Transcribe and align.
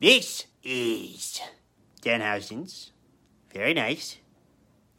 This 0.00 0.46
is 0.64 1.42
Danhausen's 2.00 2.90
very 3.52 3.74
nice, 3.74 4.16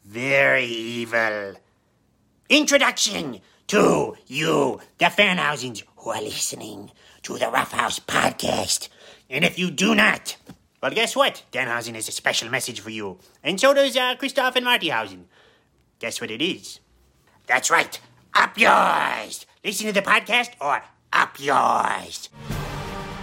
very 0.05 0.65
evil 0.65 1.55
introduction 2.47 3.41
to 3.65 4.15
you, 4.27 4.79
the 4.99 5.05
Fanhausens, 5.05 5.81
who 5.95 6.11
are 6.11 6.21
listening 6.21 6.91
to 7.23 7.39
the 7.39 7.49
Rough 7.49 7.71
House 7.71 7.99
podcast. 7.99 8.89
And 9.27 9.43
if 9.43 9.57
you 9.57 9.71
do 9.71 9.95
not, 9.95 10.37
well, 10.83 10.91
guess 10.91 11.15
what? 11.15 11.45
Danhausen 11.51 11.95
has 11.95 12.07
a 12.07 12.11
special 12.11 12.51
message 12.51 12.79
for 12.79 12.91
you. 12.91 13.17
And 13.43 13.59
so 13.59 13.73
does 13.73 13.97
uh, 13.97 14.15
Christoph 14.17 14.55
and 14.55 14.67
Martyhausen. 14.67 15.23
Guess 15.97 16.21
what 16.21 16.29
it 16.29 16.43
is? 16.43 16.79
That's 17.47 17.71
right. 17.71 17.99
Up 18.35 18.55
yours. 18.55 19.47
Listen 19.65 19.87
to 19.87 19.93
the 19.93 20.03
podcast 20.03 20.51
or 20.61 20.83
up 21.11 21.39
yours. 21.39 22.29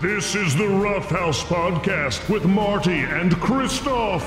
This 0.00 0.36
is 0.36 0.54
the 0.54 0.68
Rough 0.68 1.10
House 1.10 1.42
Podcast 1.42 2.32
with 2.32 2.44
Marty 2.44 3.00
and 3.00 3.34
Christoph. 3.40 4.22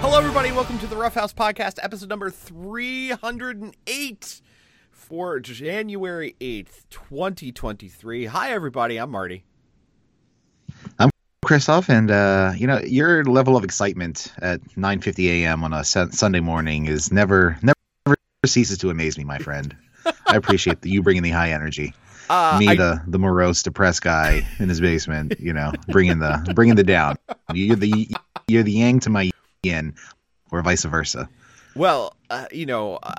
Hello, 0.00 0.18
everybody. 0.18 0.50
Welcome 0.50 0.76
to 0.80 0.88
the 0.88 0.96
Rough 0.96 1.14
House 1.14 1.32
Podcast, 1.32 1.78
episode 1.80 2.08
number 2.08 2.30
308 2.30 4.42
for 4.90 5.38
January 5.38 6.34
8th, 6.40 6.82
2023. 6.90 8.24
Hi, 8.24 8.50
everybody. 8.50 8.96
I'm 8.96 9.12
Marty. 9.12 9.44
I'm 10.98 11.10
Christoph, 11.44 11.88
and 11.88 12.10
uh, 12.10 12.54
you 12.56 12.66
know 12.66 12.80
your 12.80 13.22
level 13.22 13.56
of 13.56 13.62
excitement 13.62 14.32
at 14.42 14.62
9:50 14.70 15.28
a.m. 15.28 15.62
on 15.62 15.72
a 15.72 15.84
Sunday 15.84 16.40
morning 16.40 16.86
is 16.86 17.12
never 17.12 17.56
never 17.62 18.16
ceases 18.44 18.78
to 18.78 18.90
amaze 18.90 19.16
me, 19.16 19.22
my 19.22 19.38
friend. 19.38 19.76
I 20.26 20.34
appreciate 20.34 20.80
the, 20.80 20.90
you 20.90 21.04
bringing 21.04 21.22
the 21.22 21.30
high 21.30 21.52
energy. 21.52 21.94
Uh, 22.30 22.56
me, 22.58 22.68
I- 22.68 22.76
the 22.76 23.02
the 23.06 23.18
morose, 23.18 23.62
depressed 23.62 24.02
guy 24.02 24.46
in 24.58 24.68
his 24.68 24.80
basement, 24.80 25.34
you 25.38 25.52
know, 25.52 25.72
bringing 25.88 26.18
the 26.18 26.52
bringing 26.54 26.74
the 26.76 26.84
down. 26.84 27.16
You're 27.52 27.76
the 27.76 28.08
you're 28.48 28.62
the 28.62 28.72
yang 28.72 29.00
to 29.00 29.10
my 29.10 29.30
yin, 29.62 29.94
or 30.50 30.62
vice 30.62 30.84
versa. 30.84 31.28
Well, 31.76 32.16
uh, 32.30 32.46
you 32.52 32.66
know, 32.66 32.96
uh, 33.02 33.14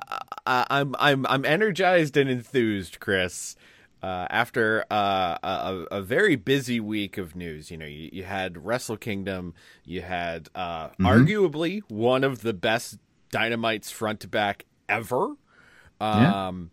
uh, 0.46 0.66
I'm 0.70 0.96
I'm 0.98 1.26
I'm 1.28 1.46
energized 1.46 2.18
and 2.18 2.30
enthused, 2.30 3.00
Chris. 3.00 3.56
Uh, 4.04 4.28
after 4.30 4.86
uh, 4.92 5.36
a, 5.42 5.86
a 5.92 6.02
very 6.02 6.36
busy 6.36 6.80
week 6.80 7.18
of 7.18 7.36
news, 7.36 7.72
you 7.72 7.78
know, 7.78 7.88
you, 7.88 8.10
you 8.14 8.24
had 8.24 8.64
Wrestle 8.64 8.98
Kingdom, 8.98 9.56
you 9.84 10.04
had 10.04 10.48
uh, 10.54 10.90
arguably 11.00 11.82
one 11.90 12.24
of 12.24 12.44
the 12.44 12.54
best 12.54 13.00
Dynamites 13.32 13.90
front 13.90 14.20
to 14.20 14.28
back 14.28 14.66
ever. 14.88 15.30
Yeah. 16.00 16.48
Um, 16.48 16.70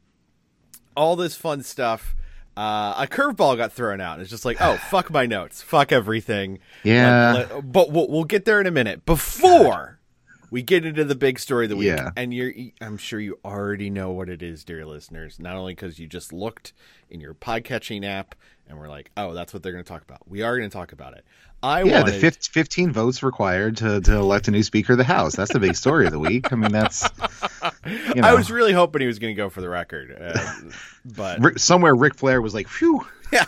all 0.94 1.16
this 1.16 1.34
fun 1.34 1.62
stuff. 1.62 2.14
Uh, 2.56 2.94
a 2.98 3.06
curveball 3.10 3.56
got 3.56 3.72
thrown 3.72 4.00
out. 4.00 4.20
It's 4.20 4.30
just 4.30 4.44
like, 4.44 4.58
oh, 4.60 4.76
fuck 4.90 5.10
my 5.10 5.26
notes, 5.26 5.62
fuck 5.62 5.92
everything. 5.92 6.58
Yeah. 6.84 7.32
Let- 7.50 7.72
but 7.72 7.90
we'll, 7.92 8.08
we'll 8.08 8.24
get 8.24 8.44
there 8.44 8.60
in 8.60 8.66
a 8.66 8.70
minute. 8.70 9.04
Before 9.06 9.98
we 10.50 10.62
get 10.62 10.84
into 10.84 11.04
the 11.04 11.14
big 11.14 11.38
story 11.38 11.64
of 11.64 11.70
the 11.70 11.76
week, 11.76 11.86
Yeah. 11.88 12.10
and 12.16 12.34
you're, 12.34 12.52
I'm 12.80 12.98
sure 12.98 13.18
you 13.18 13.38
already 13.44 13.88
know 13.88 14.10
what 14.10 14.28
it 14.28 14.42
is, 14.42 14.64
dear 14.64 14.84
listeners. 14.84 15.38
Not 15.40 15.56
only 15.56 15.74
because 15.74 15.98
you 15.98 16.06
just 16.06 16.32
looked 16.32 16.74
in 17.08 17.20
your 17.20 17.32
podcatching 17.34 18.04
app 18.04 18.34
and 18.68 18.78
we're 18.78 18.88
like, 18.88 19.10
oh, 19.16 19.32
that's 19.32 19.54
what 19.54 19.62
they're 19.62 19.72
going 19.72 19.84
to 19.84 19.88
talk 19.88 20.02
about. 20.02 20.28
We 20.28 20.42
are 20.42 20.56
going 20.58 20.68
to 20.68 20.72
talk 20.76 20.92
about 20.92 21.14
it. 21.14 21.24
I 21.62 21.82
Yeah, 21.84 22.00
wanted, 22.00 22.14
the 22.14 22.18
fif- 22.20 22.46
15 22.46 22.90
votes 22.92 23.22
required 23.22 23.76
to, 23.78 24.00
to 24.00 24.14
elect 24.16 24.48
a 24.48 24.50
new 24.50 24.62
Speaker 24.62 24.92
of 24.94 24.98
the 24.98 25.04
House. 25.04 25.36
That's 25.36 25.52
the 25.52 25.60
big 25.60 25.76
story 25.76 26.06
of 26.06 26.12
the 26.12 26.18
week. 26.18 26.52
I 26.52 26.56
mean, 26.56 26.72
that's 26.72 27.08
you 27.86 28.20
know, 28.20 28.28
I 28.28 28.34
was 28.34 28.50
really 28.50 28.72
hoping 28.72 29.00
he 29.00 29.06
was 29.06 29.18
going 29.18 29.34
to 29.34 29.40
go 29.40 29.48
for 29.48 29.60
the 29.60 29.68
record, 29.68 30.16
uh, 30.20 30.52
but 31.04 31.60
somewhere 31.60 31.94
Ric 31.94 32.14
Flair 32.16 32.40
was 32.42 32.52
like, 32.54 32.66
"Phew, 32.68 33.06
yeah, 33.32 33.44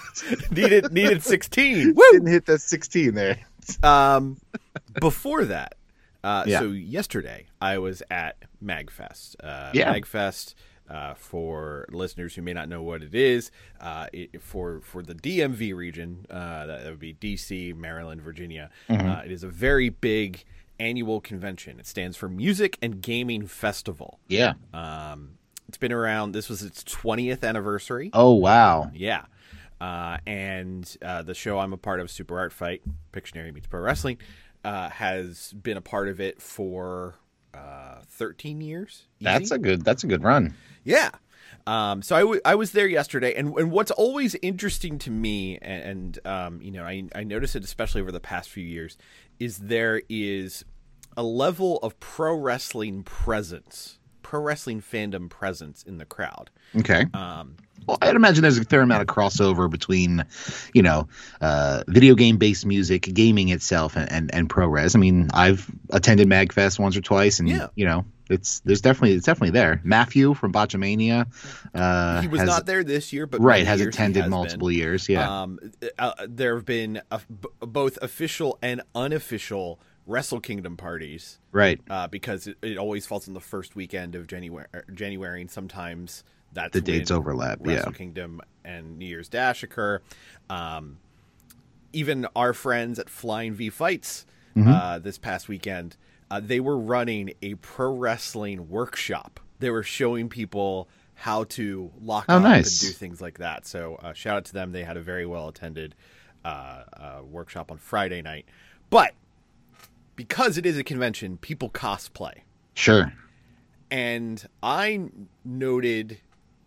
needed 0.50 0.92
needed 0.92 1.22
16. 1.22 1.94
Woo! 1.94 2.02
didn't 2.12 2.28
hit 2.28 2.46
that 2.46 2.60
16 2.60 3.14
there." 3.14 3.38
Um, 3.82 4.36
before 5.00 5.46
that, 5.46 5.74
uh, 6.22 6.44
Yeah. 6.46 6.60
so 6.60 6.66
yesterday 6.68 7.46
I 7.60 7.78
was 7.78 8.02
at 8.10 8.36
Magfest. 8.62 9.36
Uh, 9.42 9.70
Yeah. 9.74 9.92
Magfest. 9.92 10.54
Uh, 10.86 11.14
for 11.14 11.86
listeners 11.90 12.34
who 12.34 12.42
may 12.42 12.52
not 12.52 12.68
know 12.68 12.82
what 12.82 13.02
it 13.02 13.14
is, 13.14 13.50
uh, 13.80 14.06
it, 14.12 14.42
for 14.42 14.82
for 14.82 15.02
the 15.02 15.14
DMV 15.14 15.74
region, 15.74 16.26
uh, 16.28 16.66
that, 16.66 16.84
that 16.84 16.90
would 16.90 17.00
be 17.00 17.14
DC, 17.14 17.74
Maryland, 17.74 18.20
Virginia. 18.20 18.68
Uh, 18.90 19.22
it 19.24 19.32
is 19.32 19.42
a 19.42 19.48
very 19.48 19.88
big 19.88 20.44
annual 20.78 21.22
convention. 21.22 21.80
It 21.80 21.86
stands 21.86 22.18
for 22.18 22.28
Music 22.28 22.76
and 22.82 23.00
Gaming 23.00 23.46
Festival. 23.46 24.20
Yeah. 24.28 24.54
Um, 24.74 25.38
it's 25.68 25.78
been 25.78 25.92
around. 25.92 26.32
This 26.32 26.50
was 26.50 26.62
its 26.62 26.84
twentieth 26.84 27.42
anniversary. 27.44 28.10
Oh 28.12 28.34
wow. 28.34 28.90
Yeah. 28.94 29.24
Uh, 29.80 30.18
and 30.26 30.96
uh, 31.02 31.22
the 31.22 31.34
show 31.34 31.58
I'm 31.58 31.72
a 31.72 31.76
part 31.76 32.00
of, 32.00 32.10
Super 32.10 32.38
Art 32.38 32.52
Fight, 32.52 32.82
Pictionary 33.12 33.52
meets 33.52 33.66
Pro 33.66 33.80
Wrestling, 33.80 34.18
uh, 34.64 34.88
has 34.88 35.52
been 35.52 35.76
a 35.76 35.82
part 35.82 36.08
of 36.08 36.20
it 36.20 36.40
for 36.40 37.16
uh, 37.54 38.02
13 38.08 38.60
years. 38.60 39.04
Easy. 39.20 39.24
That's 39.24 39.50
a 39.50 39.58
good. 39.58 39.84
That's 39.84 40.04
a 40.04 40.06
good 40.06 40.22
run. 40.22 40.54
yeah. 40.84 41.10
Um, 41.66 42.02
so 42.02 42.14
I, 42.14 42.20
w- 42.20 42.40
I 42.44 42.56
was 42.56 42.72
there 42.72 42.86
yesterday, 42.86 43.32
and, 43.34 43.56
and 43.56 43.70
what's 43.70 43.90
always 43.90 44.34
interesting 44.42 44.98
to 44.98 45.10
me, 45.10 45.58
and, 45.62 45.82
and 45.82 46.26
um, 46.26 46.60
you 46.60 46.70
know, 46.70 46.84
I, 46.84 47.04
I 47.14 47.24
noticed 47.24 47.56
it 47.56 47.64
especially 47.64 48.02
over 48.02 48.12
the 48.12 48.20
past 48.20 48.50
few 48.50 48.64
years, 48.64 48.98
is 49.38 49.56
there 49.56 50.02
is 50.10 50.62
a 51.16 51.22
level 51.22 51.78
of 51.78 51.98
pro 52.00 52.34
wrestling 52.34 53.02
presence, 53.02 53.98
pro 54.20 54.40
wrestling 54.40 54.82
fandom 54.82 55.30
presence 55.30 55.82
in 55.82 55.96
the 55.96 56.04
crowd. 56.04 56.50
Okay. 56.76 57.06
Um, 57.14 57.56
Well, 57.86 57.98
I'd 58.00 58.16
imagine 58.16 58.42
there's 58.42 58.58
a 58.58 58.64
fair 58.64 58.80
amount 58.80 59.02
of 59.02 59.08
crossover 59.08 59.70
between, 59.70 60.24
you 60.72 60.82
know, 60.82 61.08
uh, 61.40 61.84
video 61.88 62.14
game 62.14 62.38
based 62.38 62.64
music, 62.66 63.02
gaming 63.12 63.48
itself, 63.50 63.96
and, 63.96 64.10
and, 64.10 64.34
and 64.34 64.48
pro 64.50 64.66
res. 64.66 64.94
I 64.94 64.98
mean, 64.98 65.30
I've 65.34 65.70
attended 65.90 66.28
Magfest 66.28 66.78
once 66.78 66.96
or 66.96 67.00
twice, 67.00 67.40
and 67.40 67.48
Yeah. 67.48 67.68
you 67.74 67.84
know, 67.84 68.04
it's 68.30 68.60
there's 68.60 68.80
definitely 68.80 69.16
it's 69.16 69.26
definitely 69.26 69.50
there. 69.50 69.80
Matthew 69.84 70.32
from 70.34 70.52
Botchamania, 70.52 71.26
uh, 71.74 72.20
he 72.22 72.28
was 72.28 72.40
has, 72.40 72.48
not 72.48 72.66
there 72.66 72.82
this 72.82 73.12
year, 73.12 73.26
but 73.26 73.40
right 73.40 73.66
has 73.66 73.80
attended 73.80 74.22
has 74.22 74.30
multiple 74.30 74.68
been. 74.68 74.78
years. 74.78 75.08
Yeah. 75.08 75.42
Um, 75.42 75.58
uh, 75.98 76.12
there 76.26 76.54
have 76.54 76.64
been 76.64 77.02
uh, 77.10 77.18
b- 77.28 77.48
both 77.60 77.98
official 78.00 78.58
and 78.62 78.80
unofficial 78.94 79.78
Wrestle 80.06 80.40
Kingdom 80.40 80.76
parties 80.76 81.38
right. 81.52 81.80
uh, 81.88 82.06
because 82.08 82.46
it, 82.46 82.56
it 82.62 82.76
always 82.78 83.06
falls 83.06 83.26
in 83.28 83.34
the 83.34 83.40
first 83.40 83.74
weekend 83.76 84.14
of 84.14 84.26
January, 84.26 84.66
January 84.92 85.40
and 85.40 85.50
sometimes 85.50 86.24
that's 86.54 86.72
The 86.72 86.80
dates 86.80 87.10
overlap, 87.10 87.58
Wrestle 87.60 87.92
yeah. 87.92 87.98
Kingdom 87.98 88.40
and 88.64 88.98
New 88.98 89.06
Year's 89.06 89.28
Dash 89.28 89.62
occur. 89.62 90.00
Um, 90.48 90.98
even 91.92 92.26
our 92.34 92.52
friends 92.52 92.98
at 92.98 93.08
Flying 93.10 93.54
V 93.54 93.70
Fights 93.70 94.26
Mm-hmm. 94.56 94.68
uh, 94.70 94.98
this 95.00 95.18
past 95.18 95.48
weekend, 95.48 95.96
uh, 96.30 96.38
they 96.38 96.60
were 96.60 96.78
running 96.78 97.32
a 97.42 97.56
pro 97.56 97.92
wrestling 97.92 98.68
workshop. 98.70 99.40
They 99.58 99.68
were 99.68 99.82
showing 99.82 100.28
people 100.28 100.88
how 101.14 101.42
to 101.44 101.90
lock 102.00 102.26
Oh, 102.28 102.36
up 102.36 102.42
nice. 102.44 102.80
and 102.80 102.92
do 102.92 102.96
things 102.96 103.20
like 103.20 103.38
that. 103.38 103.66
So 103.66 103.96
uh, 103.96 104.12
shout 104.12 104.36
out 104.36 104.44
to 104.44 104.52
them. 104.52 104.70
They 104.70 104.84
had 104.84 104.96
a 104.96 105.00
very 105.00 105.26
well 105.26 105.48
attended 105.48 105.96
uh, 106.44 106.84
uh, 106.96 107.20
workshop 107.28 107.72
on 107.72 107.78
Friday 107.78 108.22
night. 108.22 108.46
But 108.90 109.14
because 110.14 110.56
it 110.56 110.64
is 110.66 110.78
a 110.78 110.84
convention, 110.84 111.36
people 111.36 111.68
cosplay. 111.68 112.42
Sure. 112.74 113.12
And 113.90 114.46
I 114.62 115.10
noted 115.44 116.18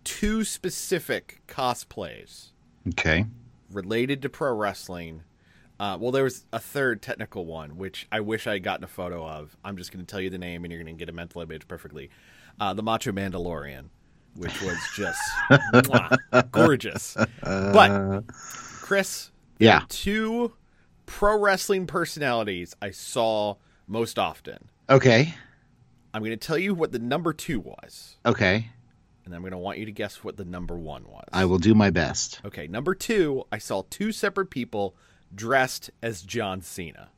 two 0.07 0.45
specific 0.45 1.41
cosplays 1.47 2.51
Okay. 2.89 3.25
related 3.69 4.21
to 4.21 4.29
pro 4.29 4.53
wrestling. 4.55 5.23
Uh, 5.79 5.97
well, 5.99 6.11
there 6.11 6.23
was 6.23 6.45
a 6.53 6.59
third 6.59 7.01
technical 7.01 7.45
one, 7.45 7.77
which 7.77 8.07
I 8.11 8.21
wish 8.21 8.47
I 8.47 8.53
had 8.53 8.63
gotten 8.63 8.85
a 8.85 8.87
photo 8.87 9.27
of. 9.27 9.55
I'm 9.65 9.75
just 9.75 9.91
going 9.91 10.03
to 10.03 10.09
tell 10.09 10.21
you 10.21 10.29
the 10.29 10.37
name, 10.37 10.63
and 10.63 10.71
you're 10.71 10.81
going 10.81 10.95
to 10.95 10.97
get 10.97 11.09
a 11.09 11.13
mental 11.15 11.41
image 11.41 11.67
perfectly. 11.67 12.09
Uh, 12.59 12.73
the 12.73 12.81
Macho 12.81 13.11
Mandalorian, 13.11 13.89
which 14.35 14.59
was 14.61 14.77
just 14.95 15.19
mwah, 15.51 16.17
gorgeous. 16.51 17.15
But 17.43 18.21
Chris, 18.81 19.31
Yeah. 19.59 19.81
two 19.89 20.53
pro 21.05 21.37
wrestling 21.37 21.85
personalities 21.85 22.75
I 22.81 22.91
saw 22.91 23.55
most 23.87 24.17
often. 24.17 24.69
Okay. 24.89 25.35
I'm 26.13 26.21
going 26.21 26.31
to 26.31 26.37
tell 26.37 26.57
you 26.57 26.73
what 26.73 26.91
the 26.93 26.99
number 26.99 27.33
two 27.33 27.59
was, 27.59 28.15
Okay. 28.25 28.69
And 29.27 29.35
I'm 29.35 29.41
going 29.41 29.51
to 29.51 29.57
want 29.57 29.77
you 29.77 29.85
to 29.85 29.91
guess 29.91 30.23
what 30.23 30.37
the 30.37 30.45
number 30.45 30.75
one 30.75 31.03
was. 31.05 31.25
I 31.33 31.43
will 31.45 31.57
do 31.59 31.75
my 31.75 31.89
best. 31.89 32.39
Okay, 32.45 32.67
number 32.67 32.95
two, 32.95 33.43
I 33.51 33.57
saw 33.57 33.83
two 33.89 34.11
separate 34.13 34.49
people 34.49 34.95
dressed 35.35 35.91
as 36.01 36.21
John 36.21 36.61
Cena. 36.61 37.09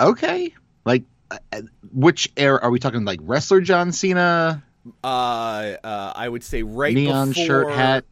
Okay, 0.00 0.54
like 0.86 1.04
uh, 1.30 1.38
uh, 1.52 1.62
which 1.92 2.32
era 2.36 2.58
are 2.62 2.70
we 2.70 2.78
talking? 2.78 3.04
Like 3.04 3.20
wrestler 3.22 3.60
John 3.60 3.92
Cena? 3.92 4.64
Uh, 5.02 5.06
uh, 5.06 6.12
I 6.16 6.28
would 6.28 6.42
say 6.42 6.62
right 6.62 6.94
Neon 6.94 7.28
before 7.28 7.44
shirt, 7.44 7.70
hat. 7.70 8.04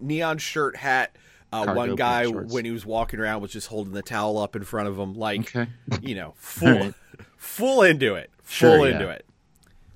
neon 0.00 0.38
shirt 0.38 0.76
hat. 0.76 1.16
Uh, 1.52 1.74
one 1.74 1.94
guy 1.96 2.26
when 2.26 2.64
he 2.64 2.70
was 2.70 2.84
walking 2.86 3.20
around 3.20 3.42
was 3.42 3.52
just 3.52 3.68
holding 3.68 3.92
the 3.92 4.02
towel 4.02 4.38
up 4.38 4.56
in 4.56 4.64
front 4.64 4.88
of 4.88 4.98
him, 4.98 5.14
like 5.14 5.40
Okay. 5.54 5.70
you 6.02 6.14
know, 6.14 6.32
full, 6.36 6.68
Alright. 6.68 6.94
full 7.36 7.82
into 7.82 8.14
it, 8.14 8.30
Sure, 8.46 8.78
full 8.78 8.88
yeah. 8.88 8.94
into 8.94 9.08
it. 9.10 9.26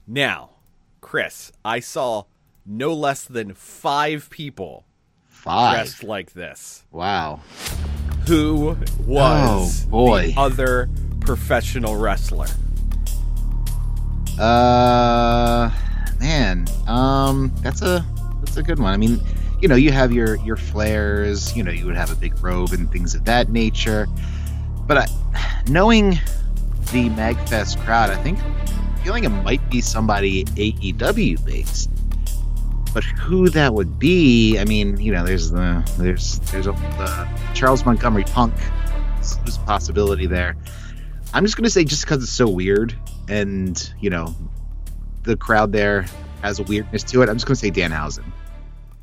Now, 0.06 0.50
Chris, 1.00 1.52
I 1.64 1.80
saw 1.80 2.24
no 2.66 2.92
less 2.92 3.24
than 3.24 3.54
five 3.54 4.28
people 4.30 4.84
Five. 5.28 5.74
dressed 5.76 6.02
like 6.02 6.32
this. 6.32 6.84
Wow. 6.90 7.40
Who 8.26 8.76
was 9.06 9.86
Oh, 9.86 9.90
boy. 9.90 10.32
the 10.32 10.40
other 10.40 10.88
professional 11.20 11.96
wrestler? 11.96 12.48
Uh, 14.38 15.70
man, 16.20 16.66
um, 16.86 17.52
that's 17.62 17.80
a 17.82 18.04
that's 18.40 18.56
a 18.56 18.62
good 18.62 18.78
one. 18.78 18.92
I 18.92 18.96
mean, 18.96 19.20
you 19.62 19.68
know, 19.68 19.76
you 19.76 19.92
have 19.92 20.12
your 20.12 20.36
your 20.38 20.56
Flairs. 20.56 21.56
You 21.56 21.62
know, 21.62 21.70
you 21.70 21.86
would 21.86 21.96
have 21.96 22.10
a 22.12 22.16
big 22.16 22.42
robe 22.42 22.72
and 22.72 22.90
things 22.90 23.14
of 23.14 23.24
that 23.24 23.48
nature. 23.50 24.06
But 24.86 24.98
I, 24.98 25.06
knowing 25.68 26.10
the 26.92 27.08
Magfest 27.10 27.82
crowd, 27.84 28.10
I 28.10 28.16
think 28.22 28.38
I'm 28.42 28.96
feeling 29.04 29.24
it 29.24 29.30
might 29.30 29.68
be 29.70 29.80
somebody 29.80 30.44
AEW 30.44 31.44
based. 31.44 31.90
But 32.96 33.04
who 33.04 33.50
that 33.50 33.74
would 33.74 33.98
be? 33.98 34.58
I 34.58 34.64
mean, 34.64 34.98
you 34.98 35.12
know, 35.12 35.22
there's 35.22 35.50
the 35.50 35.86
there's 35.98 36.38
there's 36.50 36.66
a 36.66 36.72
uh, 36.72 37.28
Charles 37.52 37.84
Montgomery 37.84 38.24
Punk. 38.24 38.54
There's 39.18 39.58
a 39.58 39.60
possibility 39.66 40.26
there. 40.26 40.56
I'm 41.34 41.44
just 41.44 41.58
gonna 41.58 41.68
say 41.68 41.84
just 41.84 42.06
because 42.06 42.22
it's 42.22 42.32
so 42.32 42.48
weird, 42.48 42.98
and 43.28 43.92
you 44.00 44.08
know, 44.08 44.34
the 45.24 45.36
crowd 45.36 45.72
there 45.72 46.06
has 46.40 46.58
a 46.58 46.62
weirdness 46.62 47.02
to 47.02 47.20
it. 47.20 47.28
I'm 47.28 47.36
just 47.36 47.44
gonna 47.44 47.56
say 47.56 47.70
Danhausen. 47.70 48.24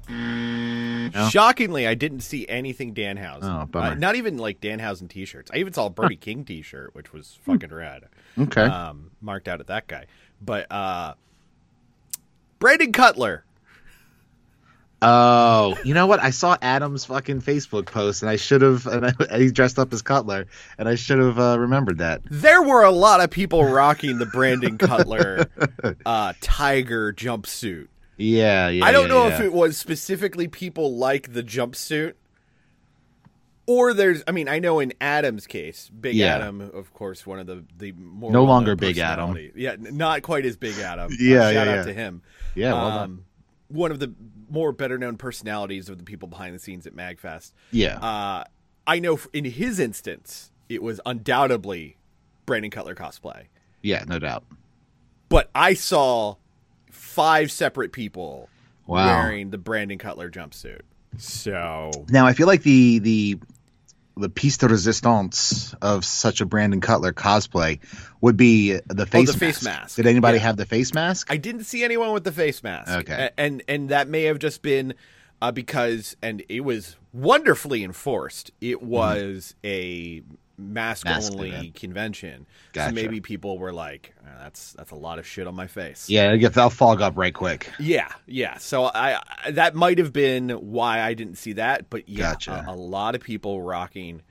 No? 0.10 1.30
Shockingly, 1.30 1.86
I 1.86 1.94
didn't 1.94 2.22
see 2.22 2.48
anything 2.50 2.96
Danhausen. 2.96 3.44
Oh, 3.44 3.68
bummer. 3.68 3.92
Uh, 3.92 3.94
not 3.94 4.16
even 4.16 4.40
like 4.40 4.60
Danhausen 4.60 5.08
T-shirts. 5.08 5.52
I 5.54 5.58
even 5.58 5.72
saw 5.72 5.86
a 5.86 5.92
Brody 5.92 6.16
King 6.16 6.46
T-shirt, 6.46 6.96
which 6.96 7.14
was 7.14 7.38
fucking 7.44 7.72
rad. 7.72 8.06
Okay. 8.40 8.64
Um, 8.64 9.12
marked 9.22 9.48
out 9.48 9.60
at 9.60 9.68
that 9.68 9.86
guy, 9.86 10.08
but 10.42 10.66
uh, 10.72 11.14
Brandon 12.58 12.92
Cutler. 12.92 13.46
Oh, 15.06 15.78
you 15.84 15.94
know 15.94 16.08
what? 16.08 16.22
I 16.22 16.30
saw 16.30 16.56
Adam's 16.62 17.04
fucking 17.06 17.42
Facebook 17.42 17.88
post, 17.88 18.22
and 18.24 18.30
I 18.30 18.38
should 18.38 18.62
have. 18.62 18.88
And 18.88 19.06
I, 19.08 19.14
he 19.38 19.52
dressed 19.52 19.78
up 19.78 19.92
as 19.92 20.02
Cutler, 20.02 20.48
and 20.78 20.88
I 20.88 20.96
should 20.96 21.20
have 21.20 21.38
uh, 21.38 21.60
remembered 21.60 21.98
that. 21.98 22.22
There 22.30 22.62
were 22.62 22.84
a 22.84 22.92
lot 22.92 23.20
of 23.22 23.30
people 23.30 23.66
rocking 23.66 24.18
the 24.18 24.26
Brandon 24.26 24.78
Cutler 24.78 25.48
uh, 26.06 26.34
tiger 26.42 27.12
jumpsuit. 27.12 27.88
Yeah, 28.18 28.70
yeah. 28.70 28.86
I 28.86 28.92
don't 28.92 29.04
yeah, 29.04 29.14
know 29.14 29.28
yeah. 29.28 29.36
if 29.36 29.42
it 29.42 29.52
was 29.54 29.78
specifically 29.78 30.48
people 30.48 30.96
like 30.96 31.34
the 31.34 31.44
jumpsuit, 31.44 32.14
or 33.66 33.94
there's. 33.94 34.24
I 34.28 34.32
mean, 34.32 34.48
I 34.48 34.60
know 34.60 34.80
in 34.80 34.94
Adam's 35.02 35.48
case, 35.48 35.90
Big 35.90 36.16
Yeah. 36.16 36.36
Adam, 36.36 36.62
of 36.62 36.94
course, 36.94 37.26
one 37.26 37.40
of 37.40 37.48
the 37.48 37.66
the 37.78 37.92
more 37.94 38.32
No 38.32 38.44
longer 38.46 38.76
Big 38.76 38.98
Adam. 39.00 39.38
Yeah, 39.56 39.76
not 39.80 40.22
quite 40.22 40.46
as 40.46 40.56
Big 40.56 40.78
Adam. 40.78 41.12
Uh, 41.12 41.16
Yeah, 41.20 41.52
shout 41.52 41.54
yeah, 41.54 41.60
out 41.62 41.76
yeah. 41.78 41.84
to 41.84 41.94
him. 41.94 42.22
Yeah, 42.56 42.74
well 42.74 42.90
done. 42.90 43.02
um, 43.04 43.26
one 43.70 43.92
of 43.92 44.00
the 44.00 44.14
more 44.54 44.72
better 44.72 44.98
known 44.98 45.18
personalities 45.18 45.90
of 45.90 45.98
the 45.98 46.04
people 46.04 46.28
behind 46.28 46.54
the 46.54 46.60
scenes 46.60 46.86
at 46.86 46.96
Magfest. 46.96 47.52
Yeah. 47.72 47.98
Uh, 47.98 48.44
I 48.86 49.00
know 49.00 49.20
in 49.34 49.46
his 49.46 49.80
instance, 49.80 50.52
it 50.70 50.84
was 50.84 51.02
undoubtedly 51.06 51.98
Brandon 52.46 52.70
Cutler 52.72 52.94
cosplay. 52.96 53.46
yeah, 53.82 54.04
no 54.08 54.20
doubt. 54.20 54.44
But 55.30 55.50
I 55.56 55.74
saw 55.74 56.36
five 56.92 57.52
separate 57.52 57.92
people 57.92 58.50
Wow. 58.86 59.06
wearing 59.24 59.50
the 59.50 59.58
Brandon 59.58 59.98
Cutler 59.98 60.30
jumpsuit. 60.30 60.82
So 61.18 61.90
Now 62.10 62.26
I 62.28 62.34
feel 62.34 62.48
like 62.48 62.64
the 62.64 63.00
the 63.00 63.40
the 64.16 64.30
piece 64.30 64.58
de 64.58 64.68
resistance 64.68 65.74
of 65.82 66.06
such 66.06 66.40
a 66.42 66.46
Brandon 66.46 66.82
Cutler 66.82 67.14
cosplay 67.14 67.80
would 68.22 68.38
be 68.38 68.80
the 68.88 69.06
face, 69.06 69.30
Oh, 69.30 69.32
the 69.34 69.38
face 69.40 69.64
mask. 69.64 69.96
Did 69.96 70.06
anybody 70.08 70.38
Yeah. 70.38 70.44
have 70.44 70.58
the 70.58 70.66
face 70.66 70.94
mask? 70.94 71.28
I 71.32 71.38
didn't 71.38 71.64
see 71.64 71.84
anyone 71.84 72.12
with 72.14 72.24
the 72.24 72.32
face 72.32 72.62
mask. 72.64 72.92
Okay. 72.92 73.30
And 73.38 73.64
and 73.68 73.90
that 73.90 74.08
may 74.08 74.24
have 74.24 74.40
just 74.40 74.62
been 74.62 74.94
uh, 75.42 75.52
because, 75.52 76.16
and 76.22 76.44
it 76.48 76.62
was 76.62 76.96
wonderfully 77.12 77.84
enforced. 77.84 78.52
It 78.62 78.82
was 78.82 79.56
a 79.64 80.22
mask. 80.58 81.06
Mask 81.06 81.34
only 81.34 81.50
event. 81.50 81.76
convention. 81.76 82.46
Gotcha. 82.74 82.90
So 82.90 82.96
maybe 82.96 83.22
people 83.22 83.58
were 83.58 83.74
like, 83.74 84.14
"Uh, 84.24 84.44
"That's 84.44 84.74
that's 84.74 84.92
a 84.92 84.96
lot 84.96 85.20
of 85.20 85.28
shit 85.28 85.48
on 85.48 85.56
my 85.56 85.68
face." 85.68 86.10
yeah, 86.10 86.32
I 86.32 86.38
guess 86.38 86.54
that'll 86.54 86.70
fog 86.70 87.02
up 87.02 87.18
right 87.18 87.34
quick. 87.34 87.70
Yeah, 87.80 88.10
yeah. 88.28 88.58
So 88.58 88.86
I, 88.86 89.20
I 89.46 89.52
that 89.52 89.76
might 89.76 89.98
have 89.98 90.14
been 90.14 90.50
why 90.50 91.02
I 91.02 91.14
didn't 91.14 91.36
see 91.36 91.54
that, 91.54 91.90
but 91.90 92.08
yeah, 92.08 92.34
Gotcha. 92.34 92.66
a, 92.68 92.74
a 92.74 92.76
lot 92.76 93.16
of 93.16 93.22
people 93.22 93.62
rocking 93.62 94.22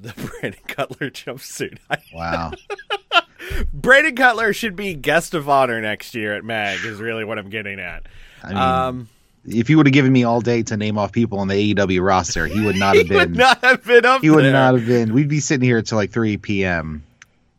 the 0.00 0.12
Brandon 0.40 0.60
Cutler 0.66 1.10
jumpsuit. 1.10 1.78
Wow. 2.12 2.52
Brandon 3.72 4.14
Cutler 4.14 4.52
should 4.52 4.76
be 4.76 4.94
guest 4.94 5.34
of 5.34 5.48
honor 5.48 5.80
next 5.80 6.14
year 6.14 6.34
at 6.34 6.44
Mag. 6.44 6.84
Is 6.84 7.00
really 7.00 7.24
what 7.24 7.38
I'm 7.38 7.50
getting 7.50 7.78
at. 7.80 8.06
I 8.42 8.48
mean, 8.48 8.56
um, 8.56 9.08
if 9.44 9.70
you 9.70 9.76
would 9.76 9.86
have 9.86 9.92
given 9.92 10.12
me 10.12 10.24
all 10.24 10.40
day 10.40 10.62
to 10.64 10.76
name 10.76 10.98
off 10.98 11.12
people 11.12 11.38
on 11.38 11.48
the 11.48 11.74
AEW 11.74 12.04
roster, 12.04 12.46
he 12.46 12.60
would 12.64 12.76
not 12.76 12.96
have 12.96 13.04
he 13.06 13.08
been. 13.08 13.18
would 13.18 13.36
not 13.36 13.62
have 13.64 13.84
been 13.84 14.04
up 14.04 14.20
he 14.22 14.30
would 14.30 14.44
there. 14.44 14.52
not 14.52 14.74
have 14.74 14.86
been. 14.86 15.12
We'd 15.14 15.28
be 15.28 15.40
sitting 15.40 15.64
here 15.66 15.78
until 15.78 15.96
like 15.96 16.10
3 16.10 16.36
p.m. 16.38 17.04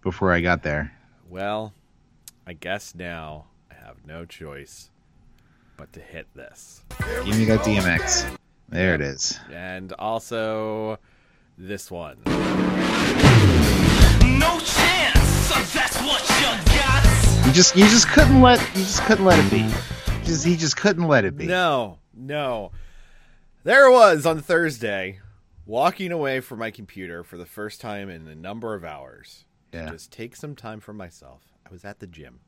before 0.02 0.32
I 0.32 0.42
got 0.42 0.64
there. 0.64 0.92
Well, 1.30 1.74
I 2.48 2.54
guess 2.54 2.96
now 2.96 3.46
I 3.72 3.76
have 3.86 3.98
no 4.06 4.26
choice 4.26 4.90
but 5.78 5.92
to 5.94 6.00
hit 6.02 6.28
this, 6.36 6.84
Give 7.26 7.38
me 7.38 7.46
that 7.46 7.62
DMX. 7.62 8.36
There 8.70 8.94
it 8.96 9.02
is. 9.02 9.40
and 9.52 9.94
also 9.94 11.00
this 11.58 11.90
one. 11.90 12.18
No 14.40 14.60
chance, 14.60 15.74
that's 15.74 15.98
what 16.02 16.22
you 16.30 16.76
got. 16.76 17.46
You 17.48 17.54
just 17.54 17.76
you 17.76 17.86
just 17.86 18.08
couldn't 18.10 18.42
let 18.42 18.60
you 18.76 18.84
just 18.84 19.02
couldn't 19.04 19.26
let 19.26 19.40
it 19.44 19.50
be. 19.52 19.68
Just 20.30 20.46
he 20.46 20.58
just 20.58 20.78
couldn't 20.78 21.08
let 21.08 21.26
it 21.26 21.36
be. 21.36 21.48
No, 21.48 21.98
no. 22.14 22.72
There 23.64 23.88
it 23.88 23.92
was 23.92 24.28
on 24.28 24.42
Thursday, 24.42 25.22
walking 25.66 26.12
away 26.12 26.40
from 26.40 26.60
my 26.60 26.70
computer 26.70 27.24
for 27.24 27.36
the 27.36 27.48
first 27.48 27.82
time 27.82 28.12
in 28.12 28.28
a 28.28 28.36
number 28.36 28.76
of 28.76 28.86
hours. 28.86 29.46
Yeah. 29.74 29.90
Just 29.90 30.12
take 30.12 30.36
some 30.36 30.56
time 30.56 30.82
for 30.82 30.94
myself. 30.94 31.42
I 31.66 31.72
was 31.72 31.84
at 31.84 31.98
the 32.00 32.06
gym. 32.06 32.42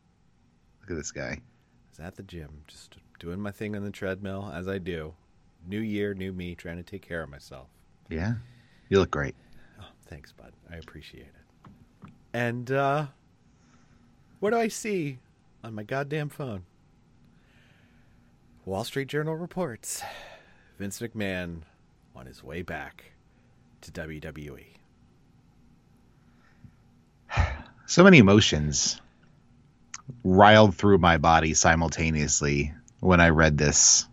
Look 0.82 0.92
at 0.92 0.96
this 0.96 1.12
guy. 1.12 1.40
I 1.40 1.42
was 1.90 2.00
at 2.00 2.16
the 2.18 2.22
gym, 2.22 2.62
just 2.68 2.98
doing 3.20 3.40
my 3.40 3.50
thing 3.50 3.76
on 3.76 3.84
the 3.84 3.90
treadmill 3.90 4.52
as 4.54 4.68
I 4.68 4.78
do. 4.78 5.16
New 5.68 5.82
year, 5.82 6.14
new 6.14 6.34
me, 6.34 6.54
trying 6.54 6.78
to 6.78 6.84
take 6.84 7.02
care 7.02 7.24
of 7.24 7.32
myself. 7.32 7.70
Yeah. 8.12 8.34
You 8.90 9.00
look 9.00 9.10
great. 9.10 9.34
Oh, 9.82 9.90
thanks, 10.06 10.32
bud. 10.32 10.54
I 10.72 10.76
appreciate 10.76 11.24
it. 11.26 12.12
And 12.32 12.72
uh 12.72 13.08
what 14.40 14.52
do 14.52 14.58
I 14.58 14.68
see 14.68 15.18
on 15.64 15.74
my 15.74 15.82
goddamn 15.82 16.30
phone? 16.30 16.66
Wall 18.66 18.84
Street 18.84 19.08
Journal 19.08 19.36
reports 19.36 20.04
Vince 20.78 21.00
McMahon 21.00 21.62
on 22.16 22.26
his 22.26 22.44
way 22.44 22.62
back 22.62 23.06
to. 23.82 23.92
WWE. 23.92 24.66
So 27.88 28.04
many 28.04 28.20
emotions 28.20 29.02
riled 30.24 30.76
through 30.76 31.00
my 31.00 31.18
body 31.18 31.54
simultaneously 31.54 32.74
when 33.00 33.20
I 33.20 33.30
read 33.30 33.58
this. 33.58 34.08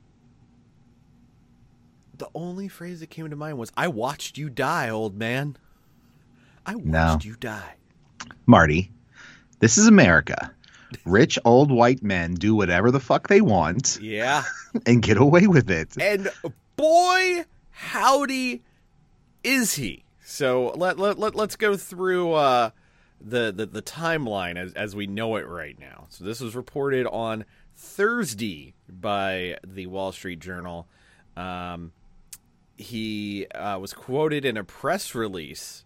The 2.16 2.28
only 2.34 2.68
phrase 2.68 3.00
that 3.00 3.10
came 3.10 3.28
to 3.30 3.36
mind 3.36 3.58
was 3.58 3.70
I 3.76 3.88
watched 3.88 4.38
you 4.38 4.48
die, 4.50 4.88
old 4.88 5.16
man. 5.16 5.56
I 6.66 6.74
watched 6.74 6.86
No. 6.86 7.18
you 7.22 7.36
die. 7.36 7.74
Marty, 8.46 8.90
this 9.60 9.78
is 9.78 9.86
America. 9.86 10.52
Rich 11.04 11.38
old 11.44 11.70
white 11.70 12.02
men 12.02 12.34
do 12.34 12.54
whatever 12.54 12.90
the 12.90 13.00
fuck 13.00 13.28
they 13.28 13.40
want 13.40 13.98
Yeah. 14.00 14.44
and 14.86 15.02
get 15.02 15.16
away 15.16 15.46
with 15.46 15.70
it. 15.70 15.96
And 16.00 16.30
boy, 16.76 17.44
howdy 17.70 18.62
is 19.44 19.74
he. 19.74 20.04
So 20.24 20.72
let, 20.76 20.98
let, 20.98 21.18
let, 21.18 21.34
let's 21.34 21.56
go 21.56 21.76
through 21.76 22.32
uh, 22.32 22.70
the, 23.20 23.52
the, 23.52 23.66
the 23.66 23.82
timeline 23.82 24.56
as, 24.56 24.72
as 24.74 24.94
we 24.94 25.06
know 25.06 25.36
it 25.36 25.46
right 25.46 25.78
now. 25.78 26.06
So 26.10 26.24
this 26.24 26.40
was 26.40 26.54
reported 26.54 27.06
on 27.06 27.44
Thursday 27.74 28.74
by 28.88 29.58
the 29.66 29.86
Wall 29.86 30.12
Street 30.12 30.40
Journal. 30.40 30.88
Um, 31.36 31.92
he 32.76 33.46
uh, 33.54 33.78
was 33.78 33.92
quoted 33.92 34.44
in 34.44 34.56
a 34.56 34.64
press 34.64 35.14
release 35.14 35.84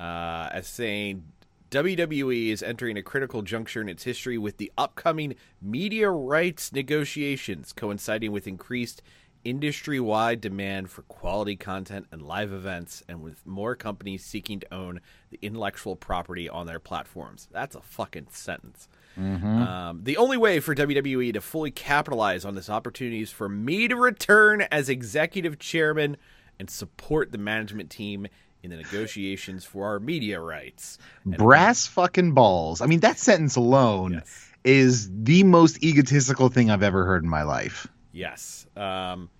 uh, 0.00 0.48
as 0.52 0.66
saying 0.66 1.24
WWE 1.70 2.48
is 2.48 2.62
entering 2.62 2.96
a 2.96 3.02
critical 3.02 3.42
juncture 3.42 3.82
in 3.82 3.88
its 3.88 4.04
history 4.04 4.38
with 4.38 4.56
the 4.56 4.72
upcoming 4.78 5.34
media 5.60 6.08
rights 6.08 6.72
negotiations 6.72 7.74
coinciding 7.74 8.32
with 8.32 8.46
increased 8.46 9.02
industry 9.44 10.00
wide 10.00 10.40
demand 10.40 10.90
for 10.90 11.02
quality 11.02 11.56
content 11.56 12.06
and 12.10 12.22
live 12.22 12.52
events, 12.52 13.02
and 13.08 13.22
with 13.22 13.44
more 13.46 13.74
companies 13.76 14.24
seeking 14.24 14.60
to 14.60 14.74
own 14.74 15.00
the 15.30 15.38
intellectual 15.42 15.94
property 15.94 16.48
on 16.48 16.66
their 16.66 16.80
platforms. 16.80 17.48
That's 17.52 17.76
a 17.76 17.80
fucking 17.80 18.28
sentence. 18.30 18.88
Um, 19.16 20.00
the 20.04 20.16
only 20.16 20.36
way 20.36 20.60
for 20.60 20.74
WWE 20.74 21.32
to 21.34 21.40
fully 21.40 21.70
capitalize 21.70 22.44
on 22.44 22.54
this 22.54 22.70
opportunity 22.70 23.22
is 23.22 23.30
for 23.30 23.48
me 23.48 23.88
to 23.88 23.96
return 23.96 24.62
as 24.70 24.88
executive 24.88 25.58
chairman 25.58 26.16
and 26.58 26.68
support 26.70 27.30
the 27.32 27.38
management 27.38 27.90
team 27.90 28.26
in 28.62 28.70
the 28.70 28.76
negotiations 28.76 29.64
for 29.64 29.86
our 29.86 30.00
media 30.00 30.40
rights. 30.40 30.98
And 31.24 31.36
Brass 31.36 31.86
fucking 31.86 32.32
balls. 32.32 32.80
I 32.80 32.86
mean, 32.86 33.00
that 33.00 33.18
sentence 33.18 33.56
alone 33.56 34.12
Yes. 34.14 34.48
is 34.64 35.10
the 35.12 35.42
most 35.44 35.82
egotistical 35.82 36.48
thing 36.48 36.70
I've 36.70 36.82
ever 36.82 37.04
heard 37.04 37.22
in 37.24 37.28
my 37.30 37.42
life. 37.42 37.86
Yes. 38.12 38.66
Um, 38.76 39.30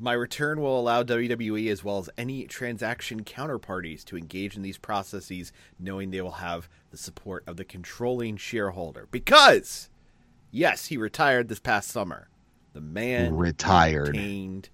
my 0.00 0.12
return 0.12 0.60
will 0.60 0.78
allow 0.78 1.02
WWE 1.02 1.68
as 1.70 1.82
well 1.82 1.98
as 1.98 2.08
any 2.16 2.44
transaction 2.44 3.24
counterparties 3.24 4.04
to 4.04 4.16
engage 4.16 4.54
in 4.56 4.62
these 4.62 4.78
processes, 4.78 5.52
knowing 5.78 6.10
they 6.12 6.20
will 6.20 6.30
have 6.32 6.68
the 6.90 6.96
support 6.96 7.42
of 7.48 7.56
the 7.56 7.64
controlling 7.64 8.36
shareholder. 8.36 9.08
Because, 9.10 9.88
yes, 10.52 10.86
he 10.86 10.96
retired 10.96 11.48
this 11.48 11.58
past 11.58 11.88
summer. 11.90 12.28
The 12.74 12.80
man 12.80 13.36
Retired. 13.36 14.08
retained 14.08 14.68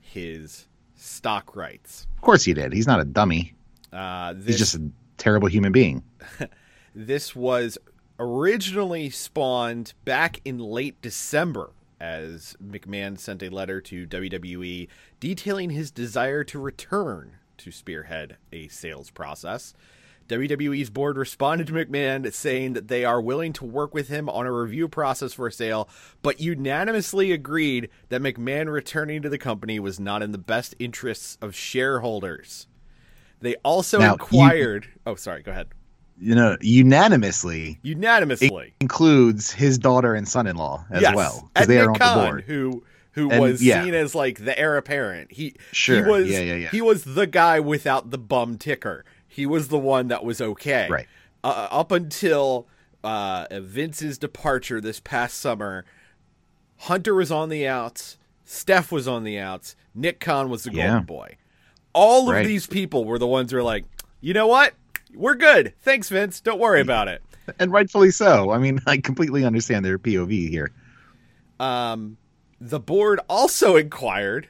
his 0.00 0.67
stock 1.00 1.56
rights. 1.56 2.06
Of 2.16 2.22
course 2.22 2.44
he 2.44 2.54
did. 2.54 2.72
He's 2.72 2.86
not 2.86 3.00
a 3.00 3.04
dummy. 3.04 3.54
Uh, 3.92 4.34
this, 4.34 4.46
He's 4.46 4.58
just 4.58 4.74
a 4.74 4.90
terrible 5.16 5.48
human 5.48 5.72
being. 5.72 6.02
This 6.94 7.36
was 7.36 7.78
originally 8.18 9.08
spawned 9.10 9.92
back 10.04 10.40
in 10.44 10.58
late 10.58 11.00
December 11.00 11.70
as 12.00 12.56
McMahon 12.60 13.16
sent 13.18 13.40
a 13.42 13.50
letter 13.50 13.80
to 13.82 14.04
WWE 14.04 14.88
detailing 15.20 15.70
his 15.70 15.92
desire 15.92 16.42
to 16.44 16.58
return 16.58 17.36
to 17.58 17.70
spearhead 17.70 18.36
a 18.52 18.66
sales 18.66 19.10
process. 19.10 19.74
WWE's 20.28 20.90
board 20.90 21.16
responded 21.16 21.66
to 21.68 21.72
McMahon 21.72 22.30
saying 22.32 22.74
that 22.74 22.88
they 22.88 23.04
are 23.04 23.20
willing 23.20 23.52
to 23.54 23.64
work 23.64 23.94
with 23.94 24.08
him 24.08 24.28
on 24.28 24.46
a 24.46 24.52
review 24.52 24.86
process 24.88 25.32
for 25.32 25.46
a 25.46 25.52
sale, 25.52 25.88
but 26.22 26.38
unanimously 26.40 27.32
agreed 27.32 27.88
that 28.10 28.20
McMahon 28.20 28.70
returning 28.70 29.22
to 29.22 29.28
the 29.28 29.38
company 29.38 29.80
was 29.80 29.98
not 29.98 30.22
in 30.22 30.32
the 30.32 30.38
best 30.38 30.74
interests 30.78 31.38
of 31.40 31.54
shareholders. 31.54 32.66
They 33.40 33.54
also 33.64 33.98
Now, 33.98 34.16
you- 34.30 34.80
oh, 35.06 35.14
sorry, 35.14 35.42
go 35.42 35.52
ahead. 35.52 35.68
You 36.20 36.34
know, 36.34 36.56
unanimously 36.60 37.78
Unanimously. 37.82 38.74
includes 38.80 39.52
his 39.52 39.78
daughter 39.78 40.14
and 40.14 40.26
son-in-law 40.26 40.86
as 40.90 41.02
yes. 41.02 41.14
well 41.14 41.48
because 41.54 41.68
they 41.68 41.78
are 41.78 41.90
on 41.90 41.92
the 41.92 42.26
board. 42.28 42.44
who 42.46 42.82
who 43.12 43.30
And- 43.30 43.40
was 43.40 43.62
yeah. 43.64 43.82
seen 43.84 43.94
as 43.94 44.14
like 44.14 44.44
the 44.44 44.56
heir 44.58 44.76
apparent. 44.76 45.32
He 45.32 45.54
Sure. 45.72 46.04
he 46.04 46.10
was 46.10 46.30
Yeah, 46.30 46.40
yeah, 46.40 46.54
yeah. 46.54 46.68
he 46.70 46.80
was 46.80 47.02
the 47.04 47.26
guy 47.26 47.58
without 47.60 48.10
the 48.10 48.18
bum 48.18 48.58
ticker. 48.58 49.04
He 49.28 49.46
was 49.46 49.68
the 49.68 49.78
one 49.78 50.08
that 50.08 50.24
was 50.24 50.40
okay. 50.40 50.88
Right. 50.90 51.06
Uh, 51.44 51.68
up 51.70 51.92
until 51.92 52.66
uh, 53.04 53.46
Vince's 53.52 54.18
departure 54.18 54.80
this 54.80 54.98
past 55.00 55.38
summer, 55.38 55.84
Hunter 56.78 57.14
was 57.14 57.30
on 57.30 57.48
the 57.48 57.66
outs. 57.66 58.16
Steph 58.44 58.90
was 58.90 59.06
on 59.06 59.24
the 59.24 59.38
outs. 59.38 59.76
Nick 59.94 60.18
Khan 60.20 60.48
was 60.48 60.64
the 60.64 60.72
Yeah. 60.72 60.88
golden 60.88 61.04
boy. 61.04 61.36
All 61.92 62.30
of 62.30 62.44
these 62.46 62.66
people 62.66 63.04
were 63.04 63.18
the 63.18 63.26
ones 63.26 63.50
who 63.50 63.56
were 63.58 63.62
like, 63.62 63.84
you 64.20 64.32
know 64.34 64.46
what? 64.46 64.74
We're 65.14 65.34
good. 65.34 65.74
Thanks, 65.82 66.08
Vince. 66.08 66.40
Don't 66.40 66.58
worry 66.60 66.80
about 66.80 67.08
it. 67.08 67.22
and 67.58 67.72
rightfully 67.72 68.10
so. 68.10 68.50
I 68.50 68.58
mean, 68.58 68.80
I 68.86 68.98
completely 68.98 69.44
understand 69.44 69.84
their 69.84 69.98
POV 69.98 70.48
here. 70.50 70.70
Um, 71.60 72.16
the 72.60 72.80
board 72.80 73.20
also 73.28 73.76
inquired 73.76 74.48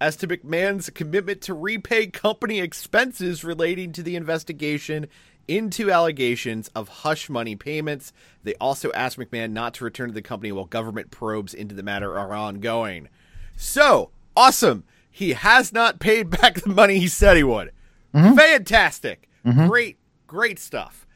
as 0.00 0.16
to 0.16 0.26
McMahon's 0.26 0.88
commitment 0.90 1.40
to 1.42 1.54
repay 1.54 2.06
company 2.06 2.60
expenses 2.60 3.44
relating 3.44 3.92
to 3.92 4.02
the 4.02 4.16
investigation 4.16 5.06
into 5.46 5.90
allegations 5.90 6.68
of 6.74 6.88
hush 6.88 7.28
money 7.28 7.56
payments. 7.56 8.12
They 8.44 8.54
also 8.54 8.92
asked 8.92 9.18
McMahon 9.18 9.50
not 9.52 9.74
to 9.74 9.84
return 9.84 10.08
to 10.08 10.14
the 10.14 10.22
company 10.22 10.52
while 10.52 10.64
government 10.64 11.10
probes 11.10 11.52
into 11.52 11.74
the 11.74 11.82
matter 11.82 12.16
are 12.18 12.32
ongoing. 12.32 13.08
So, 13.56 14.10
awesome. 14.36 14.84
He 15.10 15.32
has 15.32 15.72
not 15.72 15.98
paid 15.98 16.30
back 16.30 16.54
the 16.62 16.70
money 16.70 16.98
he 16.98 17.08
said 17.08 17.36
he 17.36 17.42
would. 17.42 17.72
Fantastic. 18.12 19.28
Great, 19.44 19.98
great 20.26 20.58
stuff. 20.58 21.06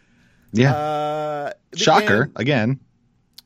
Yeah. 0.53 0.75
Uh, 0.75 1.53
Shocker 1.75 2.27
McMahon- 2.27 2.33
again. 2.41 2.81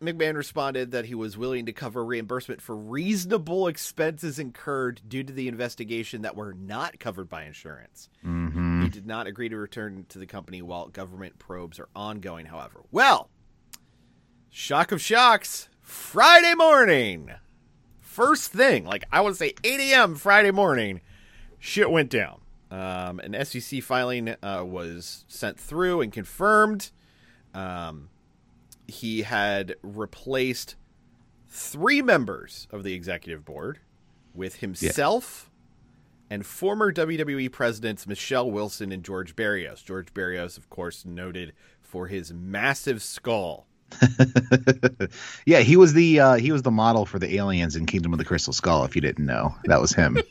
McMahon 0.00 0.36
responded 0.36 0.92
that 0.92 1.06
he 1.06 1.14
was 1.14 1.36
willing 1.36 1.66
to 1.66 1.72
cover 1.72 2.04
reimbursement 2.04 2.62
for 2.62 2.76
reasonable 2.76 3.66
expenses 3.66 4.38
incurred 4.38 5.00
due 5.08 5.24
to 5.24 5.32
the 5.32 5.48
investigation 5.48 6.22
that 6.22 6.36
were 6.36 6.54
not 6.54 7.00
covered 7.00 7.28
by 7.28 7.44
insurance. 7.44 8.08
Mm-hmm. 8.24 8.82
He 8.82 8.88
did 8.88 9.06
not 9.06 9.26
agree 9.26 9.48
to 9.48 9.56
return 9.56 10.06
to 10.10 10.18
the 10.18 10.26
company 10.26 10.62
while 10.62 10.88
government 10.88 11.38
probes 11.38 11.80
are 11.80 11.88
ongoing, 11.96 12.46
however. 12.46 12.82
Well, 12.92 13.28
shock 14.50 14.92
of 14.92 15.00
shocks, 15.00 15.68
Friday 15.80 16.54
morning. 16.54 17.32
First 18.00 18.52
thing, 18.52 18.84
like 18.84 19.04
I 19.10 19.20
would 19.20 19.36
say 19.36 19.54
8 19.64 19.80
a.m. 19.80 20.14
Friday 20.14 20.50
morning, 20.50 21.00
shit 21.58 21.90
went 21.90 22.10
down. 22.10 22.40
Um, 22.70 23.18
an 23.20 23.44
SEC 23.44 23.82
filing 23.82 24.34
uh, 24.42 24.62
was 24.64 25.24
sent 25.28 25.58
through 25.58 26.02
and 26.02 26.12
confirmed. 26.12 26.90
Um, 27.54 28.10
he 28.88 29.22
had 29.22 29.76
replaced 29.82 30.74
three 31.46 32.02
members 32.02 32.66
of 32.70 32.82
the 32.82 32.94
executive 32.94 33.44
board 33.44 33.78
with 34.34 34.56
himself 34.56 35.50
and 36.30 36.44
former 36.44 36.92
WWE 36.92 37.50
presidents 37.52 38.06
Michelle 38.06 38.50
Wilson 38.50 38.90
and 38.90 39.04
George 39.04 39.36
Barrios. 39.36 39.82
George 39.82 40.12
Barrios, 40.12 40.56
of 40.58 40.68
course, 40.68 41.04
noted 41.04 41.52
for 41.80 42.06
his 42.06 42.32
massive 42.32 43.02
skull. 43.02 43.66
yeah, 45.46 45.60
he 45.60 45.76
was 45.76 45.94
the 45.94 46.20
uh, 46.20 46.34
he 46.34 46.52
was 46.52 46.60
the 46.60 46.70
model 46.70 47.06
for 47.06 47.18
the 47.18 47.36
aliens 47.36 47.74
in 47.74 47.86
Kingdom 47.86 48.12
of 48.12 48.18
the 48.18 48.24
Crystal 48.24 48.52
Skull. 48.52 48.84
If 48.84 48.94
you 48.94 49.00
didn't 49.00 49.24
know, 49.24 49.54
that 49.64 49.80
was 49.80 49.92
him. 49.92 50.18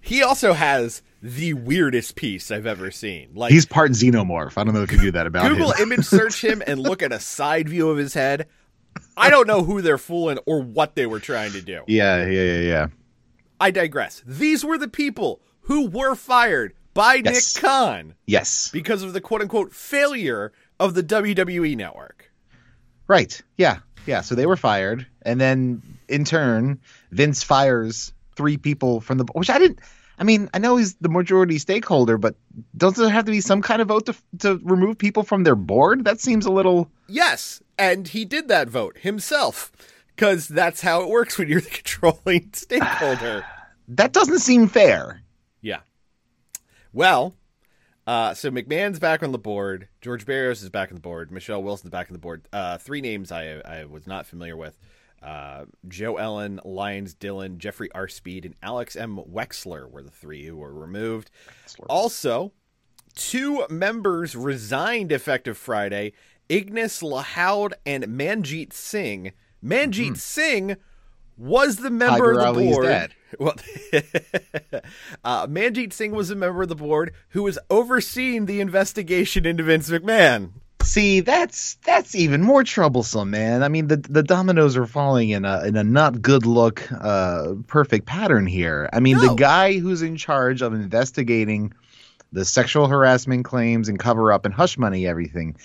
He 0.00 0.22
also 0.24 0.54
has 0.54 1.02
the 1.22 1.52
weirdest 1.54 2.14
piece 2.16 2.50
I've 2.50 2.66
ever 2.66 2.90
seen. 2.90 3.30
Like 3.34 3.52
He's 3.52 3.66
part 3.66 3.90
xenomorph. 3.92 4.56
I 4.56 4.64
don't 4.64 4.74
know 4.74 4.82
if 4.82 4.90
you 4.92 4.98
knew 4.98 5.10
that 5.12 5.26
about 5.26 5.50
Google 5.50 5.72
him. 5.72 5.92
image 5.92 6.06
search 6.06 6.42
him 6.42 6.62
and 6.66 6.80
look 6.80 7.02
at 7.02 7.12
a 7.12 7.20
side 7.20 7.68
view 7.68 7.90
of 7.90 7.98
his 7.98 8.14
head. 8.14 8.46
I 9.16 9.30
don't 9.30 9.46
know 9.46 9.62
who 9.62 9.82
they're 9.82 9.98
fooling 9.98 10.38
or 10.46 10.60
what 10.62 10.94
they 10.96 11.06
were 11.06 11.20
trying 11.20 11.52
to 11.52 11.62
do. 11.62 11.82
yeah, 11.86 12.26
yeah, 12.26 12.42
yeah, 12.42 12.60
yeah. 12.60 12.86
I 13.60 13.70
digress. 13.70 14.22
These 14.26 14.64
were 14.64 14.78
the 14.78 14.88
people 14.88 15.40
who 15.62 15.88
were 15.88 16.14
fired 16.14 16.72
by 16.94 17.20
Yes. 17.24 17.54
Nick 17.54 17.62
Khan 17.62 18.14
Yes, 18.26 18.70
because 18.72 19.02
of 19.02 19.12
the 19.12 19.20
quote 19.20 19.42
unquote 19.42 19.72
failure 19.74 20.52
of 20.80 20.94
the 20.94 21.02
WWE 21.02 21.76
network. 21.76 22.32
right. 23.06 23.40
Yeah, 23.58 23.78
yeah. 24.06 24.22
So 24.22 24.34
they 24.34 24.46
were 24.46 24.56
fired, 24.56 25.06
and 25.22 25.40
then 25.40 25.82
in 26.08 26.24
turn, 26.24 26.80
Vince 27.12 27.42
fires 27.42 28.12
three 28.34 28.56
people 28.56 29.00
from 29.00 29.18
the 29.18 29.24
which 29.34 29.50
I 29.50 29.58
didn't. 29.58 29.80
I 30.20 30.24
mean, 30.24 30.50
I 30.52 30.58
know 30.58 30.76
he's 30.76 30.94
the 30.96 31.08
majority 31.08 31.58
stakeholder, 31.58 32.18
but 32.18 32.36
doesn't 32.76 33.02
there 33.02 33.12
have 33.12 33.24
to 33.24 33.30
be 33.30 33.40
some 33.40 33.62
kind 33.62 33.80
of 33.80 33.88
vote 33.88 34.04
to 34.06 34.14
to 34.40 34.60
remove 34.62 34.98
people 34.98 35.22
from 35.22 35.44
their 35.44 35.56
board? 35.56 36.04
That 36.04 36.20
seems 36.20 36.44
a 36.44 36.52
little. 36.52 36.90
Yes, 37.08 37.62
and 37.78 38.06
he 38.06 38.26
did 38.26 38.48
that 38.48 38.68
vote 38.68 38.98
himself 38.98 39.72
because 40.14 40.46
that's 40.46 40.82
how 40.82 41.02
it 41.02 41.08
works 41.08 41.38
when 41.38 41.48
you're 41.48 41.62
the 41.62 41.70
controlling 41.70 42.50
stakeholder. 42.52 43.44
That 43.92 44.12
doesn't 44.12 44.38
seem 44.38 44.68
fair. 44.68 45.20
Yeah. 45.62 45.80
Well, 46.92 47.34
uh, 48.06 48.34
so 48.34 48.48
McMahon's 48.48 49.00
back 49.00 49.24
on 49.24 49.32
the 49.32 49.38
board. 49.38 49.88
George 50.00 50.24
Barrios 50.24 50.62
is 50.62 50.70
back 50.70 50.90
on 50.90 50.94
the 50.94 51.00
board. 51.00 51.32
Michelle 51.32 51.60
Wilson's 51.60 51.90
back 51.90 52.08
on 52.08 52.12
the 52.12 52.20
board. 52.20 52.46
Uh, 52.52 52.78
three 52.78 53.00
names 53.00 53.32
I 53.32 53.60
I 53.64 53.86
was 53.86 54.06
not 54.06 54.26
familiar 54.26 54.56
with. 54.56 54.78
Uh, 55.22 55.66
JoEllen, 55.86 56.60
Lyons 56.64 57.14
Dillon, 57.14 57.58
Jeffrey 57.58 57.90
R. 57.92 58.08
Speed, 58.08 58.46
and 58.46 58.54
Alex 58.62 58.96
M. 58.96 59.18
Wexler 59.30 59.90
were 59.90 60.02
the 60.02 60.10
three 60.10 60.46
who 60.46 60.56
were 60.56 60.72
removed. 60.72 61.30
Also, 61.88 62.52
two 63.14 63.66
members 63.68 64.34
resigned 64.34 65.12
effective 65.12 65.58
Friday 65.58 66.12
Ignace 66.48 67.00
Lahoud 67.00 67.72
and 67.86 68.04
Manjeet 68.04 68.72
Singh. 68.72 69.32
Manjeet 69.62 70.16
Singh 70.16 70.76
was 71.36 71.76
the 71.76 71.90
member. 71.90 72.34
Tiger 72.34 72.40
of 72.40 72.56
the 72.56 72.70
board. 72.70 73.14
Well, 73.38 73.54
uh, 75.24 75.46
Manjeet 75.46 75.92
Singh 75.92 76.10
was 76.10 76.30
a 76.30 76.34
member 76.34 76.62
of 76.62 76.68
the 76.68 76.74
board 76.74 77.14
who 77.28 77.44
was 77.44 77.60
overseeing 77.70 78.46
the 78.46 78.60
investigation 78.60 79.46
into 79.46 79.62
Vince 79.62 79.88
McMahon. 79.88 80.50
See, 80.82 81.20
that's 81.20 81.74
that's 81.84 82.14
even 82.14 82.42
more 82.42 82.64
troublesome, 82.64 83.30
man. 83.30 83.62
I 83.62 83.68
mean, 83.68 83.86
the 83.88 83.96
the 83.98 84.22
dominoes 84.22 84.76
are 84.76 84.86
falling 84.86 85.30
in 85.30 85.44
a 85.44 85.64
in 85.64 85.76
a 85.76 85.84
not 85.84 86.20
good 86.22 86.46
look, 86.46 86.90
uh, 86.90 87.54
perfect 87.66 88.06
pattern 88.06 88.46
here. 88.46 88.88
I 88.92 88.98
mean, 89.00 89.16
No. 89.18 89.28
the 89.28 89.34
guy 89.34 89.78
who's 89.78 90.02
in 90.02 90.16
charge 90.16 90.62
of 90.62 90.72
investigating 90.72 91.72
the 92.32 92.44
sexual 92.44 92.86
harassment 92.88 93.44
claims 93.44 93.88
and 93.88 93.98
cover 93.98 94.32
up 94.32 94.44
and 94.44 94.54
hush 94.54 94.78
money 94.78 95.06
everything 95.06 95.56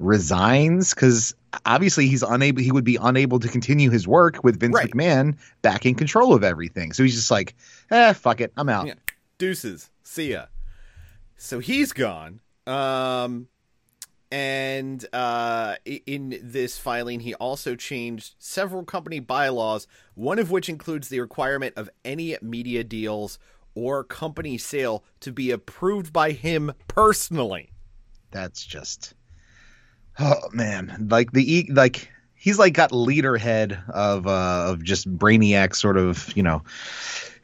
resigns 0.00 0.92
because 0.92 1.34
obviously 1.64 2.08
he's 2.08 2.22
unable 2.22 2.60
he 2.62 2.72
would 2.72 2.84
be 2.84 2.98
unable 3.00 3.38
to 3.38 3.48
continue 3.48 3.90
his 3.90 4.08
work 4.08 4.42
with 4.42 4.58
Vince 4.58 4.74
Right. 4.74 4.90
McMahon 4.90 5.36
back 5.62 5.86
in 5.86 5.94
control 5.94 6.34
of 6.34 6.42
everything. 6.42 6.92
So 6.92 7.04
he's 7.04 7.14
just 7.14 7.30
like, 7.30 7.54
eh, 7.90 8.12
fuck 8.12 8.40
it, 8.40 8.52
I'm 8.56 8.68
out. 8.68 8.86
Yeah. 8.88 8.94
Deuces. 9.38 9.88
See 10.02 10.32
ya. 10.32 10.46
So 11.36 11.58
he's 11.60 11.92
gone. 11.92 12.40
Um, 12.66 13.46
and 14.34 15.06
uh, 15.12 15.76
in 15.84 16.40
this 16.42 16.76
filing, 16.76 17.20
he 17.20 17.34
also 17.34 17.76
changed 17.76 18.34
several 18.40 18.82
company 18.82 19.20
bylaws, 19.20 19.86
one 20.16 20.40
of 20.40 20.50
which 20.50 20.68
includes 20.68 21.08
the 21.08 21.20
requirement 21.20 21.74
of 21.76 21.88
any 22.04 22.36
media 22.42 22.82
deals 22.82 23.38
or 23.76 24.02
company 24.02 24.58
sale 24.58 25.04
to 25.20 25.30
be 25.30 25.52
approved 25.52 26.12
by 26.12 26.32
him 26.32 26.72
personally. 26.88 27.70
That's 28.32 28.64
just 28.64 29.14
oh 30.18 30.48
man, 30.52 31.06
like 31.08 31.30
the 31.30 31.68
like 31.70 32.10
he's 32.34 32.58
like 32.58 32.72
got 32.72 32.90
leader 32.90 33.36
head 33.36 33.80
of 33.88 34.26
uh 34.26 34.64
of 34.66 34.82
just 34.82 35.08
brainiac 35.16 35.76
sort 35.76 35.96
of 35.96 36.36
you 36.36 36.42
know 36.42 36.60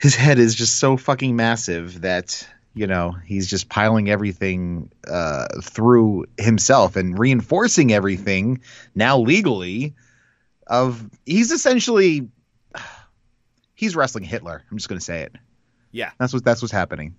his 0.00 0.16
head 0.16 0.40
is 0.40 0.56
just 0.56 0.80
so 0.80 0.96
fucking 0.96 1.36
massive 1.36 2.00
that 2.00 2.44
you 2.74 2.86
know 2.86 3.16
he's 3.24 3.48
just 3.48 3.68
piling 3.68 4.08
everything 4.08 4.90
uh 5.08 5.46
through 5.62 6.24
himself 6.38 6.96
and 6.96 7.18
reinforcing 7.18 7.92
everything 7.92 8.60
now 8.94 9.18
legally 9.18 9.94
of 10.70 11.04
he's 11.26 11.50
essentially 11.50 12.28
he's 13.74 13.94
wrestling 13.96 14.24
Hitler. 14.24 14.64
I'm 14.70 14.78
just 14.78 14.88
gonna 14.88 15.00
say 15.00 15.22
it. 15.22 15.34
Yeah. 15.90 16.12
That's 16.18 16.32
what 16.32 16.44
that's 16.44 16.62
what's 16.62 16.72
happening. 16.72 17.16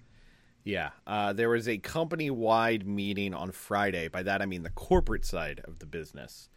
Yeah, 0.64 0.92
uh, 1.08 1.34
there 1.34 1.50
was 1.50 1.68
a 1.68 1.80
company-wide 1.80 2.86
meeting 2.86 3.34
on 3.34 3.52
Friday. 3.52 4.08
By 4.08 4.24
that 4.24 4.42
I 4.42 4.46
mean 4.46 4.64
the 4.64 4.70
corporate 4.70 5.26
side 5.26 5.62
of 5.66 5.80
the 5.80 5.86
business. 5.86 6.50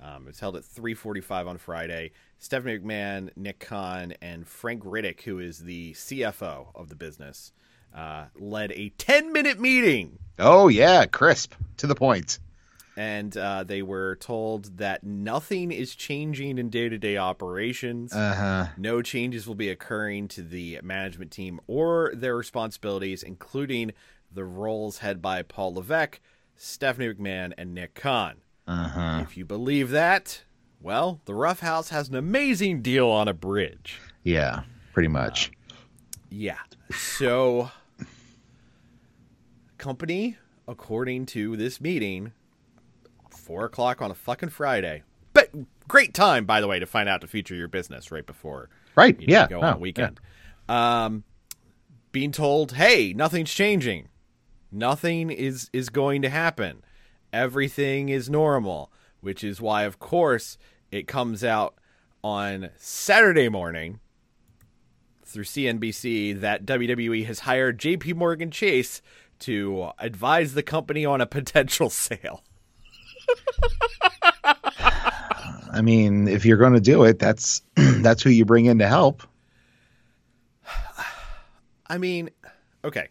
Um, 0.00 0.24
it 0.24 0.30
was 0.30 0.40
held 0.40 0.56
at 0.56 0.64
3:45 0.64 1.46
on 1.48 1.58
Friday. 1.58 2.10
Stephanie 2.38 2.78
McMahon, 2.78 3.30
Nick 3.36 3.60
Khan, 3.60 4.14
and 4.20 4.46
Frank 4.46 4.82
Riddick, 4.82 5.22
who 5.22 5.38
is 5.38 5.60
the 5.60 5.92
CFO 5.92 6.72
of 6.74 6.88
the 6.88 6.96
business, 6.96 7.52
uh, 7.94 8.24
led 8.38 8.72
a 8.72 8.90
10-minute 8.98 9.60
meeting, 9.60 10.18
Oh 10.38 10.68
yeah, 10.68 11.06
crisp 11.06 11.54
to 11.78 11.86
the 11.86 11.94
point. 11.94 12.38
and 12.96 13.36
uh, 13.36 13.64
they 13.64 13.82
were 13.82 14.16
told 14.16 14.76
that 14.78 15.02
nothing 15.04 15.70
is 15.72 15.94
changing 15.94 16.58
in 16.58 16.68
day-to-day 16.70 17.16
operations. 17.16 18.12
Uh 18.12 18.34
huh. 18.34 18.66
No 18.76 19.02
changes 19.02 19.46
will 19.46 19.54
be 19.54 19.68
occurring 19.70 20.28
to 20.28 20.42
the 20.42 20.80
management 20.82 21.30
team 21.30 21.60
or 21.66 22.12
their 22.14 22.36
responsibilities, 22.36 23.22
including 23.22 23.92
the 24.34 24.44
roles 24.44 24.98
held 24.98 25.20
by 25.22 25.42
Paul 25.42 25.74
Levesque, 25.74 26.20
Stephanie 26.56 27.12
McMahon, 27.14 27.52
and 27.58 27.74
Nick 27.74 27.94
Khan. 27.94 28.36
Uh 28.66 28.88
huh. 28.88 29.20
If 29.22 29.36
you 29.36 29.44
believe 29.44 29.90
that, 29.90 30.42
well, 30.80 31.20
the 31.26 31.34
Rough 31.34 31.60
House 31.60 31.90
has 31.90 32.08
an 32.08 32.14
amazing 32.14 32.80
deal 32.82 33.08
on 33.08 33.28
a 33.28 33.34
bridge. 33.34 34.00
Yeah, 34.22 34.62
pretty 34.92 35.08
much. 35.08 35.50
Yeah. 36.30 36.58
So, 36.94 37.70
company, 39.82 40.36
according 40.68 41.26
to 41.26 41.56
this 41.56 41.80
meeting, 41.80 42.32
four 43.30 43.64
o'clock 43.64 44.00
on 44.00 44.10
a 44.10 44.14
fucking 44.14 44.50
Friday. 44.50 45.02
But 45.32 45.50
great 45.88 46.14
time, 46.14 46.46
by 46.46 46.60
the 46.60 46.68
way, 46.68 46.78
to 46.78 46.86
find 46.86 47.08
out 47.08 47.20
to 47.22 47.26
feature 47.26 47.56
your 47.56 47.68
business 47.68 48.12
right 48.12 48.24
before 48.24 48.70
right. 48.94 49.20
you 49.20 49.26
know, 49.26 49.32
yeah. 49.32 49.48
go 49.48 49.60
no, 49.60 49.66
on 49.66 49.74
a 49.74 49.78
weekend. 49.78 50.20
Um, 50.68 51.24
being 52.12 52.30
told, 52.30 52.72
"Hey, 52.72 53.12
nothing's 53.12 53.52
changing. 53.52 54.08
Nothing 54.70 55.30
is 55.30 55.68
is 55.72 55.88
going 55.88 56.22
to 56.22 56.30
happen. 56.30 56.84
Everything 57.32 58.08
is 58.08 58.30
normal." 58.30 58.90
Which 59.20 59.44
is 59.44 59.60
why, 59.60 59.84
of 59.84 59.98
course, 60.00 60.58
it 60.90 61.06
comes 61.06 61.44
out 61.44 61.76
on 62.24 62.70
Saturday 62.76 63.48
morning 63.48 64.00
through 65.24 65.44
CNBC 65.44 66.40
that 66.40 66.66
WWE 66.66 67.24
has 67.26 67.40
hired 67.40 67.78
J.P. 67.78 68.14
Morgan 68.14 68.50
Chase 68.50 69.00
to 69.42 69.90
advise 69.98 70.54
the 70.54 70.62
company 70.62 71.04
on 71.04 71.20
a 71.20 71.26
potential 71.26 71.90
sale. 71.90 72.42
I 75.72 75.80
mean, 75.80 76.28
if 76.28 76.44
you're 76.44 76.58
going 76.58 76.74
to 76.74 76.80
do 76.80 77.04
it, 77.04 77.18
that's 77.18 77.62
that's 77.76 78.22
who 78.22 78.30
you 78.30 78.44
bring 78.44 78.66
in 78.66 78.78
to 78.78 78.86
help. 78.86 79.22
I 81.86 81.98
mean, 81.98 82.30
okay. 82.84 83.08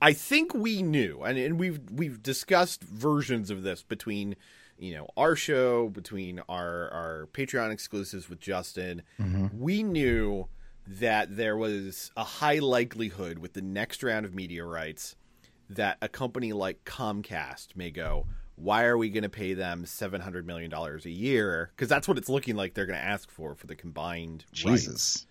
I 0.00 0.12
think 0.14 0.52
we 0.52 0.82
knew, 0.82 1.22
and, 1.22 1.38
and 1.38 1.60
we've 1.60 1.78
we've 1.90 2.22
discussed 2.22 2.82
versions 2.82 3.50
of 3.50 3.62
this 3.62 3.82
between, 3.82 4.34
you 4.76 4.94
know, 4.94 5.06
our 5.16 5.36
show, 5.36 5.88
between 5.90 6.40
our 6.48 6.90
our 6.90 7.28
Patreon 7.32 7.70
exclusives 7.70 8.28
with 8.28 8.40
Justin. 8.40 9.02
Mm-hmm. 9.20 9.60
We 9.60 9.82
knew 9.82 10.48
that 10.86 11.36
there 11.36 11.56
was 11.56 12.10
a 12.16 12.24
high 12.24 12.58
likelihood 12.58 13.38
with 13.38 13.52
the 13.52 13.62
next 13.62 14.02
round 14.02 14.26
of 14.26 14.34
media 14.34 14.64
rights 14.64 15.16
that 15.70 15.96
a 16.02 16.08
company 16.08 16.52
like 16.52 16.84
Comcast 16.84 17.68
may 17.76 17.90
go. 17.90 18.26
Why 18.56 18.84
are 18.84 18.98
we 18.98 19.08
going 19.08 19.22
to 19.22 19.28
pay 19.30 19.54
them 19.54 19.86
seven 19.86 20.20
hundred 20.20 20.46
million 20.46 20.70
dollars 20.70 21.06
a 21.06 21.10
year? 21.10 21.70
Because 21.74 21.88
that's 21.88 22.06
what 22.06 22.18
it's 22.18 22.28
looking 22.28 22.54
like 22.54 22.74
they're 22.74 22.86
going 22.86 22.98
to 22.98 23.04
ask 23.04 23.30
for 23.30 23.54
for 23.54 23.66
the 23.66 23.74
combined. 23.74 24.44
rights. 24.50 24.60
Jesus. 24.62 25.26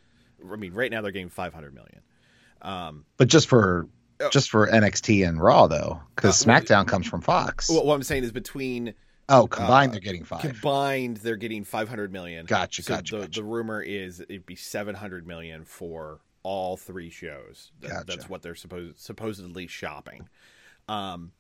I 0.52 0.56
mean, 0.56 0.74
right 0.74 0.90
now 0.90 1.02
they're 1.02 1.12
getting 1.12 1.30
five 1.30 1.54
hundred 1.54 1.74
million. 1.76 2.02
But 3.18 3.28
just 3.28 3.48
for 3.48 3.88
just 4.32 4.50
for 4.50 4.68
NXT 4.68 5.28
and 5.28 5.42
Raw 5.42 5.68
though, 5.68 6.02
because 6.16 6.46
Uh, 6.46 6.52
SmackDown 6.52 6.88
comes 6.88 7.08
from 7.08 7.22
Fox. 7.22 7.70
What 7.70 7.94
I'm 7.94 8.04
saying 8.04 8.24
is 8.24 8.32
between 8.32 8.94
oh, 9.32 9.48
combined 9.48 9.90
uh, 9.90 9.94
they're 9.94 10.02
getting 10.02 10.24
five. 10.24 10.42
combined, 10.42 11.18
they're 11.18 11.36
getting 11.36 11.64
500 11.64 12.12
million. 12.12 12.46
Gotcha, 12.46 12.84
So 12.84 12.96
gotcha, 12.96 13.16
the, 13.16 13.22
gotcha. 13.24 13.40
the 13.42 13.44
rumor 13.44 13.82
is 13.82 14.20
it'd 14.20 14.46
be 14.46 14.56
700 14.56 15.26
million 15.26 15.64
for 15.66 16.20
all 16.44 16.78
three 16.78 17.10
shows. 17.10 17.72
That- 17.80 17.90
Gotcha. 17.90 18.06
That's 18.08 18.30
what 18.30 18.42
they're 18.42 18.56
supposed 18.56 19.00
supposedly 19.00 19.68
shopping. 19.68 20.28
Um, 20.88 21.32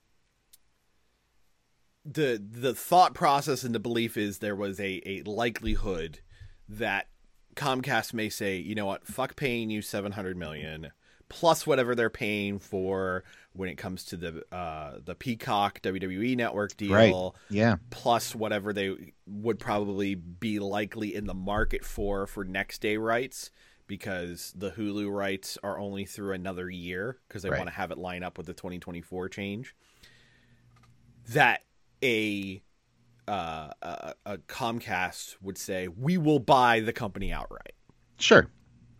the 2.03 2.41
the 2.43 2.73
thought 2.73 3.13
process 3.13 3.63
and 3.63 3.75
the 3.75 3.79
belief 3.79 4.17
is 4.17 4.39
there 4.39 4.55
was 4.55 4.79
a, 4.79 5.01
a 5.05 5.21
likelihood 5.23 6.19
that 6.67 7.07
Comcast 7.55 8.13
may 8.13 8.29
say, 8.29 8.57
you 8.57 8.73
know 8.75 8.85
what, 8.85 9.05
fuck 9.05 9.35
paying 9.35 9.69
you 9.69 9.81
700 9.81 10.35
million 10.37 10.91
plus 11.31 11.65
whatever 11.65 11.95
they're 11.95 12.09
paying 12.09 12.59
for 12.59 13.23
when 13.53 13.69
it 13.69 13.75
comes 13.77 14.03
to 14.03 14.17
the 14.17 14.43
uh, 14.53 14.97
the 15.03 15.15
Peacock 15.15 15.81
WWE 15.81 16.35
network 16.35 16.75
deal 16.75 16.93
right. 16.93 17.55
Yeah. 17.55 17.77
plus 17.89 18.35
whatever 18.35 18.73
they 18.73 19.13
would 19.25 19.57
probably 19.57 20.15
be 20.15 20.59
likely 20.59 21.15
in 21.15 21.25
the 21.27 21.33
market 21.33 21.85
for 21.85 22.27
for 22.27 22.43
next 22.43 22.81
day 22.81 22.97
rights 22.97 23.49
because 23.87 24.53
the 24.55 24.71
Hulu 24.71 25.09
rights 25.09 25.57
are 25.63 25.79
only 25.79 26.05
through 26.05 26.33
another 26.33 26.69
year 26.69 27.17
because 27.27 27.43
they 27.43 27.49
Right. 27.49 27.57
want 27.59 27.69
to 27.69 27.75
have 27.75 27.91
it 27.91 27.97
line 27.97 28.23
up 28.23 28.37
with 28.37 28.47
the 28.47 28.53
2024 28.53 29.29
change 29.29 29.73
that 31.29 31.63
a 32.03 32.61
uh, 33.27 33.69
a, 33.81 34.13
a 34.25 34.37
Comcast 34.39 35.35
would 35.41 35.57
say 35.57 35.87
we 35.87 36.17
will 36.17 36.39
buy 36.39 36.79
the 36.81 36.91
company 36.93 37.31
outright 37.31 37.73
Sure. 38.17 38.47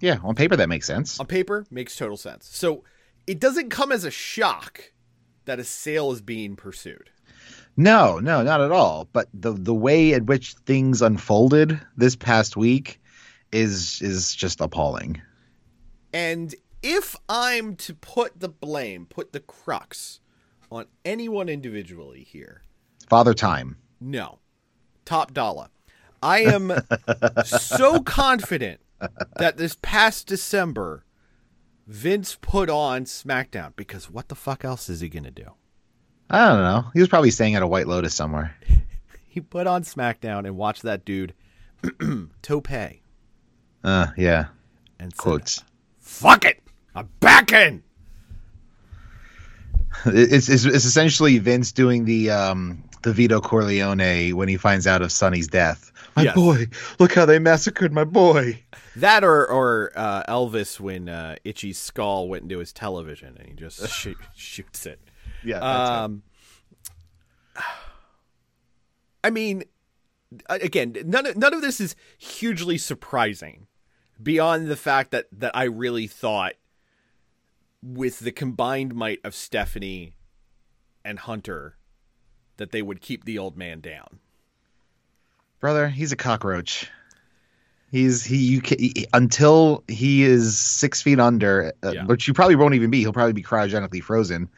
Yeah. 0.02 0.18
On 0.24 0.36
paper 0.36 0.56
that 0.58 0.68
makes 0.70 0.88
sense. 0.88 1.20
on 1.20 1.26
paper 1.28 1.66
makes 1.72 1.96
total 1.96 2.18
sense 2.18 2.48
so 2.52 2.84
it 3.28 3.40
doesn't 3.40 3.70
come 3.70 3.92
as 3.92 4.04
a 4.04 4.12
shock 4.12 4.92
that 5.46 5.60
a 5.60 5.64
sale 5.64 6.12
is 6.12 6.22
being 6.22 6.56
pursued 6.56 7.10
No, 7.78 8.20
no, 8.20 8.44
not 8.44 8.60
at 8.62 8.72
all. 8.72 9.08
But 9.14 9.28
the 9.34 9.54
the 9.54 9.74
way 9.74 10.12
in 10.14 10.26
which 10.26 10.56
things 10.66 11.02
unfolded 11.02 11.80
this 11.96 12.16
past 12.18 12.58
week 12.58 13.00
is 13.54 14.02
is 14.02 14.36
just 14.36 14.60
appalling. 14.60 15.22
And 16.14 16.54
if 16.84 17.16
I'm 17.30 17.76
to 17.78 17.94
put 17.96 18.38
the 18.40 18.50
blame, 18.50 19.06
put 19.06 19.32
the 19.32 19.40
crux 19.40 20.20
on 20.70 20.86
anyone 21.06 21.48
individually 21.48 22.24
here, 22.30 22.64
Father 23.10 23.34
Time. 23.34 23.78
no. 24.02 24.40
Top 25.06 25.34
dollar. 25.34 25.68
I 26.22 26.40
am 26.42 26.72
so 27.46 28.02
confident 28.02 28.81
that 29.38 29.58
this 29.58 29.76
past 29.82 30.28
December, 30.28 31.06
Vince 31.88 32.38
put 32.42 32.70
on 32.70 33.06
SmackDown 33.06 33.76
because 33.76 34.10
what 34.10 34.30
the 34.30 34.36
fuck 34.36 34.64
else 34.66 34.90
is 34.90 35.02
he 35.02 35.10
going 35.10 35.24
to 35.24 35.32
do? 35.32 35.52
I 36.30 36.48
don't 36.48 36.62
know. 36.62 36.86
He 36.94 37.00
was 37.00 37.10
probably 37.10 37.32
staying 37.32 37.56
at 37.56 37.64
a 37.64 37.68
White 37.68 37.88
Lotus 37.88 38.14
somewhere. 38.14 38.56
He 39.28 39.40
put 39.40 39.66
on 39.66 39.84
SmackDown 39.84 40.40
and 40.40 40.58
watched 40.58 40.82
that 40.84 41.06
dude, 41.06 41.34
Tope, 42.42 42.70
Uh, 43.82 44.08
yeah. 44.18 44.48
said, 45.00 45.16
Quotes. 45.16 45.64
Fuck 46.00 46.44
it! 46.44 46.60
I'm 46.94 47.08
back 47.22 47.54
in! 47.54 47.82
It's, 50.06 50.50
it's 50.50 50.66
it's 50.66 50.84
essentially 50.86 51.38
Vince 51.38 51.72
doing 51.72 52.04
the 52.04 52.30
um 52.32 52.84
the 53.04 53.14
Vito 53.14 53.40
Corleone 53.40 54.32
when 54.36 54.48
he 54.50 54.58
finds 54.58 54.86
out 54.86 55.02
of 55.02 55.14
Sonny's 55.14 55.48
death. 55.48 55.92
My 56.16 56.24
Yes. 56.24 56.36
boy, 56.36 56.68
look 57.00 57.14
how 57.14 57.26
they 57.26 57.40
massacred 57.40 57.94
my 57.94 58.04
boy. 58.04 58.62
That 58.96 59.24
or 59.24 59.46
or 59.48 59.92
uh, 59.96 60.24
Elvis 60.24 60.80
when 60.80 61.08
uh, 61.08 61.36
Itchy's 61.44 61.78
skull 61.78 62.28
went 62.28 62.44
into 62.44 62.60
his 62.60 62.74
television 62.74 63.38
and 63.40 63.48
he 63.48 63.54
just 63.54 63.88
shoot, 63.94 64.18
shoots 64.36 64.86
it. 64.86 65.00
Yeah. 65.44 65.60
That's 65.60 65.90
it. 65.90 65.94
Um, 65.94 66.24
I 69.24 69.30
mean, 69.30 69.64
again, 70.50 70.96
none 71.06 71.26
of, 71.26 71.38
none 71.38 71.54
of 71.54 71.62
this 71.62 71.80
is 71.80 71.96
hugely 72.18 72.78
surprising 72.78 73.68
beyond 74.22 74.68
the 74.68 74.76
fact 74.76 75.12
that 75.12 75.28
that 75.32 75.56
I 75.56 75.64
really 75.64 76.08
thought 76.08 76.54
with 77.84 78.20
the 78.20 78.32
combined 78.32 78.94
might 78.94 79.20
of 79.24 79.34
Stephanie 79.34 80.14
and 81.04 81.20
Hunter 81.20 81.78
that 82.58 82.72
they 82.72 82.82
would 82.82 83.02
keep 83.02 83.24
the 83.26 83.38
old 83.40 83.58
man 83.58 83.80
down. 83.82 84.20
brother. 85.60 85.90
He's 85.90 86.12
a 86.12 86.16
cockroach. 86.16 86.90
He's 87.92 88.24
he 88.24 88.38
you 88.38 88.62
can, 88.62 88.80
he, 88.80 89.06
until 89.14 89.84
he 89.90 90.24
is 90.24 90.58
six 90.58 91.02
feet 91.02 91.20
under, 91.20 91.74
uh, 91.84 91.92
Yeah. 91.92 92.06
which 92.06 92.26
you 92.28 92.34
probably 92.34 92.56
won't 92.56 92.74
even 92.74 92.90
be. 92.90 93.00
He'll 93.02 93.12
probably 93.14 93.34
be 93.34 93.44
cryogenically 93.44 94.02
frozen. 94.02 94.50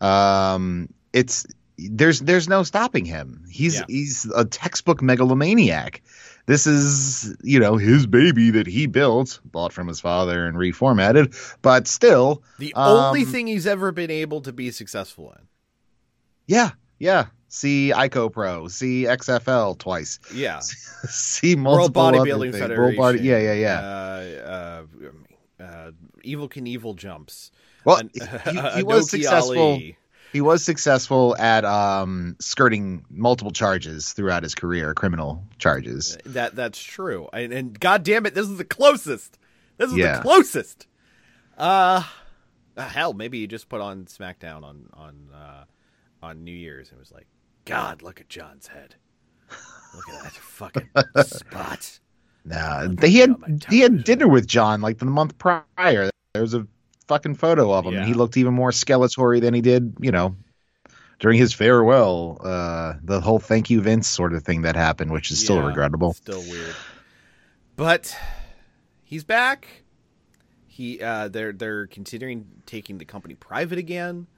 Um, 0.00 0.88
it's 1.12 1.46
there's 1.78 2.20
there's 2.20 2.48
no 2.48 2.62
stopping 2.64 3.04
him. 3.04 3.44
He's 3.48 3.76
Yeah. 3.76 3.84
he's 3.88 4.26
a 4.36 4.44
textbook 4.44 5.02
megalomaniac. 5.02 6.02
This 6.46 6.66
is 6.66 7.36
you 7.44 7.60
know 7.60 7.76
his 7.76 8.06
baby 8.06 8.50
that 8.50 8.66
he 8.66 8.86
built, 8.86 9.38
bought 9.44 9.72
from 9.72 9.86
his 9.86 10.00
father 10.00 10.44
and 10.46 10.56
reformatted, 10.56 11.32
but 11.62 11.86
still, 11.86 12.42
The 12.58 12.74
only 12.74 13.20
Um, 13.20 13.26
thing 13.26 13.46
he's 13.46 13.66
ever 13.68 13.92
been 13.92 14.10
able 14.10 14.40
to 14.40 14.52
be 14.52 14.72
successful 14.72 15.32
in. 15.38 15.46
yeah, 16.46 16.70
yeah. 16.98 17.26
See 17.52 17.92
ICOPRO, 17.94 18.70
see 18.70 19.04
XFL 19.04 19.76
twice, 19.76 20.20
Yeah. 20.32 20.60
see 20.60 21.56
World 21.56 21.94
multiple 21.94 22.02
other 22.02 22.18
Bodybuilding. 22.18 22.52
Federation. 22.52 22.78
World 22.80 22.96
Body, 22.96 23.18
yeah, 23.20 23.38
yeah, 23.38 23.52
yeah. 23.54 23.80
Uh, 23.80 24.86
uh, 25.60 25.62
uh, 25.62 25.90
Evel 26.24 26.48
Knievel 26.48 26.94
jumps. 26.94 27.50
Well, 27.84 27.96
An- 27.96 28.10
he, 28.14 28.20
he 28.76 28.82
was 28.84 29.10
successful. 29.10 29.58
Ali. 29.58 29.96
He 30.32 30.40
was 30.40 30.62
successful 30.62 31.36
at 31.38 31.64
um, 31.64 32.36
skirting 32.38 33.04
multiple 33.10 33.50
charges 33.50 34.12
throughout 34.12 34.44
his 34.44 34.54
career, 34.54 34.94
criminal 34.94 35.42
charges. 35.58 36.16
That 36.26 36.54
that's 36.54 36.80
true. 36.80 37.28
And, 37.32 37.52
and 37.52 37.80
god 37.80 38.04
damn 38.04 38.26
it, 38.26 38.34
this 38.36 38.48
is 38.48 38.56
the 38.58 38.64
closest. 38.64 39.38
This 39.76 39.90
is 39.90 39.96
Yeah. 39.96 40.18
the 40.18 40.22
closest. 40.22 40.86
Uh 41.58 42.04
uh, 42.76 42.88
hell, 42.88 43.12
maybe 43.12 43.40
he 43.40 43.48
just 43.48 43.68
put 43.68 43.80
on 43.80 44.04
SmackDown 44.04 44.62
on 44.62 44.88
on 44.94 45.16
uh, 45.34 45.64
on 46.22 46.44
New 46.44 46.52
Year's 46.54 46.90
and 46.90 47.00
was 47.00 47.10
like, 47.10 47.26
God, 47.64 48.02
look 48.02 48.20
at 48.20 48.28
John's 48.28 48.68
head. 48.68 48.96
Look 49.94 50.08
at 50.08 50.22
that 50.22 50.32
fucking 50.32 50.88
spot. 51.24 52.00
Nah, 52.44 52.88
he 53.02 53.18
had 53.18 53.64
he 53.68 53.80
had 53.80 54.04
dinner 54.04 54.28
with 54.28 54.46
John 54.46 54.80
like 54.80 54.98
the 54.98 55.04
month 55.04 55.36
prior. 55.38 56.10
There 56.32 56.42
was 56.42 56.54
a 56.54 56.66
fucking 57.08 57.34
photo 57.34 57.72
of 57.72 57.86
him. 57.86 57.94
Yeah. 57.94 58.06
He 58.06 58.14
looked 58.14 58.36
even 58.36 58.54
more 58.54 58.70
skeletory 58.70 59.40
than 59.40 59.52
he 59.52 59.60
did, 59.60 59.96
you 60.00 60.10
know, 60.10 60.36
during 61.18 61.38
his 61.38 61.52
farewell. 61.52 62.38
Uh, 62.42 62.94
the 63.02 63.20
whole 63.20 63.38
"thank 63.38 63.68
you, 63.68 63.80
Vince" 63.80 64.08
sort 64.08 64.32
of 64.32 64.44
thing 64.44 64.62
that 64.62 64.76
happened, 64.76 65.10
which 65.10 65.30
is 65.30 65.40
still 65.40 65.60
regrettable. 65.60 66.14
Still 66.14 66.42
weird. 66.42 66.74
But 67.76 68.16
he's 69.04 69.24
back. 69.24 69.84
He 70.66 71.02
uh, 71.02 71.28
they're 71.28 71.52
they're 71.52 71.86
considering 71.88 72.46
taking 72.64 72.98
the 72.98 73.04
company 73.04 73.34
private 73.34 73.78
again. 73.78 74.28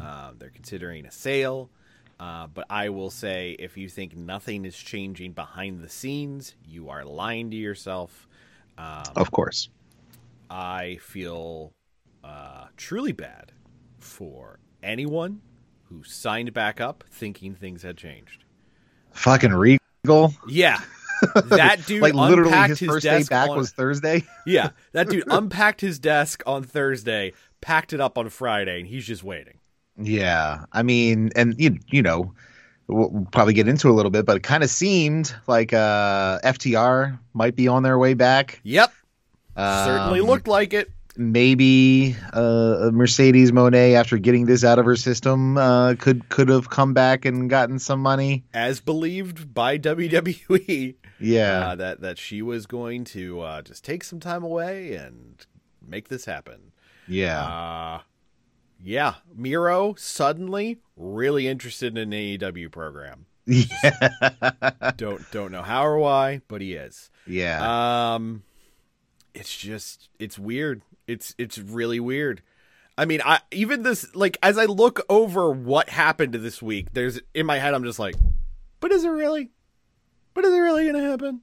Uh, 0.00 0.30
they're 0.38 0.50
considering 0.50 1.04
a 1.04 1.10
sale. 1.10 1.68
Uh, 2.20 2.46
but 2.52 2.66
I 2.68 2.90
will 2.90 3.08
say, 3.08 3.56
if 3.58 3.78
you 3.78 3.88
think 3.88 4.14
nothing 4.14 4.66
is 4.66 4.76
changing 4.76 5.32
behind 5.32 5.82
the 5.82 5.88
scenes, 5.88 6.54
you 6.68 6.90
are 6.90 7.02
lying 7.02 7.50
to 7.50 7.56
yourself. 7.56 8.28
Um, 8.76 9.04
Of 9.16 9.30
course. 9.30 9.70
I 10.50 10.98
feel 11.00 11.72
uh, 12.22 12.66
truly 12.76 13.12
bad 13.12 13.52
for 13.98 14.58
anyone 14.82 15.40
who 15.84 16.02
signed 16.04 16.52
back 16.52 16.78
up 16.78 17.04
thinking 17.10 17.54
things 17.54 17.82
had 17.82 17.96
changed. 17.96 18.44
Fucking 19.12 19.52
Regal. 19.52 20.34
Yeah, 20.46 20.78
that 21.46 21.86
dude 21.86 22.02
like 22.02 22.12
literally, 22.14 22.50
unpacked 22.50 22.70
his 22.70 22.78
his 22.80 22.88
first 22.90 23.04
day 23.04 23.22
back 23.24 23.48
on- 23.48 23.56
was 23.56 23.72
Thursday. 23.72 24.24
yeah, 24.46 24.70
that 24.92 25.08
dude 25.08 25.24
unpacked 25.30 25.80
his 25.80 25.98
desk 25.98 26.42
on 26.46 26.64
Thursday, 26.64 27.32
packed 27.62 27.92
it 27.94 28.00
up 28.00 28.18
on 28.18 28.28
Friday, 28.28 28.80
and 28.80 28.88
he's 28.88 29.06
just 29.06 29.24
waiting. 29.24 29.59
Yeah, 30.00 30.64
I 30.72 30.82
mean, 30.82 31.30
and 31.36 31.54
you 31.58 31.78
you 31.88 32.02
know, 32.02 32.32
we'll 32.86 33.26
probably 33.32 33.54
get 33.54 33.68
into 33.68 33.88
a 33.90 33.92
little 33.92 34.10
bit, 34.10 34.24
but 34.26 34.36
it 34.36 34.42
kind 34.42 34.62
of 34.62 34.70
seemed 34.70 35.34
like 35.46 35.72
uh, 35.72 36.38
FTR 36.44 37.18
might 37.34 37.54
be 37.56 37.68
on 37.68 37.82
their 37.82 37.98
way 37.98 38.14
back. 38.14 38.60
Yep, 38.64 38.92
certainly 39.56 40.20
Um, 40.20 40.26
looked 40.26 40.48
like 40.48 40.72
it. 40.72 40.90
Maybe 41.16 42.16
uh, 42.32 42.90
Mercedes 42.92 43.50
Moné, 43.52 43.94
after 43.94 44.16
getting 44.16 44.46
this 44.46 44.64
out 44.64 44.78
of 44.78 44.86
her 44.86 44.96
system, 44.96 45.58
uh, 45.58 45.94
could 45.98 46.28
could 46.30 46.48
have 46.48 46.70
come 46.70 46.94
back 46.94 47.24
and 47.24 47.50
gotten 47.50 47.78
some 47.78 48.00
money. 48.00 48.44
As 48.54 48.80
believed 48.80 49.52
by 49.52 49.76
WWE, 49.78 50.94
Yeah, 51.18 51.70
uh, 51.70 51.74
that 51.74 52.00
that 52.00 52.16
she 52.18 52.40
was 52.42 52.66
going 52.66 53.04
to 53.06 53.40
uh, 53.40 53.62
just 53.62 53.84
take 53.84 54.02
some 54.04 54.20
time 54.20 54.42
away 54.44 54.94
and 54.94 55.44
make 55.86 56.08
this 56.08 56.24
happen. 56.24 56.72
yeah, 57.08 57.42
Uh 57.44 58.00
yeah, 58.82 59.14
Miro 59.34 59.94
suddenly 59.94 60.78
really 60.96 61.48
interested 61.48 61.96
in 61.96 62.12
an 62.12 62.18
AEW 62.18 62.70
program. 62.70 63.26
yeah, 63.46 64.92
Don't 64.96 65.28
don't 65.32 65.50
know 65.52 65.62
how 65.62 65.84
or 65.86 65.98
why, 65.98 66.40
but 66.48 66.60
he 66.60 66.74
is. 66.74 67.10
yeah. 67.26 68.14
Um 68.14 68.42
it's 69.34 69.56
just 69.56 70.08
it's 70.18 70.38
weird. 70.38 70.82
It's 71.06 71.34
it's 71.38 71.58
really 71.58 72.00
weird. 72.00 72.42
I 72.98 73.04
mean, 73.06 73.22
I 73.24 73.40
even 73.50 73.82
this 73.82 74.14
like 74.14 74.36
as 74.42 74.58
I 74.58 74.66
look 74.66 75.00
over 75.08 75.50
what 75.50 75.88
happened 75.88 76.34
this 76.34 76.60
week, 76.60 76.92
there's 76.92 77.20
in 77.34 77.46
my 77.46 77.58
head 77.58 77.74
I'm 77.74 77.84
just 77.84 77.98
like, 77.98 78.14
but 78.80 78.92
is 78.92 79.04
it 79.04 79.08
really? 79.08 79.50
But 80.34 80.44
is 80.44 80.52
it 80.52 80.58
really 80.58 80.84
going 80.84 80.96
to 81.02 81.10
happen? 81.10 81.40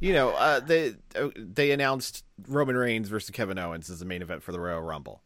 You 0.00 0.12
know, 0.12 0.30
uh, 0.30 0.60
they 0.60 0.94
uh, 1.16 1.28
they 1.36 1.72
announced 1.72 2.24
Roman 2.46 2.76
Reigns 2.76 3.08
versus 3.08 3.30
Kevin 3.30 3.58
Owens 3.58 3.90
as 3.90 3.98
the 3.98 4.04
main 4.04 4.22
event 4.22 4.42
for 4.42 4.52
the 4.52 4.60
Royal 4.60 4.80
Rumble. 4.80 5.22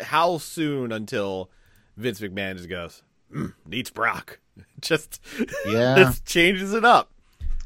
How 0.00 0.38
soon 0.38 0.92
until 0.92 1.50
Vince 1.96 2.20
McMahon 2.20 2.56
just 2.56 2.68
goes 2.68 3.02
mm, 3.34 3.52
needs 3.66 3.90
Brock? 3.90 4.38
just 4.80 5.20
Yeah. 5.66 5.94
just 5.98 6.24
changes 6.24 6.72
it 6.74 6.84
up. 6.84 7.10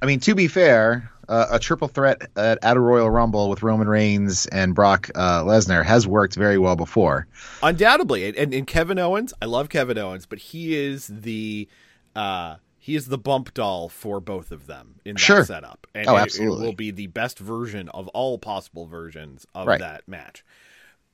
I 0.03 0.07
mean, 0.07 0.21
to 0.21 0.35
be 0.35 0.47
fair, 0.47 1.11
uh, 1.29 1.47
a 1.53 1.59
triple 1.59 1.89
threat 1.89 2.23
at, 2.37 2.59
at 2.62 2.77
a 2.77 2.81
Royal 2.81 3.09
Rumble 3.11 3.49
with 3.49 3.62
Roman 3.62 3.89
Reigns 3.89 4.45
and 4.47 4.75
Brock 4.75 5.11
uh, 5.15 5.43
Lesnar 5.43 5.85
has 5.85 6.07
worked 6.07 6.35
very 6.35 6.59
well 6.59 6.77
before. 6.77 7.27
Undoubtedly, 7.62 8.27
and, 8.29 8.37
and, 8.37 8.55
and 8.55 8.67
Kevin 8.67 8.99
Owens, 8.99 9.33
I 9.41 9.47
love 9.47 9.69
Kevin 9.71 9.97
Owens, 9.97 10.27
but 10.27 10.39
he 10.39 10.77
is 10.77 11.07
the 11.09 11.67
uh, 12.15 12.57
he 12.79 12.95
is 12.95 13.07
the 13.07 13.19
bump 13.19 13.53
doll 13.55 13.89
for 13.89 14.21
both 14.21 14.53
of 14.53 14.67
them 14.67 15.01
in 15.05 15.15
that 15.15 15.21
Sure. 15.21 15.45
setup, 15.45 15.87
and 15.95 16.07
Oh, 16.09 16.17
it- 16.17 16.21
absolutely. 16.21 16.62
it 16.62 16.67
will 16.67 16.75
be 16.77 16.91
the 16.91 17.07
best 17.09 17.39
version 17.39 17.89
of 17.89 18.07
all 18.09 18.39
possible 18.39 18.87
versions 18.87 19.47
of 19.55 19.67
Right. 19.67 19.81
that 19.81 20.07
match. 20.07 20.45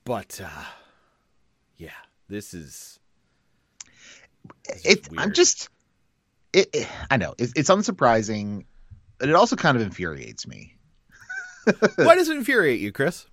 But 0.03 0.39
uh, 0.43 0.49
yeah, 1.77 1.89
this 2.29 2.53
is. 2.53 2.99
this 4.67 4.77
is 4.77 4.85
it, 4.85 5.07
I'm 5.17 5.33
just, 5.33 5.69
it, 6.53 6.69
it- 6.73 6.87
I 7.11 7.17
know 7.17 7.33
it, 7.37 7.51
it's 7.55 7.69
unsurprising, 7.69 8.65
but 9.17 9.29
it 9.29 9.35
also 9.35 9.55
kind 9.55 9.77
of 9.77 9.83
infuriates 9.83 10.47
me 10.47 10.75
Why 11.95 12.15
does 12.15 12.29
it 12.29 12.37
infuriate 12.37 12.79
you, 12.79 12.91
Chris? 12.91 13.25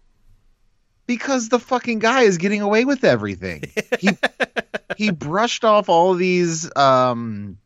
because 1.06 1.48
the 1.48 1.58
fucking 1.58 1.98
guy 1.98 2.22
is 2.22 2.38
getting 2.38 2.60
away 2.62 2.84
with 2.84 3.02
everything. 3.02 3.64
he 3.98 4.10
he 4.96 5.10
brushed 5.10 5.64
off 5.64 5.88
all 5.88 6.14
these 6.14 6.70
um, 6.76 7.58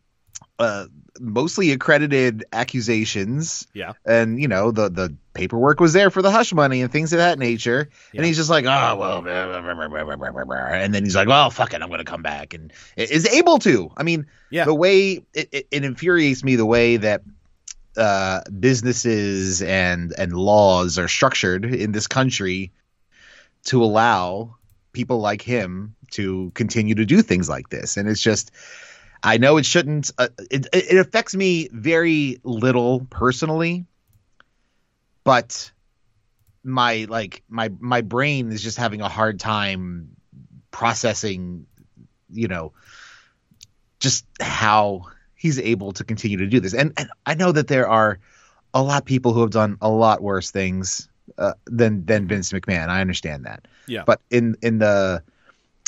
uh, 0.59 0.87
mostly 1.21 1.73
accredited 1.73 2.45
accusations. 2.53 3.67
Yeah. 3.73 3.93
And 4.05 4.41
you 4.41 4.49
know, 4.49 4.71
the 4.71 4.89
the 4.89 5.15
paperwork 5.33 5.81
was 5.81 5.93
there 5.93 6.11
for 6.11 6.23
the 6.23 6.31
hush 6.31 6.53
money 6.53 6.83
and 6.83 6.91
things 6.91 7.13
of 7.13 7.19
that 7.19 7.39
nature. 7.39 7.89
Yeah. 8.13 8.19
And 8.19 8.27
he's 8.27 8.37
just 8.37 8.51
like, 8.51 8.65
"Oh, 8.65 8.97
well." 8.97 9.27
And 10.75 10.95
then 10.95 11.05
he's 11.05 11.17
like, 11.17 11.29
"Well, 11.29 11.51
fuck 11.51 11.75
it, 11.75 11.83
I'm 11.83 11.89
going 11.89 11.99
to 11.99 12.05
come 12.05 12.23
back." 12.23 12.55
And 12.55 12.73
is 12.97 13.27
able 13.27 13.59
to. 13.61 13.91
I 13.97 14.03
mean, 14.03 14.27
yeah. 14.51 14.65
the 14.65 14.75
way 14.75 15.25
it, 15.35 15.49
it, 15.53 15.67
it 15.71 15.85
infuriates 15.85 16.45
me 16.45 16.57
the 16.57 16.67
way 16.67 16.97
that 16.97 17.23
uh, 17.97 18.41
businesses 18.59 19.63
and 19.63 20.13
and 20.17 20.33
laws 20.33 20.99
are 20.99 21.09
structured 21.09 21.65
in 21.65 21.93
this 21.93 22.07
country 22.07 22.73
to 23.65 23.83
allow 23.83 24.57
people 24.93 25.19
like 25.19 25.43
him 25.43 25.95
to 26.13 26.51
continue 26.55 26.95
to 26.95 27.05
do 27.05 27.21
things 27.23 27.49
like 27.49 27.69
this. 27.69 27.97
And 27.97 28.09
it's 28.09 28.23
just 28.23 28.53
I 29.25 29.39
know 29.39 29.57
it 29.57 29.65
shouldn't. 29.65 30.11
Uh, 30.19 30.29
it 30.51 30.67
it 30.73 30.99
affects 30.99 31.35
me 31.35 31.69
very 31.73 32.41
little 32.45 33.07
personally, 33.09 33.87
but 35.25 35.73
my 36.63 37.07
like 37.09 37.43
my 37.49 37.71
my 37.81 38.03
brain 38.03 38.53
is 38.53 38.63
just 38.63 38.79
having 38.79 39.01
a 39.01 39.09
hard 39.09 39.41
time 39.41 40.11
processing 40.71 41.67
you 42.31 42.49
know 42.49 42.73
just 44.01 44.27
how 44.41 45.03
he's 45.35 45.59
able 45.59 45.93
to 45.93 46.05
continue 46.05 46.39
to 46.39 46.47
do 46.47 46.59
this 46.59 46.75
and, 46.75 46.93
and 46.97 47.09
i 47.27 47.35
know 47.35 47.53
that 47.53 47.69
there 47.69 47.87
are 47.87 48.19
a 48.73 48.83
lot 48.83 49.03
of 49.03 49.05
people 49.05 49.33
who 49.33 49.43
have 49.43 49.51
done 49.51 49.77
a 49.83 49.89
lot 49.89 50.23
worse 50.23 50.51
things 50.51 51.09
uh, 51.39 51.53
than 51.67 52.05
than 52.07 52.27
vince 52.27 52.51
mcmahon 52.51 52.89
i 52.89 53.01
understand 53.01 53.45
that 53.45 53.69
Yeah. 53.87 54.05
but 54.07 54.21
in 54.31 54.57
in 54.63 54.79
the 54.79 55.23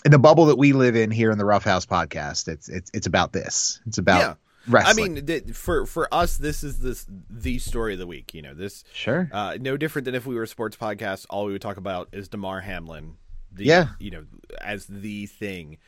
in 0.07 0.11
the 0.13 0.19
bubble 0.19 0.47
that 0.47 0.57
we 0.57 0.73
live 0.73 0.97
in 0.97 1.11
here 1.11 1.31
in 1.31 1.37
the 1.37 1.45
rough 1.45 1.65
house 1.65 1.85
podcast 1.85 2.49
it's 2.49 2.69
it's 2.71 2.91
it's 2.95 3.07
about 3.07 3.33
this 3.35 3.81
it's 3.87 3.99
about 3.99 4.21
Yeah. 4.21 4.35
wrestling. 4.73 5.13
I 5.13 5.15
mean, 5.17 5.27
th- 5.27 5.51
for 5.53 5.85
for 5.87 6.09
us, 6.15 6.37
this 6.39 6.65
is 6.65 6.79
this 6.79 7.07
the 7.31 7.59
story 7.59 7.93
of 7.93 7.99
the 7.99 8.07
week. 8.07 8.33
You 8.35 8.43
know, 8.43 8.55
this 8.55 8.83
Sure. 8.93 9.29
uh, 9.33 9.59
no 9.61 9.77
different 9.77 10.05
than 10.07 10.15
if 10.15 10.25
we 10.27 10.35
were 10.35 10.45
a 10.45 10.49
sports 10.49 10.77
podcast. 10.77 11.27
All 11.31 11.45
we 11.47 11.53
would 11.53 11.61
talk 11.63 11.77
about 11.77 12.09
is 12.13 12.29
Damar 12.29 12.61
Hamlin. 12.63 13.17
The, 13.53 13.65
Yeah. 13.65 13.89
you 14.01 14.11
know, 14.11 14.25
as 14.61 14.87
the 14.87 15.27
thing. 15.27 15.79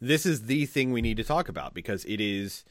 This 0.00 0.24
is 0.26 0.46
the 0.46 0.66
thing 0.66 0.92
we 0.92 1.02
need 1.02 1.16
to 1.16 1.24
talk 1.24 1.48
about 1.48 1.74
because 1.74 2.04
it 2.04 2.20
is 2.20 2.64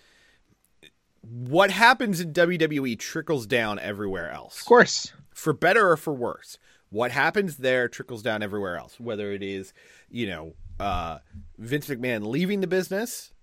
what 1.21 1.71
happens 1.71 2.19
in 2.21 2.31
WWE 2.33 2.97
trickles 2.97 3.45
down 3.45 3.79
everywhere 3.79 4.31
else 4.31 4.61
of 4.61 4.65
course. 4.65 5.11
for 5.33 5.51
better 5.53 5.89
or 5.91 5.97
for 5.97 6.13
worse. 6.13 6.57
What 6.89 7.11
happens 7.11 7.57
there 7.57 7.89
trickles 7.89 8.21
down 8.23 8.41
everywhere 8.41 8.77
else, 8.77 8.97
whether 8.99 9.33
it 9.33 9.43
is, 9.43 9.73
you 10.09 10.25
know, 10.27 10.53
uh, 10.79 11.19
Vince 11.57 11.87
McMahon 11.87 12.25
leaving 12.27 12.61
the 12.61 12.67
business 12.67 13.33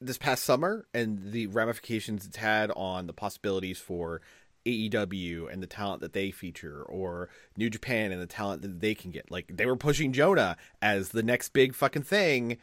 this 0.00 0.18
past 0.18 0.42
summer 0.44 0.86
and 0.92 1.32
the 1.32 1.46
ramifications 1.46 2.26
it's 2.26 2.36
had 2.36 2.70
on 2.72 3.06
the 3.06 3.12
possibilities 3.12 3.78
for 3.78 4.20
AEW 4.66 5.52
and 5.52 5.62
the 5.62 5.66
talent 5.66 6.00
that 6.00 6.14
they 6.14 6.30
feature, 6.30 6.82
or 6.82 7.28
New 7.56 7.68
Japan 7.70 8.12
and 8.12 8.20
the 8.20 8.26
talent 8.26 8.62
that 8.62 8.80
they 8.80 8.94
can 8.94 9.10
get. 9.10 9.30
Like 9.30 9.50
they 9.54 9.66
were 9.66 9.76
pushing 9.76 10.12
Jonah 10.12 10.56
as 10.80 11.10
the 11.10 11.22
next 11.22 11.50
big 11.50 11.74
fucking 11.74 12.02
thing 12.02 12.56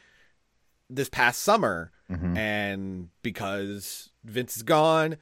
this 0.90 1.10
past 1.10 1.42
summer, 1.42 1.92
and 2.38 3.10
because 3.22 4.10
Vince 4.24 4.58
is 4.58 4.64
gone, 4.64 5.18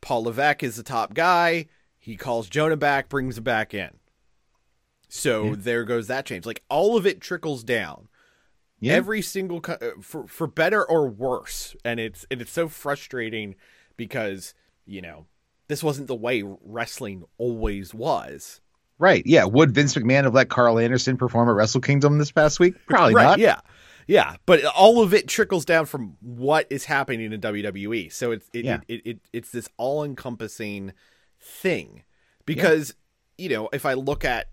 Paul 0.00 0.24
Levesque 0.24 0.62
is 0.62 0.76
the 0.76 0.82
top 0.82 1.14
guy. 1.14 1.66
He 1.98 2.16
calls 2.16 2.48
Jonah 2.50 2.76
back, 2.76 3.08
brings 3.08 3.38
him 3.38 3.44
back 3.44 3.72
in. 3.72 3.90
So 5.08 5.54
there 5.54 5.84
goes 5.84 6.06
that 6.08 6.26
change. 6.26 6.46
Like 6.46 6.62
all 6.68 6.96
of 6.96 7.06
it 7.06 7.20
trickles 7.20 7.62
down. 7.64 8.08
Yeah. 8.80 8.94
Every 8.94 9.22
single 9.22 9.60
co- 9.60 9.78
uh, 9.80 10.00
for 10.02 10.26
for 10.26 10.46
better 10.46 10.84
or 10.84 11.08
worse, 11.08 11.74
and 11.84 11.98
it's 12.00 12.26
and 12.30 12.42
it's 12.42 12.50
so 12.52 12.68
frustrating 12.68 13.54
because 13.96 14.52
you 14.84 15.00
know 15.00 15.26
this 15.68 15.82
wasn't 15.82 16.08
the 16.08 16.14
way 16.14 16.42
wrestling 16.62 17.24
always 17.38 17.94
was. 17.94 18.60
Right. 18.98 19.22
Yeah. 19.26 19.44
Would 19.44 19.72
Vince 19.72 19.94
McMahon 19.94 20.24
have 20.24 20.34
let 20.34 20.48
Karl 20.50 20.78
Anderson 20.78 21.16
perform 21.16 21.48
at 21.48 21.54
Wrestle 21.54 21.80
Kingdom 21.80 22.18
this 22.18 22.30
past 22.30 22.60
week? 22.60 22.74
Probably 22.86 23.14
right? 23.14 23.24
not. 23.24 23.38
Yeah, 23.38 23.60
yeah. 24.06 24.36
But 24.46 24.64
all 24.66 25.02
of 25.02 25.14
it 25.14 25.28
trickles 25.28 25.64
down 25.64 25.86
from 25.86 26.16
what 26.20 26.66
is 26.70 26.84
happening 26.84 27.32
in 27.32 27.40
WWE. 27.40 28.12
So 28.12 28.32
it's 28.32 28.48
it, 28.52 28.64
Yeah. 28.64 28.80
it, 28.88 28.94
it, 28.94 29.08
it 29.08 29.20
it's 29.32 29.50
this 29.50 29.68
all 29.78 30.04
encompassing 30.04 30.92
thing 31.40 32.02
because 32.44 32.94
you 33.38 33.48
know 33.48 33.68
if 33.72 33.86
I 33.86 33.94
look 33.94 34.24
at 34.24 34.48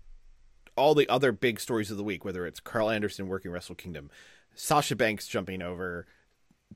all 0.76 0.94
the 0.94 1.08
other 1.08 1.32
big 1.32 1.60
stories 1.60 1.90
of 1.90 1.96
the 1.96 2.04
week, 2.04 2.24
whether 2.24 2.46
it's 2.46 2.60
Karl 2.60 2.90
Anderson 2.90 3.28
working 3.28 3.50
Wrestle 3.50 3.74
Kingdom, 3.74 4.10
Sasha 4.54 4.96
Banks 4.96 5.26
jumping 5.26 5.62
over 5.62 6.06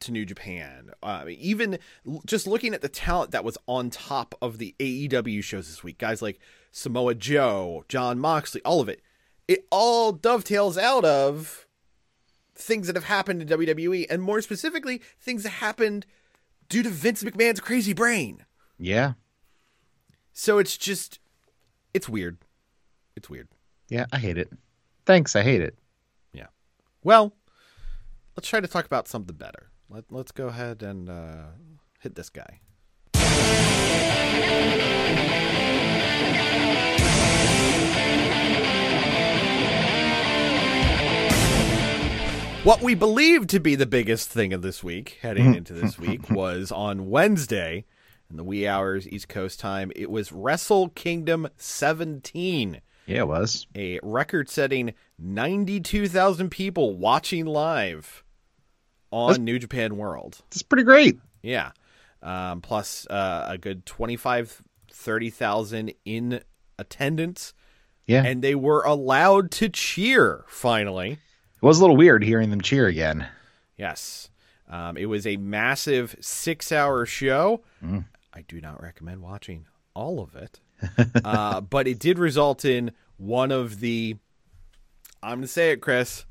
to 0.00 0.12
New 0.12 0.26
Japan, 0.26 0.90
uh, 1.02 1.24
even 1.28 1.78
l- 2.06 2.22
just 2.26 2.46
looking 2.46 2.74
at 2.74 2.82
the 2.82 2.88
talent 2.88 3.30
that 3.30 3.44
was 3.44 3.56
on 3.66 3.90
top 3.90 4.34
of 4.42 4.58
the 4.58 4.74
AEW 4.78 5.42
shows 5.42 5.68
this 5.68 5.82
week, 5.82 5.98
guys 5.98 6.20
like 6.20 6.38
Samoa 6.70 7.14
Joe, 7.14 7.84
Jon 7.88 8.18
Moxley, 8.18 8.60
all 8.62 8.80
of 8.80 8.88
it, 8.88 9.00
it 9.48 9.66
all 9.70 10.12
dovetails 10.12 10.76
out 10.76 11.04
of 11.04 11.66
things 12.54 12.86
that 12.86 12.96
have 12.96 13.04
happened 13.04 13.42
in 13.42 13.48
WWE, 13.48 14.06
and 14.10 14.22
more 14.22 14.40
specifically, 14.40 15.00
things 15.20 15.42
that 15.42 15.50
happened 15.50 16.06
due 16.68 16.82
to 16.82 16.90
Vince 16.90 17.22
McMahon's 17.22 17.60
crazy 17.60 17.92
brain. 17.92 18.44
Yeah. 18.78 19.14
So 20.32 20.58
it's 20.58 20.76
just, 20.76 21.18
it's 21.94 22.08
weird. 22.08 22.38
It's 23.14 23.30
weird. 23.30 23.48
Yeah. 23.88 24.06
I 24.12 24.18
hate 24.18 24.38
it. 24.38 24.52
Thanks. 25.04 25.36
I 25.36 25.42
hate 25.42 25.60
it. 25.60 25.78
Yeah. 26.32 26.46
Well, 27.04 27.32
let's 28.36 28.48
try 28.48 28.60
to 28.60 28.68
talk 28.68 28.84
about 28.84 29.08
something 29.08 29.36
better. 29.36 29.70
Let, 29.88 30.04
let's 30.10 30.32
go 30.32 30.48
ahead 30.48 30.82
and 30.82 31.08
uh, 31.08 31.44
hit 32.00 32.14
this 32.14 32.28
guy. 32.28 32.60
What 42.64 42.82
we 42.82 42.96
believe 42.96 43.46
to 43.48 43.60
be 43.60 43.76
the 43.76 43.86
biggest 43.86 44.28
thing 44.28 44.52
of 44.52 44.60
this 44.60 44.82
week, 44.82 45.18
heading 45.22 45.54
into 45.54 45.72
this 45.72 46.00
week, 46.00 46.28
was 46.30 46.72
on 46.72 47.08
Wednesday 47.08 47.84
in 48.28 48.36
the 48.36 48.42
wee 48.42 48.66
hours 48.66 49.06
East 49.06 49.28
Coast 49.28 49.60
time. 49.60 49.92
It 49.94 50.10
was 50.10 50.32
Wrestle 50.32 50.88
Kingdom 50.88 51.46
17 51.56 52.80
Yeah, 53.06 53.18
it 53.18 53.28
was. 53.28 53.66
a 53.76 54.00
record 54.02 54.48
setting 54.50 54.94
92,000 55.18 56.50
people 56.50 56.96
watching 56.96 57.46
live 57.46 58.24
on 59.10 59.28
That's- 59.28 59.44
New 59.44 59.58
Japan 59.58 59.96
World. 59.96 60.38
It's 60.48 60.62
pretty 60.62 60.84
great. 60.84 61.18
Yeah. 61.42 61.72
Um, 62.22 62.60
plus 62.60 63.06
uh, 63.08 63.46
a 63.48 63.58
good 63.58 63.86
25, 63.86 64.62
30,000 64.90 65.92
in 66.04 66.40
attendance. 66.78 67.54
Yeah. 68.06 68.24
And 68.24 68.42
they 68.42 68.54
were 68.54 68.82
allowed 68.82 69.50
to 69.52 69.68
cheer 69.68 70.44
finally. 70.48 71.12
it 71.12 71.18
was 71.62 71.78
a 71.78 71.80
little 71.82 71.96
weird 71.96 72.22
hearing 72.24 72.50
them 72.50 72.60
cheer 72.60 72.86
again. 72.86 73.26
Yes. 73.76 74.30
Um, 74.68 74.96
it 74.96 75.06
was 75.06 75.26
a 75.26 75.36
massive 75.36 76.16
six 76.20 76.72
hour 76.72 77.06
show. 77.06 77.62
I 78.32 78.42
do 78.48 78.60
not 78.60 78.82
recommend 78.82 79.22
watching 79.22 79.66
all 79.94 80.20
of 80.20 80.34
it. 80.34 80.60
uh, 81.24 81.60
but 81.60 81.86
it 81.86 81.98
did 81.98 82.18
result 82.18 82.64
in 82.64 82.92
one 83.16 83.50
of 83.52 83.80
the, 83.80 84.16
I'm 85.22 85.38
going 85.38 85.40
to 85.42 85.48
say 85.48 85.70
it, 85.70 85.80
Chris, 85.80 86.24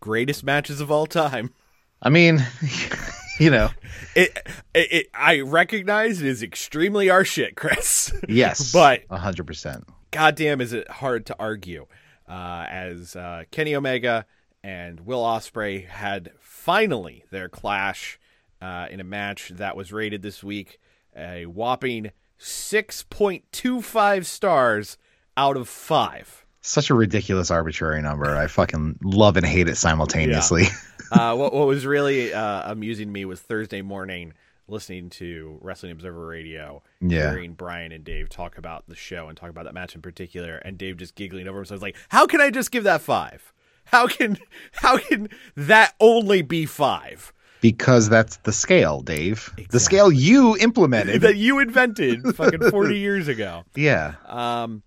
greatest 0.00 0.44
matches 0.44 0.80
of 0.80 0.90
all 0.90 1.06
time. 1.06 1.52
I 2.00 2.08
mean, 2.08 2.44
you 3.38 3.50
know, 3.50 3.70
It, 4.16 4.36
it, 4.74 4.92
it, 4.92 5.06
I 5.14 5.40
recognize 5.40 6.20
it 6.20 6.26
is 6.26 6.42
extremely 6.42 7.10
our 7.10 7.24
shit, 7.24 7.54
Chris. 7.56 8.12
yes. 8.28 8.72
But- 8.72 9.02
hundred 9.10 9.46
percent. 9.46 9.84
goddamn 10.10 10.60
is 10.60 10.72
it 10.72 10.88
hard 10.90 11.26
to 11.26 11.36
argue 11.38 11.86
uh, 12.28 12.66
as 12.68 13.14
uh, 13.16 13.44
Kenny 13.50 13.74
Omega 13.74 14.26
and 14.64 15.00
Will 15.00 15.22
Ospreay 15.22 15.86
had 15.86 16.32
finally 16.40 17.24
their 17.30 17.48
clash 17.48 18.18
uh, 18.60 18.86
in 18.90 19.00
a 19.00 19.04
match 19.04 19.50
that 19.56 19.76
was 19.76 19.92
rated 19.92 20.22
this 20.22 20.42
week 20.42 20.78
a 21.16 21.46
whopping 21.46 22.10
6.25 22.42 24.24
stars 24.26 24.98
out 25.36 25.56
of 25.56 25.68
5. 25.68 26.46
Such 26.60 26.90
a 26.90 26.94
ridiculous, 26.94 27.50
arbitrary 27.50 28.02
number. 28.02 28.36
I 28.36 28.46
fucking 28.46 28.98
love 29.02 29.36
and 29.36 29.44
hate 29.46 29.68
it 29.68 29.76
simultaneously. 29.76 30.64
uh, 31.12 31.34
what, 31.34 31.52
what 31.52 31.66
was 31.66 31.84
really 31.86 32.32
uh, 32.32 32.70
amusing 32.70 33.08
to 33.08 33.12
me 33.12 33.24
was 33.24 33.40
Thursday 33.40 33.82
morning 33.82 34.32
listening 34.68 35.10
to 35.10 35.58
Wrestling 35.60 35.90
Observer 35.92 36.24
Radio, 36.26 36.82
Yeah. 37.00 37.30
hearing 37.30 37.54
Brian 37.54 37.90
and 37.92 38.04
Dave 38.04 38.28
talk 38.28 38.56
about 38.58 38.84
the 38.88 38.94
show 38.94 39.28
and 39.28 39.36
talk 39.36 39.50
about 39.50 39.64
that 39.64 39.74
match 39.74 39.94
in 39.94 40.02
particular, 40.02 40.56
and 40.58 40.78
Dave 40.78 40.96
just 40.98 41.14
giggling 41.16 41.48
over 41.48 41.58
himself, 41.58 41.82
like, 41.82 41.96
"How 42.10 42.26
can 42.26 42.40
I 42.40 42.50
just 42.50 42.70
give 42.70 42.84
that 42.84 43.00
five? 43.02 43.52
How 43.86 44.06
can 44.06 44.38
how 44.72 44.98
can 44.98 45.28
that 45.56 45.94
only 46.00 46.42
be 46.42 46.64
five 46.64 47.32
because 47.62 48.10
that's 48.10 48.36
the 48.38 48.52
scale, 48.52 49.00
Dave. 49.00 49.50
The 49.70 49.80
scale 49.80 50.12
you 50.12 50.56
implemented. 50.58 51.20
that 51.22 51.36
you 51.36 51.60
invented 51.60 52.36
fucking 52.36 52.70
forty 52.70 52.98
years 53.06 53.28
ago?" 53.28 53.64
yeah. 53.74 54.16
Um, 54.26 54.82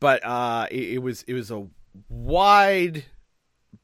but 0.00 0.24
uh, 0.24 0.66
it, 0.72 0.94
it 0.94 0.98
was 0.98 1.22
it 1.28 1.34
was 1.34 1.52
a 1.52 1.68
wide 2.08 3.04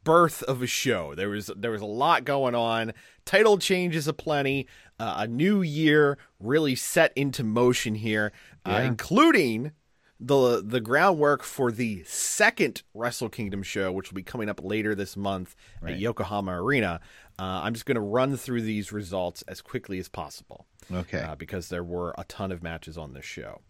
birth 0.03 0.43
of 0.43 0.63
a 0.63 0.67
show. 0.67 1.15
There 1.15 1.29
was 1.29 1.51
there 1.55 1.71
was 1.71 1.83
a 1.83 1.87
lot 1.87 2.25
going 2.25 2.57
on. 2.57 2.93
Title 3.25 3.59
changes 3.59 4.09
aplenty. 4.09 4.67
Uh, 4.99 5.15
a 5.19 5.27
new 5.27 5.63
year 5.63 6.19
really 6.41 6.75
set 6.75 7.13
into 7.17 7.45
motion 7.45 7.95
here, 7.95 8.33
uh, 8.67 8.83
including 8.85 9.73
the 10.21 10.63
the 10.65 10.81
groundwork 10.81 11.43
for 11.43 11.73
the 11.73 12.05
second 12.05 12.83
Wrestle 12.95 13.29
Kingdom 13.31 13.63
show, 13.63 13.91
which 13.91 14.11
will 14.11 14.17
be 14.17 14.23
coming 14.23 14.49
up 14.49 14.61
later 14.63 14.95
this 14.95 15.17
month 15.17 15.57
at 15.87 15.99
Yokohama 15.99 16.63
Arena. 16.63 17.01
Uh, 17.39 17.63
I'm 17.65 17.73
just 17.73 17.87
going 17.87 17.95
to 17.97 18.01
run 18.03 18.37
through 18.37 18.63
these 18.63 18.93
results 18.93 19.43
as 19.49 19.63
quickly 19.63 19.99
as 19.99 20.09
possible 20.11 20.67
Okay. 20.93 21.21
uh, 21.21 21.37
because 21.37 21.71
there 21.71 21.83
were 21.83 22.15
a 22.19 22.25
ton 22.25 22.53
of 22.53 22.63
matches 22.63 22.99
on 22.99 23.15
this 23.15 23.25
show. 23.25 23.61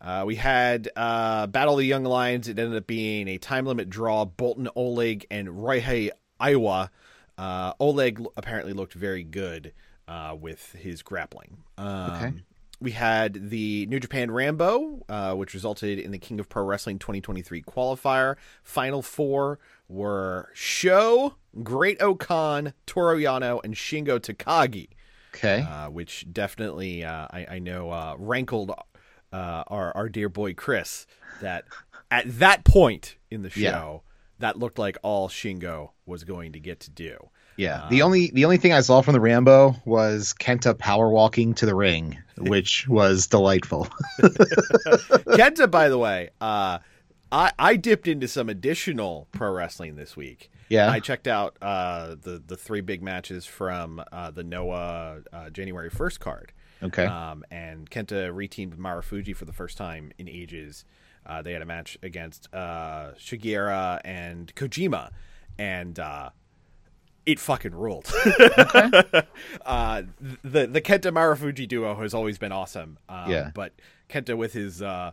Uh, 0.00 0.22
we 0.26 0.36
had 0.36 0.88
uh, 0.96 1.46
Battle 1.48 1.74
of 1.74 1.80
the 1.80 1.84
Young 1.86 2.04
Lions. 2.04 2.48
It 2.48 2.58
ended 2.58 2.76
up 2.78 2.86
being 2.86 3.28
a 3.28 3.36
time 3.36 3.66
limit 3.66 3.90
draw. 3.90 4.24
Boltin 4.24 4.68
Oleg 4.76 5.26
and 5.30 5.48
Ryohei 5.48 6.10
Oiwa. 6.40 6.88
Uh, 7.36 7.72
Oleg 7.80 8.24
apparently 8.36 8.72
looked 8.72 8.94
very 8.94 9.24
good 9.24 9.72
uh, 10.06 10.34
with 10.40 10.72
his 10.72 11.02
grappling. 11.02 11.58
Um, 11.76 12.10
Okay. 12.12 12.32
We 12.80 12.92
had 12.92 13.50
the 13.50 13.86
New 13.86 13.98
Japan 13.98 14.30
Rambo, 14.30 15.04
uh, 15.08 15.34
which 15.34 15.52
resulted 15.52 15.98
in 15.98 16.12
the 16.12 16.18
King 16.18 16.38
of 16.38 16.48
Pro 16.48 16.62
Wrestling 16.64 16.98
2023 17.00 17.62
qualifier. 17.62 18.36
Final 18.62 19.02
four 19.02 19.58
were 19.88 20.50
Sho, 20.54 21.34
Great 21.62 21.98
Okan, 21.98 22.72
Toru 22.86 23.18
Yano, 23.18 23.60
and 23.64 23.74
Shingo 23.74 24.20
Takagi 24.20 24.88
okay. 25.34 25.62
uh, 25.68 25.90
which 25.90 26.26
definitely 26.32 27.04
uh, 27.04 27.26
I, 27.30 27.46
I 27.50 27.58
know 27.58 27.90
uh, 27.90 28.14
rankled 28.18 28.70
uh, 29.32 29.64
our 29.66 29.94
our 29.96 30.08
dear 30.08 30.28
boy 30.28 30.54
Chris 30.54 31.06
that 31.40 31.64
at 32.10 32.24
that 32.38 32.64
point 32.64 33.16
in 33.30 33.42
the 33.42 33.50
show 33.50 33.60
Yeah. 33.60 33.98
that 34.38 34.58
looked 34.58 34.78
like 34.78 34.96
all 35.02 35.28
Shingo 35.28 35.90
was 36.06 36.24
going 36.24 36.52
to 36.52 36.60
get 36.60 36.80
to 36.80 36.90
do. 36.90 37.28
Yeah. 37.58 37.86
the 37.90 38.02
only 38.02 38.30
the 38.30 38.44
only 38.44 38.56
thing 38.56 38.72
I 38.72 38.80
saw 38.80 39.02
from 39.02 39.12
the 39.14 39.20
Rambo 39.20 39.76
was 39.84 40.32
Kenta 40.38 40.78
power 40.78 41.10
walking 41.10 41.54
to 41.54 41.66
the 41.66 41.74
ring, 41.74 42.16
which 42.38 42.88
was 42.88 43.26
delightful. 43.26 43.88
Kenta, 44.20 45.70
by 45.70 45.88
the 45.88 45.98
way, 45.98 46.30
uh, 46.40 46.78
I 47.30 47.52
I 47.58 47.76
dipped 47.76 48.08
into 48.08 48.28
some 48.28 48.48
additional 48.48 49.28
pro 49.32 49.50
wrestling 49.52 49.96
this 49.96 50.16
week. 50.16 50.50
Yeah. 50.68 50.90
I 50.90 51.00
checked 51.00 51.26
out 51.26 51.56
uh, 51.60 52.14
the 52.20 52.42
the 52.46 52.56
three 52.56 52.80
big 52.80 53.02
matches 53.02 53.44
from 53.44 54.02
uh, 54.12 54.30
the 54.30 54.44
Noah 54.44 55.22
uh, 55.32 55.50
January 55.50 55.90
first 55.90 56.20
card. 56.20 56.52
Okay. 56.82 57.06
Um, 57.06 57.44
and 57.50 57.90
Kenta 57.90 58.32
reteamed 58.32 58.70
with 58.70 58.78
Marufuji 58.78 59.34
for 59.34 59.46
the 59.46 59.52
first 59.52 59.76
time 59.76 60.12
in 60.18 60.28
ages. 60.28 60.84
Uh, 61.26 61.42
they 61.42 61.52
had 61.52 61.60
a 61.60 61.66
match 61.66 61.98
against 62.02 62.48
uh, 62.54 63.12
Shigeru 63.18 64.00
and 64.04 64.54
Kojima, 64.54 65.10
and 65.58 65.98
uh, 65.98 66.30
it 67.28 67.38
fucking 67.38 67.74
ruled. 67.74 68.06
uh, 69.66 70.02
the 70.42 70.66
the 70.66 70.80
Kenta 70.80 71.12
Marufuji 71.12 71.68
duo 71.68 71.94
has 71.96 72.14
always 72.14 72.38
been 72.38 72.52
awesome. 72.52 72.98
Um, 73.08 73.30
Yeah. 73.30 73.50
But 73.54 73.72
Kenta 74.08 74.36
with 74.36 74.52
his 74.52 74.80
uh, 74.82 75.12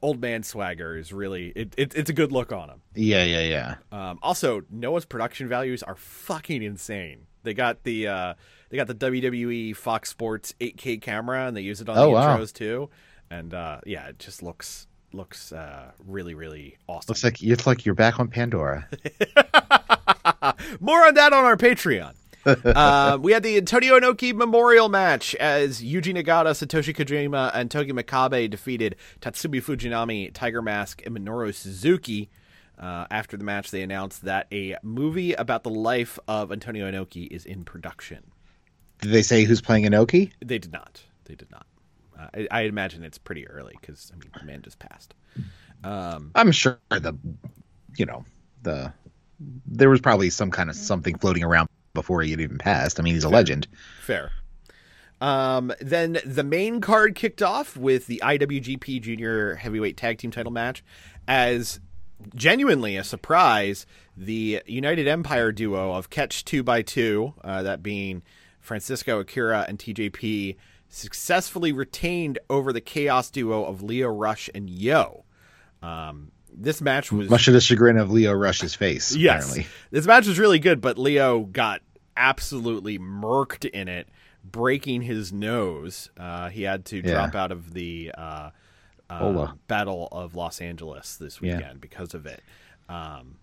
old 0.00 0.20
man 0.20 0.42
swagger 0.42 0.96
is 0.96 1.12
really 1.12 1.52
it, 1.54 1.74
it, 1.76 1.94
it's 1.94 2.10
a 2.10 2.12
good 2.14 2.32
look 2.32 2.52
on 2.52 2.68
him. 2.70 2.80
yeah, 2.94 3.24
yeah, 3.24 3.40
yeah. 3.42 3.74
Um, 4.10 4.18
also, 4.22 4.62
Noah's 4.70 5.04
production 5.04 5.48
values 5.48 5.82
are 5.82 5.94
fucking 5.96 6.62
insane. 6.62 7.26
They 7.42 7.54
got 7.54 7.82
the 7.82 8.08
uh, 8.08 8.34
they 8.70 8.76
got 8.76 8.86
the 8.86 8.94
WWE 8.94 9.76
Fox 9.76 10.08
Sports 10.08 10.54
8K 10.60 11.02
camera, 11.02 11.46
and 11.48 11.56
they 11.56 11.60
use 11.62 11.80
it 11.80 11.88
on 11.88 11.98
Oh, 11.98 12.02
the 12.06 12.10
wow. 12.10 12.36
intros 12.38 12.52
too. 12.52 12.88
And 13.30 13.52
uh, 13.52 13.80
yeah, 13.84 14.08
it 14.08 14.18
just 14.18 14.42
looks 14.42 14.86
looks 15.12 15.52
uh, 15.52 15.90
really 16.06 16.34
really 16.34 16.78
awesome. 16.88 17.10
Looks 17.10 17.24
like 17.24 17.42
it's 17.42 17.66
like 17.66 17.84
you're 17.84 17.94
back 17.94 18.18
on 18.20 18.28
Pandora. 18.28 18.88
More 20.80 21.06
on 21.06 21.14
that 21.14 21.32
on 21.32 21.44
our 21.44 21.56
Patreon. 21.56 22.14
uh, 22.44 23.18
we 23.20 23.32
had 23.32 23.42
the 23.42 23.56
Antonio 23.56 23.98
Inoki 23.98 24.34
Memorial 24.34 24.88
match 24.88 25.34
as 25.36 25.80
Yuji 25.80 26.12
Nagata, 26.12 26.50
Satoshi 26.50 26.94
Kojima, 26.94 27.52
and 27.54 27.70
Togi 27.70 27.92
Makabe 27.92 28.50
defeated 28.50 28.96
Tatsumi 29.20 29.62
Fujinami, 29.62 30.32
Tiger 30.32 30.60
Mask, 30.60 31.02
and 31.06 31.16
Minoru 31.16 31.54
Suzuki. 31.54 32.30
Uh, 32.78 33.06
after 33.12 33.36
the 33.36 33.44
match, 33.44 33.70
they 33.70 33.82
announced 33.82 34.24
that 34.24 34.48
a 34.50 34.76
movie 34.82 35.34
about 35.34 35.62
the 35.62 35.70
life 35.70 36.18
of 36.26 36.50
Antonio 36.50 36.90
Inoki 36.90 37.28
is 37.30 37.46
in 37.46 37.62
production. 37.62 38.24
Did 39.00 39.12
they 39.12 39.22
say 39.22 39.44
who's 39.44 39.60
playing 39.60 39.84
Inoki? 39.84 40.32
They 40.44 40.58
did 40.58 40.72
not. 40.72 41.02
They 41.24 41.36
did 41.36 41.50
not. 41.50 41.66
Uh, 42.18 42.26
I, 42.34 42.48
I 42.50 42.60
imagine 42.62 43.04
it's 43.04 43.18
pretty 43.18 43.46
early 43.46 43.76
because 43.80 44.10
I 44.12 44.16
mean, 44.16 44.30
the 44.36 44.44
man 44.44 44.62
just 44.62 44.80
passed. 44.80 45.14
I'm 46.34 46.50
sure 46.50 46.78
the, 46.90 47.16
you 47.96 48.06
know, 48.06 48.24
the 48.62 48.92
there 49.66 49.90
was 49.90 50.00
probably 50.00 50.30
some 50.30 50.50
kind 50.50 50.70
of 50.70 50.76
something 50.76 51.16
floating 51.18 51.44
around 51.44 51.68
before 51.94 52.22
he 52.22 52.30
had 52.30 52.40
even 52.40 52.58
passed. 52.58 52.98
I 52.98 53.02
mean, 53.02 53.14
he's 53.14 53.24
a 53.24 53.28
legend. 53.28 53.68
Fair. 54.02 54.32
Um, 55.20 55.72
then 55.80 56.18
the 56.24 56.42
main 56.42 56.80
card 56.80 57.14
kicked 57.14 57.42
off 57.42 57.76
with 57.76 58.06
the 58.06 58.20
IWGP 58.24 59.00
Junior 59.02 59.54
Heavyweight 59.54 59.96
Tag 59.96 60.18
Team 60.18 60.32
Title 60.32 60.50
match, 60.50 60.82
as 61.28 61.78
genuinely 62.34 62.96
a 62.96 63.04
surprise, 63.04 63.86
the 64.16 64.62
United 64.66 65.06
Empire 65.06 65.52
duo 65.52 65.92
of 65.92 66.10
Catch 66.10 66.44
Two 66.44 66.62
by 66.62 66.82
Two, 66.82 67.34
uh, 67.44 67.62
that 67.62 67.82
being 67.82 68.22
Francisco 68.60 69.20
Akira 69.20 69.64
and 69.68 69.78
TJP, 69.78 70.56
successfully 70.88 71.72
retained 71.72 72.38
over 72.50 72.72
the 72.72 72.80
Chaos 72.80 73.30
duo 73.30 73.64
of 73.64 73.82
Lio 73.82 74.08
Rush 74.08 74.50
and 74.54 74.68
Yo. 74.68 75.24
Um, 75.82 76.32
this 76.54 76.80
match 76.80 77.10
was 77.12 77.28
Much 77.30 77.44
to 77.46 77.52
the 77.52 77.60
chagrin 77.60 77.96
of 77.98 78.10
Lio 78.10 78.32
Rush's 78.32 78.74
face. 78.74 79.14
Yes. 79.14 79.44
Apparently. 79.44 79.66
This 79.90 80.06
match 80.06 80.26
was 80.26 80.38
really 80.38 80.58
good, 80.58 80.80
but 80.80 80.98
Lio 80.98 81.40
got 81.40 81.80
absolutely 82.16 82.98
murked 82.98 83.64
in 83.64 83.88
it, 83.88 84.08
breaking 84.44 85.02
his 85.02 85.32
nose. 85.32 86.10
Uh, 86.18 86.48
he 86.48 86.62
had 86.62 86.84
to 86.86 86.96
Yeah. 86.98 87.12
drop 87.12 87.34
out 87.34 87.52
of 87.52 87.72
the 87.74 88.12
uh, 88.16 88.50
uh, 89.10 89.52
Battle 89.68 90.08
of 90.12 90.34
Los 90.34 90.60
Angeles 90.60 91.16
this 91.16 91.38
Yeah. 91.40 91.56
weekend 91.56 91.80
because 91.80 92.14
of 92.14 92.26
it. 92.26 92.42
Um, 92.88 93.36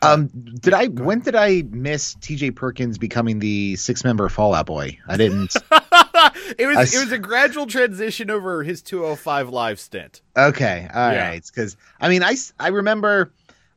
Um, 0.00 0.28
did 0.28 0.72
I? 0.72 0.86
When 0.86 1.20
did 1.20 1.34
I 1.34 1.62
miss 1.68 2.14
T.J. 2.14 2.52
Perkins 2.52 2.96
becoming 2.98 3.40
the 3.40 3.76
six-member 3.76 4.28
Fall 4.30 4.54
Out 4.54 4.64
Boy? 4.66 4.98
I 5.06 5.16
didn't. 5.18 5.54
it 6.58 6.66
was 6.66 6.76
I 6.76 6.82
it 6.82 7.00
was 7.00 7.12
a 7.12 7.18
gradual 7.18 7.66
transition 7.66 8.30
over 8.30 8.62
his 8.62 8.82
205 8.82 9.48
live 9.48 9.80
stint. 9.80 10.20
Okay, 10.36 10.88
all 10.92 11.00
right. 11.08 11.14
Yeah. 11.14 11.38
Because 11.38 11.76
I 12.00 12.08
mean, 12.08 12.22
I 12.22 12.36
I 12.58 12.68
remember, 12.68 13.32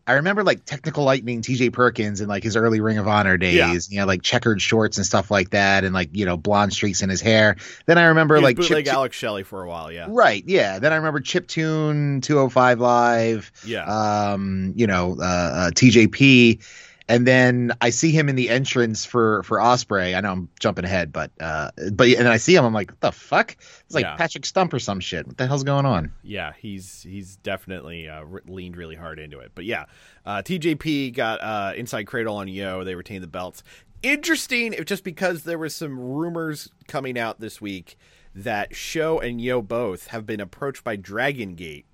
I 0.08 0.14
remember 0.14 0.44
like 0.44 0.66
Technical 0.66 1.04
Lightning, 1.04 1.42
T.J. 1.42 1.70
Perkins, 1.72 2.20
and 2.20 2.30
like 2.30 2.44
his 2.44 2.56
early 2.56 2.82
Ring 2.82 2.98
of 2.98 3.08
Honor 3.08 3.38
days. 3.38 3.56
Yeah. 3.56 3.74
You 3.90 4.00
know, 4.02 4.06
like 4.06 4.22
checkered 4.22 4.62
shorts 4.62 4.98
and 4.98 5.06
stuff 5.06 5.32
like 5.32 5.52
that, 5.52 5.84
and 5.84 5.94
like 5.94 6.10
you 6.14 6.26
know 6.26 6.38
blonde 6.38 6.74
streaks 6.74 7.02
in 7.02 7.10
his 7.10 7.22
hair. 7.22 7.56
Then 7.86 7.98
I 7.98 8.06
remember 8.06 8.42
like 8.42 8.58
bootleg 8.58 8.86
Chip, 8.86 8.94
Alex 8.94 9.16
Shelley 9.18 9.44
for 9.44 9.64
a 9.64 9.68
while, 9.68 9.92
yeah. 9.92 10.08
right, 10.10 10.44
yeah. 10.46 10.80
Then 10.80 10.94
I 10.94 10.98
remember 10.98 11.22
Chip 11.22 11.48
Tune, 11.48 12.22
205 12.22 12.80
Live. 12.80 13.52
Yeah. 13.66 13.86
um, 13.86 14.74
you 14.76 14.88
know, 14.88 15.16
uh, 15.20 15.24
uh, 15.24 15.72
TJP, 15.72 16.62
and 17.08 17.28
then 17.28 17.72
I 17.82 17.92
see 17.92 18.12
him 18.12 18.30
in 18.30 18.36
the 18.36 18.50
entrance 18.50 19.06
for 19.06 19.44
for 19.44 19.58
Ospreay. 19.60 20.16
I 20.16 20.22
know 20.22 20.32
I'm 20.32 20.50
jumping 20.60 20.86
ahead, 20.86 21.12
but 21.14 21.32
uh, 21.40 21.72
but 21.94 22.08
and 22.08 22.18
then 22.20 22.28
I 22.28 22.38
see 22.38 22.56
him, 22.56 22.66
I'm 22.66 22.74
like, 22.74 22.92
what 22.92 23.02
the 23.02 23.12
fuck? 23.12 23.56
It's 23.86 23.94
like 23.94 24.04
Yeah. 24.06 24.16
Patrick 24.16 24.46
Stump 24.46 24.74
or 24.74 24.80
some 24.80 25.00
shit. 25.00 25.28
What 25.28 25.38
the 25.38 25.46
hell's 25.48 25.64
going 25.64 25.86
on? 25.86 26.12
yeah, 26.24 26.54
he's 26.60 27.04
he's 27.04 27.36
definitely 27.38 28.10
uh, 28.10 28.24
re- 28.24 28.42
leaned 28.48 28.76
really 28.78 28.96
hard 28.96 29.20
into 29.20 29.40
it. 29.40 29.52
But 29.56 29.66
yeah, 29.66 29.86
uh, 30.26 30.42
TJP 30.42 31.14
got 31.14 31.42
uh, 31.42 31.74
inside 31.76 32.04
cradle 32.06 32.38
on 32.38 32.48
Yo. 32.48 32.84
They 32.84 32.96
retained 32.96 33.24
the 33.24 33.28
belts. 33.28 33.62
Interesting, 34.04 34.74
if 34.74 34.86
just 34.86 35.04
because 35.04 35.44
there 35.44 35.58
was 35.58 35.74
some 35.76 36.00
rumors 36.00 36.70
coming 36.88 37.18
out 37.18 37.40
this 37.40 37.60
week 37.60 37.98
that 38.36 38.76
Sho 38.76 39.20
and 39.20 39.40
Yo 39.42 39.62
both 39.62 40.08
have 40.08 40.26
been 40.26 40.40
approached 40.40 40.84
by 40.84 40.96
Dragon 40.96 41.56
Gate 41.56 41.86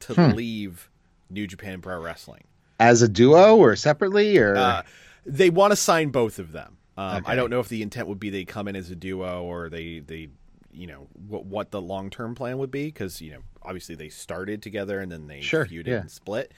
to 0.00 0.14
Hmm. 0.14 0.30
leave 0.36 0.90
New 1.30 1.46
Japan 1.46 1.80
Pro 1.80 1.98
Wrestling. 2.00 2.44
As 2.78 3.02
a 3.02 3.08
duo 3.08 3.56
or 3.56 3.74
separately 3.76 4.36
or 4.38 4.56
Uh, 4.56 4.82
they 5.24 5.50
want 5.50 5.72
to 5.72 5.76
sign 5.76 6.10
both 6.10 6.38
of 6.38 6.52
them. 6.52 6.76
Um, 6.98 7.24
I 7.26 7.34
don't 7.34 7.50
know 7.50 7.60
if 7.60 7.68
the 7.68 7.82
intent 7.82 8.08
would 8.08 8.20
be 8.20 8.30
they 8.30 8.44
come 8.44 8.68
in 8.68 8.76
as 8.76 8.90
a 8.90 8.96
duo 8.96 9.42
or 9.42 9.68
they 9.68 9.98
they 10.00 10.28
you 10.72 10.86
know 10.86 11.08
what 11.28 11.44
what 11.44 11.70
the 11.70 11.80
long 11.80 12.10
term 12.10 12.34
plan 12.34 12.58
would 12.58 12.70
be 12.70 12.86
because 12.86 13.20
you 13.20 13.32
know 13.32 13.40
obviously 13.62 13.94
they 13.94 14.08
started 14.08 14.62
together 14.62 15.00
and 15.00 15.10
then 15.10 15.26
they 15.26 15.40
Sure, 15.40 15.66
feuded 15.66 15.86
yeah. 15.88 16.00
and 16.00 16.10
split. 16.10 16.52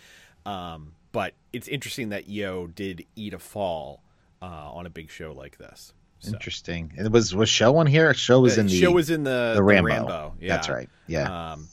Um, 0.47 0.93
but 1.13 1.35
it's 1.53 1.69
interesting 1.69 2.11
that 2.11 2.29
Yo 2.29 2.67
did 2.69 3.05
eat 3.17 3.35
a 3.35 3.39
fall 3.39 4.03
uh, 4.43 4.45
on 4.45 4.87
a 4.87 4.91
big 4.91 5.11
show 5.11 5.33
like 5.33 5.59
this. 5.59 5.93
So. 6.21 6.33
interesting. 6.33 6.93
It 6.97 7.11
was 7.13 7.35
was 7.35 7.49
Sho 7.49 7.77
on 7.77 7.87
here? 7.87 8.13
Sho 8.13 8.41
was 8.41 8.57
The 8.57 8.63
in 8.63 8.67
the 8.67 8.81
show 8.81 8.91
was 8.91 9.09
in 9.09 9.23
the, 9.25 9.53
the 9.55 9.63
Rambo. 9.63 10.07
Uh, 10.09 10.31
Yeah, 10.41 10.49
That's 10.55 10.69
right. 10.69 10.89
Yeah. 11.07 11.53
Um, 11.53 11.69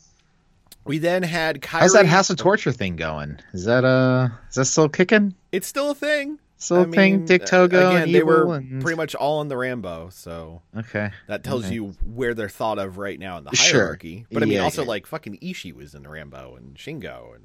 we 0.86 0.98
then 1.00 1.24
had 1.24 1.62
Kairi. 1.62 1.80
How's 1.82 1.94
that 1.94 2.06
House 2.06 2.30
of 2.30 2.38
Torture 2.38 2.72
thing 2.72 2.96
going? 2.96 3.40
Is 3.54 3.66
that 3.66 3.84
uh 3.84 4.30
is 4.50 4.56
that 4.56 4.66
still 4.66 4.88
kicking? 4.90 5.36
It's 5.52 5.68
still 5.68 5.92
a 5.92 5.96
thing. 5.96 6.40
Still 6.58 6.78
a 6.78 6.82
I 6.88 6.92
thing? 6.92 7.18
mean, 7.18 7.26
Dick 7.26 7.44
uh, 7.44 7.46
Togo 7.46 7.90
Again, 7.90 8.02
and 8.04 8.14
they 8.16 8.20
Evil 8.20 8.48
were 8.48 8.56
and- 8.56 8.82
pretty 8.82 8.96
much 8.96 9.14
all 9.14 9.42
in 9.42 9.50
the 9.50 9.58
Rambo, 9.58 10.10
so 10.10 10.62
Okay. 10.76 11.12
That 11.28 11.44
tells 11.44 11.66
Okay. 11.66 11.76
you 11.76 11.88
where 12.06 12.34
they're 12.34 12.48
thought 12.50 12.80
of 12.80 12.98
right 12.98 13.20
now 13.20 13.38
in 13.38 13.44
the 13.44 13.56
Sure. 13.56 13.82
hierarchy. 13.82 14.26
But 14.32 14.42
I 14.42 14.46
mean, 14.46 14.56
Yeah, 14.56 14.64
also 14.64 14.84
yeah. 14.84 14.88
like 14.88 15.06
fucking 15.06 15.38
Ishii 15.40 15.74
was 15.76 15.94
in 15.96 16.04
the 16.04 16.10
Rambo 16.10 16.56
and 16.56 16.76
Shingo 16.76 17.36
and 17.36 17.44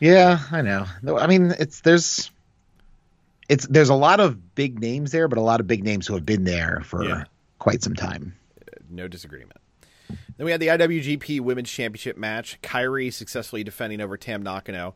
Yeah, 0.00 0.40
I 0.50 0.60
know. 0.62 0.86
I 1.16 1.28
mean, 1.28 1.54
it's 1.58 1.80
there's 1.82 2.30
it's 3.48 3.66
there's 3.68 3.88
a 3.90 3.94
lot 3.94 4.18
of 4.20 4.54
big 4.54 4.80
names 4.80 5.12
there, 5.12 5.28
but 5.28 5.38
a 5.38 5.42
lot 5.42 5.60
of 5.60 5.66
big 5.66 5.84
names 5.84 6.06
who 6.06 6.14
have 6.14 6.26
been 6.26 6.44
there 6.44 6.82
for 6.84 7.04
Yeah. 7.04 7.24
quite 7.58 7.82
some 7.82 7.94
time. 7.94 8.34
no 8.90 9.08
disagreement. 9.08 9.56
Then 10.36 10.44
we 10.46 10.50
had 10.50 10.60
the 10.60 10.68
IWGP 10.68 11.40
Women's 11.40 11.70
Championship 11.70 12.16
match. 12.16 12.58
Kairi 12.62 13.12
successfully 13.12 13.64
defending 13.64 14.00
over 14.00 14.16
Tam 14.16 14.42
Nakano. 14.42 14.94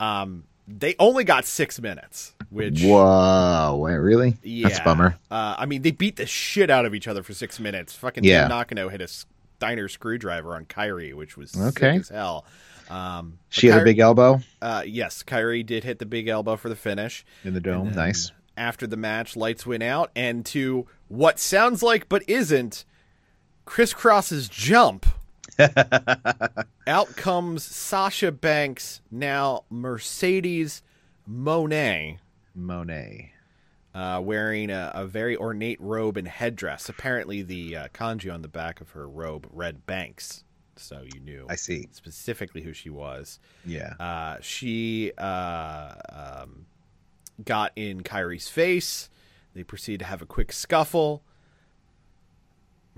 Um, 0.00 0.44
they 0.66 0.94
only 0.98 1.24
got 1.24 1.44
six 1.46 1.80
minutes, 1.80 2.34
which 2.50 2.82
Whoa, 2.82 3.78
wait, 3.82 3.94
really? 3.96 4.36
yeah, 4.42 4.68
That's 4.68 4.80
a 4.80 4.84
bummer. 4.84 5.18
Uh, 5.30 5.56
I 5.58 5.66
mean, 5.66 5.82
they 5.82 5.90
beat 5.92 6.16
the 6.16 6.26
shit 6.26 6.68
out 6.70 6.84
of 6.86 6.94
each 6.94 7.08
other 7.08 7.22
for 7.22 7.32
six 7.32 7.58
minutes. 7.58 7.94
Fucking 7.94 8.24
Yeah. 8.24 8.42
Tam 8.42 8.50
Nakano 8.50 8.88
hit 8.88 9.00
a 9.00 9.08
Steiner 9.08 9.88
screwdriver 9.88 10.54
on 10.54 10.66
Kairi, 10.66 11.14
which 11.14 11.36
was 11.36 11.56
Okay. 11.58 11.92
sick 11.94 12.00
as 12.02 12.08
hell. 12.10 12.44
Um, 12.90 13.38
She 13.50 13.66
had 13.66 13.82
a 13.82 13.84
big 13.84 13.98
elbow 13.98 14.40
Uh, 14.62 14.82
yes, 14.86 15.22
Kairi 15.22 15.64
did 15.64 15.84
hit 15.84 15.98
the 15.98 16.06
big 16.06 16.28
elbow 16.28 16.56
for 16.56 16.68
the 16.68 16.76
finish. 16.76 17.24
in 17.44 17.54
the 17.54 17.60
dome. 17.60 17.92
Nice. 17.94 18.30
After 18.56 18.86
the 18.86 18.96
match, 18.96 19.36
lights 19.36 19.64
went 19.66 19.82
out, 19.82 20.10
and 20.16 20.44
to 20.46 20.86
what 21.08 21.38
sounds 21.38 21.82
like 21.82 22.08
but 22.08 22.22
isn't, 22.28 22.84
Kris 23.68 23.92
Kross's 23.92 24.48
jump. 24.48 25.04
out 26.86 27.14
comes 27.16 27.62
Sasha 27.62 28.32
Banks, 28.32 29.02
now 29.10 29.64
Mercedes 29.68 30.82
Moné, 31.30 32.16
Moné. 32.58 33.28
uh, 33.94 34.20
wearing 34.24 34.70
a, 34.70 34.90
a 34.94 35.04
very 35.06 35.36
ornate 35.36 35.80
robe 35.82 36.16
and 36.16 36.26
headdress. 36.26 36.88
Apparently, 36.88 37.42
the 37.42 37.76
uh, 37.76 37.88
kanji 37.88 38.32
on 38.32 38.40
the 38.40 38.48
back 38.48 38.80
of 38.80 38.90
her 38.92 39.06
robe 39.06 39.46
read 39.52 39.84
Banks, 39.84 40.44
so 40.76 41.02
you 41.04 41.20
knew 41.20 41.46
I 41.50 41.56
see. 41.56 41.88
specifically 41.92 42.62
who 42.62 42.72
she 42.72 42.88
was. 42.88 43.38
Yeah. 43.66 43.92
Uh, 44.00 44.38
she 44.40 45.12
uh, 45.18 45.94
um, 46.10 46.64
got 47.44 47.72
in 47.76 48.00
Kairi's 48.02 48.48
face. 48.48 49.10
They 49.54 49.62
proceed 49.62 49.98
to 49.98 50.06
have 50.06 50.22
a 50.22 50.26
quick 50.26 50.52
scuffle. 50.52 51.22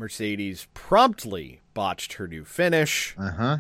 Mercedes 0.01 0.67
promptly 0.75 1.61
botched 1.75 2.15
her 2.15 2.27
new 2.27 2.45
finish, 2.45 3.15
Uh 3.17 3.31
huh. 3.31 3.57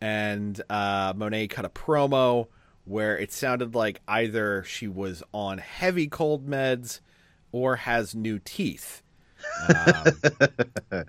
and 0.00 0.60
uh, 0.68 1.12
Moné 1.14 1.48
cut 1.48 1.64
a 1.64 1.68
promo 1.68 2.48
where 2.84 3.16
it 3.18 3.30
sounded 3.32 3.74
like 3.74 4.00
either 4.08 4.64
she 4.64 4.88
was 4.88 5.22
on 5.32 5.58
heavy 5.58 6.08
cold 6.08 6.48
meds 6.48 7.00
or 7.52 7.76
has 7.76 8.14
new 8.14 8.38
teeth. 8.42 9.02
Um, 9.68 10.12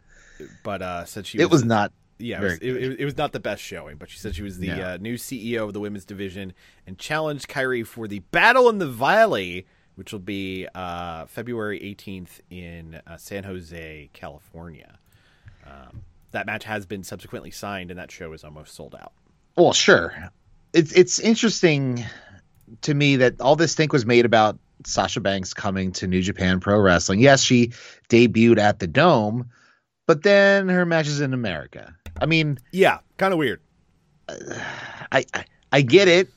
but 0.63 0.81
uh, 0.81 1.05
said 1.05 1.25
she 1.25 1.39
It 1.39 1.49
was 1.49 1.63
not. 1.63 1.91
yeah, 2.17 2.39
it 2.39 2.43
was, 2.43 2.53
it, 2.59 2.63
it, 2.75 2.99
it 3.01 3.05
was 3.05 3.17
not 3.17 3.31
the 3.31 3.39
best 3.39 3.61
showing, 3.63 3.97
but 3.97 4.09
she 4.09 4.19
said 4.19 4.35
she 4.35 4.43
was 4.43 4.57
the 4.59 4.67
No. 4.67 4.81
uh, 4.81 4.97
new 4.99 5.15
CEO 5.15 5.63
of 5.63 5.73
the 5.73 5.79
women's 5.79 6.05
division 6.05 6.53
and 6.85 6.97
challenged 6.97 7.47
Kairi 7.47 7.85
for 7.85 8.07
the 8.07 8.19
Battle 8.31 8.69
in 8.69 8.77
the 8.79 8.87
Valley, 8.87 9.65
which 9.99 10.13
will 10.13 10.19
be 10.19 10.65
uh, 10.73 11.25
February 11.25 11.77
18th 11.77 12.39
in 12.49 13.01
uh, 13.05 13.17
San 13.17 13.43
Jose, 13.43 14.09
California. 14.13 14.97
Um, 15.67 16.03
that 16.31 16.45
match 16.45 16.63
has 16.63 16.85
been 16.85 17.03
subsequently 17.03 17.51
signed, 17.51 17.91
and 17.91 17.99
that 17.99 18.09
show 18.09 18.31
is 18.31 18.45
almost 18.45 18.73
sold 18.73 18.95
out. 18.95 19.11
Well, 19.57 19.73
sure. 19.73 20.31
It's 20.71 20.93
it's 20.93 21.19
interesting 21.19 22.05
to 22.83 22.93
me 22.93 23.17
that 23.17 23.41
all 23.41 23.57
this 23.57 23.75
think 23.75 23.91
was 23.91 24.05
made 24.05 24.23
about 24.23 24.57
Sasha 24.85 25.19
Banks 25.19 25.53
coming 25.53 25.91
to 25.91 26.07
New 26.07 26.21
Japan 26.21 26.61
Pro 26.61 26.79
Wrestling. 26.79 27.19
Yes, 27.19 27.43
she 27.43 27.73
debuted 28.07 28.57
at 28.57 28.79
the 28.79 28.87
Dome, 28.87 29.49
but 30.05 30.23
then 30.23 30.69
her 30.69 30.85
matches 30.85 31.19
in 31.19 31.33
America. 31.33 31.93
I 32.21 32.25
mean, 32.25 32.57
Yeah, 32.71 32.99
kind 33.17 33.33
of 33.33 33.37
weird. 33.37 33.59
I 34.29 35.25
I, 35.33 35.45
I 35.73 35.81
get 35.81 36.07
it 36.07 36.29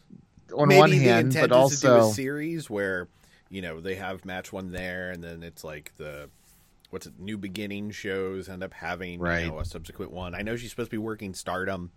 on 0.52 0.66
Maybe 0.66 0.80
one 0.80 0.90
hand, 0.90 1.32
but 1.32 1.42
is 1.42 1.42
to 1.42 1.46
do 1.48 1.54
also 1.54 2.10
a 2.10 2.12
series 2.12 2.68
where 2.68 3.06
you 3.52 3.62
know 3.62 3.80
they 3.80 3.94
have 3.94 4.24
match 4.24 4.52
one 4.52 4.72
there, 4.72 5.10
and 5.12 5.22
then 5.22 5.44
it's 5.44 5.62
like 5.62 5.92
the 5.98 6.28
what's 6.90 7.06
it, 7.06 7.12
new 7.20 7.38
beginning 7.38 7.90
shows 7.92 8.48
end 8.48 8.64
up 8.64 8.72
having 8.72 9.20
Right. 9.20 9.44
you 9.44 9.50
know 9.52 9.60
a 9.60 9.64
subsequent 9.64 10.10
one. 10.10 10.34
I 10.34 10.42
know 10.42 10.56
she's 10.56 10.70
supposed 10.70 10.90
to 10.90 10.94
be 10.94 10.98
working 10.98 11.34
Stardom 11.34 11.90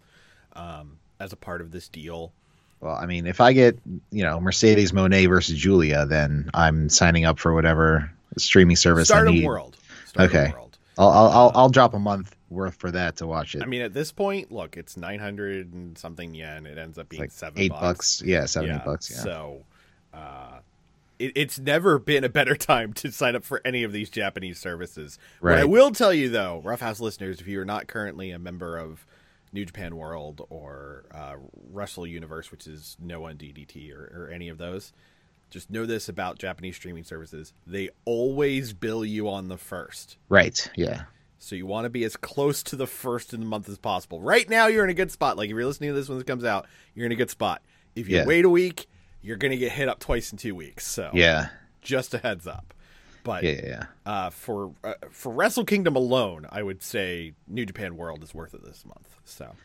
um, 0.54 0.98
as 1.20 1.34
a 1.34 1.36
part 1.38 1.62
of 1.62 1.72
this 1.72 1.88
deal. 1.88 2.32
well, 2.82 2.96
I 2.96 3.06
mean, 3.06 3.26
if 3.26 3.42
I 3.42 3.54
get 3.54 3.80
you 4.12 4.24
know 4.24 4.40
Mercedes 4.40 4.92
Moné 4.92 5.28
versus 5.28 5.58
Giulia, 5.58 6.06
then 6.06 6.50
I'm 6.54 6.90
signing 6.90 7.26
up 7.26 7.40
for 7.40 7.54
whatever 7.54 8.12
streaming 8.38 8.76
service 8.76 9.10
I 9.10 9.16
Stardom 9.16 9.36
need. 9.36 9.46
World. 9.46 9.78
Stardom 10.06 10.36
Okay. 10.38 10.52
World. 10.54 10.78
I'll, 10.98 11.10
I'll 11.10 11.30
I'll 11.32 11.52
I'll 11.56 11.70
drop 11.70 11.94
a 11.94 12.00
month 12.00 12.36
worth 12.50 12.76
for 12.76 12.92
that 12.92 13.18
to 13.18 13.28
watch 13.28 13.54
it. 13.56 13.64
I 13.64 13.66
mean, 13.66 13.82
at 13.82 13.94
this 13.94 14.12
point, 14.14 14.52
look, 14.52 14.78
it's 14.78 14.96
nine 14.96 15.20
hundred 15.20 15.74
and 15.74 15.98
something 15.98 16.34
yen. 16.34 16.66
It 16.66 16.78
ends 16.78 16.98
up 16.98 17.10
being 17.10 17.22
like 17.24 17.32
seven 17.32 17.60
eight 17.60 17.72
bucks. 17.72 18.20
bucks. 18.20 18.22
Yeah, 18.22 18.46
seven 18.46 18.72
eight 18.72 18.86
bucks. 18.86 19.12
Yeah. 19.12 19.18
So, 19.18 19.64
uh, 20.14 20.60
it, 21.20 21.34
it's 21.36 21.60
never 21.60 22.00
been 22.00 22.24
a 22.24 22.30
better 22.30 22.56
time 22.56 22.94
to 22.94 23.12
sign 23.12 23.36
up 23.36 23.44
for 23.44 23.62
any 23.66 23.84
of 23.84 23.92
these 23.92 24.10
Japanese 24.10 24.60
services. 24.60 25.18
What 25.40 25.54
I 25.60 25.66
will 25.66 25.92
tell 25.92 26.14
you, 26.14 26.30
though, 26.30 26.62
Roughhouse 26.64 27.00
listeners, 27.00 27.40
if 27.42 27.48
you 27.48 27.60
are 27.62 27.66
not 27.66 27.88
currently 27.88 28.32
a 28.32 28.40
member 28.40 28.78
of 28.78 29.06
New 29.54 29.66
Japan 29.66 29.96
World 29.96 30.46
or 30.50 31.06
uh, 31.14 31.36
Wrestle 31.72 32.06
Universe, 32.08 32.52
which 32.52 32.68
is 32.68 32.98
Noah 33.00 33.30
and 33.30 33.40
DDT 33.40 33.94
or, 33.94 34.12
or 34.26 34.30
any 34.34 34.50
of 34.50 34.58
those, 34.58 34.92
just 35.50 35.70
know 35.70 35.86
this 35.86 36.10
about 36.10 36.38
Japanese 36.40 36.76
streaming 36.76 37.04
services: 37.04 37.54
they 37.66 37.90
always 38.04 38.74
bill 38.74 39.06
you 39.06 39.30
on 39.30 39.48
the 39.48 39.58
first. 39.58 40.18
Right. 40.28 40.70
Yeah. 40.76 41.04
So 41.38 41.56
you 41.56 41.66
want 41.68 41.86
to 41.86 41.90
be 41.90 42.04
as 42.04 42.18
close 42.18 42.64
to 42.64 42.76
the 42.76 42.88
first 42.88 43.34
in 43.34 43.40
the 43.40 43.46
month 43.46 43.70
as 43.70 43.78
possible. 43.78 44.20
Right 44.20 44.50
now, 44.50 44.68
you're 44.68 44.84
in 44.84 44.90
a 44.90 44.96
good 44.96 45.12
spot. 45.12 45.38
Like 45.38 45.50
if 45.50 45.56
you're 45.56 45.66
listening 45.66 45.92
to 45.92 45.94
this 45.94 46.10
when 46.10 46.20
it 46.20 46.26
comes 46.26 46.44
out, 46.44 46.66
you're 46.96 47.06
in 47.06 47.12
a 47.12 47.16
good 47.16 47.30
spot. 47.30 47.62
If 47.96 48.10
you 48.10 48.18
Yeah. 48.18 48.26
wait 48.26 48.44
a 48.46 48.50
week, 48.50 48.88
you're 49.26 49.38
going 49.38 49.52
to 49.52 49.58
get 49.58 49.72
hit 49.72 49.90
up 49.90 50.00
twice 50.00 50.32
in 50.32 50.38
two 50.38 50.54
weeks. 50.56 50.86
So 50.86 51.10
Yeah. 51.14 51.50
just 51.82 52.14
a 52.14 52.20
heads 52.20 52.46
up. 52.48 52.74
But 53.24 53.44
Yeah. 53.44 53.62
Yeah. 53.64 53.86
uh, 54.06 54.30
for 54.30 54.72
uh, 54.84 54.94
for 55.12 55.32
Wrestle 55.34 55.66
Kingdom 55.66 55.96
alone, 55.96 56.46
I 56.52 56.62
would 56.62 56.84
say 56.84 57.34
New 57.48 57.66
Japan 57.66 57.98
World 57.98 58.24
is 58.24 58.34
worth 58.36 58.54
it 58.54 58.64
this 58.64 58.86
month. 58.86 59.18
So 59.26 59.56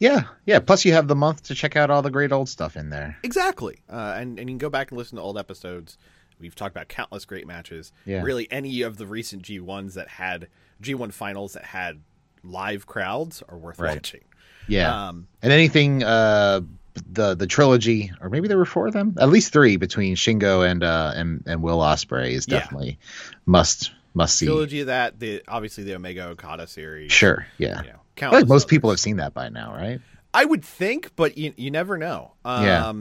Yeah, 0.00 0.24
yeah. 0.46 0.58
Plus, 0.60 0.84
you 0.86 0.94
have 0.94 1.08
the 1.08 1.14
month 1.14 1.42
to 1.44 1.54
check 1.54 1.76
out 1.76 1.90
all 1.90 2.00
the 2.02 2.10
great 2.10 2.32
old 2.32 2.48
stuff 2.48 2.76
in 2.76 2.88
there. 2.90 3.18
exactly, 3.22 3.78
uh, 3.90 4.14
and 4.16 4.38
and 4.38 4.48
you 4.48 4.54
can 4.54 4.58
go 4.58 4.70
back 4.70 4.90
and 4.90 4.98
listen 4.98 5.16
to 5.16 5.22
old 5.22 5.36
episodes. 5.38 5.98
We've 6.40 6.54
talked 6.56 6.74
about 6.74 6.88
countless 6.88 7.24
great 7.26 7.46
matches. 7.46 7.92
Yeah. 8.06 8.22
Really, 8.22 8.50
any 8.50 8.80
of 8.82 8.96
the 8.96 9.06
recent 9.06 9.42
G 9.42 9.60
ones 9.60 9.94
that 9.94 10.08
had 10.08 10.48
G 10.80 10.94
one 10.94 11.10
finals 11.12 11.52
that 11.52 11.66
had 11.66 12.00
live 12.42 12.86
crowds 12.86 13.42
are 13.48 13.56
worth 13.58 13.78
Right. 13.78 13.94
watching. 13.94 14.22
Yeah, 14.68 15.08
Um, 15.08 15.28
and 15.42 15.52
anything 15.52 16.02
uh, 16.02 16.62
the 17.10 17.34
the 17.34 17.46
trilogy, 17.46 18.12
or 18.20 18.28
maybe 18.28 18.48
there 18.48 18.58
were 18.58 18.64
four 18.66 18.86
of 18.86 18.92
them, 18.92 19.16
at 19.20 19.28
least 19.28 19.52
three 19.52 19.76
between 19.76 20.14
Shingo 20.16 20.68
and 20.68 20.82
uh, 20.82 21.12
and 21.14 21.42
and 21.46 21.62
Will 21.62 21.78
Ospreay 21.78 22.30
is 22.32 22.46
Yeah. 22.48 22.58
definitely 22.60 22.98
must 23.46 23.92
must 24.14 24.36
see. 24.36 24.46
trilogy 24.46 24.80
of 24.80 24.86
that 24.88 25.18
the 25.18 25.42
obviously 25.48 25.84
the 25.84 25.94
Omega 25.94 26.26
Okada 26.28 26.66
series. 26.66 27.10
Sure, 27.12 27.46
yeah. 27.58 27.82
You 27.82 27.88
know, 27.88 28.00
I 28.16 28.20
feel 28.20 28.30
like 28.40 28.48
most 28.48 28.68
people 28.68 28.90
have 28.90 29.00
seen 29.00 29.16
that 29.16 29.32
by 29.34 29.48
now, 29.48 29.72
right? 29.74 30.00
I 30.34 30.44
would 30.44 30.64
think, 30.64 31.14
but 31.16 31.36
you 31.38 31.52
you 31.56 31.70
never 31.70 31.96
know. 31.98 32.32
Um, 32.44 32.64
Yeah. 32.64 32.92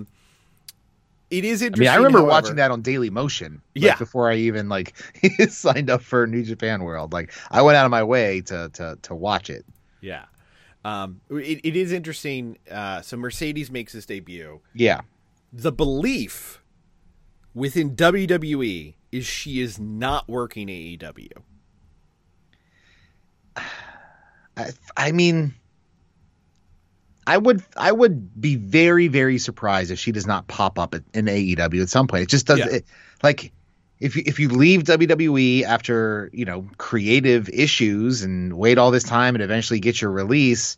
It 1.30 1.46
is 1.46 1.62
I 1.64 1.68
interesting. 1.68 1.84
mean, 1.86 1.94
I 1.94 1.96
remember 1.96 2.18
however- 2.20 2.30
watching 2.32 2.56
that 2.58 2.72
on 2.72 2.84
Dailymotion. 2.84 3.52
like, 3.52 3.62
Yeah. 3.74 3.96
before 3.96 4.30
I 4.30 4.36
even 4.36 4.68
like 4.68 4.94
signed 5.50 5.90
up 5.90 6.02
for 6.02 6.28
New 6.28 6.44
Japan 6.44 6.84
World, 6.84 7.14
like 7.14 7.32
I 7.50 7.62
went 7.62 7.78
out 7.78 7.86
of 7.86 7.92
my 7.92 8.04
way 8.04 8.42
to 8.42 8.70
to 8.74 8.98
to 9.04 9.16
watch 9.16 9.50
it. 9.50 9.66
Yeah. 10.02 10.26
Um, 10.84 11.22
it, 11.30 11.60
it 11.64 11.76
is 11.76 11.92
interesting. 11.92 12.58
Uh, 12.70 13.02
so 13.02 13.16
Mercedes 13.18 13.70
makes 13.70 13.94
his 13.94 14.06
debut. 14.06 14.62
Yeah, 14.74 15.02
The 15.54 15.72
belief 15.72 16.62
within 17.54 17.96
WWE 17.96 18.96
is 19.12 19.26
she 19.26 19.62
is 19.62 19.80
not 19.80 20.28
working 20.28 20.68
AEW. 20.70 21.30
I, 24.58 24.70
I 24.98 25.12
mean, 25.12 25.54
I 27.28 27.38
would 27.38 27.64
I 27.78 27.92
would 27.92 28.40
be 28.42 28.56
very 28.56 29.08
very 29.08 29.38
surprised 29.38 29.92
if 29.92 30.00
she 30.00 30.12
does 30.12 30.26
not 30.28 30.48
pop 30.48 30.80
up 30.80 30.96
in 30.96 31.26
AEW 31.26 31.82
at 31.82 31.90
some 31.90 32.08
point. 32.08 32.24
It 32.24 32.30
just 32.30 32.48
does 32.48 32.60
Yeah. 32.60 32.80
like 33.24 33.52
if 34.02 34.16
you, 34.16 34.24
if 34.26 34.40
you 34.40 34.50
leave 34.50 34.84
WWE 34.84 35.64
after 35.64 36.30
you 36.34 36.44
know 36.44 36.68
creative 36.78 37.48
issues 37.50 38.24
and 38.24 38.54
wait 38.54 38.78
all 38.78 38.92
this 38.92 39.04
time 39.04 39.36
and 39.36 39.44
eventually 39.44 39.80
get 39.80 40.02
your 40.02 40.12
release. 40.12 40.76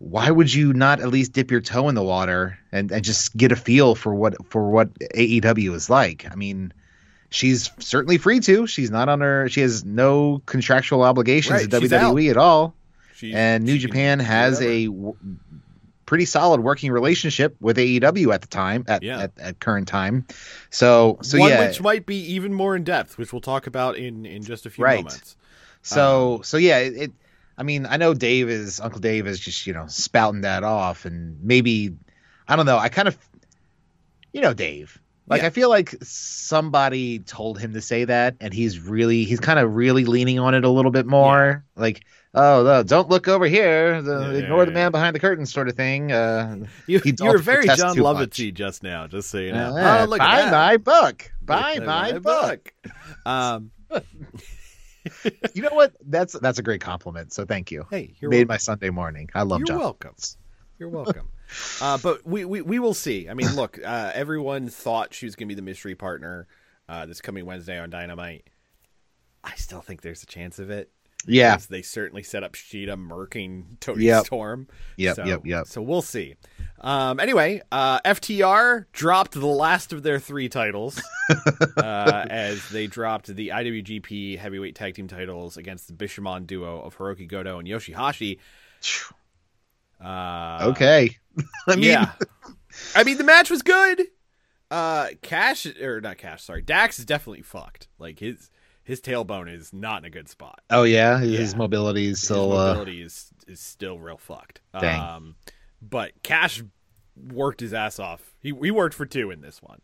Why 0.00 0.30
would 0.30 0.54
you 0.54 0.72
not 0.72 1.00
at 1.00 1.08
least 1.08 1.32
dip 1.32 1.50
your 1.50 1.60
toe 1.60 1.88
in 1.88 1.96
the 1.96 2.04
water 2.04 2.56
and, 2.70 2.92
and 2.92 3.04
just 3.04 3.36
get 3.36 3.50
a 3.50 3.56
feel 3.56 3.96
for 3.96 4.14
what 4.14 4.36
for 4.46 4.70
what 4.70 4.94
AEW 4.94 5.74
is 5.74 5.90
like? 5.90 6.24
I 6.30 6.36
mean, 6.36 6.72
she's 7.30 7.68
certainly 7.80 8.16
free 8.16 8.38
to. 8.40 8.68
She's 8.68 8.92
not 8.92 9.08
on 9.08 9.20
her. 9.20 9.48
She 9.48 9.60
has 9.62 9.84
no 9.84 10.40
contractual 10.46 11.02
obligations 11.02 11.62
Right, 11.62 11.70
to 11.70 11.80
WWE 11.80 12.30
at 12.30 12.36
all 12.36 12.76
She, 13.14 13.34
and 13.34 13.64
New 13.64 13.76
Japan 13.76 14.20
has 14.20 14.60
a 14.60 14.86
w- 14.86 15.16
pretty 16.08 16.24
solid 16.24 16.60
working 16.62 16.90
relationship 16.90 17.54
with 17.60 17.76
AEW 17.76 18.32
at 18.32 18.40
the 18.40 18.46
time 18.48 18.82
at, 18.88 19.02
Yeah. 19.02 19.24
at, 19.24 19.32
at 19.38 19.60
current 19.60 19.86
time. 19.86 20.26
So 20.70 21.18
so 21.20 21.38
one 21.38 21.50
yeah, 21.50 21.66
which 21.68 21.82
might 21.82 22.06
be 22.06 22.16
even 22.32 22.54
more 22.54 22.74
in 22.74 22.82
depth, 22.82 23.18
which 23.18 23.30
we'll 23.30 23.42
talk 23.42 23.66
about 23.66 23.98
in 23.98 24.24
in 24.24 24.42
just 24.42 24.64
a 24.64 24.70
few 24.70 24.84
Right. 24.84 25.04
moments. 25.04 25.36
so 25.82 26.36
um, 26.36 26.42
so 26.44 26.56
yeah, 26.56 26.78
it, 26.78 26.96
it. 26.96 27.12
I 27.58 27.62
mean, 27.62 27.84
I 27.84 27.98
know 27.98 28.14
Dave 28.14 28.48
is 28.48 28.80
Uncle 28.80 29.00
Dave 29.00 29.26
is 29.26 29.38
just 29.38 29.66
you 29.66 29.74
know 29.74 29.84
spouting 29.86 30.40
that 30.40 30.64
off, 30.64 31.04
and 31.04 31.38
maybe 31.42 31.94
I 32.48 32.56
don't 32.56 32.64
know. 32.66 32.78
I 32.78 32.88
kind 32.88 33.06
of 33.08 33.18
you 34.32 34.40
know 34.40 34.54
Dave. 34.54 34.98
Like 35.28 35.42
Yeah. 35.42 35.48
I 35.48 35.50
feel 35.50 35.68
like 35.68 35.94
somebody 36.02 37.18
told 37.18 37.58
him 37.58 37.74
to 37.74 37.82
say 37.82 38.04
that, 38.06 38.36
and 38.40 38.54
he's 38.54 38.80
really 38.80 39.24
he's 39.24 39.40
kind 39.40 39.58
of 39.58 39.74
really 39.76 40.06
leaning 40.06 40.38
on 40.38 40.54
it 40.54 40.64
a 40.64 40.70
little 40.70 40.90
bit 40.90 41.04
more. 41.04 41.64
Like, 41.76 42.06
oh, 42.38 42.62
no, 42.64 42.82
don't 42.82 43.08
look 43.08 43.28
over 43.28 43.46
here, 43.46 44.00
the, 44.02 44.30
Yeah, 44.32 44.38
ignore 44.44 44.64
the 44.64 44.70
yeah, 44.70 44.74
man 44.74 44.92
behind 44.92 45.14
the 45.14 45.20
curtain, 45.20 45.44
sort 45.46 45.68
of 45.68 45.76
thing. 45.76 46.12
Uh, 46.12 46.66
You, 46.86 47.00
you 47.04 47.14
were 47.26 47.38
very 47.38 47.66
Jon 47.66 47.96
Lovitzy 47.96 48.52
just 48.54 48.82
now, 48.82 49.06
just 49.06 49.30
so 49.30 49.38
you 49.38 49.52
know. 49.52 49.76
uh, 49.76 50.02
oh, 50.02 50.08
look 50.08 50.18
buy 50.18 50.40
at 50.42 50.50
that. 50.50 50.52
my 50.52 50.76
book. 50.76 51.30
Buy 51.42 51.74
Look 51.74 51.82
at 51.82 51.86
my 51.86 52.18
book. 52.18 52.72
Um, 53.26 53.70
You 55.54 55.62
know 55.62 55.70
what? 55.72 55.94
That's 56.04 56.38
that's 56.38 56.58
a 56.58 56.62
great 56.62 56.80
compliment. 56.82 57.32
So 57.32 57.44
thank 57.46 57.70
you. 57.70 57.86
hey, 57.90 58.14
you're 58.20 58.30
Made 58.30 58.38
welcome. 58.40 58.48
my 58.48 58.56
Sunday 58.58 58.90
morning. 58.90 59.30
I 59.34 59.42
love 59.42 59.60
You're 59.60 59.66
John. 59.68 59.78
welcome. 59.78 60.14
You're 60.78 60.90
welcome. 60.90 61.28
uh, 61.80 61.96
but 62.02 62.26
we, 62.26 62.44
we 62.44 62.60
we 62.60 62.78
will 62.78 62.92
see. 62.94 63.28
I 63.28 63.34
mean, 63.34 63.54
look, 63.56 63.78
uh, 63.82 64.10
everyone 64.14 64.68
thought 64.68 65.14
she 65.14 65.24
was 65.24 65.34
going 65.34 65.46
to 65.48 65.54
be 65.54 65.56
the 65.56 65.62
mystery 65.62 65.94
partner 65.94 66.46
uh, 66.90 67.06
this 67.06 67.20
coming 67.22 67.46
Wednesday 67.46 67.78
on 67.78 67.88
Dynamite. 67.88 68.48
I 69.42 69.54
still 69.54 69.80
think 69.80 70.02
there's 70.02 70.22
a 70.22 70.26
chance 70.26 70.58
of 70.58 70.68
it. 70.68 70.90
Yeah. 71.28 71.54
because 71.54 71.66
They 71.66 71.82
certainly 71.82 72.22
set 72.22 72.42
up 72.42 72.54
Sheeta 72.54 72.96
murking 72.96 73.78
Toni 73.80 74.04
Yep. 74.04 74.26
Storm. 74.26 74.68
Yep, 74.96 75.16
So, 75.16 75.24
yep, 75.24 75.40
yep. 75.44 75.66
So 75.66 75.82
we'll 75.82 76.02
see. 76.02 76.34
Um, 76.80 77.18
anyway, 77.18 77.60
uh, 77.72 78.00
FTR 78.02 78.86
dropped 78.92 79.32
the 79.32 79.46
last 79.46 79.92
of 79.92 80.02
their 80.04 80.20
three 80.20 80.48
titles 80.48 81.02
uh, 81.76 82.24
as 82.30 82.68
they 82.70 82.86
dropped 82.86 83.26
the 83.34 83.48
IWGP 83.48 84.38
Heavyweight 84.38 84.74
Tag 84.76 84.94
Team 84.94 85.08
titles 85.08 85.56
against 85.56 85.88
the 85.88 85.94
Bishamon 85.94 86.46
duo 86.46 86.80
of 86.80 86.96
Hiroki 86.96 87.26
Goto 87.26 87.58
and 87.58 87.66
Yoshihashi. 87.66 88.38
Uh, 90.00 90.68
Okay. 90.70 91.16
I 91.68 91.76
mean, 91.76 91.84
yeah. 91.84 92.12
I 92.94 93.04
mean, 93.04 93.18
the 93.18 93.24
match 93.24 93.50
was 93.50 93.62
good. 93.62 94.02
Uh, 94.70 95.08
Cash 95.22 95.66
or 95.80 96.00
not 96.00 96.18
Cash? 96.18 96.42
Sorry, 96.44 96.62
Dax 96.62 96.98
is 96.98 97.04
definitely 97.04 97.42
fucked. 97.42 97.88
Like 97.98 98.18
his 98.18 98.50
his 98.88 99.00
tailbone 99.00 99.54
is 99.54 99.72
not 99.72 99.98
in 99.98 100.06
a 100.06 100.10
good 100.10 100.28
spot. 100.28 100.60
Oh 100.70 100.82
yeah, 100.82 101.20
his 101.20 101.52
Yeah. 101.52 101.58
mobility 101.58 102.04
is 102.06 102.18
His 102.18 102.24
still. 102.24 102.52
Uh, 102.52 102.68
mobility 102.68 103.02
is 103.02 103.30
is 103.46 103.60
still 103.60 103.98
real 103.98 104.16
fucked. 104.18 104.60
Dang. 104.80 105.00
Um, 105.00 105.34
but 105.80 106.12
Cash 106.24 106.62
worked 107.30 107.60
his 107.60 107.72
ass 107.74 107.98
off. 107.98 108.34
He 108.40 108.52
he 108.62 108.70
worked 108.70 108.94
for 108.94 109.06
two 109.06 109.30
in 109.30 109.40
this 109.42 109.60
one. 109.62 109.80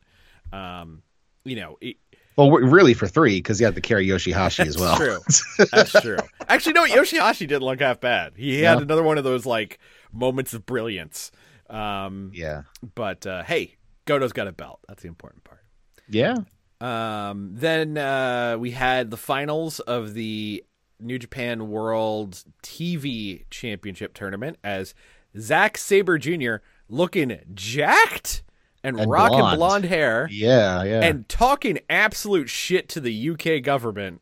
Um, 0.52 1.02
you 1.44 1.56
know, 1.56 1.76
it, 1.80 1.96
well, 2.36 2.50
really 2.50 2.94
for 2.94 3.06
three 3.06 3.36
because 3.38 3.60
you 3.60 3.66
had 3.66 3.74
to 3.76 3.80
carry 3.80 4.06
Yoshihashi 4.08 4.66
as 4.66 4.76
well. 4.78 4.96
true. 4.96 5.18
That's 5.70 5.92
true. 5.92 6.16
Actually, 6.48 6.72
no, 6.72 6.84
Yoshihashi 6.84 7.46
didn't 7.46 7.62
look 7.62 7.80
half 7.80 8.00
bad. 8.00 8.32
He 8.36 8.62
had 8.62 8.78
No? 8.78 8.82
another 8.82 9.02
one 9.02 9.18
of 9.18 9.24
those 9.24 9.44
like 9.46 9.78
moments 10.12 10.52
of 10.54 10.64
brilliance. 10.66 11.30
Um, 11.70 12.30
yeah. 12.34 12.62
but 12.94 13.26
uh, 13.26 13.42
hey, 13.44 13.76
Goto's 14.06 14.32
got 14.32 14.48
a 14.48 14.52
belt. 14.52 14.80
That's 14.88 15.02
the 15.02 15.08
important 15.08 15.44
part. 15.44 15.60
Yeah. 16.08 16.36
Um, 16.80 17.50
then 17.52 17.96
uh, 17.96 18.56
we 18.58 18.72
had 18.72 19.10
the 19.10 19.16
finals 19.16 19.80
of 19.80 20.14
the 20.14 20.64
New 21.00 21.18
Japan 21.18 21.68
World 21.68 22.44
TV 22.62 23.44
Championship 23.50 24.14
tournament 24.14 24.58
as 24.64 24.94
Zack 25.38 25.76
Sabre 25.78 26.18
Jr. 26.18 26.56
looking 26.88 27.38
jacked 27.54 28.42
and, 28.82 28.98
And 29.00 29.10
rocking 29.10 29.38
blonde. 29.38 29.58
blonde 29.58 29.84
hair 29.86 30.28
Yeah. 30.30 30.82
Yeah. 30.84 31.00
and 31.02 31.28
talking 31.28 31.78
absolute 31.88 32.48
shit 32.50 32.88
to 32.90 33.00
the 33.00 33.30
UK 33.30 33.62
government 33.62 34.20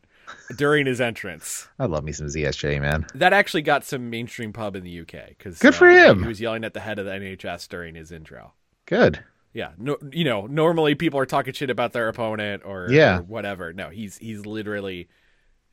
during 0.57 0.87
his 0.87 1.01
entrance. 1.01 1.69
I 1.79 1.87
love 1.87 2.05
me 2.05 2.13
some 2.13 2.29
ZSJ, 2.29 2.81
man. 2.81 3.07
That 3.15 3.33
actually 3.33 3.63
got 3.63 3.85
some 3.85 4.09
mainstream 4.09 4.53
pub 4.53 4.77
in 4.77 4.85
the 4.85 5.01
UK 5.01 5.31
because 5.37 5.59
Good 5.59 5.75
for 5.75 5.91
him. 5.91 6.23
He 6.23 6.29
was 6.29 6.41
yelling 6.41 6.65
at 6.65 6.75
the 6.75 6.81
head 6.81 6.99
of 6.99 7.07
the 7.07 7.11
NHS 7.13 7.69
during 7.69 7.95
his 7.97 8.13
intro. 8.13 8.53
Good. 8.87 9.23
Yeah, 9.55 9.73
no, 9.79 9.99
you 10.11 10.25
know, 10.25 10.47
normally 10.47 10.95
people 10.95 11.21
are 11.21 11.27
talking 11.27 11.53
shit 11.53 11.69
about 11.71 11.93
their 11.93 12.09
opponent 12.09 12.63
or, 12.65 12.89
Yeah. 12.91 13.19
or 13.19 13.23
whatever. 13.23 13.73
No, 13.73 13.91
he's 13.91 14.17
he's 14.19 14.47
literally 14.47 15.09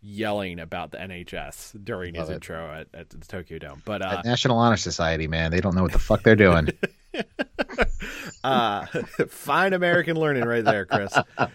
yelling 0.01 0.59
about 0.59 0.91
the 0.91 0.97
NHS 0.97 1.83
during 1.83 2.13
his 2.15 2.29
it. 2.29 2.33
intro 2.35 2.73
at, 2.73 2.87
at 2.93 3.09
the 3.09 3.17
Tokyo 3.19 3.57
Dome. 3.59 3.81
But 3.85 4.01
uh, 4.01 4.21
National 4.25 4.57
Honor 4.57 4.77
Society, 4.77 5.27
man, 5.27 5.51
they 5.51 5.61
don't 5.61 5.75
know 5.75 5.83
what 5.83 5.91
the 5.93 5.99
fuck 5.99 6.23
they're 6.23 6.35
doing. 6.35 6.69
uh, 8.43 8.85
fine 9.27 9.73
American 9.73 10.17
learning 10.17 10.43
right 10.45 10.63
there, 10.63 10.85
Chris. 10.85 11.13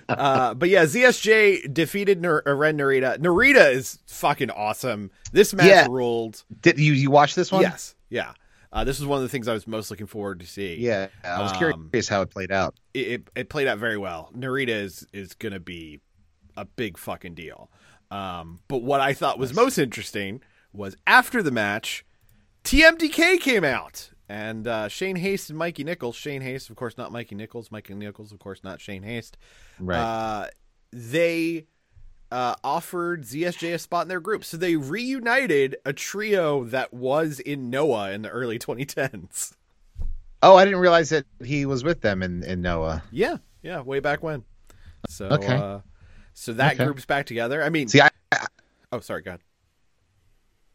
Uh, 0.08 0.54
but 0.54 0.68
yeah, 0.68 0.84
ZSJ 0.84 1.72
defeated 1.72 2.20
Nar- 2.20 2.42
uh, 2.46 2.52
Ren 2.54 2.76
Narita. 2.78 3.18
Narita 3.18 3.72
is 3.72 3.98
fucking 4.06 4.50
awesome. 4.50 5.10
This 5.32 5.54
match 5.54 5.66
Yeah. 5.66 5.86
ruled. 5.88 6.42
Did 6.60 6.78
you 6.78 6.92
you 6.92 7.10
watch 7.10 7.34
this 7.34 7.52
one? 7.52 7.62
Yes, 7.62 7.94
yeah. 8.10 8.32
Uh, 8.74 8.82
this 8.84 8.98
was 8.98 9.06
one 9.06 9.16
of 9.18 9.22
the 9.22 9.28
things 9.28 9.46
I 9.48 9.54
was 9.54 9.66
most 9.66 9.90
looking 9.90 10.06
forward 10.06 10.40
to 10.40 10.46
see. 10.46 10.74
Yeah. 10.76 11.06
I 11.22 11.40
was 11.40 11.52
Um, 11.52 11.58
curious 11.90 12.08
how 12.08 12.22
it 12.22 12.30
played 12.30 12.50
out. 12.50 12.74
it, 12.92 12.98
it, 13.06 13.28
it 13.36 13.48
played 13.48 13.68
out 13.68 13.78
very 13.78 13.96
well. 13.96 14.30
Narita 14.36 14.68
is 14.68 15.06
is 15.12 15.32
gonna 15.34 15.60
be 15.60 16.00
a 16.56 16.64
big 16.64 16.98
fucking 16.98 17.34
deal. 17.34 17.70
Um, 18.10 18.60
but 18.68 18.82
what 18.82 19.00
I 19.00 19.14
thought 19.14 19.38
was 19.38 19.54
most 19.54 19.78
interesting 19.78 20.40
was 20.72 20.96
after 21.06 21.42
the 21.42 21.50
match, 21.52 22.04
TMDK 22.64 23.38
came 23.40 23.62
out 23.64 24.10
and 24.28 24.66
uh, 24.66 24.88
Shane 24.88 25.16
Haste 25.16 25.50
and 25.50 25.58
Mikey 25.58 25.84
Nichols. 25.84 26.16
Shane 26.16 26.42
Haste, 26.42 26.70
of 26.70 26.76
course, 26.76 26.96
not 26.96 27.12
Mikey 27.12 27.34
Nichols. 27.34 27.70
Mikey 27.70 27.94
Nichols, 27.94 28.32
of 28.32 28.38
course, 28.38 28.64
not 28.64 28.80
Shane 28.80 29.02
Haste. 29.02 29.36
Right. 29.78 29.98
Uh, 29.98 30.46
they 30.92 31.66
uh, 32.34 32.56
offered 32.64 33.22
ZSJ 33.22 33.74
a 33.74 33.78
spot 33.78 34.02
in 34.02 34.08
their 34.08 34.20
group, 34.20 34.44
so 34.44 34.56
they 34.56 34.74
reunited 34.76 35.76
a 35.84 35.92
trio 35.92 36.64
that 36.64 36.92
was 36.92 37.38
in 37.38 37.70
Noah 37.70 38.10
in 38.10 38.22
the 38.22 38.28
early 38.28 38.58
2010s. 38.66 39.52
oh, 40.42 40.56
I 40.56 40.64
didn't 40.64 40.80
realize 40.80 41.10
that 41.10 41.24
he 41.44 41.64
was 41.64 41.84
with 41.84 42.00
them 42.00 42.22
in 42.22 42.42
in 42.42 42.60
Noah. 42.60 43.02
Yeah, 43.12 43.36
yeah, 43.62 43.80
way 43.82 44.00
back 44.00 44.22
when. 44.22 44.44
So, 45.06 45.26
Okay. 45.28 45.54
uh, 45.56 45.80
so 46.34 46.52
that 46.54 46.74
Okay. 46.74 46.84
group's 46.84 47.04
back 47.04 47.26
together. 47.26 47.62
I 47.62 47.68
mean, 47.68 47.86
See, 47.88 48.00
I, 48.00 48.10
I 48.32 48.46
oh, 48.90 49.00
sorry, 49.00 49.22
God. 49.22 49.40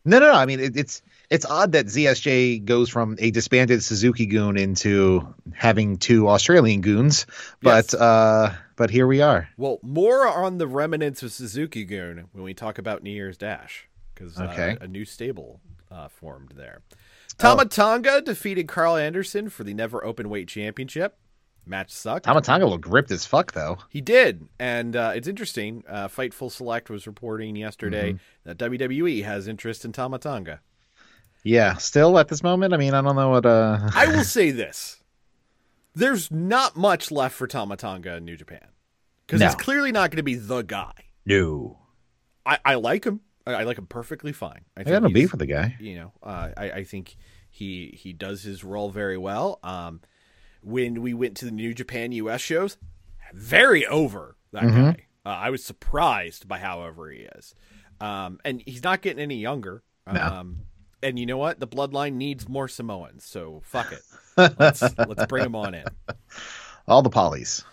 No, 0.05 0.19
no, 0.19 0.27
no. 0.31 0.33
I 0.37 0.45
mean, 0.45 0.59
it, 0.59 0.77
it's 0.77 1.01
it's 1.29 1.45
odd 1.45 1.73
that 1.73 1.85
ZSJ 1.87 2.65
goes 2.65 2.89
from 2.89 3.15
a 3.19 3.31
disbanded 3.31 3.83
Suzuki 3.83 4.25
Gun 4.25 4.57
into 4.57 5.33
having 5.53 5.97
two 5.97 6.27
Australian 6.29 6.81
goons, 6.81 7.25
but 7.61 7.85
Yes. 7.91 7.93
uh, 7.93 8.55
but 8.75 8.89
here 8.89 9.05
we 9.07 9.21
are. 9.21 9.47
Well, 9.57 9.79
more 9.83 10.27
on 10.27 10.57
the 10.57 10.67
remnants 10.67 11.21
of 11.21 11.31
Suzuki 11.31 11.83
Gun 11.85 12.25
when 12.31 12.43
we 12.43 12.53
talk 12.53 12.77
about 12.79 13.03
New 13.03 13.11
Year's 13.11 13.37
Dash, 13.37 13.87
because 14.15 14.39
Okay. 14.39 14.77
uh, 14.79 14.85
a 14.85 14.87
new 14.87 15.05
stable 15.05 15.59
uh, 15.91 16.07
formed 16.07 16.53
there. 16.55 16.81
Oh. 16.91 16.95
Tama 17.37 17.65
Tonga 17.65 18.21
defeated 18.21 18.67
Karl 18.67 18.95
Anderson 18.95 19.49
for 19.49 19.63
the 19.63 19.73
Never 19.73 20.03
Open 20.03 20.29
Weight 20.29 20.47
Championship. 20.47 21.17
Match 21.69 21.91
sucked. 21.91 22.25
Tama 22.25 22.41
Tonga 22.41 22.65
looked 22.65 22.87
ripped 22.87 23.11
as 23.11 23.25
fuck, 23.25 23.53
though. 23.53 23.77
He 23.89 24.01
did, 24.01 24.47
and 24.59 24.95
uh, 24.95 25.11
it's 25.15 25.27
interesting. 25.27 25.83
Uh, 25.87 26.07
Fightful 26.07 26.51
Select 26.51 26.89
was 26.89 27.07
reporting 27.07 27.55
yesterday 27.55 28.13
Mm-hmm. 28.13 28.49
that 28.49 28.57
WWE 28.57 29.23
has 29.23 29.47
interest 29.47 29.85
in 29.85 29.91
Tama 29.91 30.19
Tonga. 30.19 30.61
Yeah, 31.43 31.75
still 31.75 32.17
at 32.19 32.27
this 32.27 32.43
moment. 32.43 32.73
I 32.73 32.77
mean, 32.77 32.93
I 32.93 33.01
don't 33.01 33.15
know 33.15 33.29
what. 33.29 33.45
Uh, 33.45 33.89
I 33.95 34.07
will 34.07 34.23
say 34.25 34.51
this: 34.51 35.01
there's 35.95 36.29
not 36.31 36.75
much 36.75 37.11
left 37.11 37.35
for 37.35 37.47
Tama 37.47 37.77
Tonga 37.77 38.15
in 38.17 38.25
New 38.25 38.35
Japan 38.35 38.67
because 39.25 39.41
he's 39.41 39.55
clearly 39.55 39.91
not 39.91 40.11
going 40.11 40.17
to 40.17 40.23
be 40.23 40.35
the 40.35 40.61
guy. 40.63 40.91
no, 41.25 41.79
I, 42.45 42.59
I 42.65 42.75
like 42.75 43.05
him. 43.05 43.21
I, 43.47 43.53
I 43.53 43.63
like 43.63 43.77
him 43.77 43.85
perfectly 43.87 44.31
fine. 44.33 44.65
I 44.75 44.81
I 44.81 44.83
got 44.83 45.01
no 45.03 45.09
beef 45.09 45.31
with 45.31 45.39
the 45.39 45.45
guy. 45.45 45.77
You 45.79 45.95
know, 45.95 46.11
uh, 46.21 46.49
I, 46.57 46.71
I 46.71 46.83
think 46.83 47.15
he 47.49 47.97
he 47.97 48.11
does 48.13 48.43
his 48.43 48.63
role 48.63 48.89
very 48.89 49.17
well. 49.17 49.59
Um, 49.63 50.01
when 50.61 51.01
we 51.01 51.13
went 51.13 51.37
to 51.37 51.45
the 51.45 51.51
New 51.51 51.73
Japan 51.73 52.11
US 52.13 52.41
shows, 52.41 52.77
very 53.33 53.85
over 53.85 54.35
that 54.51 54.63
Mm-hmm. 54.63 54.83
guy. 54.91 55.05
Uh, 55.25 55.29
I 55.29 55.49
was 55.49 55.63
surprised 55.63 56.47
by 56.47 56.59
how 56.59 56.81
over 56.83 57.09
he 57.11 57.19
is, 57.37 57.53
um, 57.99 58.39
and 58.45 58.63
he's 58.65 58.83
not 58.83 59.01
getting 59.01 59.21
any 59.21 59.37
younger. 59.37 59.83
No. 60.11 60.19
Um, 60.21 60.59
and 61.03 61.19
you 61.19 61.25
know 61.25 61.37
what? 61.37 61.59
The 61.59 61.67
bloodline 61.67 62.13
needs 62.13 62.47
more 62.49 62.67
Samoans, 62.67 63.23
so 63.25 63.61
fuck 63.63 63.91
it. 63.91 64.01
Let's 64.59 64.81
let's 64.97 65.25
bring 65.27 65.45
him 65.45 65.55
on 65.55 65.73
in. 65.75 65.83
All 66.87 67.01
the 67.01 67.09
polys. 67.09 67.63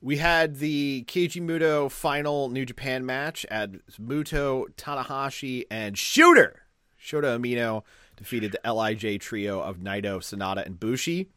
We 0.00 0.16
had 0.16 0.56
the 0.56 1.04
Keiji 1.06 1.42
Muto 1.42 1.90
final 1.90 2.48
New 2.48 2.64
Japan 2.64 3.04
match 3.06 3.44
at 3.50 3.70
Muto, 4.00 4.66
Tanahashi, 4.76 5.64
and 5.70 5.96
Shooter. 5.98 6.62
Shota 7.00 7.38
Umino 7.38 7.82
defeated 8.16 8.52
the 8.62 8.72
LIJ 8.72 9.20
trio 9.20 9.60
of 9.60 9.78
Naito, 9.78 10.18
Sanada, 10.18 10.64
and 10.64 10.80
Bushi. 10.80 11.28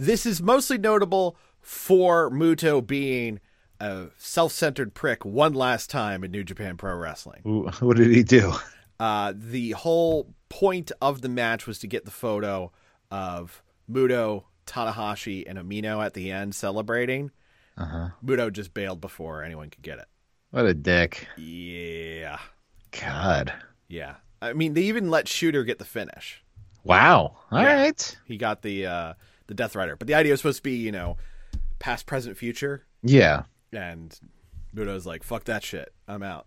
This 0.00 0.24
is 0.24 0.40
mostly 0.40 0.78
notable 0.78 1.36
for 1.60 2.30
Muto 2.30 2.80
being 2.80 3.38
a 3.78 4.06
self-centered 4.16 4.94
prick 4.94 5.26
one 5.26 5.52
last 5.52 5.90
time 5.90 6.24
in 6.24 6.30
New 6.30 6.42
Japan 6.42 6.78
Pro 6.78 6.94
Wrestling. 6.94 7.42
Ooh, 7.46 7.68
What 7.80 7.98
did 7.98 8.10
he 8.10 8.22
do? 8.22 8.54
Uh, 8.98 9.34
the 9.36 9.72
whole 9.72 10.32
point 10.48 10.90
of 11.02 11.20
the 11.20 11.28
match 11.28 11.66
was 11.66 11.78
to 11.80 11.86
get 11.86 12.06
the 12.06 12.10
photo 12.10 12.72
of 13.10 13.62
Muto, 13.92 14.44
Tanahashi, 14.66 15.44
and 15.46 15.58
Umino 15.58 16.02
at 16.02 16.14
the 16.14 16.30
end 16.30 16.54
celebrating. 16.54 17.30
Uh-huh. 17.76 18.08
Muto 18.24 18.50
just 18.50 18.72
bailed 18.72 19.02
before 19.02 19.44
anyone 19.44 19.68
could 19.68 19.82
get 19.82 19.98
it. 19.98 20.06
What 20.50 20.64
a 20.64 20.72
dick. 20.72 21.28
Yeah. 21.36 22.38
God. 22.98 23.52
Yeah. 23.86 24.14
I 24.40 24.54
mean, 24.54 24.72
they 24.72 24.84
even 24.84 25.10
let 25.10 25.26
Shota 25.26 25.66
get 25.66 25.78
the 25.78 25.84
finish. 25.84 26.42
Wow. 26.84 27.36
All 27.50 27.62
right. 27.62 28.16
Yeah. 28.16 28.18
He 28.24 28.38
got 28.38 28.62
the 28.62 28.86
uh 28.86 29.14
the 29.50 29.54
Death 29.54 29.76
Rider. 29.76 29.96
But 29.96 30.06
the 30.08 30.14
idea 30.14 30.32
was 30.32 30.40
supposed 30.40 30.58
to 30.58 30.62
be, 30.62 30.76
you 30.76 30.92
know, 30.92 31.18
past, 31.78 32.06
present, 32.06 32.38
future. 32.38 32.86
Yeah. 33.02 33.42
And 33.72 34.18
Muto's 34.72 35.04
like, 35.04 35.22
fuck 35.22 35.44
that 35.44 35.62
shit. 35.62 35.92
I'm 36.08 36.22
out. 36.22 36.46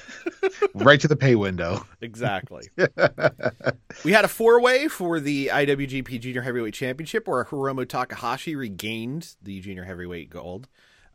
right 0.74 1.00
to 1.00 1.08
the 1.08 1.16
pay 1.16 1.34
window. 1.34 1.86
Exactly. 2.02 2.68
we 4.04 4.12
had 4.12 4.24
a 4.24 4.28
four 4.28 4.60
way 4.60 4.88
for 4.88 5.20
the 5.20 5.48
IWGP 5.52 6.20
Junior 6.20 6.42
Heavyweight 6.42 6.74
Championship 6.74 7.26
where 7.26 7.44
Hiromu 7.44 7.88
Takahashi 7.88 8.54
regained 8.54 9.34
the 9.42 9.60
Junior 9.60 9.84
Heavyweight 9.84 10.28
gold, 10.28 10.68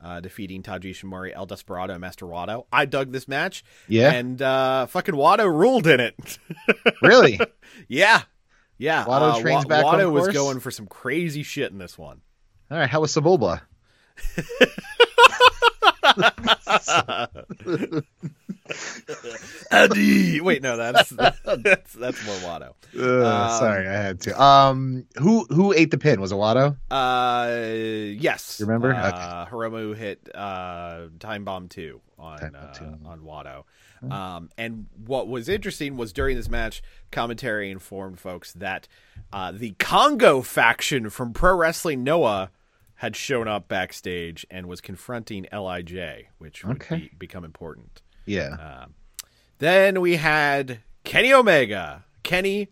uh, 0.03 0.19
defeating 0.19 0.63
Taiji 0.63 0.91
Ishimori, 0.91 1.31
El 1.35 1.45
Desperado, 1.45 1.93
and 1.93 2.01
Master 2.01 2.25
Wato. 2.25 2.65
I 2.71 2.85
dug 2.85 3.11
this 3.11 3.27
match. 3.27 3.63
Yeah. 3.87 4.11
And 4.11 4.41
uh, 4.41 4.87
fucking 4.87 5.15
Wato 5.15 5.45
ruled 5.45 5.85
in 5.85 5.99
it. 5.99 6.39
Really? 7.01 7.39
yeah. 7.87 8.23
Yeah. 8.78 9.05
Wato 9.05 9.34
uh, 9.34 9.41
trains 9.41 9.65
Wa- 9.65 9.69
back 9.69 9.86
Wato 9.86 10.11
was 10.11 10.28
going 10.30 10.59
for 10.59 10.71
some 10.71 10.88
crazy 10.88 11.43
shit 11.43 11.71
in 11.71 11.78
this 11.78 11.97
one. 11.97 12.21
All 12.69 12.78
right. 12.78 12.89
How 12.89 13.01
was 13.01 13.13
Sebulba? 13.13 13.61
Eddie. 19.71 20.41
Wait, 20.41 20.61
no, 20.61 20.78
that's 20.78 21.09
that's 21.09 21.93
that's 21.93 22.25
more 22.25 22.36
Wado. 22.38 22.73
Uh, 22.97 23.59
sorry, 23.59 23.88
I 23.88 23.93
had 23.93 24.21
to. 24.21 24.41
Um, 24.41 25.05
who 25.17 25.45
who 25.45 25.73
ate 25.73 25.91
the 25.91 25.97
pin? 25.97 26.21
Was 26.21 26.32
it 26.32 26.36
Watto? 26.36 26.78
Uh, 26.89 28.17
yes. 28.19 28.57
You 28.59 28.65
remember? 28.65 28.93
Uh, 28.93 29.45
Hiromu 29.47 29.95
hit 29.95 30.28
uh, 30.34 31.07
Time 31.19 31.45
Bomb 31.45 31.69
two 31.69 32.01
on 32.17 32.39
Time 32.39 32.55
uh, 32.59 32.73
2. 32.73 32.86
on 33.05 33.19
Watto. 33.21 33.63
Um, 34.09 34.49
and 34.57 34.87
what 35.05 35.27
was 35.27 35.49
interesting 35.49 35.97
was 35.97 36.13
during 36.13 36.35
this 36.37 36.49
match, 36.49 36.81
commentary 37.11 37.71
informed 37.71 38.19
folks 38.19 38.53
that 38.53 38.87
uh, 39.33 39.51
the 39.51 39.71
Kongo 39.79 40.41
faction 40.41 41.09
from 41.09 41.33
Pro 41.33 41.55
Wrestling 41.55 42.03
Noah 42.03 42.51
had 42.95 43.15
shown 43.15 43.47
up 43.47 43.67
backstage 43.67 44.45
and 44.49 44.65
was 44.67 44.81
confronting 44.81 45.45
Lij, 45.51 46.25
which 46.37 46.63
would 46.65 46.77
Okay. 46.77 46.97
be, 46.97 47.11
become 47.17 47.43
important. 47.43 48.01
Yeah. 48.25 48.85
Then 49.59 50.01
we 50.01 50.17
had 50.17 50.79
Kenny 51.03 51.33
Omega, 51.33 52.05
Kenny 52.23 52.69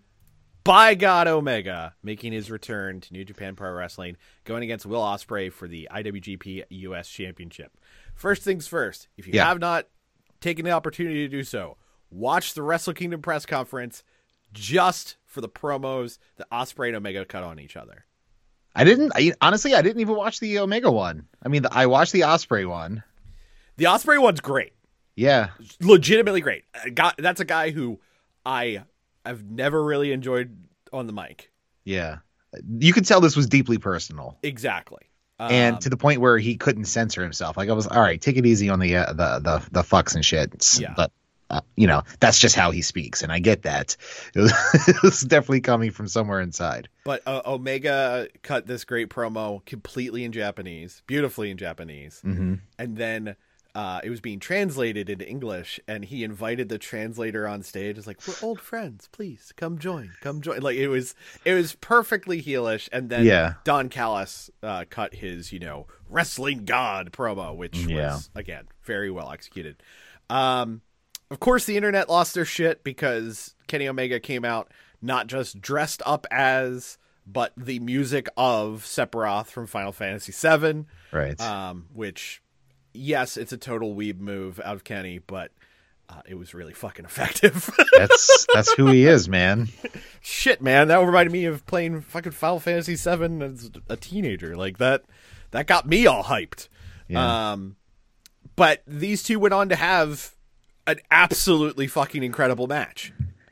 by 0.63 0.95
God 0.95 1.28
Omega, 1.28 1.93
making 2.03 2.34
his 2.34 2.49
return 2.49 2.99
to 3.01 3.13
New 3.13 3.23
Japan 3.23 3.55
Pro 3.55 3.71
Wrestling, 3.71 4.17
going 4.45 4.63
against 4.63 4.86
Will 4.86 5.01
Ospreay 5.01 5.51
for 5.51 5.67
the 5.67 5.88
IWGP 5.91 6.63
US 6.69 7.07
Championship. 7.09 7.71
First 8.15 8.41
things 8.43 8.67
first, 8.67 9.07
if 9.17 9.28
you 9.28 9.34
Yeah. 9.34 9.45
have 9.45 9.59
not 9.59 9.88
taken 10.41 10.65
the 10.65 10.71
opportunity 10.71 11.27
to 11.27 11.27
do 11.27 11.43
so, 11.43 11.77
watch 12.09 12.53
the 12.53 12.61
Wrestle 12.61 12.93
Kingdom 12.93 13.21
press 13.21 13.45
conference 13.45 14.03
just 14.53 15.17
for 15.25 15.41
the 15.41 15.49
promos 15.49 16.17
that 16.38 16.49
Ospreay 16.49 16.88
and 16.88 16.97
Omega 16.97 17.25
cut 17.25 17.43
on 17.43 17.59
each 17.59 17.75
other. 17.75 18.05
I 18.75 18.83
didn't. 18.83 19.13
I, 19.15 19.33
honestly, 19.41 19.73
I 19.73 19.81
didn't 19.81 20.01
even 20.01 20.15
watch 20.15 20.39
the 20.39 20.59
Omega 20.59 20.91
one. 20.91 21.27
I 21.43 21.49
mean, 21.49 21.63
the, 21.63 21.73
I 21.73 21.86
watched 21.86 22.11
the 22.11 22.21
Ospreay 22.21 22.67
one. 22.67 23.03
The 23.77 23.86
Ospreay 23.86 24.21
one's 24.21 24.41
great. 24.41 24.73
Yeah. 25.15 25.49
legitimately 25.81 26.41
great. 26.41 26.63
Guy, 26.93 27.13
that's 27.17 27.39
a 27.39 27.45
guy 27.45 27.71
who 27.71 27.99
I 28.45 28.83
have 29.25 29.43
never 29.43 29.83
really 29.83 30.11
enjoyed 30.11 30.57
on 30.91 31.07
the 31.07 31.13
mic. 31.13 31.51
Yeah. 31.86 32.17
You 32.79 32.93
could 32.93 33.05
tell 33.05 33.21
this 33.21 33.36
was 33.36 33.47
deeply 33.47 33.77
personal. 33.77 34.38
Exactly. 34.43 35.03
And 35.39 35.75
Um, 35.75 35.79
to 35.81 35.89
the 35.89 35.97
point 35.97 36.21
where 36.21 36.38
he 36.38 36.55
couldn't 36.57 36.86
censor 36.86 37.21
himself. 37.23 37.57
Like 37.57 37.69
I 37.69 37.73
was, 37.73 37.88
all 37.88 38.01
right, 38.01 38.19
take 38.21 38.38
it 38.38 38.45
easy 38.45 38.69
on 38.69 38.79
the 38.79 38.95
uh, 38.95 39.13
the 39.13 39.39
the 39.39 39.67
the 39.71 39.81
fucks 39.81 40.15
and 40.15 40.23
shit. 40.25 40.77
Yeah. 40.79 40.93
But 40.95 41.11
uh, 41.49 41.61
you 41.75 41.86
know, 41.88 42.01
that's 42.19 42.39
just 42.39 42.55
how 42.55 42.71
he 42.71 42.81
speaks, 42.81 43.21
and 43.21 43.31
I 43.31 43.39
get 43.39 43.63
that. 43.63 43.97
It 44.36 44.39
was, 44.39 44.53
it 44.88 45.03
was 45.03 45.21
definitely 45.21 45.61
coming 45.61 45.91
from 45.91 46.07
somewhere 46.07 46.41
inside. 46.41 46.89
but 47.03 47.21
uh, 47.27 47.41
Omega 47.45 48.27
cut 48.41 48.65
this 48.65 48.83
great 48.83 49.09
promo 49.09 49.63
completely 49.65 50.23
in 50.23 50.31
Japanese, 50.31 51.03
beautifully 51.07 51.51
in 51.51 51.57
Japanese, 51.57 52.21
Mm-hmm. 52.25 52.55
and 52.79 52.97
then. 52.97 53.36
Uh, 53.76 53.99
it 54.05 54.09
was 54.09 54.21
being 54.21 54.39
translated 54.39 55.09
into 55.09 55.28
English, 55.30 55.80
and 55.86 56.05
he 56.05 56.23
invited 56.23 56.69
the 56.69 56.78
translator 56.78 57.45
on 57.47 57.61
stage. 57.61 57.97
It's 57.97 58.07
like, 58.07 58.26
"We're 58.26 58.34
old 58.41 58.61
friends. 58.61 59.09
Please 59.11 59.51
come 59.57 59.78
join. 59.78 60.13
Come 60.21 60.39
join." 60.41 60.61
Like 60.61 60.78
it 60.78 60.88
was, 60.88 61.13
it 61.43 61.53
was 61.53 61.76
perfectly 61.76 62.41
heelish. 62.41 62.88
And 62.93 63.09
then 63.09 63.26
Yeah. 63.26 63.55
Don 63.65 63.89
Callis 63.89 64.49
uh, 64.63 64.86
cut 64.89 65.15
his, 65.15 65.51
you 65.51 65.59
know, 65.59 65.88
wrestling 66.09 66.63
god 66.63 67.11
promo, 67.11 67.53
which 67.55 67.78
Yeah. 67.80 68.13
was 68.13 68.30
again 68.34 68.65
very 68.84 69.11
well 69.11 69.30
executed. 69.32 69.84
Um, 70.30 70.82
of 71.30 71.39
course, 71.41 71.65
the 71.65 71.76
internet 71.76 72.07
lost 72.09 72.34
their 72.34 72.45
shit 72.45 72.84
because 72.84 73.55
Kenny 73.67 73.88
Omega 73.89 74.19
came 74.21 74.45
out 74.45 74.71
not 75.01 75.28
just 75.28 75.59
dressed 75.59 76.01
up 76.05 76.26
as, 76.32 76.97
but 77.28 77.51
the 77.57 77.80
music 77.80 78.30
of 78.38 78.84
Sephiroth 78.86 79.47
from 79.47 79.67
Final 79.67 79.91
Fantasy 79.91 80.32
VII, 80.32 80.86
Right. 81.11 81.39
um, 81.41 81.88
which, 81.93 82.41
yes, 82.96 83.38
it's 83.38 83.54
a 83.54 83.58
total 83.58 83.96
weeb 83.96 84.20
move 84.20 84.60
out 84.64 84.76
of 84.76 84.84
Kenny, 84.84 85.20
but 85.20 85.52
uh, 86.10 86.22
it 86.28 86.36
was 86.36 86.54
really 86.54 86.74
fucking 86.74 87.06
effective. 87.06 87.70
that's 87.98 88.46
that's 88.54 88.72
who 88.74 88.88
he 88.88 89.06
is, 89.06 89.28
man. 89.28 89.70
shit, 90.22 90.62
man, 90.62 90.88
that 90.89 90.98
reminded 90.98 91.32
me 91.32 91.46
of 91.46 91.66
playing 91.66 92.02
fucking 92.02 92.32
Final 92.32 92.60
Fantasy 92.60 92.96
VII 92.96 93.43
as 93.43 93.72
a 93.89 93.98
teenager. 93.98 94.56
Like 94.56 94.78
that, 94.78 95.04
that 95.52 95.68
got 95.68 95.88
me 95.88 96.06
all 96.06 96.24
hyped. 96.24 96.68
Yeah. 97.08 97.52
Um, 97.52 97.76
but 98.56 98.82
these 98.88 99.24
two 99.24 99.39
went 99.39 99.54
on 99.54 99.70
to 99.70 99.76
have 99.76 100.36
an 100.88 101.00
absolutely 101.12 101.88
fucking 101.88 102.24
incredible 102.24 102.68
match. 102.68 103.12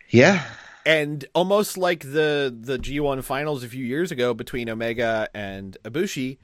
Yeah. 0.10 0.44
And 0.86 1.26
almost 1.34 1.78
like 1.78 2.02
the 2.02 2.56
the 2.56 2.78
G1 2.78 3.24
finals 3.24 3.64
a 3.64 3.70
few 3.70 3.86
years 3.86 4.12
ago 4.12 4.34
between 4.34 4.70
Omega 4.70 5.30
and 5.34 5.78
Ibushi, 5.84 6.38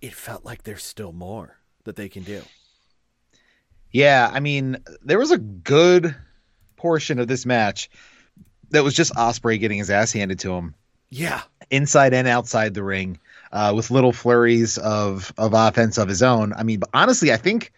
it 0.00 0.12
felt 0.12 0.44
like 0.44 0.62
there's 0.64 0.84
still 0.84 1.12
more 1.12 1.58
that 1.86 1.96
they 1.96 2.08
can 2.08 2.22
do. 2.22 2.42
Yeah, 3.90 4.30
I 4.32 4.40
mean, 4.40 4.76
there 5.02 5.18
was 5.18 5.30
a 5.30 5.38
good 5.38 6.14
portion 6.76 7.18
of 7.18 7.28
this 7.28 7.46
match 7.46 7.88
that 8.70 8.84
was 8.84 8.94
just 8.94 9.14
Ospreay 9.14 9.58
getting 9.58 9.78
his 9.78 9.90
ass 9.90 10.12
handed 10.12 10.38
to 10.40 10.52
him 10.52 10.74
Yeah. 11.10 11.42
inside 11.70 12.12
and 12.12 12.28
outside 12.28 12.74
the 12.74 12.82
ring, 12.82 13.18
uh, 13.52 13.72
with 13.74 13.90
little 13.90 14.12
flurries 14.12 14.76
of 14.76 15.32
of 15.38 15.54
offense 15.54 15.98
of 15.98 16.08
his 16.08 16.22
own. 16.22 16.52
I 16.52 16.62
mean, 16.62 16.80
but 16.80 16.90
honestly, 16.92 17.32
I 17.32 17.36
think 17.36 17.72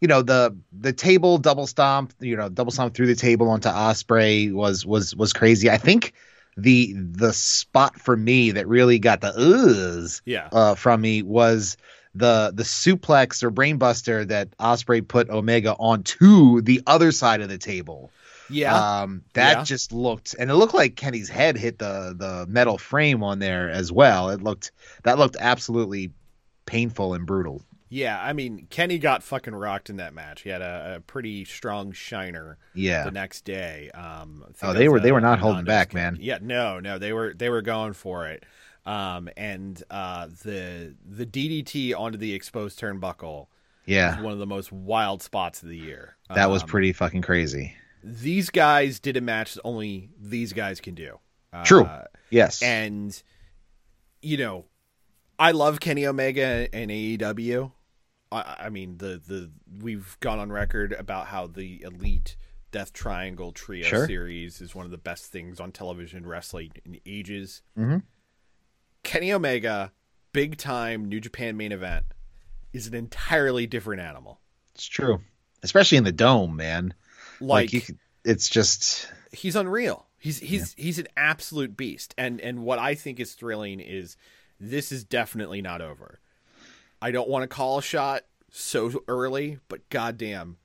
you 0.00 0.08
know 0.08 0.22
the 0.22 0.56
the 0.72 0.92
table 0.92 1.38
double 1.38 1.66
stomp, 1.66 2.12
you 2.20 2.36
know, 2.36 2.48
double 2.48 2.70
stomp 2.70 2.94
through 2.94 3.06
the 3.08 3.16
table 3.16 3.48
onto 3.48 3.68
Ospreay 3.68 4.52
was 4.52 4.86
was 4.86 5.16
was 5.16 5.32
crazy. 5.32 5.70
I 5.70 5.78
think 5.78 6.12
the 6.56 6.94
the 6.96 7.32
spot 7.32 7.98
for 7.98 8.16
me 8.16 8.52
that 8.52 8.68
really 8.68 8.98
got 8.98 9.20
the 9.22 9.32
uhs 9.32 10.20
Yeah. 10.26 10.48
uh, 10.52 10.74
from 10.74 11.00
me 11.00 11.22
was 11.22 11.76
the 12.14 12.52
the 12.54 12.62
suplex 12.64 13.42
or 13.42 13.50
brainbuster 13.50 14.26
that 14.28 14.56
Ospreay 14.58 15.06
put 15.06 15.30
Omega 15.30 15.74
onto 15.74 16.60
the 16.62 16.82
other 16.86 17.12
side 17.12 17.40
of 17.40 17.48
the 17.48 17.58
table. 17.58 18.10
Yeah. 18.48 18.74
Um, 19.02 19.22
that 19.34 19.58
Yeah. 19.58 19.64
just 19.64 19.92
looked, 19.92 20.34
and 20.38 20.50
it 20.50 20.54
looked 20.56 20.74
like 20.74 20.96
Kenny's 20.96 21.28
head 21.28 21.56
hit 21.56 21.78
the 21.78 22.14
the 22.18 22.46
metal 22.48 22.78
frame 22.78 23.22
on 23.22 23.38
there 23.38 23.70
as 23.70 23.92
well. 23.92 24.30
It 24.30 24.42
looked 24.42 24.72
that 25.04 25.18
looked 25.18 25.36
absolutely 25.38 26.10
painful 26.66 27.14
and 27.14 27.26
brutal. 27.26 27.62
yeah. 27.88 28.20
I 28.22 28.32
mean, 28.32 28.66
Kenny 28.70 28.98
got 28.98 29.22
fucking 29.24 29.54
rocked 29.54 29.90
in 29.90 29.96
that 29.96 30.14
match. 30.14 30.42
He 30.42 30.50
had 30.50 30.62
a, 30.62 30.94
a 30.96 31.00
pretty 31.00 31.44
strong 31.44 31.90
shiner. 31.92 32.58
Yeah, 32.74 33.04
the 33.04 33.10
next 33.10 33.44
day. 33.44 33.90
Um, 33.92 34.44
Oh, 34.62 34.72
they 34.72 34.88
were- 34.88 35.00
they 35.00 35.10
were 35.12 35.20
not 35.20 35.38
holding 35.40 35.64
back, 35.64 35.94
man. 35.94 36.16
Yeah, 36.20 36.38
no, 36.40 36.78
no, 36.80 36.98
they 36.98 37.12
were 37.12 37.34
they 37.34 37.48
were 37.50 37.62
going 37.62 37.92
for 37.92 38.26
it. 38.28 38.44
Um, 38.86 39.28
and 39.36 39.82
uh, 39.90 40.28
the 40.42 40.94
the 41.04 41.26
DDT 41.26 41.94
onto 41.98 42.16
the 42.18 42.32
exposed 42.34 42.78
turnbuckle 42.80 43.46
yeah, 43.86 44.16
was 44.16 44.24
one 44.24 44.32
of 44.32 44.38
the 44.38 44.46
most 44.46 44.72
wild 44.72 45.22
spots 45.22 45.62
of 45.62 45.68
the 45.68 45.76
year. 45.76 46.16
that 46.34 46.48
was 46.50 46.62
Um, 46.62 46.68
pretty 46.68 46.92
fucking 46.92 47.22
crazy. 47.22 47.74
These 48.02 48.48
guys 48.50 48.98
did 49.00 49.16
a 49.16 49.20
match 49.20 49.54
that 49.54 49.60
only 49.64 50.08
these 50.18 50.52
guys 50.54 50.80
can 50.80 50.94
do. 50.94 51.18
Uh, 51.52 51.64
True. 51.64 51.88
Yes, 52.30 52.62
and 52.62 53.20
you 54.22 54.36
know, 54.38 54.64
I 55.38 55.50
love 55.52 55.80
Kenny 55.80 56.06
Omega 56.06 56.68
and 56.72 56.90
AEW. 56.90 57.72
I, 58.32 58.56
I 58.60 58.68
mean, 58.70 58.96
the 58.98 59.20
the 59.26 59.50
we've 59.80 60.16
gone 60.20 60.38
on 60.38 60.50
record 60.50 60.92
about 60.92 61.26
how 61.26 61.46
the 61.48 61.82
Elite 61.82 62.36
Death 62.70 62.92
Triangle 62.92 63.50
Trio 63.52 63.84
Sure. 63.84 64.06
series 64.06 64.60
is 64.60 64.74
one 64.74 64.84
of 64.84 64.90
the 64.92 64.98
best 64.98 65.26
things 65.26 65.58
on 65.60 65.72
television 65.72 66.24
wrestling 66.24 66.70
in 66.84 66.98
ages. 67.04 67.62
Mhm. 67.76 68.04
Kenny 69.02 69.32
Omega, 69.32 69.92
big 70.32 70.56
time 70.56 71.06
New 71.08 71.20
Japan 71.20 71.56
main 71.56 71.72
event, 71.72 72.04
is 72.72 72.86
an 72.86 72.94
entirely 72.94 73.66
different 73.66 74.02
animal. 74.02 74.40
it's 74.74 74.86
true, 74.86 75.20
especially 75.62 75.98
in 75.98 76.04
the 76.04 76.12
dome, 76.12 76.56
man. 76.56 76.94
Like, 77.40 77.70
could, 77.70 77.98
it's 78.24 78.48
just 78.48 79.10
he's 79.32 79.56
unreal. 79.56 80.06
He's 80.18 80.38
he's 80.38 80.74
he's 80.74 80.98
an 80.98 81.08
absolute 81.16 81.76
beast. 81.76 82.14
And 82.18 82.40
and 82.40 82.62
what 82.64 82.78
I 82.78 82.94
think 82.94 83.20
is 83.20 83.34
thrilling 83.34 83.80
is 83.80 84.16
this 84.58 84.92
is 84.92 85.04
definitely 85.04 85.62
not 85.62 85.80
over. 85.80 86.20
I 87.00 87.10
don't 87.10 87.28
want 87.28 87.42
to 87.42 87.48
call 87.48 87.78
a 87.78 87.82
shot 87.82 88.24
so 88.50 89.02
early, 89.08 89.58
but 89.68 89.88
goddamn, 89.88 90.58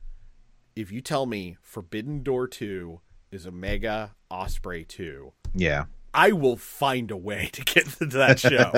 if 0.76 0.92
you 0.92 1.00
tell 1.00 1.26
me 1.26 1.58
Forbidden 1.62 2.24
Door 2.24 2.50
two 2.50 3.00
is 3.32 3.48
Omega 3.48 4.16
Ospreay 4.30 4.86
two, 4.88 5.32
yeah. 5.54 5.86
I 6.16 6.32
will 6.32 6.58
find 6.58 7.12
a 7.12 7.18
way 7.18 7.50
to 7.54 7.64
get 7.64 7.86
to 8.00 8.06
that 8.06 8.40
show. 8.40 8.72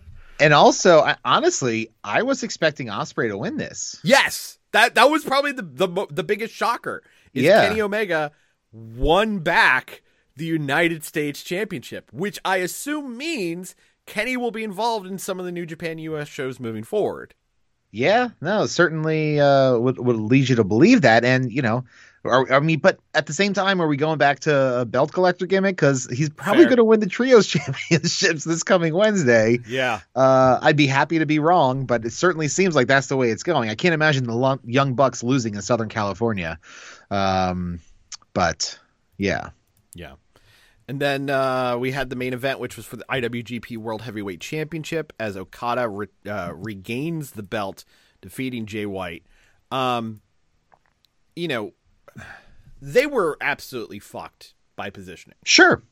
And 0.40 0.54
also, 0.54 1.00
I, 1.00 1.16
honestly, 1.24 1.90
I 2.04 2.22
was 2.22 2.44
expecting 2.44 2.86
Ospreay 2.86 3.28
to 3.28 3.36
win 3.36 3.56
this. 3.56 3.98
yes, 4.04 4.58
that 4.70 4.94
that 4.94 5.10
was 5.10 5.24
probably 5.24 5.52
the 5.52 5.62
the 5.62 6.06
the 6.10 6.22
biggest 6.22 6.54
shocker. 6.54 7.02
Is 7.34 7.42
Yeah. 7.42 7.66
Kenny 7.68 7.80
Omega 7.80 8.30
won 8.70 9.40
back 9.40 10.02
the 10.36 10.44
United 10.44 11.02
States 11.02 11.42
Championship, 11.42 12.12
which 12.12 12.38
I 12.44 12.58
assume 12.58 13.16
means 13.16 13.74
Kenny 14.06 14.36
will 14.36 14.52
be 14.52 14.62
involved 14.62 15.06
in 15.06 15.18
some 15.18 15.40
of 15.40 15.44
the 15.44 15.52
New 15.52 15.66
Japan 15.66 15.98
US 15.98 16.28
shows 16.28 16.60
moving 16.60 16.84
forward. 16.84 17.34
Yeah, 17.90 18.28
no, 18.40 18.66
certainly 18.66 19.40
uh, 19.40 19.78
would 19.78 19.98
would 19.98 20.16
lead 20.16 20.48
you 20.48 20.56
to 20.56 20.64
believe 20.64 21.00
that, 21.00 21.24
and 21.24 21.50
you 21.50 21.62
know, 21.62 21.84
or, 22.24 22.52
I 22.52 22.60
mean, 22.60 22.80
but 22.80 22.98
at 23.14 23.26
the 23.26 23.32
same 23.32 23.52
time, 23.54 23.80
are 23.80 23.86
we 23.86 23.96
going 23.96 24.18
back 24.18 24.40
to 24.40 24.80
a 24.80 24.84
belt 24.84 25.12
collector 25.12 25.46
gimmick? 25.46 25.76
Because 25.76 26.06
he's 26.06 26.30
probably 26.30 26.64
going 26.64 26.76
to 26.76 26.84
win 26.84 27.00
the 27.00 27.06
trios 27.06 27.46
championships 27.48 28.44
this 28.44 28.62
coming 28.62 28.94
Wednesday. 28.94 29.58
Yeah. 29.68 30.00
Uh, 30.14 30.58
I'd 30.60 30.76
be 30.76 30.86
happy 30.86 31.18
to 31.20 31.26
be 31.26 31.38
wrong, 31.38 31.86
but 31.86 32.04
it 32.04 32.12
certainly 32.12 32.48
seems 32.48 32.74
like 32.74 32.88
that's 32.88 33.06
the 33.06 33.16
way 33.16 33.30
it's 33.30 33.42
going. 33.42 33.70
I 33.70 33.74
can't 33.74 33.94
imagine 33.94 34.24
the 34.24 34.34
Lun- 34.34 34.60
Young 34.64 34.94
Bucks 34.94 35.22
losing 35.22 35.54
in 35.54 35.62
Southern 35.62 35.88
California. 35.88 36.58
Um, 37.10 37.80
but 38.34 38.78
yeah, 39.16 39.50
Yeah. 39.94 40.14
And 40.86 41.00
then 41.00 41.28
uh, 41.28 41.76
we 41.76 41.92
had 41.92 42.08
the 42.08 42.16
main 42.16 42.32
event, 42.32 42.60
which 42.60 42.76
was 42.78 42.86
for 42.86 42.96
the 42.96 43.04
IWGP 43.10 43.76
World 43.76 44.02
Heavyweight 44.02 44.40
Championship, 44.40 45.12
as 45.20 45.36
Okada 45.36 45.86
re- 45.86 46.06
uh, 46.26 46.52
regains 46.54 47.32
the 47.32 47.42
belt, 47.42 47.84
defeating 48.22 48.64
Jay 48.64 48.86
White. 48.86 49.22
Um, 49.70 50.22
you 51.36 51.46
know, 51.46 51.74
they 52.80 53.06
were 53.06 53.36
absolutely 53.40 53.98
fucked 53.98 54.54
by 54.76 54.90
positioning. 54.90 55.36
sure. 55.44 55.82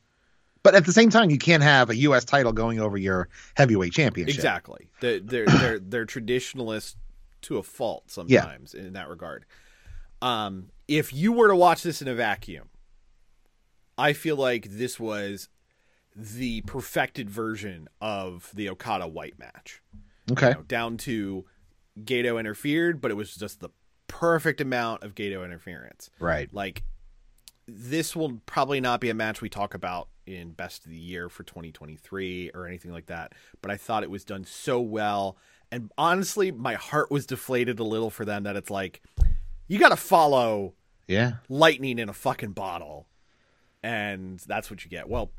But 0.63 0.75
at 0.75 0.85
the 0.85 0.93
same 0.93 1.11
time, 1.11 1.31
you 1.31 1.39
can't 1.39 1.63
have 1.63 1.91
a 1.91 1.97
U.S. 1.97 2.25
title 2.25 2.53
going 2.53 2.81
over 2.81 2.97
your 2.97 3.29
heavyweight 3.55 3.93
championship. 3.93 4.35
Exactly. 4.35 4.89
They're 5.01 5.21
they're 5.21 5.47
they're, 5.61 5.79
they're 5.79 6.05
traditionalists 6.05 6.97
to 7.43 7.59
a 7.59 7.63
fault 7.63 8.11
sometimes 8.11 8.75
in 8.75 8.95
that 8.95 9.09
regard. 9.09 9.47
Um, 10.21 10.71
if 10.89 11.13
you 11.13 11.33
were 11.33 11.49
to 11.49 11.55
watch 11.55 11.85
this 11.85 12.03
in 12.03 12.09
a 12.09 12.15
vacuum, 12.15 12.69
I 13.97 14.13
feel 14.13 14.35
like 14.37 14.67
this 14.69 14.99
was 14.99 15.49
the 16.17 16.63
perfected 16.63 17.31
version 17.31 17.89
of 18.01 18.51
the 18.55 18.69
Okada 18.71 19.07
White 19.07 19.39
match. 19.39 19.83
Okay. 20.33 20.49
You 20.49 20.55
know, 20.55 20.63
down 20.63 20.97
to 20.99 21.45
Gedo 22.03 22.41
interfered, 22.41 23.01
but 23.01 23.11
it 23.11 23.15
was 23.15 23.35
just 23.35 23.61
the 23.61 23.69
perfect 24.09 24.61
amount 24.61 25.03
of 25.03 25.15
Gedo 25.15 25.45
interference. 25.45 26.11
Right. 26.19 26.53
Like 26.53 26.83
this 27.69 28.15
will 28.15 28.41
probably 28.47 28.81
not 28.81 29.01
be 29.01 29.11
a 29.11 29.15
match 29.15 29.41
we 29.41 29.49
talk 29.49 29.75
about 29.75 30.09
in 30.27 30.53
best 30.53 30.85
of 30.85 30.91
the 30.91 30.97
year 30.99 31.29
for 31.29 31.43
2023 31.45 32.51
or 32.55 32.67
anything 32.67 32.93
like 32.93 33.07
that, 33.07 33.33
but 33.63 33.71
I 33.71 33.77
thought 33.77 34.03
it 34.03 34.11
was 34.11 34.25
done 34.25 34.45
so 34.45 34.81
well 34.81 35.37
and 35.73 35.91
honestly 35.99 36.53
my 36.53 36.75
heart 36.75 37.11
was 37.11 37.27
deflated 37.27 37.81
a 37.81 37.85
little 37.85 38.11
for 38.11 38.25
them 38.25 38.45
that 38.45 38.55
it's 38.57 38.71
like 38.71 39.03
you 39.67 39.79
got 39.81 39.89
to 39.89 39.97
follow 39.97 40.75
Yeah. 41.09 41.35
lightning 41.49 41.99
in 41.99 42.09
a 42.09 42.13
fucking 42.13 42.53
bottle 42.53 43.09
and 43.83 44.39
that's 44.47 44.71
what 44.71 44.85
you 44.85 44.91
get. 44.91 45.09
Well, 45.09 45.31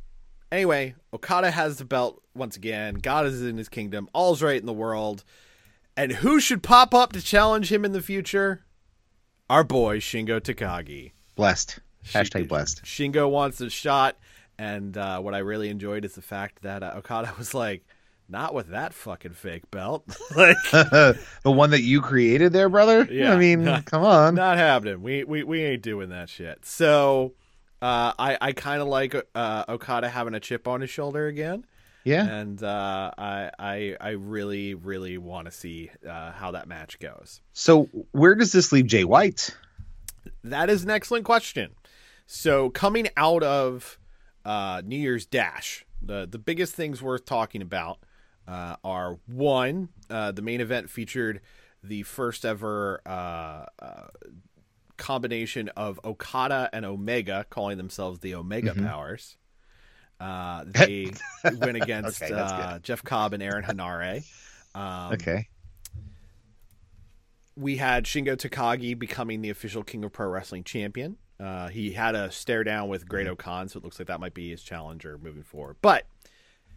anyway, 0.52 0.96
Okada 1.14 1.52
has 1.52 1.78
the 1.78 1.86
belt 1.86 2.22
once 2.34 2.56
again. 2.56 2.96
God 2.96 3.26
is 3.26 3.42
in 3.42 3.58
his 3.58 3.70
kingdom. 3.70 4.10
All's 4.14 4.42
right 4.42 4.60
in 4.60 4.66
the 4.66 4.74
world. 4.74 5.24
And 5.98 6.12
who 6.12 6.40
should 6.40 6.62
pop 6.62 6.94
up 6.94 7.12
to 7.14 7.22
challenge 7.24 7.72
him 7.72 7.84
in 7.84 7.92
the 7.92 8.04
future? 8.04 8.64
Our 9.50 9.64
boy 9.64 9.98
Shingo 10.00 10.40
Takagi. 10.40 11.14
Blessed. 11.36 11.80
Hashtag 12.06 12.48
blessed. 12.48 12.84
Shingo 12.84 13.30
wants 13.30 13.60
a 13.62 13.70
shot, 13.72 14.16
and 14.60 14.96
uh, 14.96 15.20
what 15.20 15.34
I 15.34 15.40
really 15.40 15.70
enjoyed 15.70 16.06
is 16.06 16.14
the 16.14 16.22
fact 16.22 16.62
that 16.62 16.84
uh, 16.84 16.94
Okada 16.98 17.34
was 17.38 17.56
like, 17.56 17.84
"Not 18.30 18.54
with 18.54 18.68
that 18.68 18.94
fucking 18.94 19.34
fake 19.34 19.70
belt." 19.72 20.04
like, 20.36 20.56
the 20.72 21.18
one 21.44 21.72
that 21.72 21.82
you 21.82 22.02
created 22.02 22.54
there, 22.54 22.70
brother? 22.70 23.08
Yeah. 23.12 23.34
I 23.34 23.38
mean, 23.38 23.66
come 23.84 24.04
on. 24.04 24.36
not 24.36 24.58
happening. 24.58 25.02
We 25.02 25.24
we 25.24 25.44
we 25.44 25.64
ain't 25.64 25.82
doing 25.82 26.10
that 26.10 26.30
shit. 26.30 26.64
So, 26.64 27.34
uh, 27.82 28.14
I 28.20 28.38
I 28.40 28.52
kind 28.54 28.82
of 28.84 28.88
like 28.88 29.16
uh, 29.34 29.66
Okada 29.68 30.10
having 30.10 30.36
a 30.36 30.40
chip 30.40 30.68
on 30.68 30.82
his 30.82 30.92
shoulder 30.92 31.26
again. 31.26 31.66
Yeah. 32.04 32.26
and 32.26 32.64
uh, 32.64 33.12
I, 33.18 33.52
I 33.60 33.98
I 34.00 34.10
really 34.12 34.76
really 34.76 35.18
want 35.18 35.46
to 35.46 35.52
see 35.52 35.92
uh, 36.08 36.32
how 36.32 36.52
that 36.52 36.68
match 36.68 37.00
goes. 37.00 37.42
So 37.54 37.90
where 38.12 38.36
does 38.36 38.52
this 38.52 38.72
leave 38.72 38.88
Jay 38.88 39.04
White? 39.04 39.56
That 40.44 40.70
is 40.70 40.84
an 40.84 40.90
excellent 40.90 41.26
question. 41.26 41.72
So 42.26 42.70
coming 42.70 43.08
out 43.18 43.44
of 43.44 44.00
uh, 44.46 44.82
New 44.86 44.98
Year's 44.98 45.26
Dash, 45.26 45.86
the 46.02 46.28
the 46.30 46.40
biggest 46.40 46.76
things 46.76 47.02
worth 47.02 47.26
talking 47.26 47.62
about 47.62 48.00
uh, 48.48 48.78
are 48.84 49.20
one, 49.28 49.90
uh, 50.10 50.32
the 50.32 50.42
main 50.42 50.62
event 50.62 50.90
featured 50.90 51.42
the 51.84 52.04
first 52.04 52.46
ever 52.46 53.02
uh, 53.06 53.66
uh, 53.80 54.08
combination 54.98 55.70
of 55.70 56.00
Okada 56.04 56.70
and 56.74 56.86
Omega, 56.86 57.46
calling 57.50 57.78
themselves 57.78 58.20
the 58.20 58.36
Omega 58.36 58.74
Powers. 58.74 59.38
Uh, 60.20 60.64
they 60.68 61.12
went 61.60 61.78
against 61.78 62.22
Okay, 62.22 62.34
uh, 62.34 62.80
Jeff 62.80 63.04
Cobb 63.04 63.34
and 63.34 63.44
Aaron 63.44 63.64
Henare. 63.64 64.24
Um, 64.76 65.14
Okay. 65.14 65.48
we 67.56 67.78
had 67.78 68.06
Shingo 68.06 68.36
Takagi 68.36 68.98
becoming 68.98 69.42
the 69.42 69.50
official 69.50 69.84
King 69.84 70.04
of 70.04 70.14
Pro 70.14 70.28
Wrestling 70.28 70.64
champion. 70.64 71.18
Uh, 71.40 71.68
he 71.68 71.92
had 71.92 72.16
a 72.16 72.32
stare 72.32 72.64
down 72.64 72.90
with 72.90 73.08
Great 73.08 73.28
Khan, 73.38 73.68
so 73.70 73.78
it 73.78 73.84
looks 73.84 74.00
like 74.00 74.08
that 74.08 74.20
might 74.20 74.34
be 74.34 74.50
his 74.50 74.64
challenger 74.64 75.20
moving 75.22 75.44
forward. 75.44 75.78
But 75.82 76.06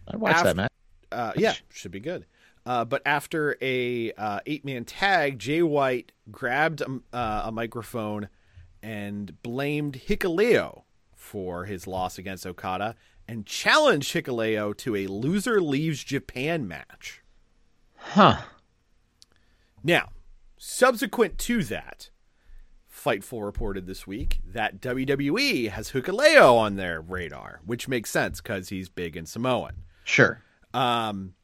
I 0.09 0.17
watched 0.17 0.37
after- 0.37 0.49
that 0.49 0.57
match. 0.57 0.73
uh, 1.13 1.33
yeah, 1.37 1.55
should 1.73 1.91
be 1.93 2.01
good. 2.01 2.27
Uh, 2.67 2.85
but 2.85 3.01
after 3.07 3.57
a 3.63 4.13
uh, 4.13 4.41
eight 4.45 4.65
man 4.67 4.85
tag, 4.85 5.39
Jay 5.39 5.63
White 5.63 6.13
grabbed 6.31 6.83
um, 6.83 7.05
uh, 7.13 7.43
a 7.47 7.53
microphone 7.53 8.29
and 8.83 9.43
blamed 9.43 9.95
Hikuleo 10.09 10.83
for 11.17 11.65
his 11.65 11.87
loss 11.87 12.19
against 12.19 12.47
Okada 12.47 12.97
and 13.31 13.47
challenged 13.47 14.13
Hikuleo 14.13 14.77
to 14.79 14.97
a 14.97 15.07
loser 15.07 15.61
leaves 15.61 16.03
Japan 16.03 16.67
match. 16.67 17.23
Huh. 17.97 18.39
Now, 19.85 20.09
subsequent 20.59 21.39
to 21.39 21.63
that, 21.65 22.11
Fightful 22.93 23.45
reported 23.45 23.87
this 23.87 24.05
week 24.05 24.41
that 24.45 24.81
WWE 24.81 25.71
has 25.71 25.93
Hikuleo 25.93 26.57
on 26.57 26.75
their 26.75 27.01
radar, 27.01 27.61
which 27.65 27.87
makes 27.87 28.11
sense 28.11 28.41
because 28.41 28.71
he's 28.71 28.89
big 28.89 29.17
and 29.17 29.29
Samoan. 29.29 29.85
Sure. 30.03 30.43
Um, 30.75 31.35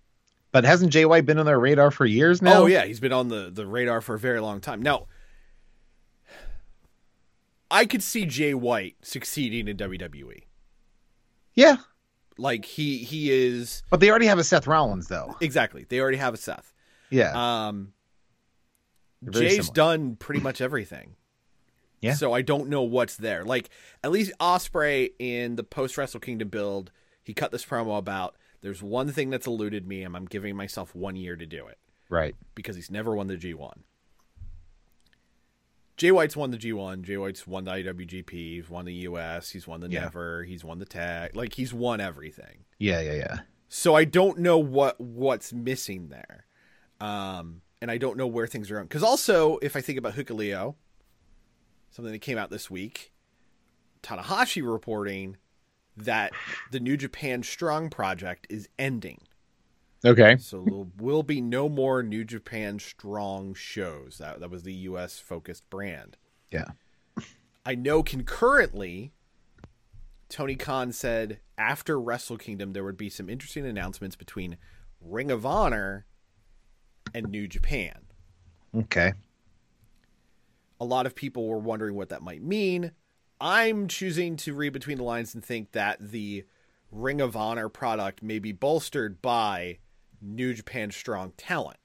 But 0.51 0.65
hasn't 0.65 0.93
JY 0.93 1.25
been 1.25 1.39
on 1.39 1.47
their 1.47 1.61
radar 1.61 1.93
for 1.93 2.05
years 2.05 2.43
now? 2.43 2.63
Oh 2.63 2.67
yeah, 2.67 2.85
he's 2.85 2.99
been 2.99 3.13
on 3.13 3.29
the 3.29 3.49
the 3.49 3.65
radar 3.65 4.01
for 4.01 4.17
a 4.17 4.19
very 4.19 4.41
long 4.41 4.61
time. 4.61 4.83
Now, 4.83 5.07
I 7.71 7.87
could 7.87 8.03
see 8.03 8.27
Jay 8.27 8.55
White 8.55 8.97
succeeding 9.03 9.69
in 9.69 9.77
WWE. 9.77 10.43
Yeah. 11.57 11.79
Like 12.39 12.65
he 12.65 12.99
he 12.99 13.33
is 13.33 13.83
But 13.91 14.01
they 14.01 14.11
already 14.11 14.27
have 14.27 14.39
a 14.39 14.45
Seth 14.45 14.67
Rollins 14.67 15.09
though. 15.09 15.35
exactly. 15.41 15.85
They 15.89 16.01
already 16.01 16.19
have 16.19 16.35
a 16.35 16.37
Seth. 16.37 16.73
Yeah. 17.11 17.67
Um, 17.69 17.93
Jay's 19.31 19.57
similar. 19.67 19.73
done 19.75 20.17
pretty 20.17 20.41
much 20.41 20.61
everything. 20.61 21.17
Yeah. 22.03 22.13
So 22.13 22.35
I 22.35 22.43
don't 22.43 22.69
know 22.69 22.83
what's 22.83 23.17
there. 23.17 23.43
Like 23.43 23.71
at 24.05 24.11
least 24.13 24.31
Ospreay 24.39 25.13
in 25.19 25.57
the 25.57 25.65
post 25.65 25.97
Wrestle 25.97 26.21
Kingdom 26.21 26.49
build, 26.51 26.93
he 27.25 27.33
cut 27.33 27.51
this 27.53 27.65
promo 27.65 27.97
about 27.97 28.37
there's 28.61 28.83
one 28.83 29.11
thing 29.13 29.31
that's 29.31 29.47
eluded 29.47 29.89
me, 29.89 30.03
and 30.03 30.15
I'm 30.15 30.27
giving 30.27 30.55
myself 30.57 30.95
one 30.95 31.17
year 31.17 31.37
to 31.37 31.47
do 31.47 31.67
it. 31.67 31.79
right. 32.11 32.35
because 32.55 32.77
he's 32.77 32.91
never 32.91 33.17
won 33.17 33.29
the 33.29 33.37
G1. 33.37 33.79
Jay 35.97 36.13
White's 36.13 36.37
won 36.37 36.51
the 36.51 36.59
G1. 36.59 37.03
Jay 37.03 37.17
White's 37.17 37.47
won 37.47 37.65
the 37.65 37.71
IWGP. 37.71 38.31
He's 38.31 38.69
won 38.69 38.85
the 38.85 38.93
US. 38.93 39.51
He's 39.51 39.67
won 39.67 39.81
the 39.81 39.89
Yeah. 39.89 40.03
Never. 40.03 40.45
He's 40.45 40.63
won 40.65 40.79
the 40.79 40.85
tag. 40.85 41.35
Like 41.35 41.55
he's 41.55 41.73
won 41.73 42.01
everything. 42.01 42.65
Yeah, 42.79 43.01
yeah, 43.01 43.15
yeah. 43.15 43.39
So 43.69 43.95
I 43.95 44.05
don't 44.05 44.39
know 44.39 44.59
what 44.59 45.01
what's 45.01 45.53
missing 45.53 46.09
there, 46.09 46.47
um, 47.01 47.63
and 47.81 47.91
I 47.91 47.99
don't 47.99 48.17
know 48.17 48.27
where 48.27 48.47
things 48.47 48.71
are 48.71 48.75
going. 48.75 48.87
Because 48.87 49.03
also, 49.03 49.59
if 49.59 49.75
I 49.75 49.81
think 49.81 49.99
about 49.99 50.15
Hikuleo, 50.15 50.77
something 51.91 52.13
that 52.13 52.21
came 52.21 52.39
out 52.39 52.51
this 52.51 52.71
week, 52.71 53.13
Tanahashi 54.03 54.63
reporting 54.71 55.37
that 55.97 56.33
the 56.71 56.79
New 56.79 56.97
Japan 56.97 57.43
Strong 57.43 57.91
project 57.91 58.47
is 58.51 58.69
ending. 58.79 59.23
Okay. 60.05 60.37
So 60.37 60.63
there 60.65 60.87
will 60.99 61.23
be 61.23 61.41
no 61.41 61.69
more 61.69 62.03
New 62.03 62.25
Japan 62.25 62.79
Strong 62.79 63.55
shows. 63.55 64.19
That 64.19 64.41
that 64.41 64.51
was 64.51 64.63
the 64.63 64.75
U.S. 64.75 65.19
focused 65.19 65.69
brand. 65.71 66.17
Yeah. 66.51 66.67
I 67.65 67.75
know 67.75 68.03
concurrently, 68.03 69.13
Tony 70.29 70.55
Khan 70.55 70.93
said 70.93 71.41
after 71.59 71.99
Wrestle 71.99 72.37
Kingdom 72.37 72.73
there 72.73 72.85
would 72.85 72.97
be 72.97 73.09
some 73.09 73.29
interesting 73.29 73.67
announcements 73.67 74.17
between 74.17 74.57
Ring 75.01 75.31
of 75.31 75.45
Honor 75.45 76.07
and 77.15 77.29
New 77.29 77.49
Japan. 77.49 78.03
Okay. 78.75 79.15
A 80.79 80.85
lot 80.85 81.07
of 81.07 81.15
people 81.15 81.49
were 81.49 81.59
wondering 81.59 81.95
what 81.95 82.11
that 82.11 82.23
might 82.23 82.43
mean. 82.43 82.93
I'm 83.41 83.89
choosing 83.89 84.37
to 84.39 84.55
read 84.55 84.73
between 84.73 84.99
the 84.99 85.05
lines 85.05 85.35
and 85.35 85.45
think 85.45 85.73
that 85.73 85.99
the 86.01 86.45
Ring 86.91 87.21
of 87.21 87.37
Honor 87.37 87.69
product 87.69 88.23
may 88.23 88.39
be 88.39 88.53
bolstered 88.53 89.21
by 89.21 89.79
New 90.27 90.53
Japan 90.55 90.91
Strong 90.91 91.33
talent. 91.37 91.79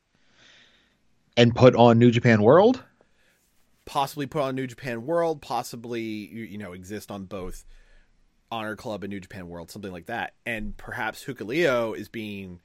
And 1.38 1.56
put 1.56 1.76
on 1.76 2.00
New 2.00 2.12
Japan 2.12 2.42
World? 2.42 2.84
possibly 3.84 4.26
put 4.26 4.42
on 4.42 4.56
New 4.56 4.68
Japan 4.68 5.06
World, 5.06 5.42
possibly 5.42 6.02
you, 6.02 6.44
you 6.44 6.58
know 6.58 6.72
exist 6.72 7.12
on 7.12 7.26
both 7.26 7.66
Honor 8.50 8.76
Club 8.76 9.04
and 9.04 9.12
New 9.12 9.20
Japan 9.20 9.50
World, 9.50 9.70
something 9.72 9.92
like 9.92 10.06
that. 10.06 10.34
And 10.46 10.78
perhaps 10.78 11.26
Hikuleo 11.26 11.98
is 11.98 12.08
being 12.08 12.62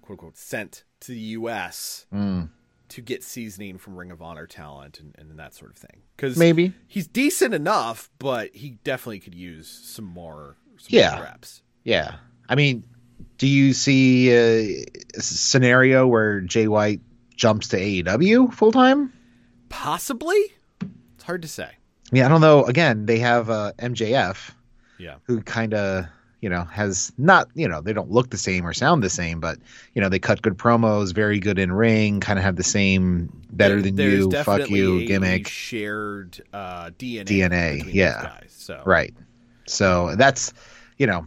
quote 0.00 0.14
unquote 0.18 0.38
sent 0.38 0.84
to 1.00 1.12
the 1.12 1.18
U.S. 1.18 2.06
Hmm. 2.10 2.44
to 2.90 3.02
get 3.02 3.22
seasoning 3.24 3.76
from 3.78 3.96
Ring 3.96 4.10
of 4.10 4.22
Honor 4.22 4.46
talent 4.46 5.00
and, 5.00 5.14
and 5.18 5.38
that 5.38 5.54
sort 5.54 5.70
of 5.72 5.76
thing. 5.76 6.02
Because 6.16 6.36
Maybe. 6.38 6.72
he's 6.86 7.08
decent 7.08 7.52
enough, 7.52 8.08
but 8.18 8.54
he 8.54 8.78
definitely 8.84 9.20
could 9.20 9.34
use 9.34 9.68
some 9.68 10.04
more, 10.04 10.56
some 10.78 10.86
Yeah. 10.90 11.16
more 11.16 11.24
reps. 11.24 11.62
Yeah. 11.82 12.14
I 12.48 12.54
mean, 12.54 12.84
do 13.38 13.46
you 13.46 13.72
see 13.72 14.30
a 14.30 14.84
scenario 15.18 16.06
where 16.06 16.40
Jay 16.40 16.68
White 16.68 17.00
jumps 17.36 17.68
to 17.68 17.78
AEW 17.78 18.52
full 18.52 18.72
time? 18.72 19.12
Possibly, 19.68 20.36
it's 21.14 21.24
hard 21.24 21.42
to 21.42 21.48
say. 21.48 21.70
Yeah, 22.12 22.26
I 22.26 22.28
don't 22.28 22.40
know. 22.40 22.64
Again, 22.64 23.06
they 23.06 23.18
have 23.18 23.50
uh, 23.50 23.72
MJF, 23.78 24.52
Yeah, 24.98 25.16
who 25.24 25.40
kind 25.42 25.74
of, 25.74 26.06
you 26.40 26.48
know, 26.48 26.62
has 26.64 27.12
not, 27.18 27.48
you 27.54 27.66
know, 27.66 27.80
they 27.80 27.92
don't 27.92 28.10
look 28.10 28.30
the 28.30 28.38
same 28.38 28.64
or 28.66 28.72
sound 28.72 29.02
the 29.02 29.10
same, 29.10 29.40
but, 29.40 29.58
you 29.94 30.02
know, 30.02 30.08
they 30.08 30.18
cut 30.18 30.42
good 30.42 30.56
promos, 30.56 31.12
very 31.12 31.40
good 31.40 31.58
in 31.58 31.72
ring, 31.72 32.20
kind 32.20 32.38
of 32.38 32.44
have 32.44 32.56
the 32.56 32.62
same 32.62 33.30
better 33.50 33.82
than 33.82 33.96
you, 33.96 34.30
fuck 34.30 34.70
you 34.70 35.06
gimmick. 35.06 35.48
shared 35.48 36.40
uh, 36.52 36.90
DNA. 36.90 37.24
DNA, 37.24 37.92
yeah. 37.92 38.22
guys. 38.22 38.54
So 38.56 38.82
Right. 38.84 39.14
So 39.66 40.14
that's, 40.16 40.52
you 40.98 41.06
know, 41.06 41.26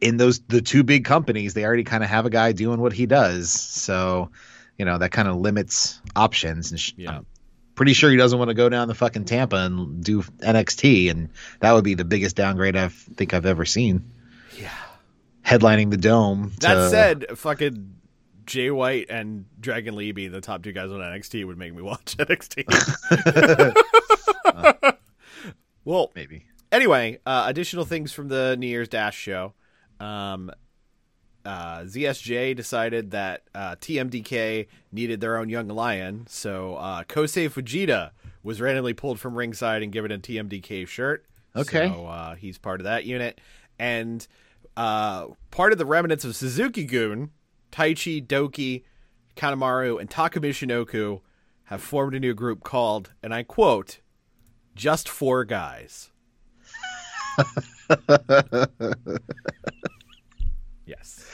in 0.00 0.16
those 0.16 0.40
the 0.48 0.60
two 0.60 0.82
big 0.82 1.04
companies, 1.04 1.54
they 1.54 1.64
already 1.64 1.84
kind 1.84 2.02
of 2.02 2.10
have 2.10 2.26
a 2.26 2.30
guy 2.30 2.52
doing 2.52 2.80
what 2.80 2.92
he 2.92 3.06
does. 3.06 3.50
So, 3.50 4.30
you 4.78 4.84
know, 4.84 4.98
that 4.98 5.10
kind 5.12 5.28
of 5.28 5.36
limits 5.36 6.00
options. 6.14 6.70
And 6.70 6.80
sh- 6.80 6.92
Yeah. 6.96 7.18
I'm 7.18 7.26
pretty 7.76 7.92
sure 7.92 8.10
he 8.10 8.16
doesn't 8.16 8.38
want 8.38 8.48
to 8.48 8.54
go 8.54 8.68
down 8.68 8.88
to 8.88 8.94
fucking 8.94 9.24
Tampa 9.26 9.56
and 9.56 10.02
do 10.02 10.22
NXT, 10.22 11.10
and 11.10 11.28
that 11.60 11.72
would 11.72 11.84
be 11.84 11.94
the 11.94 12.04
biggest 12.04 12.34
downgrade 12.36 12.76
I 12.76 12.88
think 12.88 13.32
I've 13.34 13.46
ever 13.46 13.64
seen. 13.64 14.10
Yeah. 14.58 14.70
Headlining 15.44 15.90
the 15.90 15.96
dome. 15.96 16.52
That 16.60 16.90
said, 16.90 17.26
fucking 17.36 17.94
Jay 18.46 18.70
White 18.70 19.06
and 19.10 19.44
Dragon 19.60 19.94
Lee 19.94 20.10
being 20.12 20.32
the 20.32 20.40
top 20.40 20.62
two 20.62 20.72
guys 20.72 20.90
on 20.90 20.98
NXT 21.00 21.46
would 21.46 21.58
make 21.58 21.74
me 21.74 21.82
watch 21.82 22.16
NXT. 22.18 22.64
well, 25.84 26.10
maybe. 26.14 26.46
anyway, 26.72 27.18
uh, 27.26 27.44
additional 27.46 27.84
things 27.84 28.12
from 28.12 28.28
the 28.28 28.56
New 28.56 28.66
Year's 28.66 28.88
Dash 28.88 29.16
show. 29.16 29.54
Um, 30.00 30.50
uh, 31.44 31.82
ZSJ 31.82 32.56
decided 32.56 33.12
that 33.12 33.42
uh, 33.54 33.76
TMDK 33.76 34.66
needed 34.90 35.20
their 35.20 35.36
own 35.38 35.48
young 35.48 35.68
lion, 35.68 36.26
so 36.28 36.74
uh, 36.76 37.04
Kosei 37.04 37.48
Fujita 37.48 38.10
was 38.42 38.60
randomly 38.60 38.94
pulled 38.94 39.20
from 39.20 39.34
ringside 39.36 39.82
and 39.82 39.92
given 39.92 40.10
a 40.10 40.18
TMDK 40.18 40.86
shirt. 40.88 41.24
Okay. 41.54 41.88
so 41.88 42.06
uh, 42.06 42.34
he's 42.34 42.58
part 42.58 42.80
of 42.80 42.84
that 42.84 43.04
unit, 43.04 43.40
and 43.78 44.26
uh, 44.76 45.28
part 45.50 45.72
of 45.72 45.78
the 45.78 45.86
remnants 45.86 46.24
of 46.24 46.34
Suzuki 46.34 46.84
Gun, 46.84 47.30
Taichi, 47.70 48.24
Douki, 48.26 48.82
Kanemaru, 49.36 50.00
and 50.00 50.10
Taka 50.10 50.40
Michinoku 50.40 51.20
have 51.64 51.80
formed 51.80 52.14
a 52.14 52.20
new 52.20 52.34
group 52.34 52.62
called, 52.64 53.12
and 53.22 53.32
I 53.32 53.44
quote, 53.44 54.00
"Just 54.74 55.08
Four 55.08 55.44
Guys." 55.44 56.10
yes. 60.86 61.24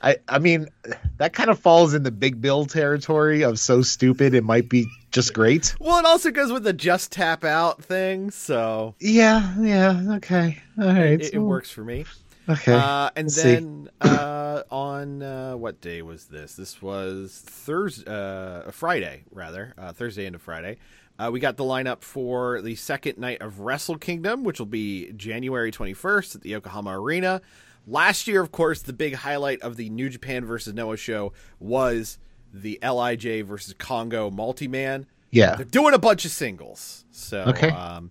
I, 0.00 0.16
I 0.28 0.38
mean, 0.38 0.68
that 1.16 1.32
kind 1.32 1.50
of 1.50 1.58
falls 1.58 1.92
in 1.94 2.04
the 2.04 2.10
big 2.12 2.40
bill 2.40 2.66
territory 2.66 3.42
of 3.42 3.58
so 3.58 3.82
stupid 3.82 4.32
it 4.34 4.44
might 4.44 4.68
be 4.68 4.86
just 5.10 5.34
great. 5.34 5.74
Well, 5.80 5.98
it 5.98 6.04
also 6.04 6.30
goes 6.30 6.52
with 6.52 6.62
the 6.62 6.72
just 6.72 7.10
tap 7.10 7.44
out 7.44 7.82
thing, 7.82 8.30
so 8.30 8.94
Yeah, 9.00 9.54
yeah, 9.60 10.14
okay. 10.16 10.58
All 10.80 10.86
right. 10.86 11.20
it, 11.20 11.34
it 11.34 11.38
works 11.38 11.70
for 11.70 11.82
me. 11.82 12.04
Okay. 12.48 12.72
Uh, 12.72 13.10
and 13.14 13.26
Let's 13.26 13.42
then 13.42 13.90
uh, 14.00 14.62
on 14.70 15.22
uh, 15.22 15.54
what 15.54 15.80
day 15.80 16.00
was 16.00 16.26
this? 16.26 16.54
This 16.54 16.80
was 16.80 17.42
Thursday, 17.44 18.10
uh, 18.10 18.70
Friday 18.70 19.24
rather, 19.30 19.74
uh, 19.76 19.92
Thursday 19.92 20.24
into 20.24 20.38
Friday. 20.38 20.78
Uh, 21.18 21.30
we 21.32 21.40
got 21.40 21.56
the 21.56 21.64
lineup 21.64 22.02
for 22.02 22.62
the 22.62 22.74
second 22.76 23.18
night 23.18 23.40
of 23.42 23.60
Wrestle 23.60 23.98
Kingdom, 23.98 24.44
which 24.44 24.58
will 24.58 24.66
be 24.66 25.12
January 25.16 25.72
21st 25.72 26.36
at 26.36 26.42
the 26.42 26.50
Yokohama 26.50 26.98
Arena. 27.00 27.40
Last 27.86 28.28
year, 28.28 28.40
of 28.40 28.52
course, 28.52 28.82
the 28.82 28.92
big 28.92 29.14
highlight 29.14 29.60
of 29.62 29.76
the 29.76 29.90
New 29.90 30.08
Japan 30.10 30.44
versus 30.44 30.74
Noah 30.74 30.96
show 30.96 31.32
was 31.58 32.18
the 32.52 32.78
Lij 32.82 33.42
versus 33.44 33.74
Kongo 33.78 34.30
multi-man. 34.30 35.06
Yeah. 35.30 35.56
They're 35.56 35.64
doing 35.64 35.94
a 35.94 35.98
bunch 35.98 36.24
of 36.24 36.30
singles. 36.30 37.04
So 37.10 37.44
Okay. 37.48 37.70
um, 37.70 38.10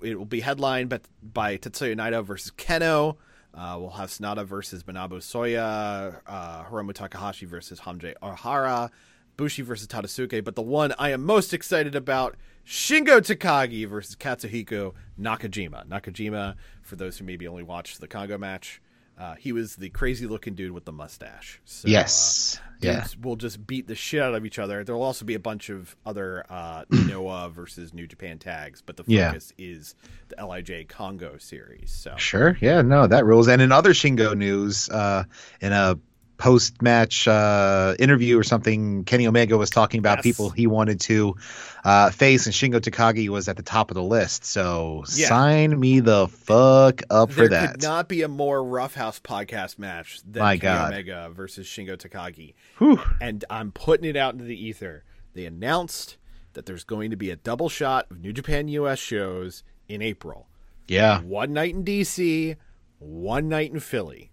it 0.00 0.18
will 0.18 0.24
be 0.26 0.40
headlined 0.40 0.88
by, 0.88 1.00
by 1.22 1.56
Tetsuya 1.58 1.94
Naito 1.96 2.24
versus 2.24 2.50
Kenoh. 2.56 3.16
Uh, 3.54 3.76
we'll 3.78 3.90
have 3.90 4.08
Sanada 4.08 4.46
versus 4.46 4.82
Manabu 4.84 5.18
Soya, 5.20 6.20
uh, 6.26 6.64
Hiromu 6.64 6.92
Takahashi 6.94 7.44
versus 7.46 7.80
Hajime 7.80 8.14
Ohara, 8.22 8.90
Bushi 9.36 9.62
versus 9.62 9.86
Tadasuke. 9.86 10.42
But 10.44 10.54
the 10.56 10.62
one 10.62 10.94
I 10.98 11.10
am 11.10 11.24
most 11.24 11.52
excited 11.54 11.94
about, 11.94 12.36
Shingo 12.66 13.18
Takagi 13.20 13.88
versus 13.88 14.16
Katsuhiko 14.16 14.92
Nakajima. 15.20 15.86
Nakajima, 15.86 16.54
for 16.82 16.96
those 16.96 17.18
who 17.18 17.24
maybe 17.24 17.48
only 17.48 17.62
watched 17.62 18.00
the 18.00 18.08
Kongo 18.08 18.38
match, 18.38 18.80
uh, 19.18 19.34
he 19.34 19.52
was 19.52 19.76
the 19.76 19.90
crazy 19.90 20.26
looking 20.26 20.54
dude 20.54 20.72
with 20.72 20.84
the 20.84 20.92
mustache. 20.92 21.60
So, 21.64 21.86
yes. 21.86 22.58
uh, 22.64 22.68
yeah. 22.80 23.06
will 23.22 23.36
just 23.36 23.66
beat 23.66 23.86
the 23.86 23.94
shit 23.94 24.22
out 24.22 24.34
of 24.34 24.46
each 24.46 24.58
other. 24.58 24.84
There 24.84 24.94
will 24.94 25.02
also 25.02 25.24
be 25.24 25.34
a 25.34 25.38
bunch 25.40 25.68
of 25.68 25.94
other 26.06 26.44
uh, 26.48 26.84
Noah 26.90 27.50
versus 27.50 27.92
New 27.92 28.06
Japan 28.06 28.38
tags, 28.38 28.80
but 28.80 28.96
the 28.96 29.04
Yeah. 29.06 29.28
focus 29.28 29.52
is 29.58 29.94
the 30.28 30.36
Lij 30.44 30.86
Kongo 30.88 31.36
series. 31.38 31.90
So 31.90 32.14
Sure. 32.16 32.56
Yeah. 32.60 32.82
No, 32.82 33.06
that 33.06 33.26
rules. 33.26 33.48
And 33.48 33.60
in 33.60 33.70
other 33.70 33.90
Shingo 33.92 34.36
news, 34.36 34.88
uh, 34.88 35.24
in 35.60 35.72
a 35.72 35.98
post-match 36.42 37.28
uh, 37.28 37.94
interview 38.00 38.36
or 38.36 38.42
something, 38.42 39.04
Kenny 39.04 39.28
Omega 39.28 39.56
was 39.56 39.70
talking 39.70 40.00
about 40.00 40.18
Yes. 40.18 40.22
people 40.24 40.50
he 40.50 40.66
wanted 40.66 40.98
to 41.02 41.36
uh, 41.84 42.10
face, 42.10 42.46
and 42.46 42.54
Shingo 42.54 42.80
Takagi 42.80 43.28
was 43.28 43.46
at 43.48 43.56
the 43.56 43.62
top 43.62 43.92
of 43.92 43.94
the 43.94 44.02
list. 44.02 44.44
So 44.44 45.04
Yeah. 45.14 45.28
sign 45.28 45.78
me 45.78 46.00
the 46.00 46.26
fuck 46.26 47.02
up 47.10 47.28
there 47.30 47.44
for 47.44 47.48
that. 47.48 47.60
There 47.60 47.68
could 47.74 47.82
not 47.82 48.08
be 48.08 48.22
a 48.22 48.28
more 48.28 48.62
roughhouse 48.64 49.20
podcast 49.20 49.78
match 49.78 50.20
than 50.28 50.42
My 50.42 50.56
Kenny 50.58 50.60
God. 50.78 50.92
Omega 50.92 51.30
versus 51.32 51.66
Shingo 51.66 51.96
Takagi. 51.96 52.54
Whew. 52.78 53.00
And 53.20 53.44
I'm 53.48 53.70
putting 53.70 54.04
it 54.10 54.16
out 54.16 54.32
into 54.34 54.44
the 54.44 54.60
ether. 54.60 55.04
They 55.34 55.46
announced 55.46 56.16
that 56.54 56.66
there's 56.66 56.84
going 56.84 57.10
to 57.12 57.16
be 57.16 57.30
a 57.30 57.36
double 57.36 57.68
shot 57.68 58.06
of 58.10 58.20
New 58.20 58.32
Japan 58.32 58.66
US 58.66 58.98
shows 58.98 59.62
in 59.88 60.02
April. 60.02 60.48
Yeah, 60.88 61.20
One 61.22 61.52
night 61.52 61.72
in 61.74 61.84
DC, 61.84 62.56
one 62.98 63.48
night 63.48 63.72
in 63.72 63.78
Philly. 63.78 64.31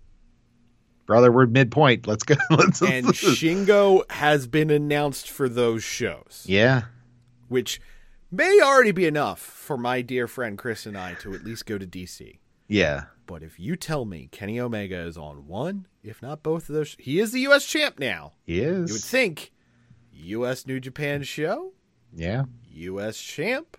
Brother, 1.10 1.32
we're 1.32 1.48
midpoint. 1.48 2.06
Let's 2.06 2.24
go. 2.24 2.36
Let's. 2.52 2.84
And 2.84 3.08
Shingo 3.08 4.10
has 4.12 4.46
been 4.46 4.70
announced 4.70 5.28
for 5.30 5.50
those 5.50 5.84
shows. 5.84 6.46
yeah. 6.48 6.84
which 7.48 7.82
may 8.32 8.60
already 8.62 8.92
be 8.92 9.08
enough 9.08 9.40
for 9.40 9.76
my 9.76 10.04
dear 10.04 10.28
friend 10.28 10.56
Chris 10.56 10.86
and 10.86 10.96
I 10.96 11.16
to 11.16 11.34
at 11.34 11.44
least 11.44 11.66
go 11.66 11.80
to 11.80 11.88
DC. 11.88 12.38
Yeah. 12.68 13.06
But 13.26 13.42
if 13.42 13.60
you 13.60 13.76
tell 13.76 14.06
me 14.06 14.30
Kenny 14.32 14.60
Omega 14.60 15.00
is 15.00 15.18
on 15.18 15.48
one, 15.48 15.88
if 16.04 16.22
not 16.22 16.44
both 16.44 16.70
of 16.70 16.76
those, 16.76 16.96
he 17.00 17.20
is 17.20 17.32
the 17.32 17.40
U.S. 17.42 17.66
champ 17.66 17.98
now. 17.98 18.34
He 18.46 18.60
is. 18.60 18.90
You 18.90 18.94
would 18.94 19.02
think 19.04 19.52
U.S. 20.14 20.68
New 20.68 20.80
Japan 20.80 21.24
show, 21.24 21.74
Yeah. 22.14 22.44
U.S. 22.72 23.20
champ. 23.20 23.78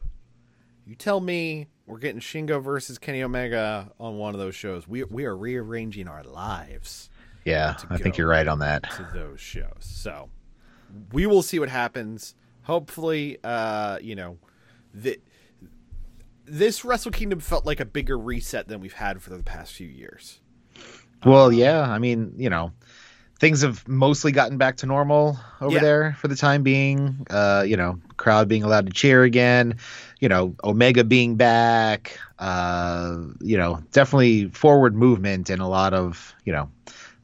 You 0.84 0.96
tell 0.96 1.20
me 1.20 1.68
we're 1.86 1.98
getting 1.98 2.20
Shingo 2.20 2.60
versus 2.60 2.98
Kenny 2.98 3.22
Omega 3.22 3.92
on 4.00 4.16
one 4.18 4.34
of 4.34 4.40
those 4.40 4.56
shows. 4.56 4.88
We 4.88 5.04
we 5.04 5.24
are 5.26 5.36
rearranging 5.36 6.08
our 6.08 6.24
lives 6.24 7.09
Yeah. 7.44 7.76
I 7.88 7.96
think 7.98 8.16
you're 8.18 8.28
right 8.28 8.46
on 8.46 8.58
that. 8.60 8.84
to 8.96 9.08
those 9.14 9.40
shows. 9.40 9.66
So 9.80 10.28
we 11.12 11.26
will 11.26 11.42
see 11.42 11.58
what 11.58 11.68
happens. 11.68 12.34
Hopefully, 12.62 13.38
uh, 13.42 13.98
you 14.02 14.14
know, 14.14 14.38
the, 14.94 15.18
this 16.44 16.84
Wrestle 16.84 17.12
Kingdom 17.12 17.40
felt 17.40 17.64
like 17.64 17.80
a 17.80 17.84
bigger 17.84 18.18
reset 18.18 18.68
than 18.68 18.80
we've 18.80 18.92
had 18.92 19.22
for 19.22 19.30
the 19.30 19.42
past 19.42 19.72
few 19.72 19.86
years. 19.88 20.40
Well, 21.24 21.52
yeah. 21.52 21.82
I 21.82 21.98
mean, 21.98 22.34
you 22.36 22.50
know, 22.50 22.72
things 23.38 23.62
have 23.62 23.86
mostly 23.88 24.32
gotten 24.32 24.58
back 24.58 24.76
to 24.78 24.86
normal 24.86 25.38
over 25.60 25.74
Yeah. 25.76 25.80
there 25.80 26.16
for 26.18 26.28
the 26.28 26.36
time 26.36 26.62
being. 26.62 27.26
Uh, 27.30 27.64
you 27.66 27.76
know, 27.76 27.98
crowd 28.16 28.48
being 28.48 28.62
allowed 28.64 28.86
to 28.86 28.92
cheer 28.92 29.22
again. 29.22 29.76
You 30.20 30.28
know, 30.28 30.54
Omega 30.64 31.04
being 31.04 31.36
back. 31.36 32.18
Uh, 32.38 33.16
you 33.40 33.56
know, 33.56 33.82
definitely 33.92 34.48
forward 34.48 34.94
movement 34.94 35.50
and 35.50 35.60
a 35.62 35.66
lot 35.66 35.94
of 35.94 36.34
you 36.44 36.52
know, 36.52 36.70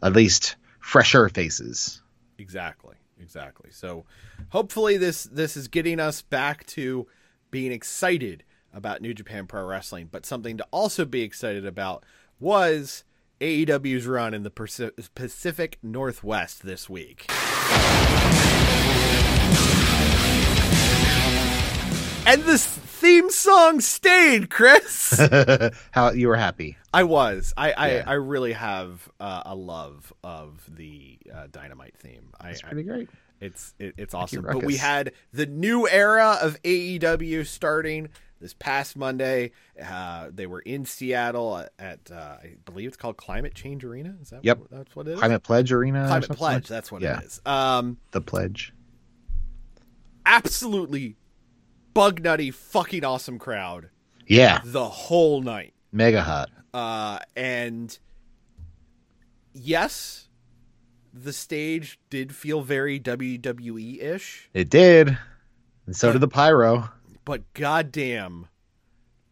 at 0.02 0.12
least 0.12 0.56
fresher 0.80 1.28
faces. 1.28 2.02
Exactly, 2.38 2.96
exactly. 3.20 3.70
So 3.70 4.04
hopefully 4.50 4.96
this 4.96 5.24
this 5.24 5.56
is 5.56 5.68
getting 5.68 6.00
us 6.00 6.22
back 6.22 6.66
to 6.66 7.06
being 7.50 7.72
excited 7.72 8.44
about 8.72 9.00
New 9.00 9.14
Japan 9.14 9.46
Pro 9.46 9.64
Wrestling, 9.64 10.08
but 10.10 10.26
something 10.26 10.58
to 10.58 10.66
also 10.70 11.04
be 11.04 11.22
excited 11.22 11.64
about 11.64 12.04
was 12.38 13.04
AEW's 13.40 14.06
run 14.06 14.34
in 14.34 14.42
the 14.42 14.50
Pacific 14.50 15.78
Northwest 15.82 16.62
this 16.62 16.88
week. 16.88 17.26
And 22.26 22.42
this 22.42 22.78
theme 23.06 23.30
song 23.30 23.80
stayed, 23.80 24.50
Chris. 24.50 25.18
How 25.92 26.10
you 26.10 26.28
were 26.28 26.36
happy? 26.36 26.76
I 26.92 27.04
was. 27.04 27.54
I 27.56 27.72
I, 27.72 27.90
Yeah. 27.94 28.04
I 28.06 28.12
really 28.14 28.52
have 28.52 29.08
uh, 29.20 29.42
a 29.46 29.54
love 29.54 30.12
of 30.24 30.62
the 30.68 31.18
uh, 31.32 31.46
Dynamite 31.50 31.94
theme. 31.98 32.30
It's 32.44 32.62
pretty 32.62 32.82
great. 32.82 33.08
it's 33.40 33.74
it, 33.78 33.94
it's 33.96 34.14
awesome. 34.14 34.42
But 34.44 34.64
we 34.64 34.76
had 34.76 35.12
the 35.32 35.46
new 35.46 35.88
era 35.88 36.38
of 36.42 36.60
AEW 36.62 37.46
starting 37.46 38.08
this 38.40 38.54
past 38.54 38.96
Monday. 38.96 39.52
Uh, 39.82 40.28
they 40.32 40.46
were 40.46 40.60
in 40.60 40.84
Seattle 40.84 41.56
at, 41.58 41.72
at 41.78 42.10
uh, 42.10 42.36
I 42.42 42.56
believe 42.64 42.88
it's 42.88 42.96
called 42.96 43.16
Climate 43.16 43.54
Change 43.54 43.84
Arena. 43.84 44.14
Is 44.20 44.30
that 44.30 44.44
Yep. 44.44 44.58
what, 44.58 44.70
that's 44.70 44.96
what 44.96 45.06
it 45.08 45.12
is? 45.12 45.18
Climate 45.20 45.42
Pledge 45.42 45.70
Arena. 45.72 46.06
Climate 46.06 46.30
Pledge. 46.30 46.54
like- 46.54 46.66
That's 46.66 46.90
what 46.92 47.02
yeah. 47.02 47.18
it 47.20 47.24
is. 47.26 47.40
Um, 47.46 47.98
The 48.10 48.20
pledge. 48.20 48.72
absolutely 50.26 51.16
bug 51.96 52.22
nutty, 52.22 52.50
fucking 52.50 53.04
awesome 53.04 53.38
crowd 53.38 53.88
Yeah, 54.26 54.60
the 54.64 54.84
whole 54.88 55.42
night. 55.42 55.74
mega 55.92 56.22
hot. 56.22 56.50
Uh, 56.74 57.18
and 57.34 57.98
yes, 59.52 60.28
the 61.12 61.32
stage 61.32 61.98
did 62.10 62.34
feel 62.34 62.60
very 62.60 63.00
WWE 63.00 64.02
ish, 64.02 64.50
It 64.52 64.68
did, 64.70 65.16
and 65.86 65.96
so 65.96 66.12
did 66.12 66.20
the 66.20 66.28
pyro. 66.28 66.90
but 67.24 67.50
goddamn, 67.54 68.48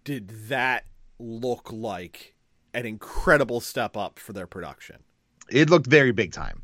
did 0.04 0.28
that 0.48 0.84
look 1.18 1.70
like 1.72 2.34
an 2.72 2.86
incredible 2.86 3.60
step 3.60 3.96
up 3.96 4.18
for 4.18 4.32
their 4.32 4.46
production. 4.46 4.96
It 5.50 5.70
looked 5.70 5.86
very 5.86 6.12
big 6.12 6.32
time. 6.32 6.62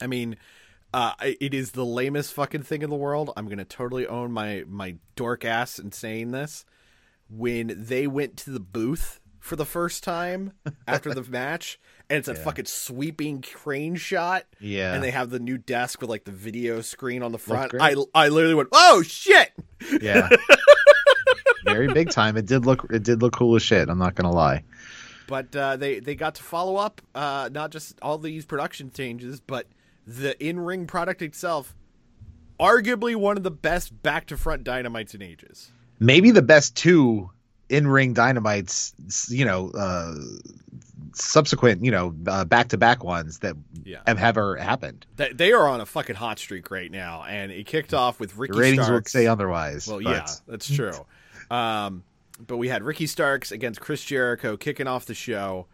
I 0.00 0.06
mean, 0.06 0.36
uh, 0.94 1.12
it 1.20 1.52
is 1.54 1.72
the 1.72 1.84
lamest 1.84 2.32
fucking 2.32 2.62
thing 2.62 2.82
in 2.82 2.90
the 2.90 2.96
world. 2.96 3.32
I'm 3.36 3.48
gonna 3.48 3.64
totally 3.64 4.06
own 4.06 4.32
my 4.32 4.64
my 4.66 4.96
dork 5.14 5.44
ass 5.44 5.78
in 5.78 5.92
saying 5.92 6.30
this. 6.30 6.64
When 7.28 7.74
they 7.76 8.06
went 8.06 8.36
to 8.38 8.50
the 8.50 8.60
booth 8.60 9.20
for 9.40 9.56
the 9.56 9.64
first 9.64 10.04
time 10.04 10.52
after 10.88 11.12
the 11.12 11.22
match, 11.22 11.80
and 12.08 12.18
it's 12.18 12.28
a 12.28 12.34
fucking 12.34 12.66
sweeping 12.66 13.42
crane 13.42 13.96
shot. 13.96 14.44
Yeah. 14.60 14.94
and 14.94 15.02
they 15.02 15.10
have 15.10 15.30
the 15.30 15.40
new 15.40 15.58
desk 15.58 16.00
with 16.00 16.10
like 16.10 16.24
the 16.24 16.32
video 16.32 16.80
screen 16.80 17.22
on 17.22 17.32
the 17.32 17.38
front. 17.38 17.72
I 17.80 17.94
I 18.14 18.28
literally 18.28 18.54
went, 18.54 18.68
oh 18.72 19.02
shit! 19.02 19.52
Yeah. 20.00 20.28
very 21.64 21.92
big 21.92 22.10
time. 22.10 22.36
It 22.36 22.46
did 22.46 22.64
look 22.64 22.86
it 22.90 23.02
did 23.02 23.22
look 23.22 23.34
cool 23.34 23.56
as 23.56 23.62
shit. 23.62 23.88
I'm 23.88 23.98
not 23.98 24.14
gonna 24.14 24.32
lie. 24.32 24.62
But 25.26 25.54
uh, 25.56 25.76
they 25.76 25.98
they 26.00 26.14
got 26.14 26.36
to 26.36 26.42
follow 26.42 26.76
up 26.76 27.00
uh, 27.14 27.50
not 27.52 27.70
just 27.70 27.98
all 28.00 28.18
these 28.18 28.46
production 28.46 28.90
changes, 28.90 29.40
but 29.40 29.66
the 30.06 30.40
in 30.44 30.58
ring 30.60 30.86
product 30.86 31.22
itself. 31.22 31.74
Arguably 32.58 33.14
one 33.16 33.36
of 33.36 33.42
the 33.42 33.50
best 33.50 34.02
back 34.02 34.26
to 34.28 34.36
front 34.36 34.64
dynamites 34.64 35.14
in 35.14 35.20
ages. 35.22 35.70
Maybe 36.00 36.30
the 36.30 36.40
best 36.42 36.74
two 36.74 37.30
in 37.68 37.86
ring 37.86 38.14
dynamites. 38.14 38.94
You 39.30 39.44
know, 39.44 39.70
uh, 39.72 40.14
subsequent 41.12 41.84
you 41.84 41.90
know 41.90 42.10
back 42.10 42.68
to 42.68 42.78
back 42.78 43.04
ones 43.04 43.40
that 43.40 43.56
Yeah. 43.84 43.98
have 44.06 44.18
ever 44.18 44.56
happened. 44.56 45.06
They, 45.16 45.32
they 45.32 45.52
are 45.52 45.68
on 45.68 45.80
a 45.80 45.86
fucking 45.86 46.16
hot 46.16 46.38
streak 46.38 46.70
right 46.70 46.90
now, 46.90 47.24
and 47.28 47.52
it 47.52 47.66
kicked 47.66 47.94
off 47.94 48.20
with 48.20 48.36
Ricky 48.36 48.52
The 48.54 48.58
ratings 48.58 48.84
Starks. 48.86 49.12
will 49.14 49.20
say 49.20 49.26
otherwise. 49.26 49.86
Well, 49.86 50.00
but- 50.02 50.10
yeah, 50.10 50.26
that's 50.46 50.72
true. 50.72 50.92
Um, 51.48 52.02
but 52.44 52.56
we 52.56 52.66
had 52.66 52.82
Ricky 52.82 53.06
Starks 53.06 53.52
against 53.52 53.80
Chris 53.80 54.02
Jericho 54.02 54.56
kicking 54.56 54.88
off 54.88 55.06
the 55.06 55.14
show. 55.14 55.68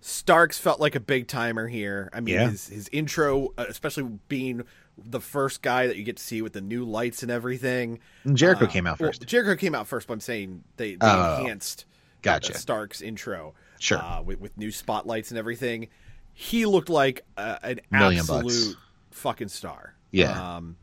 Starks 0.00 0.58
felt 0.58 0.78
like 0.80 0.94
a 0.94 1.00
big 1.00 1.26
timer 1.26 1.66
here. 1.66 2.08
I 2.12 2.20
mean, 2.20 2.34
Yeah. 2.34 2.50
his 2.50 2.68
his 2.68 2.88
intro, 2.92 3.52
uh, 3.58 3.64
especially 3.68 4.04
being 4.28 4.62
the 4.98 5.20
first 5.20 5.62
guy 5.62 5.86
that 5.88 5.96
you 5.96 6.04
get 6.04 6.16
to 6.16 6.22
see 6.22 6.40
with 6.42 6.52
the 6.52 6.60
new 6.60 6.84
lights 6.84 7.22
and 7.22 7.30
everything. 7.30 7.98
And 8.24 8.36
Jericho 8.36 8.64
Uh, 8.64 8.68
came 8.68 8.86
out 8.86 8.98
well, 9.00 9.08
first. 9.10 9.26
Jericho 9.26 9.56
came 9.58 9.74
out 9.74 9.86
first, 9.86 10.06
but 10.06 10.14
I'm 10.14 10.20
saying 10.20 10.62
they, 10.76 10.92
they 10.92 10.98
Oh, 11.06 11.38
enhanced 11.40 11.84
gotcha. 12.22 12.54
uh, 12.54 12.56
Stark's 12.56 13.00
intro. 13.02 13.54
Sure. 13.78 13.98
Uh, 13.98 14.22
with, 14.22 14.40
with 14.40 14.56
new 14.56 14.70
spotlights 14.70 15.30
and 15.30 15.38
everything. 15.38 15.88
He 16.32 16.64
looked 16.66 16.88
like 16.88 17.24
uh, 17.36 17.58
an 17.62 17.80
Million 17.90 18.24
bucks. 18.26 18.44
absolute 18.46 18.76
fucking 19.10 19.48
star. 19.48 19.94
Yeah. 20.12 20.56
Um, 20.56 20.76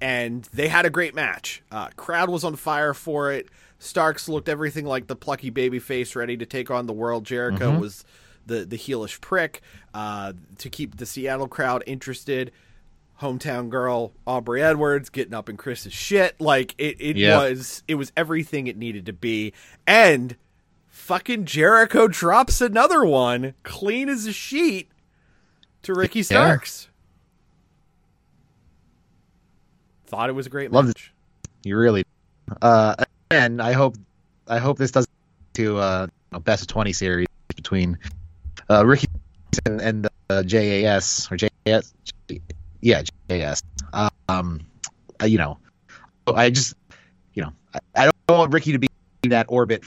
and 0.00 0.44
they 0.52 0.68
had 0.68 0.84
a 0.86 0.90
great 0.90 1.14
match. 1.14 1.62
Uh, 1.72 1.88
crowd 1.96 2.28
was 2.28 2.44
on 2.44 2.54
fire 2.56 2.94
for 2.94 3.32
it. 3.32 3.48
Starks 3.78 4.28
looked 4.28 4.48
everything 4.48 4.84
like 4.84 5.06
the 5.06 5.16
plucky 5.16 5.50
baby 5.50 5.78
face 5.78 6.14
ready 6.14 6.36
to 6.36 6.46
take 6.46 6.70
on 6.70 6.86
the 6.86 6.92
world. 6.92 7.24
Jericho 7.24 7.70
Mm-hmm. 7.72 7.80
was 7.80 8.04
the 8.46 8.64
the 8.64 8.76
heelish 8.78 9.20
prick 9.20 9.60
uh, 9.94 10.32
to 10.58 10.70
keep 10.70 10.96
the 10.96 11.06
Seattle 11.06 11.48
crowd 11.48 11.82
interested. 11.86 12.52
Hometown 13.20 13.70
girl 13.70 14.12
Aubrey 14.26 14.62
Edwards 14.62 15.08
getting 15.08 15.32
up 15.32 15.48
in 15.48 15.56
Chris's 15.56 15.92
shit 15.94 16.38
like 16.38 16.74
it. 16.76 16.96
It 17.00 17.16
Yep. 17.16 17.38
was 17.38 17.82
it 17.88 17.94
was 17.94 18.12
everything 18.16 18.66
it 18.66 18.76
needed 18.76 19.06
to 19.06 19.12
be. 19.14 19.54
And 19.86 20.36
fucking 20.88 21.46
Jericho 21.46 22.08
drops 22.08 22.60
another 22.60 23.04
one 23.06 23.54
clean 23.62 24.10
as 24.10 24.26
a 24.26 24.32
sheet 24.34 24.90
to 25.82 25.94
Ricky 25.94 26.22
Starks. 26.22 26.88
Thought 30.06 30.28
it 30.28 30.34
was 30.34 30.46
a 30.46 30.50
great 30.50 30.70
Love 30.70 30.86
match. 30.86 31.12
You 31.64 31.76
really. 31.78 32.04
Uh, 32.62 32.94
and 33.30 33.60
I 33.60 33.72
hope 33.72 33.96
I 34.46 34.58
hope 34.58 34.78
this 34.78 34.90
doesn't 34.90 35.10
to 35.54 35.78
uh, 35.78 36.06
a 36.32 36.40
best 36.40 36.62
of 36.62 36.68
twenty 36.68 36.92
series 36.92 37.26
between 37.56 37.98
uh, 38.70 38.84
Ricky 38.86 39.06
and, 39.64 39.80
and 39.80 40.08
uh, 40.30 40.42
JAS 40.42 41.28
or 41.30 41.36
JAS. 41.36 41.92
Yeah, 42.80 43.02
JAS. 43.28 43.62
Um, 44.28 44.60
uh, 45.20 45.26
you 45.26 45.38
know, 45.38 45.58
I 46.26 46.50
just 46.50 46.74
you 47.34 47.42
know 47.42 47.52
I, 47.74 47.78
I 47.94 48.10
don't 48.28 48.38
want 48.38 48.52
Ricky 48.52 48.72
to 48.72 48.78
be 48.78 48.88
in 49.22 49.30
that 49.30 49.46
orbit. 49.48 49.84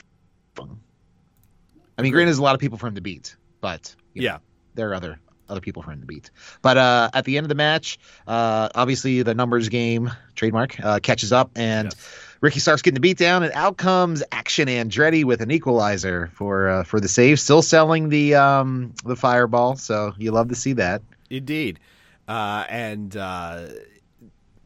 I 1.97 2.01
mean, 2.01 2.11
granted, 2.13 2.27
there's 2.27 2.37
a 2.37 2.43
lot 2.43 2.55
of 2.55 2.61
people 2.61 2.77
for 2.77 2.87
him 2.87 2.95
to 2.95 3.01
beat, 3.01 3.35
but 3.61 3.93
you 4.13 4.21
know, 4.21 4.25
Yeah. 4.33 4.37
there 4.75 4.89
are 4.89 4.95
other 4.95 5.19
other 5.49 5.61
people 5.61 5.81
for 5.81 5.91
him 5.91 5.99
to 6.01 6.05
beat. 6.05 6.29
But 6.61 6.77
uh, 6.77 7.09
at 7.13 7.25
the 7.25 7.37
end 7.37 7.43
of 7.45 7.49
the 7.49 7.55
match, 7.55 7.97
uh, 8.27 8.69
obviously 8.75 9.23
the 9.23 9.33
numbers 9.33 9.67
game 9.69 10.11
trademark 10.35 10.79
uh, 10.79 10.99
catches 10.99 11.31
up, 11.33 11.51
and 11.55 11.87
Yes. 11.91 12.28
Ricky 12.41 12.59
starts 12.59 12.81
getting 12.81 12.95
the 12.95 13.01
beat 13.01 13.17
down, 13.17 13.43
and 13.43 13.51
out 13.53 13.77
comes 13.77 14.23
Action 14.31 14.67
Andretti 14.67 15.25
with 15.25 15.41
an 15.41 15.51
equalizer 15.51 16.31
for 16.33 16.69
uh, 16.69 16.83
for 16.83 16.99
the 16.99 17.09
save. 17.09 17.39
Still 17.39 17.61
selling 17.61 18.09
the 18.09 18.35
um, 18.35 18.93
the 19.03 19.15
fireball, 19.15 19.75
so 19.75 20.13
you 20.17 20.31
love 20.31 20.49
to 20.49 20.55
see 20.55 20.73
that. 20.73 21.01
Indeed. 21.29 21.79
Uh, 22.27 22.65
and 22.69 23.17
uh, 23.17 23.67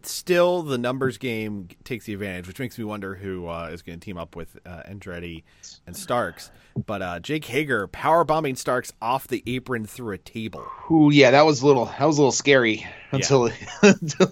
still, 0.03 0.63
the 0.63 0.77
numbers 0.77 1.17
game 1.17 1.69
takes 1.83 2.05
the 2.05 2.13
advantage, 2.13 2.47
which 2.47 2.59
makes 2.59 2.77
me 2.77 2.83
wonder 2.83 3.15
who 3.15 3.47
uh, 3.47 3.69
is 3.71 3.81
going 3.81 3.99
to 3.99 4.05
team 4.05 4.17
up 4.17 4.35
with 4.35 4.57
uh, 4.65 4.83
Andretti 4.87 5.43
and 5.87 5.95
Starks. 5.95 6.51
But 6.85 7.01
uh, 7.01 7.19
Jake 7.21 7.45
Hager 7.45 7.87
power 7.87 8.23
bombing 8.23 8.55
Starks 8.55 8.91
off 9.01 9.27
the 9.27 9.43
apron 9.47 9.85
through 9.85 10.13
a 10.13 10.17
table. 10.17 10.65
Ooh, 10.91 11.09
yeah, 11.11 11.31
that 11.31 11.45
was 11.45 11.61
a 11.61 11.65
little 11.65 11.85
that 11.85 12.05
was 12.05 12.17
a 12.17 12.21
little 12.21 12.31
scary 12.31 12.85
until, 13.11 13.45
until 13.81 14.31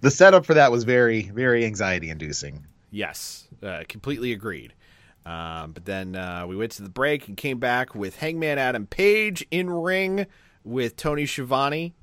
the 0.00 0.10
setup 0.10 0.46
for 0.46 0.54
that 0.54 0.72
was 0.72 0.84
very 0.84 1.22
very 1.22 1.64
anxiety 1.64 2.10
inducing. 2.10 2.64
Yes, 2.90 3.48
uh, 3.62 3.84
completely 3.88 4.32
agreed. 4.32 4.74
Um, 5.24 5.72
but 5.72 5.84
then 5.84 6.16
uh, 6.16 6.46
we 6.48 6.56
went 6.56 6.72
to 6.72 6.82
the 6.82 6.88
break 6.88 7.28
and 7.28 7.36
came 7.36 7.58
back 7.58 7.94
with 7.94 8.16
Hangman 8.16 8.58
Adam 8.58 8.86
Page 8.86 9.46
in 9.50 9.70
ring 9.70 10.26
with 10.64 10.96
Tony 10.96 11.26
Schiavone 11.26 11.94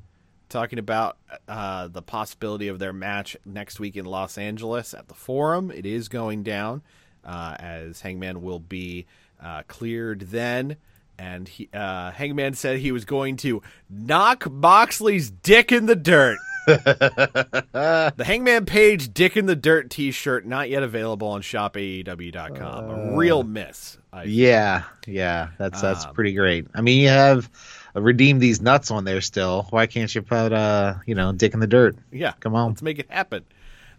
talking 0.49 0.79
about 0.79 1.17
uh, 1.47 1.87
the 1.87 2.01
possibility 2.01 2.67
of 2.67 2.79
their 2.79 2.93
match 2.93 3.35
next 3.45 3.79
week 3.79 3.95
in 3.95 4.05
Los 4.05 4.37
Angeles 4.37 4.93
at 4.93 5.07
the 5.07 5.13
Forum. 5.13 5.71
It 5.71 5.85
is 5.85 6.07
going 6.07 6.43
down 6.43 6.81
uh, 7.23 7.55
as 7.59 8.01
Hangman 8.01 8.41
will 8.41 8.59
be 8.59 9.05
uh, 9.41 9.63
cleared 9.67 10.21
then. 10.21 10.77
And 11.19 11.47
he, 11.47 11.67
uh, 11.73 12.11
Hangman 12.11 12.53
said 12.53 12.79
he 12.79 12.91
was 12.91 13.03
going 13.03 13.37
to 13.37 13.61
knock 13.89 14.49
Moxley's 14.49 15.29
dick 15.29 15.71
in 15.71 15.87
the 15.87 15.95
dirt. 15.95 16.37
The 16.67 18.23
Hangman 18.25 18.65
Page 18.65 19.13
Dick 19.13 19.37
in 19.37 19.45
the 19.45 19.55
Dirt 19.55 19.89
t 19.89 20.11
shirt, 20.11 20.45
not 20.45 20.69
yet 20.69 20.83
available 20.83 21.27
on 21.29 21.41
shopaew.com. 21.41 22.89
A 22.89 23.15
real 23.17 23.43
miss. 23.43 23.97
I, 24.11 24.23
Yeah, 24.23 24.83
yeah, 25.05 25.49
that's 25.57 25.81
that's 25.81 26.05
Um, 26.05 26.13
pretty 26.13 26.33
great. 26.33 26.67
I 26.75 26.81
mean, 26.81 27.01
you 27.01 27.09
have 27.09 27.49
uh, 27.95 28.01
redeemed 28.01 28.41
these 28.41 28.61
nuts 28.61 28.91
on 28.91 29.03
there 29.05 29.21
still. 29.21 29.67
Why 29.69 29.87
can't 29.87 30.13
you 30.13 30.21
put 30.21 30.53
uh, 30.53 30.95
you 31.05 31.15
know, 31.15 31.31
dick 31.31 31.53
in 31.53 31.59
the 31.59 31.67
dirt? 31.67 31.95
Yeah, 32.11 32.33
Come 32.39 32.55
on. 32.55 32.69
let's 32.69 32.81
make 32.81 32.99
it 32.99 33.09
happen. 33.09 33.45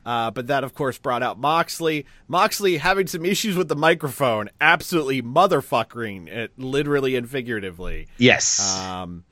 Uh, 0.06 0.30
but 0.30 0.46
that, 0.46 0.64
of 0.64 0.72
course, 0.74 0.96
brought 0.96 1.22
out 1.22 1.38
Moxley. 1.38 2.06
Moxley 2.28 2.78
having 2.78 3.06
some 3.06 3.26
issues 3.26 3.56
with 3.56 3.68
the 3.68 3.76
microphone, 3.76 4.48
absolutely 4.58 5.20
motherfuckering 5.20 6.28
it, 6.28 6.52
literally 6.56 7.14
and 7.14 7.28
figuratively. 7.28 8.08
Yes. 8.16 8.78
Um, 8.80 9.24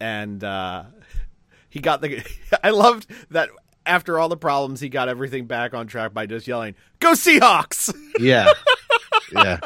and 0.00 0.42
uh, 0.42 0.84
he 1.76 1.82
got 1.82 2.00
the. 2.00 2.24
I 2.64 2.70
loved 2.70 3.06
that 3.30 3.50
after 3.84 4.18
all 4.18 4.28
the 4.28 4.36
problems, 4.36 4.80
he 4.80 4.88
got 4.88 5.08
everything 5.08 5.44
back 5.46 5.74
on 5.74 5.86
track 5.86 6.14
by 6.14 6.24
just 6.26 6.46
yelling, 6.48 6.74
"Go 7.00 7.12
Seahawks!" 7.12 7.94
yeah. 8.18 8.50
yeah. 9.32 9.58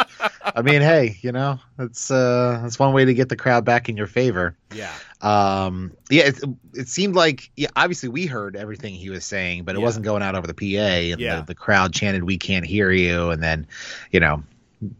I 0.42 0.62
mean, 0.62 0.82
hey, 0.82 1.18
you 1.22 1.30
know, 1.32 1.60
it's 1.78 2.10
uh 2.10 2.58
that's 2.62 2.78
one 2.78 2.92
way 2.92 3.04
to 3.04 3.14
get 3.14 3.28
the 3.28 3.36
crowd 3.36 3.64
back 3.64 3.88
in 3.88 3.96
your 3.96 4.06
favor. 4.08 4.56
yeah, 4.74 4.92
Um 5.22 5.92
yeah, 6.10 6.24
it, 6.28 6.40
it 6.74 6.88
seemed 6.88 7.14
like 7.14 7.50
yeah, 7.56 7.68
obviously 7.76 8.08
we 8.08 8.26
heard 8.26 8.56
everything 8.56 8.94
he 8.94 9.08
was 9.10 9.24
saying, 9.24 9.64
but 9.64 9.76
it 9.76 9.78
Yeah. 9.78 9.84
wasn't 9.84 10.04
going 10.04 10.22
out 10.22 10.34
over 10.34 10.46
the 10.46 10.54
PA 10.54 11.12
and 11.12 11.20
Yeah. 11.20 11.36
the, 11.40 11.46
the 11.46 11.54
crowd 11.54 11.92
chanted 11.92 12.24
we 12.24 12.36
can't 12.38 12.66
hear 12.66 12.90
you 12.90 13.30
and 13.30 13.42
then, 13.42 13.66
you 14.10 14.18
know, 14.20 14.42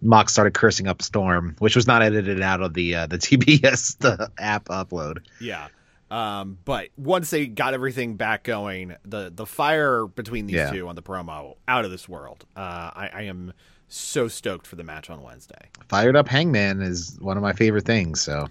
Mox 0.03 0.33
started 0.33 0.53
cursing 0.53 0.87
up 0.89 1.01
a 1.01 1.05
storm, 1.05 1.57
which 1.59 1.75
was 1.75 1.87
not 1.87 2.03
edited 2.03 2.43
out 2.43 2.61
of 2.61 2.75
the 2.75 2.95
uh, 2.95 3.07
the 3.07 3.17
TBS 3.19 3.99
the 3.99 4.31
app 4.39 4.67
upload. 4.67 5.19
yeah. 5.41 5.69
Um, 6.11 6.59
but 6.65 6.89
once 6.97 7.31
they 7.31 7.47
got 7.47 7.73
everything 7.75 8.17
back 8.17 8.43
going, 8.43 8.97
the 9.05 9.31
the 9.35 9.47
fire 9.47 10.07
between 10.07 10.47
these 10.47 10.57
Yeah. 10.57 10.71
two 10.71 10.89
on 10.89 10.97
the 10.97 11.03
promo 11.03 11.57
out 11.69 11.85
of 11.85 11.91
this 11.93 12.09
world. 12.09 12.45
Uh, 12.57 12.61
I, 12.95 13.11
I 13.13 13.23
am 13.23 13.53
so 13.87 14.27
stoked 14.29 14.67
for 14.67 14.77
the 14.77 14.83
match 14.85 15.09
on 15.11 15.23
Wednesday. 15.23 15.69
Fired 15.89 16.17
up 16.17 16.27
Hangman 16.29 16.81
is 16.83 17.17
one 17.21 17.37
of 17.37 17.43
my 17.43 17.53
favorite 17.53 17.85
things, 17.85 18.21
so 18.21 18.49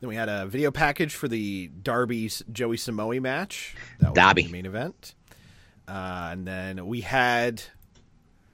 Then 0.00 0.08
we 0.08 0.16
had 0.16 0.28
a 0.28 0.46
video 0.46 0.70
package 0.72 1.14
for 1.14 1.28
the 1.28 1.68
Darby's 1.82 2.42
Joey 2.52 2.76
Samoa 2.76 3.20
match. 3.20 3.74
That 4.00 4.10
was 4.10 4.14
Darby. 4.16 4.42
the 4.42 4.52
main 4.52 4.66
event. 4.66 5.14
Uh, 5.88 6.30
and 6.32 6.46
then 6.46 6.86
we 6.86 7.00
had. 7.00 7.62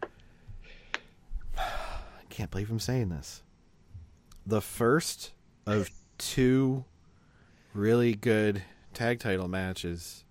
I 1.59 2.25
can't 2.29 2.51
believe 2.51 2.71
I'm 2.71 2.79
saying 2.79 3.09
this. 3.11 3.43
The 4.47 4.61
first 4.61 5.33
of 5.67 5.91
two 6.19 6.85
really 7.75 8.15
good 8.15 8.63
tag 8.95 9.19
title 9.21 9.49
matches 9.49 10.25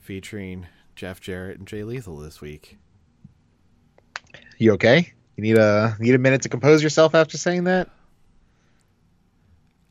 featuring 0.00 0.66
Jeff 0.94 1.20
Jarrett 1.20 1.58
and 1.58 1.66
Jay 1.66 1.82
Lethal 1.84 2.16
this 2.16 2.40
week. 2.40 2.78
you 4.58 4.72
okay? 4.72 5.12
You 5.36 5.42
need 5.42 5.58
a 5.58 5.96
need 6.00 6.14
a 6.14 6.18
minute 6.18 6.42
to 6.42 6.48
compose 6.48 6.82
yourself 6.82 7.14
after 7.14 7.36
saying 7.38 7.64
that? 7.64 7.88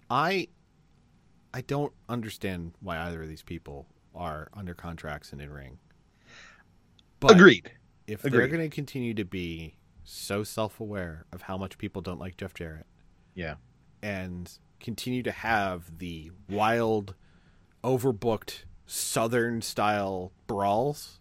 I 0.09 0.47
I 1.53 1.61
don't 1.61 1.93
understand 2.09 2.73
why 2.81 2.97
either 2.99 3.23
of 3.23 3.29
these 3.29 3.43
people 3.43 3.87
are 4.13 4.49
under 4.53 4.73
contracts 4.73 5.31
and 5.31 5.41
in 5.41 5.49
ring. 5.51 5.77
But 7.19 7.31
Agreed. 7.31 7.71
if 8.07 8.21
they're 8.21 8.47
going 8.47 8.69
to 8.69 8.73
continue 8.73 9.13
to 9.15 9.25
be 9.25 9.75
so 10.03 10.43
self-aware 10.43 11.25
of 11.31 11.41
how 11.43 11.57
much 11.57 11.77
people 11.77 12.01
don't 12.01 12.19
like 12.19 12.37
Jeff 12.37 12.53
Jarrett 12.53 12.85
Yeah. 13.35 13.55
and 14.01 14.51
continue 14.79 15.23
to 15.23 15.31
have 15.31 15.97
the 15.99 16.31
wild, 16.49 17.15
overbooked 17.83 18.63
Southern 18.85 19.61
style 19.61 20.31
brawls 20.47 21.19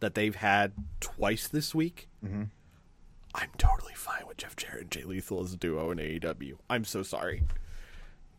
that 0.00 0.14
they've 0.14 0.36
had 0.36 0.72
twice 1.00 1.48
this 1.48 1.74
week, 1.74 2.08
Mm-hmm. 2.24 2.44
I'm 3.34 3.48
totally 3.58 3.94
fine 3.94 4.26
with 4.26 4.36
Jeff 4.38 4.56
Jarrett 4.56 4.80
and 4.82 4.90
Jay 4.90 5.04
Lethal 5.04 5.42
as 5.44 5.52
a 5.52 5.56
duo 5.56 5.90
in 5.92 5.98
AEW. 5.98 6.54
I'm 6.68 6.84
so 6.84 7.02
sorry. 7.04 7.44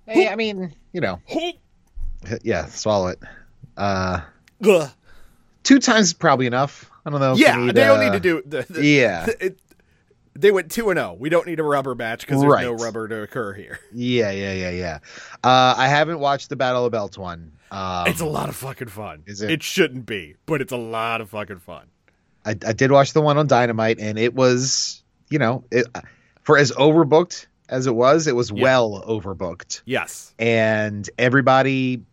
Hey, 0.05 0.28
I 0.28 0.36
mean, 0.36 0.76
you 0.91 0.99
know, 1.01 1.20
yeah, 2.43 2.66
swallow 2.66 3.07
it. 3.07 3.20
Uh, 3.78 4.22
Ugh. 4.68 4.89
two 5.64 5.80
times 5.80 6.07
is 6.07 6.14
probably 6.14 6.45
enough. 6.45 6.91
I 7.05 7.09
don't 7.09 7.22
know. 7.22 7.36
Yeah, 7.36 7.55
need, 7.55 7.74
they 7.76 7.86
don't 7.86 7.99
uh, 7.99 8.03
need 8.03 8.14
to 8.14 8.20
do 8.20 8.41
the, 8.45 8.66
the- 8.70 8.86
yeah. 8.86 9.28
it- 9.39 9.59
they 10.34 10.51
went 10.51 10.71
two 10.71 10.89
and 10.89 10.97
zero. 10.97 11.15
We 11.19 11.29
don't 11.29 11.45
need 11.47 11.59
a 11.59 11.63
rubber 11.63 11.95
match 11.95 12.21
because 12.21 12.41
there's 12.41 12.61
no 12.61 12.73
rubber 12.73 13.07
to 13.07 13.21
occur 13.23 13.53
here. 13.53 13.79
Yeah, 13.93 14.32
yeah, 14.32 14.53
yeah, 14.53 14.69
yeah. 14.69 14.99
Uh, 15.43 15.75
I 15.77 15.88
haven't 15.88 16.19
watched 16.19 16.49
the 16.49 16.55
Battle 16.55 16.86
of 16.86 16.91
Belts 16.91 17.17
one. 17.17 17.51
Um, 17.71 18.07
It's 18.07 18.21
a 18.21 18.25
lot 18.25 18.49
of 18.49 18.55
fucking 18.55 18.88
fun. 18.89 19.23
Is 19.25 19.41
it? 19.41 19.51
It 19.51 19.63
shouldn't 19.63 20.05
be, 20.05 20.36
but 20.45 20.61
it's 20.61 20.71
a 20.73 20.77
lot 20.77 21.21
of 21.21 21.29
fucking 21.29 21.59
fun. 21.59 21.86
I, 22.45 22.51
I 22.51 22.73
did 22.73 22.91
watch 22.91 23.13
the 23.13 23.21
one 23.21 23.38
on 23.38 23.47
Dynamite, 23.47 23.99
and 23.99 24.17
it 24.17 24.34
was, 24.34 25.03
you 25.29 25.38
know, 25.39 25.63
it, 25.71 25.86
for 26.43 26.57
as 26.57 26.71
overbooked 26.71 27.45
as 27.69 27.88
it 27.88 27.95
was, 27.95 28.27
it 28.27 28.36
was 28.36 28.51
Yeah. 28.51 28.63
well 28.63 29.03
overbooked, 29.07 29.82
Yes. 29.86 30.34
and 30.39 31.09
everybody 31.17 32.03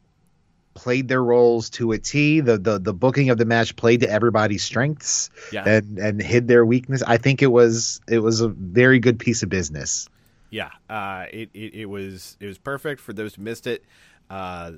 played 0.79 1.09
their 1.09 1.23
roles 1.25 1.71
to 1.71 1.91
a 1.93 1.99
T. 1.99 2.41
The 2.41 2.57
the 2.57 2.79
the 2.79 2.95
booking 2.95 3.31
of 3.31 3.39
the 3.39 3.45
match 3.45 3.75
played 3.75 4.01
to 4.01 4.11
everybody's 4.11 4.63
strengths 4.63 5.29
Yeah. 5.53 5.69
and 5.69 5.99
and 5.99 6.23
hid 6.23 6.47
their 6.47 6.65
weakness. 6.65 7.03
I 7.03 7.17
think 7.19 7.43
it 7.43 7.49
was 7.49 8.01
it 8.09 8.21
was 8.21 8.41
a 8.41 8.49
very 8.49 9.01
good 9.01 9.19
piece 9.19 9.43
of 9.43 9.49
business. 9.49 10.09
Yeah, 10.51 10.71
uh, 10.89 11.27
it, 11.33 11.51
it 11.53 11.75
it 11.75 11.87
was 11.87 12.37
it 12.41 12.47
was 12.47 12.59
perfect 12.59 13.01
for 13.01 13.13
those 13.13 13.35
who 13.35 13.43
missed 13.43 13.67
it. 13.67 13.85
Uh, 14.31 14.73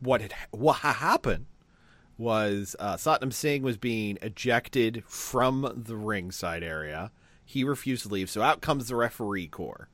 what 0.00 0.20
had 0.20 0.34
what 0.50 0.74
happened 0.78 1.46
was 2.18 2.76
uh, 2.78 2.96
Satnam 2.96 3.32
Singh 3.32 3.62
was 3.62 3.76
being 3.76 4.18
ejected 4.22 5.02
from 5.06 5.72
the 5.86 5.96
ringside 5.96 6.62
area. 6.62 7.10
He 7.44 7.64
refused 7.64 8.02
to 8.04 8.08
leave, 8.08 8.28
so 8.30 8.42
out 8.42 8.60
comes 8.60 8.88
the 8.88 8.96
referee 8.96 9.48
corps. 9.48 9.88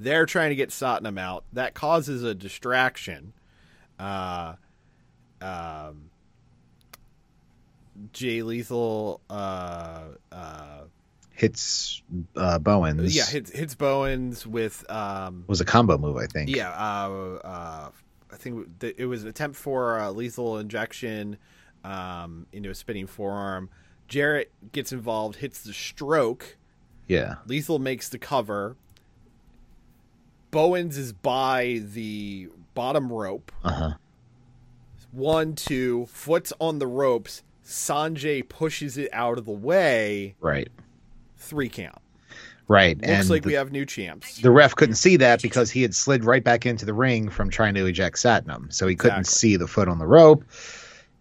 They're 0.00 0.26
trying 0.26 0.50
to 0.50 0.56
get 0.56 0.70
Satnam 0.70 1.18
out. 1.18 1.44
That 1.52 1.74
causes 1.74 2.22
a 2.22 2.34
distraction. 2.34 3.32
Uh, 3.98 4.54
um, 5.40 6.10
Jay 8.12 8.42
Lethal. 8.42 9.20
Uh, 9.30 10.00
uh, 10.32 10.80
Hits 11.32 12.00
uh, 12.36 12.60
Bowens. 12.60 13.14
yeah, 13.16 13.26
hits 13.26 13.50
hits 13.50 13.74
Bowens 13.74 14.46
with 14.46 14.88
um, 14.88 15.42
was 15.48 15.60
a 15.60 15.64
combo 15.64 15.98
move, 15.98 16.16
I 16.16 16.26
think. 16.26 16.48
yeah, 16.54 16.70
uh, 16.70 17.40
uh, 17.44 17.90
I 18.30 18.36
think 18.36 18.68
it 18.80 19.06
was 19.06 19.24
an 19.24 19.30
attempt 19.30 19.56
for 19.56 19.98
a 19.98 20.12
lethal 20.12 20.58
injection 20.58 21.38
um, 21.82 22.46
into 22.52 22.70
a 22.70 22.74
spinning 22.74 23.08
forearm. 23.08 23.68
Jarrett 24.06 24.52
gets 24.70 24.92
involved, 24.92 25.36
hits 25.36 25.62
the 25.62 25.72
stroke. 25.72 26.56
yeah, 27.08 27.36
Lethal 27.48 27.80
makes 27.80 28.08
the 28.08 28.18
cover. 28.18 28.76
Bowens 30.54 30.96
is 30.96 31.12
by 31.12 31.82
the 31.84 32.48
bottom 32.74 33.12
rope. 33.12 33.50
uh 33.64 33.72
huh. 33.72 33.92
One, 35.10 35.54
two, 35.54 36.06
foot's 36.06 36.52
on 36.60 36.78
the 36.78 36.86
ropes. 36.86 37.42
Sanjay 37.64 38.48
pushes 38.48 38.96
it 38.98 39.08
out 39.12 39.38
of 39.38 39.46
the 39.46 39.52
way. 39.52 40.34
Right, 40.40 40.68
Three 41.36 41.68
count. 41.68 41.98
right. 42.68 42.96
Looks 42.96 43.08
and 43.08 43.30
like 43.30 43.42
the, 43.42 43.48
we 43.48 43.52
have 43.54 43.72
new 43.72 43.84
champs. 43.86 44.38
the 44.40 44.50
ref 44.50 44.74
couldn't 44.76 44.94
see 44.96 45.16
that 45.16 45.42
because 45.42 45.70
he 45.70 45.82
had 45.82 45.94
slid 45.94 46.24
right 46.24 46.42
back 46.44 46.66
into 46.66 46.84
the 46.84 46.94
ring 46.94 47.28
from 47.30 47.50
trying 47.50 47.74
to 47.74 47.86
eject 47.86 48.16
Satnam, 48.16 48.72
so 48.72 48.86
he 48.86 48.94
couldn't 48.96 49.20
Exactly. 49.20 49.38
see 49.50 49.56
the 49.56 49.66
foot 49.66 49.88
on 49.88 49.98
the 49.98 50.06
rope. 50.06 50.44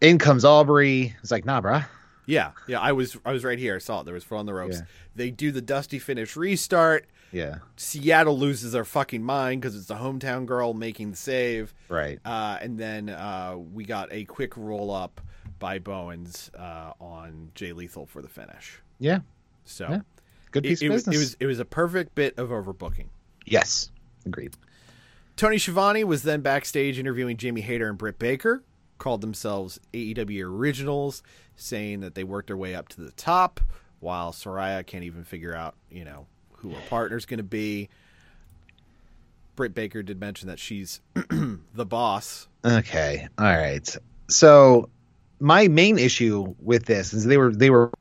In 0.02 0.18
comes 0.20 0.44
Aubrey. 0.46 1.16
It's 1.22 1.32
like, 1.32 1.46
nah, 1.46 1.62
bruh. 1.62 1.86
Yeah, 2.26 2.52
yeah. 2.68 2.80
I 2.80 2.92
was 2.94 3.18
I 3.26 3.32
was 3.32 3.44
right 3.44 3.60
here. 3.60 3.76
I 3.76 3.80
saw 3.80 4.02
it. 4.02 4.04
There 4.06 4.14
was 4.14 4.24
foot 4.24 4.38
on 4.38 4.46
the 4.46 4.54
ropes. 4.54 4.78
Yeah. 4.78 4.86
They 5.16 5.32
do 5.32 5.52
the 5.52 5.62
dusty 5.62 6.00
finish 6.00 6.36
restart. 6.36 7.06
Yeah, 7.34 7.58
Seattle 7.76 8.38
loses 8.38 8.72
their 8.74 8.86
fucking 8.86 9.24
mind 9.24 9.62
because 9.62 9.76
it's 9.76 9.88
the 9.88 9.96
hometown 9.96 10.46
girl 10.46 10.74
making 10.74 11.12
the 11.12 11.18
save. 11.18 11.74
right. 11.90 12.20
Uh, 12.24 12.58
and 12.62 12.78
then 12.80 13.10
uh, 13.10 13.56
we 13.58 13.84
got 13.84 14.08
a 14.14 14.24
quick 14.26 14.56
roll 14.56 14.92
up 14.92 15.20
by 15.60 15.80
Bowens 15.80 16.52
uh, 16.58 16.94
on 17.02 17.50
Jay 17.56 17.74
Lethal 17.74 18.06
for 18.06 18.22
the 18.22 18.30
finish. 18.30 18.80
Yeah, 19.00 19.20
So 19.66 19.88
Yeah, 19.90 20.00
good 20.52 20.64
piece 20.64 20.82
it 20.82 20.86
of 20.88 20.94
was, 20.94 21.04
business. 21.06 21.16
it 21.16 21.20
was 21.20 21.38
it 21.42 21.46
was 21.48 21.60
a 21.60 21.66
perfect 21.66 22.16
bit 22.16 22.38
of 22.38 22.50
overbooking. 22.50 23.08
yes, 23.46 23.90
agreed. 24.26 24.56
Tony 25.36 25.58
Schiavone 25.58 26.04
was 26.04 26.22
then 26.24 26.42
backstage 26.42 27.00
interviewing 27.00 27.38
Jamie 27.38 27.62
Hayter 27.62 27.90
and 27.90 27.98
Britt 27.98 28.20
Baker. 28.20 28.64
Called 29.00 29.22
themselves 29.22 29.80
AEW 29.94 30.44
Originals, 30.46 31.24
saying 31.56 32.02
that 32.02 32.14
they 32.14 32.24
worked 32.24 32.48
their 32.48 32.56
way 32.58 32.76
up 32.76 32.88
to 32.90 33.02
the 33.02 33.12
top, 33.12 33.60
while 34.00 34.32
Saraya 34.32 34.86
can't 34.86 35.04
even 35.04 35.24
figure 35.24 35.56
out, 35.56 35.76
you 35.90 36.06
know, 36.06 36.28
who 36.64 36.70
her 36.72 36.82
partner's 36.90 37.28
going 37.28 37.38
to 37.38 37.44
be. 37.44 37.90
Britt 39.56 39.76
Baker 39.76 40.02
did 40.02 40.20
mention 40.20 40.48
that 40.48 40.58
she's 40.58 41.00
the 41.14 41.86
boss. 41.86 42.48
Okay, 42.66 43.28
all 43.38 43.46
right. 43.46 43.96
So 44.30 44.90
my 45.40 45.68
main 45.68 46.00
issue 46.00 46.56
with 46.60 46.86
this 46.86 47.14
is 47.14 47.26
they 47.26 47.38
were 47.38 47.54
they 47.54 47.70
were 47.70 47.92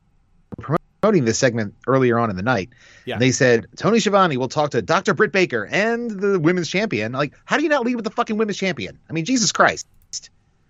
promoting 0.59 1.25
this 1.25 1.37
segment 1.37 1.75
earlier 1.85 2.17
on 2.17 2.29
in 2.29 2.37
the 2.37 2.41
night. 2.41 2.69
Yeah. 3.05 3.19
They 3.19 3.31
said 3.31 3.67
Tony 3.75 3.99
Schiavone 3.99 4.37
will 4.37 4.47
talk 4.47 4.71
to 4.71 4.81
Dr. 4.81 5.13
Britt 5.13 5.31
Baker 5.31 5.67
and 5.69 6.09
the 6.09 6.39
women's 6.39 6.69
champion. 6.69 7.11
Like, 7.11 7.33
how 7.45 7.57
do 7.57 7.63
you 7.63 7.69
not 7.69 7.85
lead 7.85 7.95
with 7.95 8.05
the 8.05 8.11
fucking 8.11 8.37
women's 8.37 8.57
champion? 8.57 8.97
I 9.09 9.13
mean, 9.13 9.25
Jesus 9.25 9.51
Christ. 9.51 9.85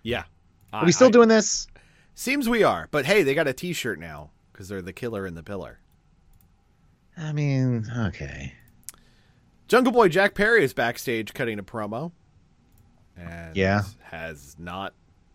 Yeah, 0.02 0.24
Are 0.72 0.84
we 0.84 0.92
still 0.92 1.08
doing 1.08 1.28
this? 1.28 1.66
Seems 2.14 2.46
we 2.46 2.62
are, 2.62 2.88
but 2.90 3.06
hey, 3.06 3.22
they 3.22 3.34
got 3.34 3.48
a 3.48 3.54
T-shirt 3.54 3.98
now 3.98 4.30
because 4.52 4.68
they're 4.68 4.82
the 4.82 4.92
killer 4.92 5.24
and 5.24 5.34
the 5.34 5.42
pillar. 5.42 5.78
I 7.16 7.32
mean, 7.32 7.86
okay. 8.08 8.52
Jungle 9.68 9.92
Boy 9.92 10.08
Jack 10.08 10.34
Perry 10.34 10.64
is 10.64 10.72
backstage 10.74 11.32
cutting 11.32 11.58
a 11.58 11.62
promo, 11.62 12.12
and 13.16 13.56
Yeah. 13.56 13.82
has 14.02 14.56
not 14.58 14.92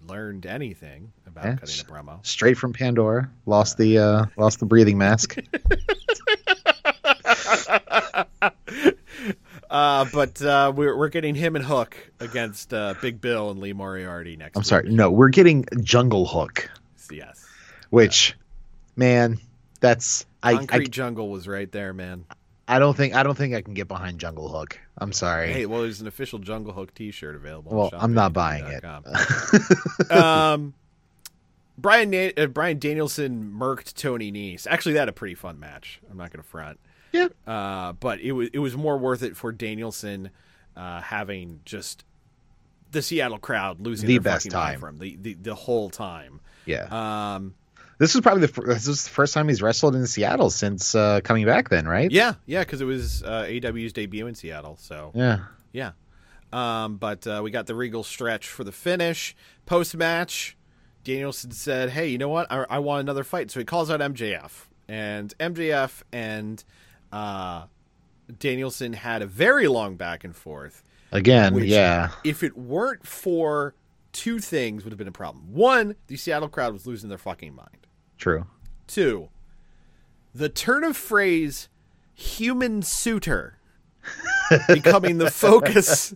learned 0.07 0.45
anything 0.45 1.11
about 1.27 1.45
Yeah. 1.45 1.55
cutting 1.55 1.79
a 1.81 1.83
promo. 1.91 2.25
Straight 2.25 2.57
from 2.57 2.73
Pandora. 2.73 3.29
Lost 3.45 3.77
the 3.77 3.97
uh 3.97 4.25
lost 4.37 4.59
the 4.59 4.65
breathing 4.65 4.97
mask. 4.97 5.37
Uh, 9.69 10.05
but 10.11 10.41
uh, 10.41 10.73
we're 10.75 10.97
we're 10.97 11.09
getting 11.09 11.35
him 11.35 11.55
and 11.55 11.63
Hook 11.63 11.95
against 12.19 12.73
uh, 12.73 12.95
Big 13.03 13.21
Bill 13.21 13.51
and 13.51 13.59
Lee 13.59 13.73
Moriarty 13.73 14.35
next. 14.35 14.57
I'm 14.57 14.61
week. 14.61 14.65
sorry. 14.67 14.89
No, 14.89 15.11
we're 15.11 15.29
getting 15.29 15.63
Jungle 15.83 16.25
Hook, 16.25 16.71
Yes, 17.11 17.45
which 17.91 18.35
man, 18.95 19.37
that's 19.79 20.25
I, 20.41 20.51
I 20.51 20.55
Concrete 20.57 20.91
Jungle 20.91 21.29
was 21.29 21.47
right 21.47 21.71
there, 21.71 21.93
man. 21.93 22.25
I 22.67 22.77
don't 22.79 22.95
think 22.95 23.15
I 23.15 23.23
don't 23.23 23.35
think 23.37 23.55
I 23.55 23.61
can 23.61 23.73
get 23.73 23.87
behind 23.87 24.19
Jungle 24.19 24.47
Hook. 24.49 24.79
I'm 24.97 25.11
sorry. 25.11 25.51
Hey, 25.51 25.65
well, 25.65 25.81
there's 25.81 26.01
an 26.01 26.07
official 26.07 26.37
Jungle 26.39 26.71
Hook 26.71 26.93
T-shirt 26.93 27.35
available. 27.35 27.75
well, 27.75 27.89
I'm 27.93 28.13
not 28.13 28.31
buying 28.31 28.65
it. 28.67 30.11
um, 30.11 30.73
Brian 31.77 32.09
Na- 32.09 32.29
uh, 32.37 32.47
Bryan 32.47 32.77
Danielson 32.77 33.53
murked 33.57 33.95
Tony 33.95 34.31
Nese. 34.31 34.67
Actually, 34.69 34.93
that 34.93 34.99
had 34.99 35.09
a 35.09 35.13
pretty 35.13 35.35
fun 35.35 35.59
match. 35.59 35.99
I'm 36.11 36.17
not 36.17 36.31
going 36.31 36.43
to 36.43 36.47
front. 36.49 36.79
Yeah. 37.11 37.29
Uh, 37.47 37.93
but 37.93 38.19
it 38.19 38.33
was 38.33 38.49
it 38.53 38.59
was 38.59 38.75
more 38.77 38.97
worth 38.97 39.23
it 39.23 39.35
for 39.35 39.51
Danielson 39.51 40.29
uh, 40.75 41.01
having 41.01 41.61
just 41.65 42.03
the 42.91 43.01
Seattle 43.01 43.39
crowd 43.39 43.81
losing 43.81 44.07
The 44.07 44.19
best 44.19 44.49
time. 44.51 44.79
for 44.79 44.89
him 44.89 44.99
the, 44.99 45.15
the 45.19 45.33
the 45.35 45.55
whole 45.55 45.89
time. 45.89 46.39
yeah. 46.65 46.85
Um, 47.35 47.55
this 47.99 48.15
is 48.15 48.21
probably 48.21 48.47
the 48.47 48.61
this 48.61 48.87
is 48.87 49.03
the 49.03 49.09
first 49.11 49.33
time 49.33 49.47
he's 49.47 49.61
wrestled 49.61 49.95
in 49.95 50.07
Seattle 50.07 50.49
since 50.49 50.95
uh, 50.95 51.21
coming 51.23 51.45
back. 51.45 51.69
Then, 51.69 51.87
right? 51.87 52.09
yeah, 52.09 52.33
yeah, 52.47 52.61
because 52.61 52.81
it 52.81 52.85
was 52.85 53.21
uh, 53.23 53.47
AW's 53.63 53.93
debut 53.93 54.25
in 54.25 54.33
Seattle. 54.33 54.77
So 54.77 55.11
Yeah. 55.13 55.41
Yeah. 55.71 55.91
Um, 56.51 56.97
but 56.97 57.27
uh, 57.27 57.41
we 57.43 57.51
got 57.51 57.67
the 57.67 57.75
Regal 57.75 58.03
stretch 58.03 58.47
for 58.47 58.63
the 58.63 58.71
finish. 58.71 59.35
Post 59.65 59.95
match, 59.95 60.57
Danielson 61.03 61.51
said, 61.51 61.91
Hey, 61.91 62.07
you 62.07 62.17
know 62.17 62.29
what? 62.29 62.51
I, 62.51 62.65
I 62.69 62.79
want 62.79 63.01
another 63.01 63.23
fight. 63.23 63.51
So 63.51 63.59
he 63.59 63.65
calls 63.65 63.89
out 63.91 63.99
MJF. 63.99 64.65
And 64.87 65.37
MJF 65.39 66.01
and 66.11 66.63
uh, 67.11 67.65
Danielson 68.39 68.93
had 68.93 69.21
a 69.21 69.27
very 69.27 69.67
long 69.67 69.95
back 69.95 70.23
and 70.23 70.35
forth. 70.35 70.83
Again, 71.11 71.53
Which, 71.53 71.65
yeah. 71.65 72.11
If 72.23 72.43
it 72.43 72.57
weren't 72.57 73.05
for 73.05 73.75
two 74.11 74.39
things, 74.39 74.83
would 74.83 74.91
have 74.91 74.97
been 74.97 75.07
a 75.07 75.11
problem. 75.11 75.53
One, 75.53 75.95
the 76.07 76.17
Seattle 76.17 76.49
crowd 76.49 76.73
was 76.73 76.87
losing 76.87 77.09
their 77.09 77.17
fucking 77.17 77.53
mind. 77.53 77.87
True. 78.19 78.45
Two, 78.85 79.29
the 80.35 80.49
turn 80.49 80.83
of 80.83 80.95
phrase 80.95 81.69
human 82.13 82.81
suitor 82.83 83.57
becoming 84.67 85.17
the 85.17 85.31
focus 85.31 86.13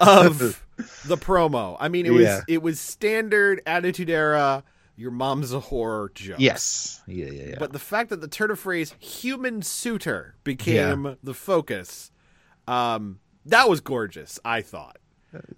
of 0.00 0.62
the 1.06 1.16
promo. 1.16 1.76
I 1.80 1.88
mean, 1.88 2.06
it 2.06 2.12
was 2.12 2.22
Yeah. 2.24 2.40
it 2.48 2.62
was 2.62 2.80
standard 2.80 3.60
Attitude 3.66 4.10
Era. 4.10 4.64
Your 4.96 5.10
mom's 5.10 5.52
a 5.52 5.58
whore 5.60 6.14
joke. 6.14 6.36
Yes. 6.38 7.02
Yeah, 7.08 7.26
yeah, 7.26 7.48
yeah. 7.48 7.56
But 7.58 7.72
the 7.72 7.80
fact 7.80 8.10
that 8.10 8.20
the 8.20 8.28
turn 8.28 8.52
of 8.52 8.60
phrase 8.60 8.94
"human 9.00 9.62
suitor" 9.62 10.36
became 10.44 11.16
the 11.22 11.34
focus, 11.34 12.12
um, 12.68 13.18
that 13.44 13.68
was 13.68 13.80
gorgeous. 13.80 14.38
I 14.44 14.62
thought, 14.62 14.98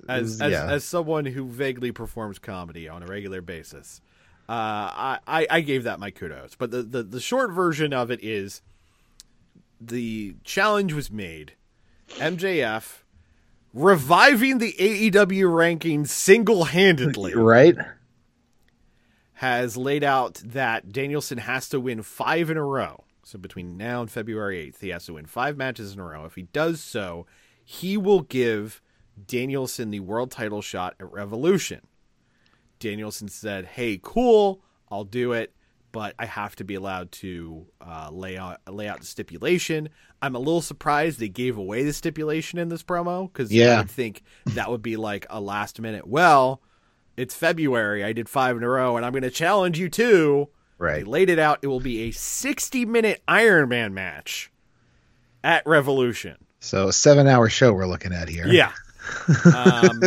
as 0.08 0.40
as, 0.40 0.52
yeah. 0.52 0.70
as 0.70 0.84
someone 0.84 1.26
who 1.26 1.44
vaguely 1.46 1.92
performs 1.92 2.38
comedy 2.38 2.88
on 2.88 3.02
a 3.02 3.06
regular 3.06 3.42
basis, 3.42 4.00
uh, 4.48 5.18
I, 5.26 5.46
I 5.50 5.60
gave 5.60 5.84
that 5.84 5.98
my 5.98 6.10
kudos. 6.10 6.54
But 6.54 6.70
the, 6.70 6.82
the 6.82 7.02
the 7.02 7.20
short 7.20 7.52
version 7.52 7.92
of 7.92 8.10
it 8.10 8.22
is, 8.22 8.62
the 9.80 10.36
challenge 10.44 10.92
was 10.92 11.10
made. 11.10 11.54
MJF 12.10 12.98
reviving 13.74 14.58
the 14.58 14.72
AEW 14.78 15.50
rankings 15.50 16.08
single 16.08 16.64
handedly 16.64 17.34
right? 17.36 17.76
has 19.34 19.76
laid 19.76 20.02
out 20.02 20.40
that 20.44 20.92
Danielson 20.92 21.38
has 21.38 21.68
to 21.68 21.78
win 21.78 22.02
five 22.02 22.48
in 22.48 22.56
a 22.56 22.64
row. 22.64 23.04
So 23.22 23.38
between 23.38 23.76
now 23.76 24.00
and 24.00 24.10
February 24.10 24.70
8th, 24.72 24.80
he 24.80 24.88
has 24.90 25.06
to 25.06 25.14
win 25.14 25.26
five 25.26 25.56
matches 25.56 25.92
in 25.92 25.98
a 25.98 26.04
row. 26.04 26.24
If 26.24 26.36
he 26.36 26.42
does 26.42 26.80
so, 26.80 27.26
he 27.64 27.96
will 27.96 28.20
give 28.20 28.80
Danielson 29.26 29.90
the 29.90 30.00
world 30.00 30.30
title 30.30 30.62
shot 30.62 30.94
at 31.00 31.12
Revolution. 31.12 31.80
Danielson 32.78 33.28
said, 33.28 33.64
"Hey, 33.64 33.98
cool, 34.02 34.62
I'll 34.90 35.04
do 35.04 35.32
it, 35.32 35.52
but 35.92 36.14
I 36.18 36.26
have 36.26 36.56
to 36.56 36.64
be 36.64 36.74
allowed 36.74 37.12
to 37.12 37.66
uh, 37.80 38.10
lay 38.12 38.36
out 38.36 38.60
lay 38.70 38.88
out 38.88 39.00
the 39.00 39.06
stipulation." 39.06 39.88
I'm 40.22 40.34
a 40.34 40.38
little 40.38 40.62
surprised 40.62 41.20
they 41.20 41.28
gave 41.28 41.56
away 41.58 41.84
the 41.84 41.92
stipulation 41.92 42.58
in 42.58 42.68
this 42.70 42.82
promo 42.82 43.30
because 43.32 43.50
I 43.52 43.54
Yeah. 43.56 43.78
would 43.78 43.90
think 43.90 44.22
that 44.46 44.70
would 44.70 44.82
be 44.82 44.96
like 44.96 45.26
a 45.28 45.40
last 45.40 45.78
minute. 45.80 46.06
Well, 46.06 46.62
it's 47.16 47.34
February. 47.34 48.02
I 48.02 48.12
did 48.12 48.28
five 48.28 48.56
in 48.56 48.62
a 48.62 48.68
row, 48.68 48.96
and 48.96 49.04
I'm 49.04 49.12
going 49.12 49.22
to 49.22 49.30
challenge 49.30 49.78
you 49.78 49.88
too. 49.90 50.48
Right. 50.78 50.98
They 50.98 51.04
laid 51.04 51.30
it 51.30 51.38
out. 51.38 51.58
It 51.62 51.66
will 51.68 51.80
be 51.80 52.02
a 52.02 52.10
60 52.10 52.84
minute 52.86 53.22
Iron 53.28 53.68
Man 53.68 53.92
match 53.94 54.50
at 55.44 55.66
Revolution. 55.66 56.36
So 56.60 56.88
a 56.88 56.92
seven-hour 56.92 57.48
show 57.50 57.72
we're 57.72 57.86
looking 57.86 58.12
at 58.12 58.28
here. 58.28 58.46
Yeah. 58.48 58.72
um, 59.54 60.00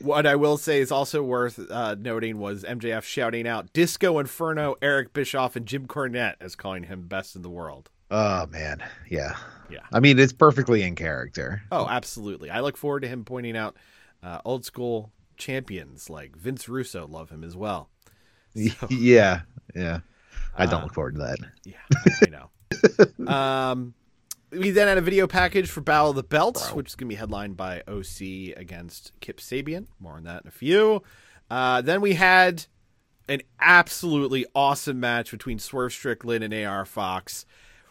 what 0.00 0.26
I 0.26 0.36
will 0.36 0.56
say 0.56 0.80
is 0.80 0.90
also 0.90 1.22
worth 1.22 1.58
uh, 1.70 1.96
noting 1.98 2.38
was 2.38 2.64
MJF 2.64 3.02
shouting 3.02 3.46
out 3.46 3.72
Disco 3.72 4.18
Inferno, 4.18 4.76
Eric 4.82 5.12
Bischoff, 5.12 5.56
and 5.56 5.66
Jim 5.66 5.86
Cornette 5.86 6.34
as 6.40 6.56
calling 6.56 6.84
him 6.84 7.02
best 7.08 7.36
in 7.36 7.42
the 7.42 7.50
world. 7.50 7.90
Oh 8.10 8.46
man. 8.46 8.82
Yeah. 9.08 9.36
Yeah. 9.70 9.80
I 9.92 10.00
mean, 10.00 10.18
it's 10.18 10.32
perfectly 10.32 10.82
in 10.82 10.96
character. 10.96 11.62
Oh, 11.70 11.86
absolutely. 11.88 12.50
I 12.50 12.60
look 12.60 12.76
forward 12.76 13.00
to 13.00 13.08
him 13.08 13.24
pointing 13.24 13.56
out 13.56 13.76
uh, 14.22 14.40
old 14.44 14.64
school 14.64 15.12
champions 15.36 16.10
like 16.10 16.34
Vince 16.36 16.68
Russo 16.68 17.06
love 17.06 17.30
him 17.30 17.44
as 17.44 17.56
well. 17.56 17.88
yeah. 18.54 19.42
Yeah. 19.74 20.00
I 20.56 20.66
don't 20.66 20.80
Uh, 20.80 20.84
look 20.84 20.94
forward 20.94 21.14
to 21.14 21.20
that. 21.20 21.38
Yeah, 21.64 21.76
I 22.22 23.26
know. 23.26 23.32
um, 23.32 23.94
we 24.50 24.70
then 24.70 24.88
had 24.88 24.98
a 24.98 25.02
video 25.02 25.26
package 25.26 25.68
for 25.68 25.80
Battle 25.80 26.10
of 26.10 26.16
the 26.16 26.22
Belts, 26.22 26.72
which 26.72 26.88
is 26.88 26.94
going 26.96 27.08
to 27.08 27.14
be 27.14 27.18
headlined 27.18 27.56
by 27.56 27.82
OC 27.86 28.56
against 28.56 29.12
Kip 29.20 29.38
Sabian. 29.38 29.86
More 29.98 30.14
on 30.14 30.24
that 30.24 30.42
in 30.42 30.48
a 30.48 30.52
few. 30.52 31.02
Uh, 31.50 31.80
then 31.80 32.00
we 32.00 32.14
had 32.14 32.66
an 33.28 33.42
absolutely 33.60 34.46
awesome 34.54 35.00
match 35.00 35.30
between 35.30 35.58
Swerve 35.58 35.92
Strickland 35.92 36.44
and 36.44 36.52
AR 36.52 36.84
Fox, 36.84 37.46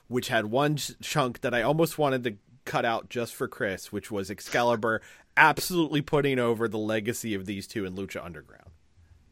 which 0.08 0.28
had 0.28 0.46
one 0.46 0.76
ch- 0.78 0.92
chunk 1.02 1.42
that 1.42 1.54
I 1.54 1.62
almost 1.62 1.98
wanted 1.98 2.24
to 2.26 2.36
cut 2.66 2.86
out 2.86 3.10
just 3.10 3.34
for 3.36 3.48
Chris, 3.48 3.92
which 3.92 4.12
was 4.12 4.30
Excalibur 4.30 5.02
absolutely 5.38 6.02
putting 6.02 6.40
over 6.40 6.68
the 6.68 6.78
legacy 6.78 7.34
of 7.34 7.46
these 7.46 7.68
two 7.68 7.86
in 7.86 7.96
Lucha 7.96 8.24
Underground. 8.24 8.70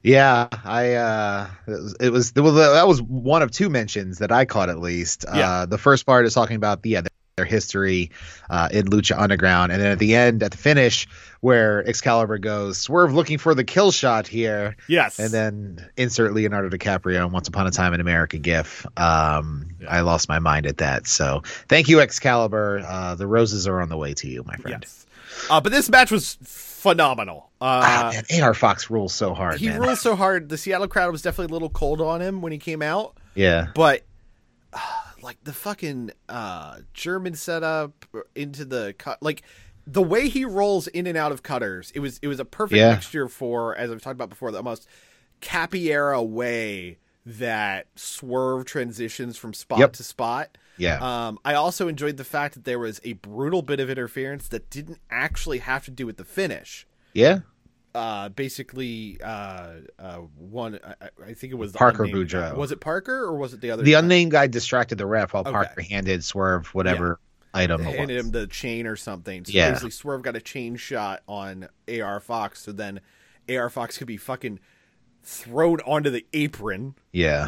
Yeah, 0.04 0.48
I 0.64 0.94
uh 0.94 1.50
it 1.68 1.72
was, 1.72 1.96
it 2.00 2.10
was 2.10 2.34
well, 2.34 2.54
that 2.54 2.88
was 2.88 3.02
one 3.02 3.42
of 3.42 3.52
two 3.52 3.70
mentions 3.70 4.20
that 4.20 4.32
I 4.32 4.46
caught 4.46 4.70
at 4.70 4.80
least. 4.80 5.26
Yeah. 5.28 5.52
Uh 5.52 5.66
the 5.66 5.78
first 5.78 6.06
part 6.06 6.26
is 6.26 6.34
talking 6.34 6.56
about 6.56 6.82
the 6.82 6.92
yeah, 6.92 7.02
their 7.38 7.46
history 7.46 8.10
uh 8.50 8.68
in 8.72 8.88
Lucha 8.88 9.18
Underground 9.18 9.72
and 9.72 9.80
then 9.80 9.92
at 9.92 10.00
the 10.00 10.16
end 10.16 10.42
at 10.42 10.50
the 10.52 10.58
finish 10.58 11.08
where 11.40 11.88
Excalibur 11.88 12.40
goes 12.40 12.80
Swerve 12.80 13.14
looking 13.14 13.38
for 13.38 13.54
the 13.54 13.64
kill 13.64 13.92
shot 13.92 14.28
here 14.28 14.76
Yes. 14.88 15.20
and 15.20 15.32
then 15.32 15.88
insert 15.96 16.34
Leonardo 16.34 16.76
DiCaprio 16.76 17.22
and 17.24 17.32
Once 17.32 17.48
Upon 17.48 17.68
a 17.68 17.72
Time 17.72 17.94
in 17.94 18.02
America 18.02 18.40
gif. 18.40 18.88
Um 19.00 19.68
I 19.88 20.02
lost 20.02 20.28
my 20.28 20.40
mind 20.40 20.66
at 20.66 20.78
that. 20.78 21.06
So, 21.08 21.44
thank 21.70 21.88
you 21.90 22.00
Excalibur. 22.02 22.84
Uh 22.86 23.14
the 23.14 23.28
roses 23.28 23.68
are 23.68 23.82
on 23.82 23.90
the 23.90 23.98
way 23.98 24.16
to 24.16 24.28
you, 24.28 24.44
my 24.44 24.56
friend. 24.56 24.80
Yes. 24.82 25.06
Uh, 25.52 25.62
but 25.62 25.72
this 25.72 25.88
match 25.88 26.10
was 26.10 26.40
phenomenal. 26.42 27.52
Ah, 27.62 28.08
Uh, 28.10 28.14
man, 28.32 28.42
AR 28.42 28.56
Fox 28.56 28.90
rules 28.90 29.14
so 29.14 29.36
hard, 29.36 29.60
he 29.60 29.68
man. 29.70 29.80
rules 29.80 30.02
so 30.02 30.16
hard. 30.24 30.50
The 30.50 30.58
Seattle 30.58 30.88
crowd 30.88 31.12
was 31.12 31.22
definitely 31.22 31.52
a 31.52 31.54
little 31.54 31.70
cold 31.70 32.02
on 32.02 32.20
him 32.22 32.42
when 32.42 32.52
he 32.52 32.58
came 32.58 32.82
out, 32.82 33.16
yeah. 33.36 33.68
but 33.76 34.02
uh, 34.74 34.80
like 35.28 35.44
the 35.44 35.54
fucking 35.54 36.12
uh, 36.30 36.80
German 36.94 37.36
setup 37.36 38.06
into 38.34 38.64
the 38.66 38.96
cut, 38.98 39.22
like 39.22 39.44
the 39.86 40.02
way 40.02 40.28
he 40.30 40.44
rolls 40.46 40.88
in 40.88 41.06
and 41.06 41.18
out 41.18 41.32
of 41.32 41.44
cutters, 41.44 41.92
it 41.94 42.00
was 42.00 42.18
it 42.22 42.28
was 42.28 42.40
a 42.40 42.46
perfect 42.46 42.78
Yeah. 42.78 42.94
mixture 42.94 43.28
for, 43.28 43.76
as 43.76 43.92
I've 43.92 44.02
talked 44.02 44.16
about 44.16 44.30
before, 44.30 44.52
the 44.52 44.58
almost 44.58 44.88
Cappy 45.42 45.92
era 45.92 46.24
way 46.24 46.98
that 47.26 47.88
Swerve 47.96 48.66
transitions 48.66 49.38
from 49.38 49.54
spot 49.54 49.80
Yep. 49.80 49.94
to 49.94 50.04
spot. 50.04 50.58
Yeah. 50.78 50.98
Um, 51.28 51.40
I 51.44 51.56
also 51.56 51.88
enjoyed 51.88 52.16
the 52.18 52.24
fact 52.24 52.54
that 52.54 52.64
there 52.64 52.80
was 52.80 53.02
a 53.04 53.14
brutal 53.14 53.62
bit 53.62 53.80
of 53.80 53.90
interference 53.90 54.48
that 54.48 54.70
didn't 54.70 55.00
actually 55.12 55.58
have 55.60 55.84
to 55.86 55.92
do 55.92 56.06
with 56.06 56.18
the 56.18 56.26
finish. 56.26 56.88
yeah. 57.14 57.40
Uh, 57.98 58.30
basically, 58.30 59.18
uh, 59.24 59.72
uh, 59.98 60.18
one, 60.38 60.80
I, 60.84 61.10
I- 61.26 61.34
think 61.34 61.52
it 61.52 61.56
was 61.56 61.72
the 61.72 61.80
Parker 61.80 62.04
unnamed. 62.04 62.30
Boudreaux. 62.30 62.56
Was 62.56 62.72
it 62.72 62.80
Parker 62.80 63.24
or 63.26 63.36
was 63.38 63.54
it 63.54 63.62
the 63.62 63.72
other? 63.72 63.82
the 63.84 63.94
guy? 63.94 64.00
unnamed 64.00 64.32
guy 64.32 64.46
distracted 64.48 64.98
the 65.00 65.06
ref 65.08 65.34
while 65.34 65.42
Okay. 65.42 65.52
Parker 65.52 65.82
handed 65.82 66.24
Swerve 66.24 66.68
whatever 66.76 67.20
item 67.54 67.82
it 67.82 67.96
handed 67.98 68.18
him 68.18 68.30
the 68.32 68.46
chain 68.46 68.86
or 68.86 68.96
something. 68.96 69.46
So 69.46 69.52
Yeah. 69.54 69.70
basically, 69.72 69.90
Swerve 69.92 70.22
got 70.22 70.36
a 70.36 70.42
chain 70.42 70.76
shot 70.76 71.24
on 71.28 71.70
AR 71.88 72.20
Fox, 72.20 72.62
so 72.62 72.72
then 72.72 73.00
AR 73.50 73.70
Fox 73.72 73.98
could 73.98 74.06
be 74.08 74.18
fucking 74.18 74.60
thrown 75.24 75.80
onto 75.82 76.10
the 76.12 76.26
apron. 76.34 76.94
Yeah, 77.12 77.48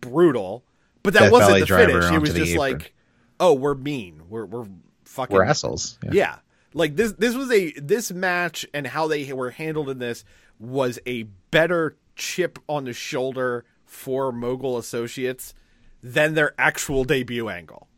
Brutal, 0.00 0.64
but 1.02 1.14
that 1.14 1.32
wasn't 1.32 1.60
the 1.60 1.66
finish. 1.66 2.04
It 2.10 2.20
was 2.20 2.34
just 2.34 2.52
apron. 2.52 2.58
like, 2.58 2.94
oh, 3.40 3.54
we're 3.54 3.74
mean. 3.74 4.22
We're 4.28 4.44
we're 4.46 4.66
fucking 5.04 5.34
we're 5.34 5.42
assholes. 5.44 5.98
Yeah. 6.04 6.10
Yeah. 6.12 6.36
Like 6.74 6.96
this 6.96 7.12
this 7.12 7.34
was 7.34 7.50
a 7.50 7.72
this 7.72 8.12
match 8.12 8.66
and 8.74 8.86
how 8.86 9.08
they 9.08 9.32
were 9.32 9.50
handled 9.50 9.88
in 9.90 9.98
this 9.98 10.24
was 10.58 10.98
a 11.06 11.22
better 11.50 11.96
chip 12.16 12.58
on 12.68 12.84
the 12.84 12.92
shoulder 12.92 13.64
for 13.86 14.32
Mogul 14.32 14.76
Associates 14.76 15.54
than 16.02 16.34
their 16.34 16.54
actual 16.58 17.04
debut 17.04 17.48
angle. 17.48 17.88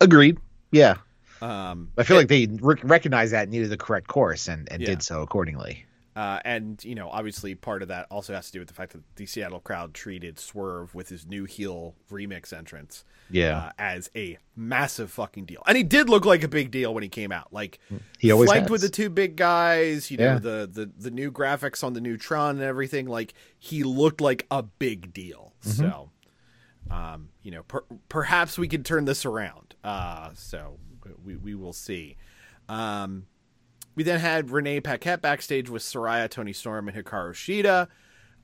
Agreed. 0.00 0.38
Yeah, 0.70 0.96
Um 1.40 1.90
I 1.96 2.02
feel 2.02 2.16
like 2.16 2.28
they 2.28 2.46
rec- 2.60 2.84
recognized 2.84 3.32
that 3.32 3.44
and 3.44 3.52
needed 3.52 3.70
the 3.70 3.76
correct 3.76 4.06
course 4.08 4.48
and, 4.48 4.70
and 4.70 4.82
Yeah. 4.82 4.88
did 4.88 5.02
so 5.02 5.22
accordingly. 5.22 5.84
uh, 6.14 6.40
and 6.44 6.84
you 6.84 6.94
know, 6.96 7.08
obviously 7.08 7.54
part 7.54 7.80
of 7.80 7.88
that 7.88 8.06
also 8.10 8.34
has 8.34 8.46
to 8.46 8.52
do 8.52 8.58
with 8.58 8.68
the 8.68 8.74
fact 8.74 8.92
that 8.92 9.02
the 9.16 9.24
Seattle 9.24 9.60
crowd 9.60 9.94
treated 9.94 10.38
Swerve 10.38 10.94
with 10.94 11.08
his 11.08 11.26
new 11.26 11.44
heel 11.44 11.94
remix 12.10 12.52
entrance 12.52 13.04
Yeah, 13.30 13.58
uh, 13.66 13.72
as 13.78 14.10
a 14.16 14.38
massive 14.56 15.10
fucking 15.10 15.44
deal. 15.46 15.62
And 15.66 15.76
he 15.76 15.82
did 15.82 16.08
look 16.08 16.24
like 16.24 16.42
a 16.42 16.48
big 16.48 16.70
deal 16.70 16.94
when 16.94 17.02
he 17.02 17.08
came 17.08 17.30
out. 17.32 17.52
Like 17.52 17.78
He 18.18 18.30
always 18.32 18.48
flanked 18.48 18.64
has. 18.66 18.70
with 18.70 18.80
the 18.80 18.88
two 18.88 19.10
big 19.10 19.36
guys, 19.36 20.10
you 20.10 20.16
know, 20.16 20.24
Yeah. 20.34 20.38
the, 20.38 20.68
the 20.72 20.90
the 20.98 21.10
new 21.10 21.30
graphics 21.30 21.84
on 21.84 21.92
the 21.92 22.00
Neutron 22.00 22.56
and 22.56 22.62
everything. 22.64 23.06
Like 23.06 23.34
he 23.58 23.82
looked 23.84 24.20
like 24.20 24.46
a 24.50 24.62
big 24.62 25.12
deal. 25.12 25.52
Mm-hmm. 25.62 25.70
So, 25.82 26.10
um, 26.90 27.28
you 27.42 27.50
know, 27.50 27.62
per- 27.64 27.84
perhaps 28.08 28.56
we 28.58 28.68
could 28.68 28.84
turn 28.84 29.04
this 29.04 29.24
around. 29.24 29.74
Uh, 29.84 30.30
so 30.34 30.78
we 31.24 31.36
we 31.36 31.54
will 31.54 31.72
see. 31.72 32.16
Um, 32.68 33.26
we 33.94 34.04
then 34.04 34.20
had 34.20 34.50
Renee 34.50 34.80
Paquette 34.80 35.20
backstage 35.20 35.68
with 35.68 35.82
Saraya, 35.82 36.28
Toni 36.30 36.52
Storm, 36.52 36.88
and 36.88 36.96
Hikaru 36.96 37.32
Shida. 37.32 37.88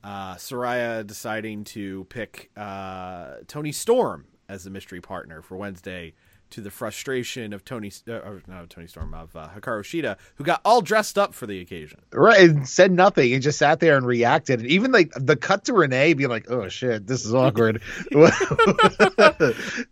Uh, 0.03 0.35
Saraya 0.35 1.05
deciding 1.05 1.63
to 1.63 2.03
pick 2.09 2.51
uh, 2.55 3.35
Toni 3.47 3.71
Storm 3.71 4.25
as 4.49 4.63
the 4.63 4.69
mystery 4.69 5.01
partner 5.01 5.41
for 5.41 5.57
Wednesday, 5.57 6.13
to 6.51 6.61
the 6.61 6.71
frustration 6.71 7.53
of 7.53 7.65
Toni, 7.65 7.91
uh, 8.07 8.19
no, 8.47 8.65
Toni 8.67 8.87
Storm 8.87 9.13
of 9.13 9.35
uh, 9.35 9.49
Hikaru 9.49 9.81
Shida, 9.81 10.17
who 10.35 10.43
got 10.43 10.61
all 10.63 10.81
dressed 10.81 11.17
up 11.17 11.33
for 11.33 11.47
the 11.47 11.59
occasion. 11.59 11.99
right. 12.13 12.39
And 12.39 12.67
said 12.67 12.91
nothing 12.91 13.33
and 13.33 13.41
just 13.41 13.57
sat 13.57 13.79
there 13.79 13.97
and 13.97 14.05
reacted. 14.05 14.59
And 14.59 14.69
even 14.69 14.91
like 14.91 15.11
the 15.15 15.35
cut 15.35 15.65
to 15.65 15.73
Renee 15.73 16.13
being 16.13 16.29
like, 16.29 16.49
"Oh 16.49 16.69
shit, 16.69 17.07
this 17.07 17.25
is 17.25 17.33
awkward." 17.33 17.81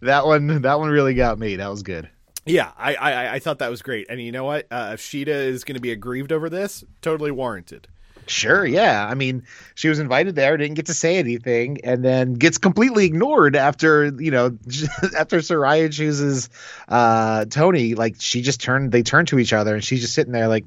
that 0.01 0.21
one, 0.25 0.61
that 0.61 0.80
one 0.80 0.89
really 0.89 1.15
got 1.15 1.39
me. 1.39 1.55
That 1.55 1.69
was 1.69 1.84
good. 1.84 2.09
Yeah, 2.45 2.71
I, 2.77 2.95
I 2.95 3.34
I 3.35 3.39
thought 3.39 3.59
that 3.59 3.69
was 3.69 3.81
great, 3.81 4.07
and 4.09 4.21
you 4.21 4.31
know 4.31 4.43
what? 4.43 4.67
Uh, 4.69 4.91
if 4.93 5.01
Shida 5.01 5.27
is 5.27 5.63
going 5.63 5.75
to 5.75 5.81
be 5.81 5.91
aggrieved 5.91 6.31
over 6.31 6.49
this, 6.49 6.84
totally 7.01 7.31
warranted. 7.31 7.88
Sure, 8.27 8.65
yeah. 8.65 9.05
I 9.07 9.13
mean, 9.13 9.43
she 9.75 9.89
was 9.89 9.99
invited 9.99 10.35
there, 10.35 10.55
didn't 10.57 10.75
get 10.75 10.85
to 10.87 10.93
say 10.93 11.17
anything, 11.17 11.79
and 11.83 12.03
then 12.03 12.33
gets 12.33 12.57
completely 12.57 13.05
ignored 13.05 13.55
after 13.55 14.05
you 14.05 14.31
know 14.31 14.57
after 15.17 15.39
Saraya 15.39 15.91
chooses 15.91 16.49
uh, 16.87 17.45
Toni. 17.45 17.95
Like 17.95 18.15
she 18.19 18.41
just 18.41 18.61
turned, 18.61 18.91
they 18.91 19.03
turned 19.03 19.27
to 19.29 19.39
each 19.39 19.53
other, 19.53 19.73
and 19.75 19.83
she's 19.83 20.01
just 20.01 20.13
sitting 20.13 20.33
there 20.33 20.47
like, 20.47 20.65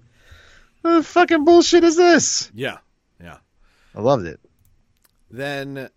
"What 0.82 0.94
the 0.96 1.02
fucking 1.02 1.44
bullshit 1.44 1.84
is 1.84 1.96
this?" 1.96 2.50
Yeah, 2.54 2.78
yeah. 3.22 3.38
I 3.94 4.00
loved 4.00 4.26
it. 4.26 4.40
Then 5.30 5.88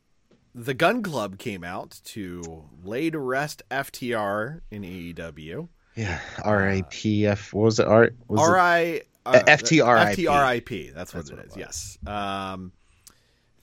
the 0.55 0.73
Gun 0.73 1.03
Club 1.03 1.37
came 1.37 1.63
out 1.63 1.99
to 2.05 2.63
lay 2.83 3.09
to 3.09 3.19
rest 3.19 3.61
FTR 3.69 4.61
in 4.71 4.81
AEW. 4.83 5.67
Yeah, 5.95 6.19
R 6.43 6.69
A 6.69 6.83
P 6.83 7.27
F. 7.27 7.53
What 7.53 7.63
was 7.65 7.79
it? 7.79 7.87
R 7.87 8.11
was 8.27 8.39
it- 8.39 8.43
R 8.43 8.57
I 8.59 9.01
Uh, 9.35 9.43
FTRIP. 9.43 10.15
FTRIP. 10.15 10.93
That's 10.93 11.13
what 11.13 11.25
That's 11.25 11.29
it 11.29 11.35
what 11.35 11.45
it 11.45 11.47
is. 11.49 11.57
Yes. 11.57 11.97
Um, 12.07 12.71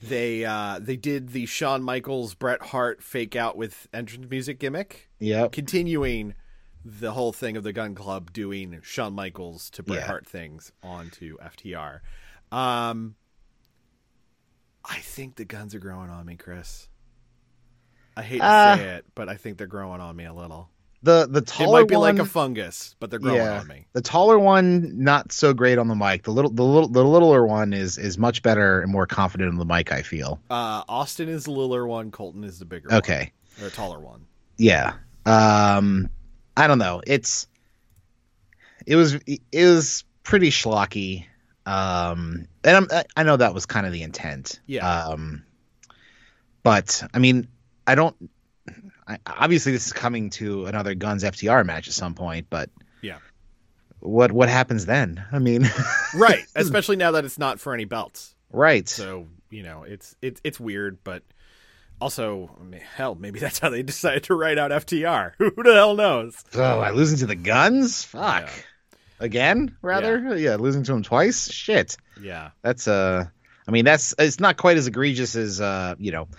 they 0.01 0.45
uh, 0.45 0.79
they 0.81 0.95
did 0.95 1.29
the 1.29 1.45
Shawn 1.47 1.81
Michaels 1.83 2.33
Bret 2.35 2.61
Hart 2.61 3.01
fake 3.01 3.35
out 3.35 3.57
with 3.57 3.87
entrance 3.93 4.29
music 4.29 4.59
gimmick, 4.59 5.09
Yeah. 5.19 5.47
continuing 5.51 6.35
the 6.85 7.11
whole 7.11 7.33
thing 7.33 7.57
of 7.57 7.63
the 7.63 7.73
Gun 7.73 7.95
Club 7.95 8.31
doing 8.31 8.79
Shawn 8.83 9.13
Michaels 9.13 9.69
to 9.71 9.83
Bret 9.83 9.99
Yeah. 10.01 10.05
Hart 10.07 10.27
things 10.27 10.71
onto 10.83 11.37
FTR. 11.39 11.99
Um, 12.51 13.15
I 14.85 14.99
think 14.99 15.35
the 15.35 15.45
guns 15.45 15.75
are 15.75 15.79
growing 15.79 16.09
on 16.09 16.25
me, 16.25 16.35
Chris. 16.37 16.87
I 18.15 18.21
hate 18.23 18.37
to 18.39 18.45
Uh, 18.45 18.77
say 18.77 18.89
it, 18.97 19.05
but 19.15 19.27
I 19.29 19.35
think 19.35 19.57
they're 19.57 19.67
growing 19.67 19.99
on 19.99 20.15
me 20.15 20.25
a 20.25 20.33
little. 20.33 20.69
The 21.03 21.27
the 21.29 21.39
It 21.39 21.47
taller 21.47 21.81
might 21.81 21.87
be 21.87 21.95
one, 21.95 22.15
like 22.15 22.25
a 22.25 22.27
fungus, 22.27 22.95
but 22.99 23.09
they're 23.11 23.19
growing 23.19 23.37
yeah, 23.37 23.59
on 23.59 23.67
me. 23.67 23.85
the 23.93 24.01
taller 24.01 24.39
one 24.39 24.97
not 25.03 25.31
so 25.31 25.53
great 25.53 25.77
on 25.77 25.87
the 25.87 25.95
mic. 25.95 26.23
The 26.23 26.31
little 26.31 26.49
the 26.51 26.63
little 26.63 26.89
the 26.89 27.03
littler 27.03 27.45
one 27.45 27.71
is 27.71 27.97
is 27.99 28.17
much 28.17 28.41
better 28.41 28.81
and 28.81 28.91
more 28.91 29.05
confident 29.05 29.49
on 29.51 29.57
the 29.57 29.65
mic. 29.65 29.91
I 29.91 30.01
feel. 30.01 30.39
Uh, 30.49 30.83
Austin 30.89 31.29
is 31.29 31.43
the 31.45 31.51
littler 31.51 31.85
one. 31.85 32.09
Colten 32.11 32.43
is 32.43 32.57
the 32.59 32.65
bigger 32.65 32.89
one. 32.89 32.97
Okay. 32.97 33.31
Or 33.61 33.69
taller 33.69 33.99
one. 33.99 34.25
yeah 34.57 34.93
um 35.25 36.09
i 36.55 36.67
don't 36.67 36.77
know 36.79 37.01
it's 37.05 37.47
it 38.85 38.95
was 38.95 39.15
it 39.25 39.41
was 39.53 40.03
pretty 40.23 40.49
schlocky 40.49 41.25
um 41.65 42.47
and 42.63 42.77
I'm, 42.77 42.87
I- 42.91 43.05
i 43.17 43.23
know 43.23 43.35
that 43.35 43.53
was 43.53 43.65
kind 43.65 43.85
of 43.85 43.91
the 43.91 44.03
intent 44.03 44.59
Yeah. 44.67 44.87
um 44.87 45.43
but 46.63 47.03
i 47.13 47.19
mean 47.19 47.47
i 47.85 47.95
don't 47.95 48.15
I, 49.07 49.17
obviously 49.25 49.71
this 49.71 49.87
is 49.87 49.93
coming 49.93 50.29
to 50.31 50.65
another 50.65 50.93
guns 50.95 51.23
ftr 51.23 51.65
match 51.65 51.87
at 51.87 51.93
some 51.93 52.13
point 52.13 52.47
but 52.49 52.69
Yeah. 53.01 53.19
what 53.99 54.31
what 54.31 54.49
happens 54.49 54.85
then 54.85 55.23
i 55.31 55.39
mean 55.39 55.63
Right. 56.15 56.45
Especially 56.55 56.95
now 56.95 57.11
that 57.11 57.25
it's 57.25 57.37
not 57.39 57.59
for 57.59 57.73
any 57.73 57.85
belts. 57.85 58.35
right 58.51 58.87
So, 58.87 59.27
you 59.49 59.63
know, 59.63 59.83
it's 59.83 60.15
it's 60.21 60.41
it's 60.43 60.59
weird, 60.59 60.97
but 61.03 61.23
also, 61.99 62.55
I 62.59 62.63
mean, 62.63 62.81
hell, 62.95 63.15
maybe 63.15 63.39
that's 63.39 63.59
how 63.59 63.69
they 63.69 63.81
decided 63.93 64.23
to 64.25 64.35
write 64.35 64.57
out 64.57 64.71
FTR. 64.71 65.31
Who 65.37 65.51
the 65.63 65.73
hell 65.73 65.95
knows? 65.95 66.43
oh 66.55 66.79
i 66.79 66.91
losing 66.91 67.17
to 67.19 67.25
the 67.25 67.35
guns 67.35 68.03
fuck 68.03 68.43
Yeah. 68.43 68.95
again 69.19 69.75
rather 69.81 70.35
yeah. 70.37 70.55
losing 70.55 70.83
to 70.83 70.93
him 70.93 71.03
twice 71.03 71.51
shit 71.51 71.97
Yeah. 72.21 72.49
That's 72.61 72.87
uh 72.87 73.25
I 73.67 73.71
mean 73.71 73.83
that's 73.85 74.13
it's 74.17 74.39
not 74.39 74.55
quite 74.57 74.77
as 74.77 74.87
egregious 74.87 75.35
as 75.35 75.59
uh, 75.59 75.95
you 75.99 76.11
know, 76.11 76.29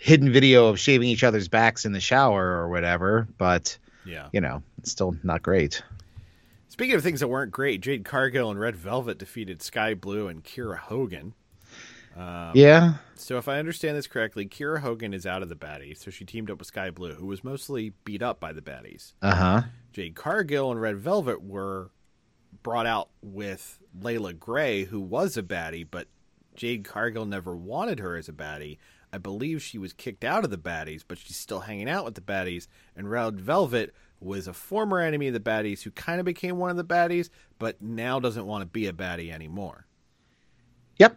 hidden 0.00 0.32
video 0.32 0.66
of 0.68 0.78
shaving 0.80 1.08
each 1.08 1.22
other's 1.22 1.46
backs 1.48 1.84
in 1.84 1.92
the 1.92 2.00
shower 2.00 2.56
or 2.56 2.68
whatever, 2.70 3.28
but 3.36 3.76
Yeah. 4.06 4.28
you 4.32 4.40
know, 4.40 4.62
it's 4.78 4.90
still 4.90 5.14
not 5.22 5.42
great. 5.42 5.82
Speaking 6.70 6.94
of 6.96 7.02
things 7.02 7.20
that 7.20 7.28
weren't 7.28 7.52
great, 7.52 7.82
Jade 7.82 8.04
Cargill 8.04 8.50
and 8.50 8.58
Red 8.58 8.76
Velvet 8.76 9.18
defeated 9.18 9.62
Skye 9.62 9.92
Blue 9.94 10.26
and 10.28 10.42
Kiera 10.42 10.78
Hogan. 10.78 11.34
Um, 12.16 12.52
yeah. 12.54 12.94
So 13.14 13.36
if 13.36 13.46
I 13.46 13.58
understand 13.58 13.96
this 13.96 14.06
correctly, 14.06 14.46
Kiera 14.46 14.80
Hogan 14.80 15.12
is 15.12 15.26
out 15.26 15.42
of 15.42 15.48
the 15.50 15.54
baddies, 15.54 15.98
so 15.98 16.10
she 16.10 16.24
teamed 16.24 16.50
up 16.50 16.58
with 16.58 16.68
Skye 16.68 16.90
Blue, 16.90 17.14
who 17.14 17.26
was 17.26 17.44
mostly 17.44 17.92
beat 18.04 18.22
up 18.22 18.40
by 18.40 18.52
the 18.54 18.62
baddies. 18.62 19.12
Uh-huh. 19.20 19.62
Jade 19.92 20.14
Cargill 20.14 20.70
and 20.70 20.80
Red 20.80 20.96
Velvet 20.96 21.42
were 21.42 21.90
brought 22.62 22.86
out 22.86 23.10
with 23.22 23.78
Leila 24.00 24.32
Grey, 24.32 24.84
who 24.84 25.00
was 25.00 25.36
a 25.36 25.42
baddie, 25.42 25.86
but 25.88 26.08
Jade 26.56 26.84
Cargill 26.84 27.26
never 27.26 27.54
wanted 27.54 27.98
her 28.00 28.16
as 28.16 28.28
a 28.28 28.32
baddie. 28.32 28.78
I 29.12 29.18
believe 29.18 29.62
she 29.62 29.78
was 29.78 29.92
kicked 29.92 30.24
out 30.24 30.44
of 30.44 30.50
the 30.50 30.58
baddies, 30.58 31.02
but 31.06 31.18
she's 31.18 31.36
still 31.36 31.60
hanging 31.60 31.88
out 31.88 32.04
with 32.04 32.14
the 32.14 32.20
baddies. 32.20 32.66
And 32.96 33.10
Red 33.10 33.40
Velvet 33.40 33.94
was 34.20 34.46
a 34.46 34.52
former 34.52 35.00
enemy 35.00 35.28
of 35.28 35.34
the 35.34 35.40
baddies 35.40 35.82
who 35.82 35.90
kind 35.90 36.20
of 36.20 36.26
became 36.26 36.58
one 36.58 36.70
of 36.70 36.76
the 36.76 36.84
baddies, 36.84 37.30
but 37.58 37.80
now 37.82 38.20
doesn't 38.20 38.46
want 38.46 38.62
to 38.62 38.66
be 38.66 38.86
a 38.86 38.92
baddie 38.92 39.32
anymore. 39.32 39.86
Yep. 40.98 41.16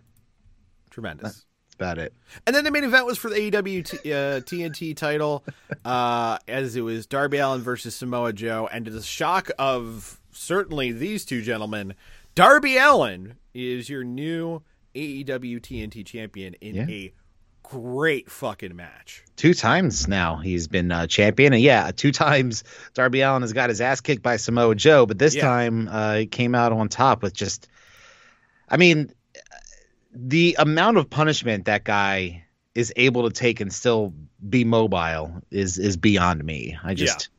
Tremendous. 0.90 1.24
That's 1.24 1.46
about 1.76 1.98
it. 1.98 2.14
And 2.48 2.56
then 2.56 2.64
the 2.64 2.72
main 2.72 2.84
event 2.84 3.06
was 3.06 3.18
for 3.18 3.30
the 3.30 3.36
AEW 3.52 3.86
t- 3.86 4.14
uh, 4.14 4.40
TNT 4.42 4.96
title, 4.96 5.44
uh, 5.84 6.38
as 6.48 6.76
it 6.76 6.82
was 6.82 7.06
Darby 7.06 7.38
Allin 7.40 7.62
versus 7.62 7.96
Samoa 7.96 8.32
Joe. 8.34 8.70
And 8.72 8.86
to 8.86 8.92
the 8.92 9.02
shock 9.02 9.50
of 9.60 10.20
certainly 10.32 10.92
these 10.92 11.26
two 11.26 11.42
gentlemen, 11.42 11.94
Darby 12.36 12.78
Allin 12.78 13.36
is 13.54 13.90
your 13.90 14.04
new 14.04 14.62
AEW 14.96 15.60
TNT 15.60 16.06
champion 16.06 16.54
in 16.56 16.76
Yeah. 16.76 16.86
a 16.88 17.14
great 17.64 18.30
fucking 18.30 18.76
match. 18.76 19.24
Two 19.36 19.54
times 19.54 20.08
now 20.08 20.38
he's 20.38 20.68
been 20.68 20.92
uh, 20.92 21.08
champion, 21.08 21.54
and 21.54 21.62
yeah, 21.62 21.92
two 21.96 22.12
times 22.12 22.64
Darby 22.94 23.22
Allin 23.22 23.42
has 23.42 23.54
got 23.54 23.70
his 23.70 23.82
ass 23.82 24.02
kicked 24.02 24.22
by 24.22 24.38
Samoa 24.38 24.76
Joe, 24.76 25.06
but 25.06 25.18
this 25.18 25.34
Yeah. 25.36 25.42
time 25.44 25.88
uh, 25.88 26.16
he 26.18 26.26
came 26.28 26.54
out 26.54 26.72
on 26.72 26.90
top 26.90 27.24
with 27.24 27.34
just, 27.34 27.68
I 28.70 28.78
mean, 28.78 29.12
the 30.14 30.56
amount 30.60 30.98
of 30.98 31.10
punishment 31.10 31.66
that 31.66 31.84
guy 31.84 32.46
is 32.76 32.94
able 32.96 33.28
to 33.28 33.34
take 33.34 33.60
and 33.60 33.74
still 33.74 34.14
be 34.48 34.64
mobile 34.64 35.42
is 35.52 35.78
is 35.80 35.98
beyond 35.98 36.44
me. 36.44 36.78
I 36.84 36.94
just. 36.94 37.30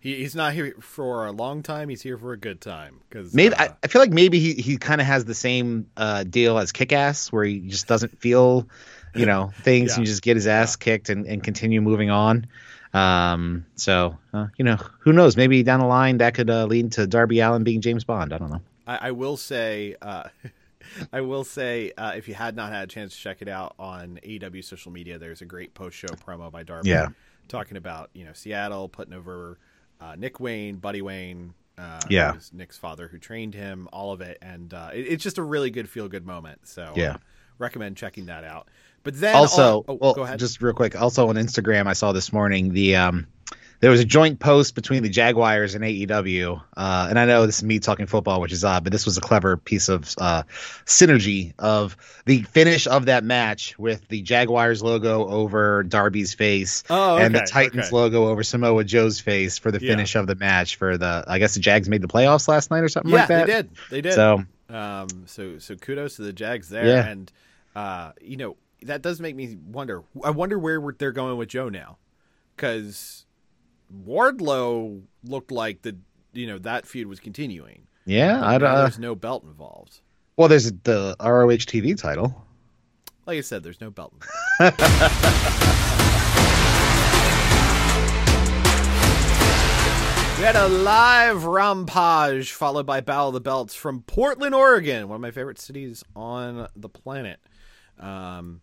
He, 0.00 0.16
he's 0.16 0.34
not 0.34 0.52
here 0.52 0.74
for 0.80 1.24
a 1.26 1.32
long 1.32 1.62
time. 1.62 1.88
He's 1.88 2.02
here 2.02 2.18
for 2.18 2.32
a 2.32 2.36
good 2.36 2.60
time. 2.60 3.00
Because 3.08 3.32
Maybe 3.32 3.54
I, 3.54 3.70
I 3.82 3.86
feel 3.86 4.02
like 4.02 4.10
maybe 4.10 4.38
he, 4.38 4.52
he 4.52 4.76
kind 4.76 5.00
of 5.00 5.06
has 5.06 5.24
the 5.24 5.34
same 5.34 5.88
uh, 5.96 6.24
deal 6.24 6.58
as 6.58 6.72
Kick-Ass, 6.72 7.32
where 7.32 7.44
he 7.44 7.60
just 7.60 7.86
doesn't 7.86 8.18
feel, 8.18 8.68
you 9.14 9.26
know, 9.26 9.52
things 9.62 9.90
Yeah. 9.90 9.96
and 9.98 10.06
just 10.06 10.22
get 10.22 10.36
his 10.36 10.46
ass 10.46 10.76
kicked 10.76 11.08
and, 11.10 11.26
and 11.26 11.42
continue 11.42 11.80
moving 11.80 12.10
on. 12.10 12.46
Um, 12.92 13.66
so 13.76 14.18
uh, 14.32 14.46
you 14.56 14.64
know, 14.64 14.76
who 15.00 15.12
knows? 15.12 15.36
Maybe 15.36 15.62
down 15.62 15.80
the 15.80 15.86
line 15.86 16.18
that 16.18 16.34
could 16.34 16.50
uh, 16.50 16.66
lead 16.66 16.92
to 16.92 17.06
Darby 17.06 17.40
Allin 17.40 17.64
being 17.64 17.80
James 17.80 18.04
Bond. 18.04 18.32
I 18.32 18.38
don't 18.38 18.50
know. 18.50 18.60
I, 18.86 19.08
I 19.08 19.10
will 19.12 19.36
say, 19.36 19.96
uh, 20.00 20.28
I 21.12 21.22
will 21.22 21.44
say, 21.44 21.92
uh, 21.96 22.12
if 22.16 22.28
you 22.28 22.34
had 22.34 22.54
not 22.54 22.70
had 22.72 22.84
a 22.84 22.86
chance 22.86 23.14
to 23.14 23.20
check 23.20 23.38
it 23.42 23.48
out 23.48 23.74
on 23.78 24.20
AEW 24.22 24.62
social 24.62 24.92
media, 24.92 25.18
there's 25.18 25.40
a 25.42 25.44
great 25.46 25.74
post-show 25.74 26.08
promo 26.08 26.52
by 26.52 26.62
Darby, 26.62 26.90
Yeah. 26.90 27.08
talking 27.48 27.76
about 27.76 28.10
you 28.14 28.24
know 28.24 28.32
Seattle 28.32 28.88
putting 28.88 29.14
over 29.14 29.58
uh, 30.00 30.14
Nick 30.16 30.38
Wayne, 30.38 30.76
Buddy 30.76 31.02
Wayne, 31.02 31.54
uh, 31.78 32.00
Yeah. 32.08 32.34
Nick's 32.52 32.76
father 32.78 33.08
who 33.08 33.18
trained 33.18 33.54
him, 33.54 33.88
all 33.92 34.12
of 34.12 34.20
it, 34.20 34.38
and 34.40 34.72
uh, 34.72 34.90
it, 34.92 35.00
it's 35.08 35.24
just 35.24 35.38
a 35.38 35.42
really 35.42 35.70
good 35.70 35.88
feel-good 35.88 36.26
moment. 36.26 36.68
So 36.68 36.82
uh, 36.84 36.92
Yeah. 36.94 37.16
recommend 37.58 37.96
checking 37.96 38.26
that 38.26 38.44
out. 38.44 38.68
But 39.04 39.20
then 39.20 39.34
also, 39.36 39.78
on- 39.78 39.84
oh, 39.88 39.98
well, 40.00 40.14
go 40.14 40.22
ahead. 40.22 40.38
just 40.40 40.60
real 40.60 40.74
quick. 40.74 41.00
Also 41.00 41.28
on 41.28 41.36
Instagram, 41.36 41.86
I 41.86 41.92
saw 41.92 42.12
this 42.12 42.32
morning 42.32 42.72
the 42.72 42.96
um, 42.96 43.26
there 43.80 43.90
was 43.90 44.00
a 44.00 44.04
joint 44.04 44.40
post 44.40 44.74
between 44.74 45.02
the 45.02 45.10
Jaguars 45.10 45.74
and 45.74 45.84
AEW, 45.84 46.58
uh, 46.76 47.06
and 47.10 47.18
I 47.18 47.26
know 47.26 47.44
this 47.44 47.58
is 47.58 47.64
me 47.64 47.78
talking 47.80 48.06
football, 48.06 48.40
which 48.40 48.52
is 48.52 48.64
odd, 48.64 48.82
but 48.82 48.92
this 48.92 49.04
was 49.04 49.18
a 49.18 49.20
clever 49.20 49.58
piece 49.58 49.90
of 49.90 50.14
uh, 50.18 50.44
synergy 50.86 51.52
of 51.58 51.96
the 52.24 52.42
finish 52.42 52.86
of 52.86 53.06
that 53.06 53.24
match 53.24 53.78
with 53.78 54.06
the 54.08 54.22
Jaguars 54.22 54.82
logo 54.82 55.26
over 55.28 55.82
Darby's 55.82 56.32
face, 56.34 56.82
Oh, 56.88 57.16
and 57.16 57.34
the 57.34 57.40
Titans 57.40 57.86
okay. 57.86 57.94
logo 57.96 58.28
over 58.28 58.42
Samoa 58.42 58.84
Joe's 58.84 59.20
face 59.20 59.58
for 59.58 59.70
the 59.70 59.80
Yeah. 59.82 59.92
finish 59.92 60.14
of 60.14 60.26
the 60.26 60.34
match. 60.34 60.76
For 60.76 60.96
the, 60.96 61.24
I 61.26 61.38
guess 61.38 61.54
the 61.54 61.60
Jags 61.60 61.88
made 61.88 62.00
the 62.02 62.08
playoffs 62.08 62.48
last 62.48 62.70
night 62.70 62.82
or 62.82 62.88
something 62.88 63.12
yeah, 63.12 63.18
like 63.18 63.28
that. 63.28 63.46
they 63.46 63.52
did. 63.52 63.70
They 63.90 64.00
did. 64.00 64.12
So 64.14 64.44
Um, 64.70 65.08
so 65.26 65.58
so 65.58 65.74
kudos 65.76 66.16
to 66.16 66.22
the 66.22 66.32
Jags 66.32 66.68
there, 66.70 66.86
Yeah. 66.86 67.06
and 67.06 67.30
uh, 67.76 68.12
you 68.22 68.36
know 68.38 68.56
that 68.84 69.02
does 69.02 69.20
make 69.20 69.34
me 69.36 69.56
wonder. 69.66 70.02
I 70.22 70.30
wonder 70.30 70.58
where 70.58 70.80
they're 70.98 71.12
going 71.12 71.36
with 71.36 71.48
Joe 71.48 71.68
now, 71.68 71.98
because 72.56 73.26
Wardlow 74.06 75.02
looked 75.24 75.50
like 75.50 75.82
the 75.82 75.96
you 76.32 76.46
know 76.46 76.58
that 76.58 76.86
feud 76.86 77.06
was 77.06 77.20
continuing. 77.20 77.86
yeah, 78.04 78.44
I'd, 78.44 78.60
now 78.60 78.74
uh, 78.74 78.82
there's 78.82 78.98
no 78.98 79.14
belt 79.14 79.44
involved. 79.44 80.00
well, 80.36 80.48
there's 80.48 80.70
the 80.84 81.16
ROH 81.20 81.64
TV 81.66 81.96
title. 81.96 82.44
Like 83.26 83.38
I 83.38 83.42
said, 83.42 83.62
there's 83.62 83.80
no 83.80 83.90
belt. 83.90 84.12
We 90.36 90.42
had 90.48 90.56
a 90.56 90.68
live 90.68 91.44
rampage 91.44 92.52
followed 92.52 92.84
by 92.84 93.00
Battle 93.00 93.28
of 93.28 93.34
the 93.34 93.40
Belts 93.40 93.74
from 93.74 94.02
Portland, 94.02 94.54
Oregon, 94.54 95.08
one 95.08 95.14
of 95.14 95.22
my 95.22 95.30
favorite 95.30 95.58
cities 95.58 96.04
on 96.14 96.68
the 96.76 96.88
planet. 96.90 97.40
Um, 97.98 98.60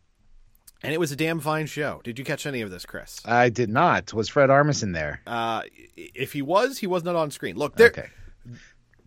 and 0.84 0.94
it 0.94 1.00
was 1.00 1.12
a 1.12 1.16
damn 1.16 1.40
fine 1.40 1.66
show. 1.68 2.02
Did 2.04 2.18
you 2.20 2.26
catch 2.26 2.46
any 2.46 2.62
of 2.62 2.72
this, 2.72 2.86
Chris? 2.86 3.20
I 3.26 3.50
did 3.50 3.70
not. 3.70 4.14
Was 4.14 4.30
Fred 4.30 4.50
Armisen 4.50 4.94
there? 4.94 5.22
Uh, 5.28 5.62
if 5.96 6.34
he 6.34 6.42
was, 6.42 6.80
he 6.80 6.88
was 6.88 7.04
not 7.04 7.16
on 7.16 7.32
screen. 7.32 7.56
Look, 7.56 7.76
there, 7.76 7.88
Okay. 7.88 8.08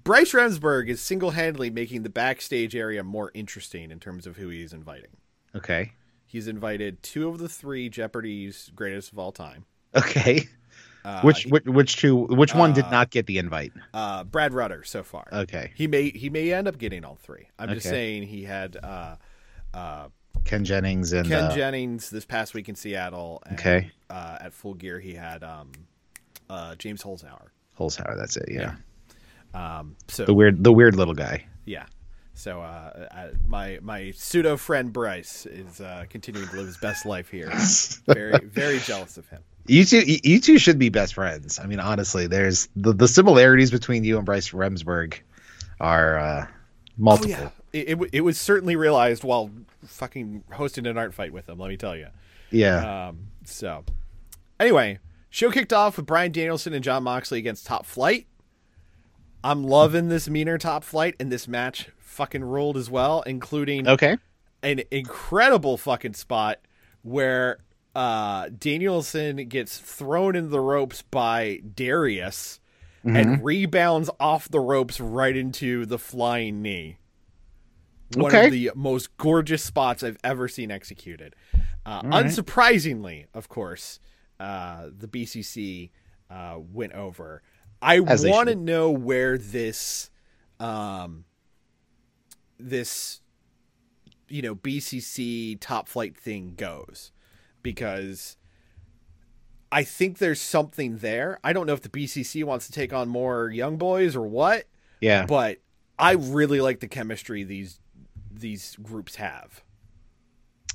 Bryce 0.02 0.32
Remsburg 0.32 0.88
is 0.88 1.00
single 1.00 1.30
handedly 1.30 1.70
making 1.70 2.02
the 2.02 2.10
backstage 2.10 2.76
area 2.76 3.02
more 3.02 3.30
interesting 3.32 3.90
in 3.90 3.98
terms 3.98 4.26
of 4.26 4.36
who 4.36 4.48
he's 4.50 4.72
inviting. 4.74 5.16
Okay. 5.54 5.92
He's 6.26 6.46
invited 6.46 7.02
two 7.02 7.28
of 7.28 7.38
the 7.38 7.48
three 7.48 7.88
Jeopardy's 7.88 8.70
greatest 8.74 9.12
of 9.12 9.18
all 9.18 9.32
time. 9.32 9.64
Okay. 9.96 10.46
Uh, 11.04 11.20
which, 11.20 11.44
which 11.46 11.64
which 11.66 11.96
two? 11.98 12.24
Which 12.24 12.54
one 12.54 12.72
did 12.72 12.86
uh, 12.86 12.90
not 12.90 13.10
get 13.10 13.26
the 13.26 13.38
invite? 13.38 13.72
uh, 13.92 14.24
Brad 14.24 14.52
Rutter 14.54 14.82
so 14.84 15.02
far. 15.02 15.28
Okay. 15.32 15.70
He 15.74 15.86
may 15.86 16.08
he 16.10 16.30
may 16.30 16.52
end 16.52 16.66
up 16.66 16.78
getting 16.78 17.04
all 17.04 17.16
three. 17.16 17.48
I'm 17.58 17.68
just 17.74 17.86
saying 17.86 18.22
he 18.24 18.42
had 18.44 18.76
uh, 18.82 19.16
uh, 19.74 20.08
Ken 20.44 20.64
Jennings 20.64 21.12
and 21.12 21.26
Ken 21.28 21.44
uh, 21.44 21.54
Jennings 21.54 22.10
this 22.10 22.24
past 22.24 22.54
week 22.54 22.68
in 22.68 22.74
Seattle. 22.74 23.42
And, 23.46 23.58
Okay. 23.58 23.90
Uh, 24.10 24.36
at 24.40 24.52
Full 24.52 24.74
Gear, 24.74 25.00
he 25.00 25.14
had 25.14 25.42
um, 25.42 25.72
uh, 26.50 26.74
James 26.76 27.02
Holzhauer. 27.02 27.48
Holzhauer. 27.78 28.16
That's 28.16 28.36
it. 28.36 28.48
Yeah. 28.50 28.74
Um, 29.54 29.96
so 30.08 30.24
The 30.24 30.34
weird 30.34 30.62
the 30.62 30.72
weird 30.72 30.96
little 30.96 31.14
guy. 31.14 31.46
yeah. 31.64 31.86
So 32.36 32.60
uh, 32.60 33.06
I, 33.12 33.30
my 33.46 33.78
my 33.80 34.10
pseudo 34.10 34.56
friend 34.56 34.92
Bryce 34.92 35.46
is 35.46 35.80
uh, 35.80 36.04
continuing 36.10 36.48
to 36.48 36.56
live 36.56 36.66
his 36.66 36.76
best 36.78 37.06
life 37.06 37.28
here. 37.30 37.48
very 38.08 38.38
very 38.44 38.80
jealous 38.80 39.16
of 39.16 39.28
him. 39.28 39.40
You 39.66 39.84
two, 39.84 40.02
you 40.04 40.40
two 40.40 40.58
should 40.58 40.78
be 40.78 40.88
best 40.88 41.14
friends. 41.14 41.60
I 41.60 41.66
mean, 41.66 41.78
honestly, 41.80 42.26
there's 42.26 42.68
the, 42.76 42.92
the 42.92 43.06
similarities 43.08 43.70
between 43.70 44.02
you 44.04 44.16
and 44.16 44.26
Bryce 44.26 44.50
Remsburg 44.50 45.14
are 45.80 46.18
uh, 46.18 46.46
multiple. 46.98 47.36
Oh 47.38 47.42
yeah, 47.44 47.50
it, 47.74 47.88
it 47.88 48.08
it 48.12 48.20
was 48.20 48.38
certainly 48.38 48.76
realized 48.76 49.24
while 49.24 49.50
fucking 49.84 50.44
hosting 50.52 50.86
an 50.86 50.96
art 50.96 51.12
fight 51.12 51.32
with 51.32 51.48
him. 51.48 51.58
Let 51.58 51.68
me 51.68 51.76
tell 51.76 51.96
you. 51.96 52.06
yeah. 52.50 53.08
Um, 53.08 53.28
so, 53.44 53.84
anyway, 54.60 55.00
show 55.28 55.50
kicked 55.50 55.72
off 55.72 55.96
with 55.96 56.06
Bryan 56.06 56.32
Danielson 56.32 56.72
and 56.72 56.84
Jon 56.84 57.02
Moxley 57.02 57.38
against 57.38 57.66
Top 57.66 57.84
Flight. 57.84 58.26
I'm 59.42 59.64
loving 59.64 60.08
this 60.08 60.28
meaner 60.28 60.56
Top 60.56 60.84
Flight, 60.84 61.16
and 61.18 61.30
this 61.30 61.48
match 61.48 61.90
fucking 61.98 62.44
ruled 62.44 62.76
as 62.76 62.88
well, 62.88 63.22
including 63.22 63.88
okay. 63.88 64.16
an 64.62 64.82
incredible 64.90 65.76
fucking 65.76 66.14
spot 66.14 66.60
where 67.02 67.58
uh, 67.94 68.48
Danielson 68.56 69.48
gets 69.48 69.78
thrown 69.78 70.36
into 70.36 70.48
the 70.48 70.60
ropes 70.60 71.02
by 71.02 71.60
Darius 71.74 72.60
and 73.04 73.44
rebounds 73.44 74.08
off 74.18 74.48
the 74.48 74.60
ropes 74.60 74.98
right 74.98 75.36
into 75.36 75.84
the 75.84 75.98
flying 75.98 76.62
knee. 76.62 76.96
One 78.16 78.34
Okay. 78.34 78.46
of 78.46 78.52
the 78.52 78.70
most 78.74 79.16
gorgeous 79.16 79.62
spots 79.62 80.02
I've 80.02 80.18
ever 80.24 80.48
seen 80.48 80.70
executed. 80.70 81.34
Uh, 81.86 82.02
Unsurprisingly, 82.02 83.26
of 83.34 83.48
course, 83.48 84.00
uh, 84.40 84.88
the 84.96 85.08
BCC 85.08 85.90
uh, 86.30 86.58
went 86.72 86.92
over. 86.92 87.42
I 87.82 88.00
want 88.00 88.48
to 88.48 88.54
know 88.54 88.90
where 88.90 89.36
this, 89.36 90.10
um, 90.58 91.24
this, 92.58 93.20
you 94.28 94.40
know, 94.42 94.54
BCC 94.54 95.58
top 95.60 95.88
flight 95.88 96.16
thing 96.16 96.54
goes, 96.56 97.12
because 97.62 98.36
I 99.70 99.84
think 99.84 100.18
there's 100.18 100.40
something 100.40 100.98
there. 100.98 101.38
I 101.44 101.52
don't 101.52 101.66
know 101.66 101.74
if 101.74 101.82
the 101.82 101.88
BCC 101.90 102.44
wants 102.44 102.66
to 102.66 102.72
take 102.72 102.92
on 102.92 103.08
more 103.08 103.50
young 103.50 103.76
boys 103.76 104.16
or 104.16 104.26
what, 104.26 104.66
Yeah. 105.00 105.26
but 105.26 105.58
I 105.98 106.12
really 106.12 106.60
like 106.60 106.80
the 106.80 106.88
chemistry 106.88 107.44
these 107.44 107.80
these 108.38 108.76
groups 108.82 109.16
have. 109.16 109.62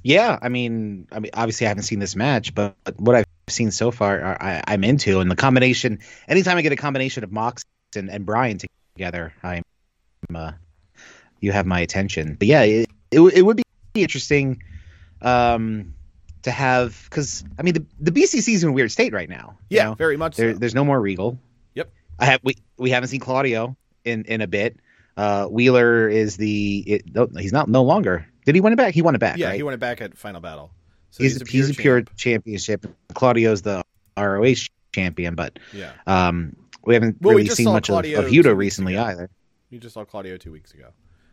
Yeah, 0.04 0.40
I 0.42 0.50
mean, 0.50 1.08
I 1.12 1.20
mean, 1.20 1.32
obviously, 1.34 1.68
I 1.68 1.70
haven't 1.70 1.84
seen 1.84 2.00
this 2.00 2.16
match, 2.16 2.56
but 2.56 2.76
what 2.96 3.16
I've 3.16 3.26
seen 3.50 3.72
so 3.72 3.92
far, 3.92 4.42
I, 4.42 4.64
I'm 4.66 4.84
into. 4.84 5.20
And 5.20 5.30
the 5.30 5.36
combination, 5.36 6.00
anytime 6.28 6.58
I 6.58 6.62
get 6.62 6.72
a 6.72 6.78
combination 6.78 7.24
of 7.24 7.32
Mox 7.32 7.64
and, 7.96 8.10
and 8.10 8.26
Bryan 8.26 8.60
together, 8.96 9.34
I'm, 9.44 9.64
uh, 10.34 10.54
you 11.42 11.52
have 11.52 11.66
my 11.66 11.82
attention. 11.82 12.36
But 12.40 12.48
yeah, 12.48 12.62
it, 12.62 12.90
it, 13.12 13.20
it 13.20 13.42
would 13.42 13.58
be 13.58 14.02
interesting, 14.02 14.64
um, 15.22 15.94
to 16.44 16.52
have 16.52 17.06
because 17.10 17.44
I 17.58 17.64
mean 17.64 17.74
the 17.74 17.86
the 18.00 18.12
BCC 18.12 18.54
is 18.54 18.64
in 18.64 18.70
a 18.70 18.72
weird 18.72 18.92
state 18.92 19.14
right 19.14 19.30
now. 19.30 19.58
you 19.70 19.78
Yeah, 19.78 19.86
know? 19.86 19.96
very 19.96 20.18
much 20.18 20.38
There, 20.38 20.54
so. 20.54 20.60
There's 20.60 20.76
no 20.76 20.86
more 20.86 21.00
Regal. 21.00 21.38
Yep. 21.76 21.92
I 22.18 22.26
have 22.26 22.40
we 22.44 22.56
we 22.78 22.92
haven't 22.92 23.10
seen 23.10 23.20
Claudio 23.20 23.76
in 24.06 24.24
in 24.26 24.42
a 24.42 24.48
bit. 24.48 24.80
Uh, 25.20 25.46
Wheeler 25.48 26.08
is 26.08 26.38
the 26.38 26.78
it, 26.88 27.14
no, 27.14 27.28
he's 27.38 27.52
not 27.52 27.68
no 27.68 27.84
longer. 27.84 28.26
Did 28.46 28.56
he 28.56 28.62
win 28.62 28.72
it 28.72 28.78
back? 28.78 28.94
He 28.94 29.02
won 29.02 29.16
it 29.16 29.20
back. 29.20 29.38
Yeah, 29.38 29.48
right? 29.48 29.56
he 29.58 29.64
won 29.64 29.74
it 29.74 29.80
back 29.80 30.00
at 30.00 30.18
Final 30.18 30.40
Battle. 30.40 30.72
So 31.12 31.24
he's, 31.24 31.42
a, 31.42 31.46
he's 31.46 31.70
a 31.70 31.74
pure 31.74 32.02
champ. 32.04 32.16
championship. 32.16 32.86
Claudio's 33.14 33.62
the 33.62 33.84
ROH 34.18 34.68
champion, 34.94 35.36
but 35.36 35.60
Yeah, 35.74 35.92
um, 36.08 36.56
we 36.86 36.94
haven't 36.94 37.18
Well, 37.22 37.36
really 37.36 37.44
just 37.46 37.58
seen 37.58 37.66
much 37.66 37.90
of, 37.90 37.94
Claudio 37.94 38.20
of 38.20 38.30
two 38.30 38.42
Hudo 38.44 38.56
recently 38.56 38.94
ago. 38.96 39.04
either. 39.04 39.30
you 39.70 39.80
just 39.80 39.94
saw 39.94 40.06
Claudio 40.06 40.38
two 40.38 40.52
weeks 40.54 40.74
ago 40.74 40.90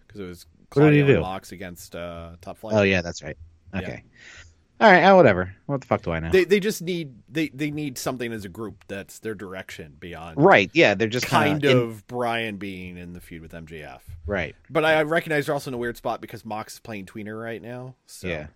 because 0.07 0.21
it 0.21 0.25
was 0.25 0.47
What 0.73 0.85
did 0.87 0.95
he 0.95 1.01
Claudio 1.03 1.17
do? 1.17 1.21
Mox 1.21 1.53
against 1.53 1.95
uh, 1.95 2.33
Top 2.41 2.59
Flight. 2.59 2.75
Oh 2.75 2.83
yeah, 2.83 3.03
that's 3.03 3.23
right. 3.23 3.37
Okay. 3.75 4.03
All 4.81 4.91
right. 4.91 5.03
Uh, 5.05 5.15
whatever. 5.17 5.55
What 5.67 5.81
the 5.81 5.87
fuck 5.87 6.03
do 6.03 6.11
I 6.13 6.21
know? 6.21 6.31
They 6.31 6.45
they 6.45 6.61
just 6.61 6.83
need 6.83 7.15
they 7.29 7.49
they 7.49 7.71
need 7.71 7.97
something 7.99 8.33
as 8.33 8.45
a 8.45 8.49
group 8.49 8.85
that's 8.89 9.21
their 9.21 9.35
direction 9.35 9.97
beyond 9.99 10.37
right. 10.43 10.71
Yeah. 10.75 10.95
They're 10.95 11.09
just 11.09 11.27
kind 11.27 11.63
kinda 11.63 11.83
in- 11.83 12.03
Bryan 12.07 12.57
being 12.59 12.97
in 12.99 13.13
the 13.15 13.21
feud 13.21 13.43
with 13.43 13.53
MJF. 13.53 14.01
right. 14.27 14.55
But 14.69 14.85
I 14.85 15.03
recognize 15.03 15.47
they're 15.47 15.55
also 15.55 15.71
in 15.71 15.75
a 15.75 15.79
weird 15.79 15.97
spot 15.97 16.21
because 16.21 16.45
Mox 16.45 16.75
is 16.75 16.81
playing 16.81 17.07
tweener 17.07 17.41
right 17.43 17.63
now. 17.63 17.95
So. 18.07 18.29
Yeah. 18.29 18.47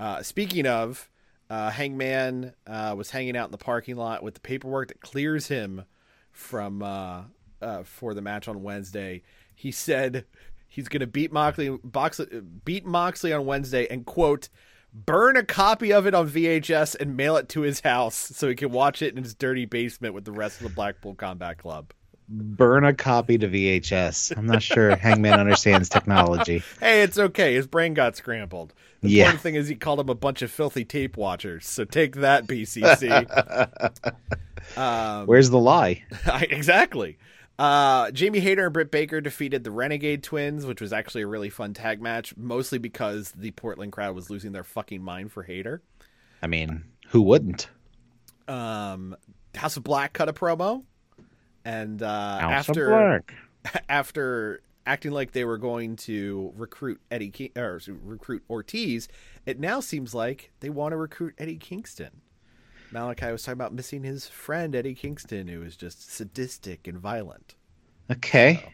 Uh, 0.00 0.22
speaking 0.22 0.66
of, 0.66 1.10
uh, 1.50 1.70
Hangman 1.70 2.54
uh, 2.66 2.94
was 2.96 3.10
hanging 3.10 3.36
out 3.36 3.46
in 3.46 3.50
the 3.52 3.58
parking 3.58 3.96
lot 3.96 4.22
with 4.22 4.34
the 4.34 4.40
paperwork 4.40 4.88
that 4.88 5.00
clears 5.00 5.48
him 5.48 5.84
from 6.32 6.82
uh, 6.82 7.22
uh, 7.60 7.82
for 7.82 8.14
the 8.14 8.22
match 8.22 8.48
on 8.48 8.62
Wednesday. 8.62 9.22
He 9.54 9.70
said 9.70 10.24
he's 10.68 10.88
going 10.88 11.00
to 11.00 11.06
beat 11.06 11.32
Moxley, 11.32 11.76
Box, 11.84 12.20
beat 12.64 12.86
Moxley 12.86 13.32
on 13.32 13.44
Wednesday, 13.44 13.86
and 13.88 14.06
quote, 14.06 14.48
burn 14.92 15.36
a 15.36 15.44
copy 15.44 15.92
of 15.92 16.06
it 16.06 16.14
on 16.14 16.28
VHS 16.28 16.96
and 16.98 17.16
mail 17.16 17.36
it 17.36 17.48
to 17.50 17.60
his 17.62 17.80
house 17.80 18.14
so 18.16 18.48
he 18.48 18.54
can 18.54 18.70
watch 18.72 19.02
it 19.02 19.16
in 19.16 19.22
his 19.22 19.34
dirty 19.34 19.64
basement 19.64 20.14
with 20.14 20.24
the 20.24 20.32
rest 20.32 20.58
of 20.60 20.64
the 20.68 20.74
Blackpool 20.74 21.14
Combat 21.14 21.58
Club. 21.58 21.92
Burn 22.32 22.84
a 22.84 22.94
copy 22.94 23.38
to 23.38 23.48
VHS. 23.48 24.36
I'm 24.36 24.46
not 24.46 24.62
sure 24.62 24.94
Hangman 24.94 25.40
understands 25.40 25.88
technology. 25.88 26.62
Hey, 26.80 27.02
it's 27.02 27.18
okay. 27.18 27.54
His 27.54 27.66
brain 27.66 27.92
got 27.94 28.16
scrambled. 28.16 28.72
The 29.02 29.08
Yeah. 29.10 29.22
important 29.24 29.42
thing 29.42 29.54
is 29.56 29.66
he 29.68 29.74
called 29.74 29.98
him 29.98 30.08
a 30.08 30.14
bunch 30.14 30.40
of 30.42 30.50
filthy 30.50 30.84
tape 30.84 31.16
watchers. 31.16 31.66
So 31.68 31.84
take 31.84 32.16
that, 32.16 32.46
BCC. 32.46 33.26
Um, 34.76 35.26
Where's 35.26 35.50
the 35.50 35.58
lie? 35.58 36.04
exactly. 36.42 37.18
Uh, 37.60 38.10
Jamie 38.12 38.40
Hayter 38.40 38.64
and 38.64 38.72
Britt 38.72 38.90
Baker 38.90 39.20
defeated 39.20 39.64
the 39.64 39.70
Renegade 39.70 40.22
Twins, 40.22 40.64
which 40.64 40.80
was 40.80 40.94
actually 40.94 41.20
a 41.20 41.26
really 41.26 41.50
fun 41.50 41.74
tag 41.74 42.00
match, 42.00 42.34
mostly 42.34 42.78
because 42.78 43.32
the 43.32 43.50
Portland 43.50 43.92
crowd 43.92 44.14
was 44.14 44.30
losing 44.30 44.52
their 44.52 44.64
fucking 44.64 45.02
mind 45.02 45.30
for 45.30 45.42
Hayter. 45.42 45.82
I 46.40 46.46
mean, 46.46 46.84
who 47.08 47.20
wouldn't? 47.20 47.68
Um, 48.48 49.14
House 49.54 49.76
of 49.76 49.84
Black 49.84 50.14
cut 50.14 50.30
a 50.30 50.32
promo, 50.32 50.84
and 51.62 52.02
uh, 52.02 52.38
House 52.38 52.66
of 52.70 52.70
after 52.70 52.88
Black. 52.88 53.34
after 53.90 54.62
acting 54.86 55.12
like 55.12 55.32
they 55.32 55.44
were 55.44 55.58
going 55.58 55.96
to 55.96 56.54
recruit 56.56 56.98
Eddie 57.10 57.28
King, 57.28 57.50
or 57.56 57.78
recruit 58.02 58.42
Ortiz, 58.48 59.06
it 59.44 59.60
now 59.60 59.80
seems 59.80 60.14
like 60.14 60.50
they 60.60 60.70
want 60.70 60.92
to 60.92 60.96
recruit 60.96 61.34
Eddie 61.36 61.58
Kingston. 61.58 62.22
Malakai 62.92 63.32
was 63.32 63.42
talking 63.42 63.54
about 63.58 63.72
missing 63.72 64.02
his 64.02 64.26
friend 64.26 64.74
Eddie 64.74 64.94
Kingston, 64.94 65.48
who 65.48 65.62
is 65.62 65.76
just 65.76 66.10
sadistic 66.12 66.86
and 66.86 66.98
violent. 66.98 67.54
Okay. 68.10 68.72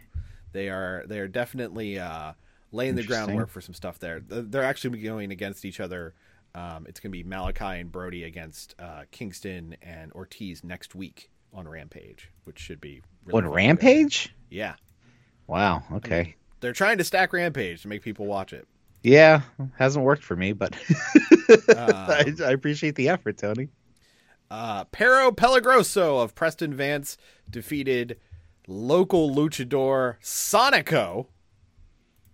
They 0.52 0.68
are 0.70 1.04
they 1.06 1.18
are 1.18 1.28
definitely 1.28 1.98
uh, 1.98 2.32
laying 2.72 2.94
the 2.94 3.02
groundwork 3.02 3.50
for 3.50 3.60
some 3.60 3.74
stuff 3.74 3.98
there. 3.98 4.20
They're 4.26 4.62
actually 4.62 5.00
going 5.02 5.30
against 5.32 5.64
each 5.64 5.80
other. 5.80 6.14
Um, 6.54 6.86
it's 6.88 7.00
going 7.00 7.12
to 7.12 7.22
be 7.22 7.24
Malakai 7.24 7.80
and 7.80 7.92
Brody 7.92 8.24
against 8.24 8.74
uh, 8.78 9.02
Kingston 9.10 9.76
and 9.82 10.10
Ortiz 10.12 10.64
next 10.64 10.94
week 10.94 11.30
on 11.52 11.68
Rampage, 11.68 12.30
which 12.44 12.58
should 12.58 12.80
be 12.80 13.02
really 13.26 13.44
On. 13.44 13.52
Rampage? 13.52 14.34
Yeah, 14.50 14.76
Wow. 15.46 15.82
Okay. 15.92 16.34
they're 16.60 16.72
trying 16.72 16.96
to 16.98 17.04
stack 17.04 17.32
Rampage 17.34 17.82
to 17.82 17.88
make 17.88 18.00
people 18.02 18.24
watch 18.24 18.54
it. 18.54 18.66
Yeah, 19.02 19.42
hasn't 19.76 20.04
worked 20.04 20.24
for 20.24 20.34
me, 20.36 20.52
but 20.52 20.74
Um, 21.68 21.76
I, 21.78 22.34
I 22.44 22.50
appreciate 22.50 22.96
the 22.96 23.08
effort, 23.08 23.38
Tony. 23.38 23.68
Uh, 24.50 24.84
Perro 24.84 25.30
Peligroso 25.32 26.22
of 26.22 26.34
Preston 26.34 26.72
Vance 26.74 27.16
defeated 27.50 28.18
local 28.68 29.34
luchador 29.34 30.16
Sonico 30.22 31.26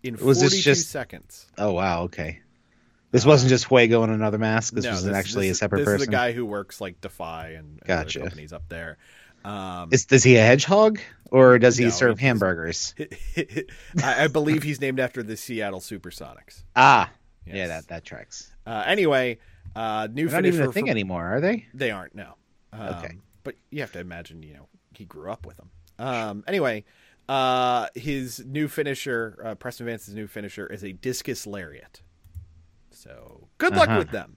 in 0.02 0.14
Was 0.14 0.38
42 0.38 0.40
this 0.50 0.64
just- 0.64 0.90
seconds. 0.90 1.46
Oh 1.58 1.72
wow. 1.72 2.02
Okay. 2.04 2.40
This 3.10 3.26
wasn't 3.26 3.50
just 3.50 3.66
Fuego 3.66 4.02
and 4.02 4.12
another 4.12 4.38
mask. 4.38 4.72
This 4.74 4.84
Uh, 4.86 4.88
No, 4.88 4.94
was 4.94 5.04
this- 5.04 5.14
actually 5.16 5.48
this- 5.48 5.58
a 5.58 5.60
separate 5.60 5.78
this 5.80 5.84
person. 5.86 6.00
is 6.02 6.08
a 6.08 6.10
guy 6.10 6.32
who 6.32 6.44
works 6.46 6.80
like 6.80 7.00
Defy 7.00 7.48
and, 7.50 7.78
and 7.78 7.86
Gotcha. 7.86 8.20
companies 8.20 8.52
up 8.52 8.68
there. 8.68 8.96
Um, 9.44 9.88
Is 9.92 10.06
does 10.06 10.22
he 10.22 10.36
a 10.36 10.42
hedgehog 10.42 11.00
or 11.30 11.58
does 11.58 11.76
he 11.76 11.84
No, 11.84 11.90
serve 11.90 12.18
hamburgers? 12.20 12.94
I, 14.02 14.24
I 14.24 14.26
believe 14.28 14.62
he's 14.62 14.80
named 14.80 15.00
after 15.00 15.22
the 15.22 15.36
Seattle 15.36 15.80
SuperSonics. 15.80 16.62
Ah, 16.76 17.10
yeah, 17.44 17.66
that 17.66 17.88
that 17.88 18.04
tracks. 18.04 18.50
Uh, 18.66 18.84
anyway, 18.86 19.38
uh, 19.76 20.08
new 20.12 20.26
They're 20.28 20.32
not 20.40 20.44
finisher 20.44 20.56
even 20.58 20.68
a 20.68 20.72
thing 20.72 20.84
for- 20.86 20.90
anymore, 20.90 21.26
are 21.36 21.40
they? 21.40 21.66
They 21.74 21.90
aren't, 21.90 22.14
no. 22.14 22.34
Um, 22.72 22.80
Okay. 22.96 23.16
But 23.44 23.56
you 23.70 23.80
have 23.80 23.92
to 23.92 23.98
imagine, 24.00 24.42
you 24.42 24.54
know, 24.54 24.68
he 24.94 25.04
grew 25.04 25.30
up 25.30 25.46
with 25.46 25.56
them. 25.56 25.70
Um, 25.98 26.44
anyway, 26.46 26.84
Uh, 27.28 27.86
his 27.94 28.44
new 28.44 28.66
finisher, 28.68 29.40
uh, 29.44 29.54
Preston 29.54 29.86
Vance's 29.86 30.12
new 30.14 30.26
finisher, 30.26 30.66
is 30.66 30.82
a 30.82 30.92
discus 30.92 31.46
lariat. 31.46 32.02
So 32.90 33.48
good 33.58 33.74
luck 33.76 33.88
Uh-huh. 33.88 33.98
with 33.98 34.10
them. 34.10 34.36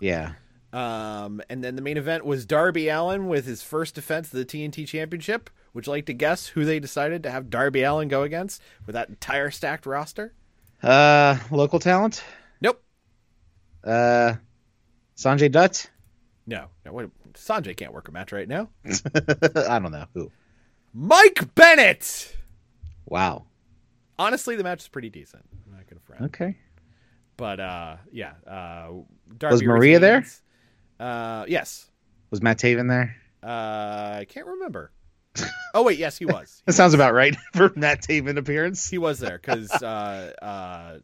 Yeah. 0.00 0.32
Um, 0.72 1.42
and 1.50 1.62
then 1.62 1.76
the 1.76 1.82
main 1.82 1.98
event 1.98 2.24
was 2.24 2.46
Darby 2.46 2.88
Allin 2.88 3.28
with 3.28 3.44
his 3.44 3.62
first 3.62 3.94
defense 3.94 4.28
of 4.28 4.38
the 4.38 4.44
TNT 4.46 4.86
Championship. 4.86 5.50
Would 5.74 5.86
you 5.86 5.92
like 5.92 6.06
to 6.06 6.14
guess 6.14 6.48
who 6.48 6.64
they 6.64 6.80
decided 6.80 7.22
to 7.24 7.30
have 7.30 7.50
Darby 7.50 7.82
Allin 7.82 8.08
go 8.08 8.22
against 8.22 8.62
with 8.86 8.94
that 8.94 9.10
entire 9.10 9.50
stacked 9.50 9.84
roster? 9.86 10.32
Uh, 10.82 11.38
local 11.50 11.78
talent. 11.78 12.24
Nope. 12.62 12.82
Uh, 13.84 14.36
Sanjay 15.16 15.50
Dutt. 15.50 15.90
No. 16.46 16.66
no 16.84 16.92
wait, 16.92 17.08
Sanjay 17.34 17.76
can't 17.76 17.92
work 17.92 18.08
a 18.08 18.12
match 18.12 18.32
right 18.32 18.48
now. 18.48 18.68
I 18.84 19.78
don't 19.78 19.92
know 19.92 20.06
who. 20.14 20.30
Mike 20.92 21.54
Bennett. 21.54 22.36
Wow. 23.06 23.44
Honestly, 24.18 24.56
the 24.56 24.64
match 24.64 24.82
is 24.82 24.88
pretty 24.88 25.10
decent. 25.10 25.44
I'm 25.66 25.76
not 25.76 25.86
gonna 25.88 26.00
front. 26.00 26.22
Okay. 26.26 26.56
But 27.36 27.60
uh, 27.60 27.96
yeah. 28.12 28.32
Uh, 28.46 29.02
Darby 29.36 29.54
Was 29.54 29.62
Maria 29.62 29.98
there? 29.98 30.24
Uh, 31.00 31.44
yes. 31.48 31.90
Was 32.30 32.42
Matt 32.42 32.58
Taven 32.58 32.88
there? 32.88 33.16
Uh, 33.42 34.18
I 34.20 34.26
can't 34.28 34.46
remember. 34.46 34.92
oh 35.74 35.82
wait, 35.82 35.98
yes, 35.98 36.18
he 36.18 36.26
was. 36.26 36.62
That 36.66 36.74
sounds 36.74 36.94
about 36.94 37.14
right 37.14 37.34
for 37.54 37.72
Matt 37.74 38.02
Taven 38.02 38.36
appearance. 38.36 38.88
He 38.88 38.98
was 38.98 39.18
there 39.18 39.38
because 39.38 39.70
uh, 39.70 40.32
uh, 40.42 40.98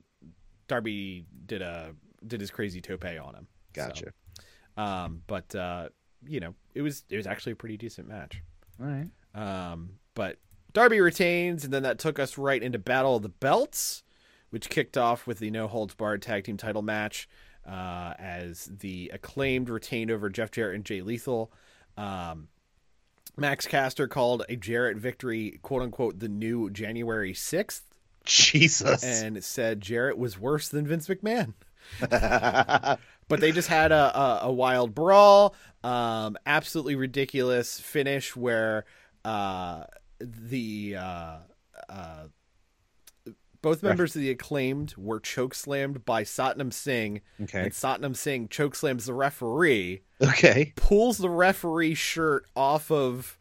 Darby 0.68 1.26
did 1.47 1.62
a 1.62 1.94
did 2.26 2.40
his 2.40 2.51
crazy 2.51 2.80
tope 2.80 3.05
on 3.05 3.35
him. 3.35 3.47
Gotcha. 3.78 4.12
So, 4.76 4.82
um, 4.82 5.22
but 5.26 5.55
uh, 5.55 5.88
you 6.26 6.40
know, 6.40 6.55
it 6.74 6.82
was 6.82 7.05
it 7.09 7.16
was 7.16 7.26
actually 7.26 7.52
a 7.52 7.56
pretty 7.56 7.76
decent 7.76 8.09
match. 8.09 8.42
All 8.80 8.86
right. 8.86 9.09
Um, 9.34 9.90
but 10.14 10.38
Darby 10.72 11.00
retains, 11.00 11.64
and 11.64 11.72
then 11.72 11.82
that 11.84 11.98
took 11.98 12.18
us 12.18 12.38
right 12.38 12.62
into 12.62 12.78
Battle 12.78 13.16
of 13.16 13.22
the 13.22 13.28
Belts, 13.28 14.02
which 14.50 14.68
kicked 14.68 14.96
off 14.96 15.26
with 15.26 15.38
the 15.38 15.50
No 15.50 15.66
Holds 15.66 15.94
Barred 15.94 16.22
Tag 16.22 16.44
Team 16.44 16.56
Title 16.56 16.82
match, 16.82 17.28
uh, 17.66 18.14
as 18.18 18.66
the 18.66 19.10
acclaimed 19.12 19.68
retained 19.68 20.10
over 20.10 20.28
Jeff 20.28 20.50
Jarrett 20.50 20.76
and 20.76 20.84
Jay 20.84 21.02
Lethal. 21.02 21.52
Um, 21.96 22.48
Max 23.36 23.66
Caster 23.66 24.09
called 24.09 24.44
a 24.48 24.56
Jarrett 24.56 24.96
victory, 24.96 25.59
quote 25.62 25.82
unquote, 25.82 26.18
the 26.18 26.28
new 26.28 26.70
January 26.70 27.34
sixth, 27.34 27.84
Jesus. 28.24 29.05
and 29.05 29.42
said 29.42 29.80
Jarrett 29.80 30.18
was 30.18 30.38
worse 30.38 30.68
than 30.68 30.86
Vince 30.86 31.09
McMahon. 31.09 31.55
but 33.28 33.40
they 33.40 33.52
just 33.52 33.68
had 33.68 33.92
a, 33.92 34.18
a, 34.18 34.38
a 34.44 34.52
wild 34.52 34.94
brawl, 34.94 35.55
um, 35.84 36.36
absolutely 36.46 36.96
ridiculous 36.96 37.78
finish 37.78 38.34
where 38.34 38.84
uh, 39.24 39.84
the 40.20 40.96
uh, 40.98 41.36
uh, 41.88 42.24
both 43.60 43.82
members 43.82 44.14
of 44.16 44.22
the 44.22 44.30
acclaimed 44.30 44.94
were 44.96 45.20
choke 45.20 45.55
slammed 45.55 46.05
by 46.05 46.22
Satnam 46.22 46.72
Singh, 46.72 47.20
Okay. 47.42 47.64
and 47.64 47.72
Satnam 47.72 48.16
Singh 48.16 48.48
choke 48.48 48.74
slams 48.74 49.06
the 49.06 49.14
referee, 49.14 50.02
okay. 50.22 50.72
pulls 50.76 51.18
the 51.18 51.28
referee 51.30 51.94
shirt 51.94 52.46
off 52.56 52.90
of 52.90 53.36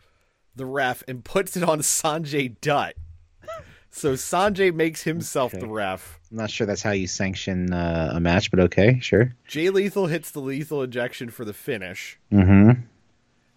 the 0.56 0.66
ref, 0.66 1.04
and 1.08 1.24
puts 1.24 1.56
it 1.56 1.64
on 1.64 1.80
Sanjay 1.80 2.60
Dutt. 2.62 2.96
So 3.92 4.14
Sanjay 4.14 4.74
makes 4.74 5.04
himself 5.04 5.54
Okay. 5.54 5.62
the 5.62 5.72
ref. 5.72 6.17
I'm 6.32 6.38
not 6.38 6.50
sure 6.50 6.68
that's 6.68 6.82
how 6.82 6.92
you 6.92 7.08
sanction 7.08 7.72
uh, 7.74 8.12
a 8.16 8.20
match, 8.20 8.52
but 8.52 8.60
okay, 8.62 9.00
sure. 9.02 9.36
Jay 9.48 9.70
Lethal 9.70 10.08
hits 10.08 10.32
the 10.32 10.40
lethal 10.42 10.84
injection 10.84 11.30
for 11.30 11.46
the 11.46 11.54
finish. 11.54 12.20
Mm-hmm. 12.32 12.82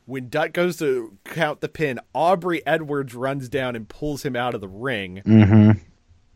When 0.06 0.28
Dutt 0.28 0.52
goes 0.52 0.76
to 0.78 1.16
count 1.24 1.60
the 1.60 1.68
pin, 1.68 2.00
Aubrey 2.14 2.64
Edwards 2.66 3.14
runs 3.14 3.48
down 3.48 3.76
and 3.76 3.88
pulls 3.88 4.24
him 4.24 4.34
out 4.36 4.54
of 4.54 4.60
the 4.60 4.68
ring. 4.68 5.22
Mm-hmm. 5.24 5.78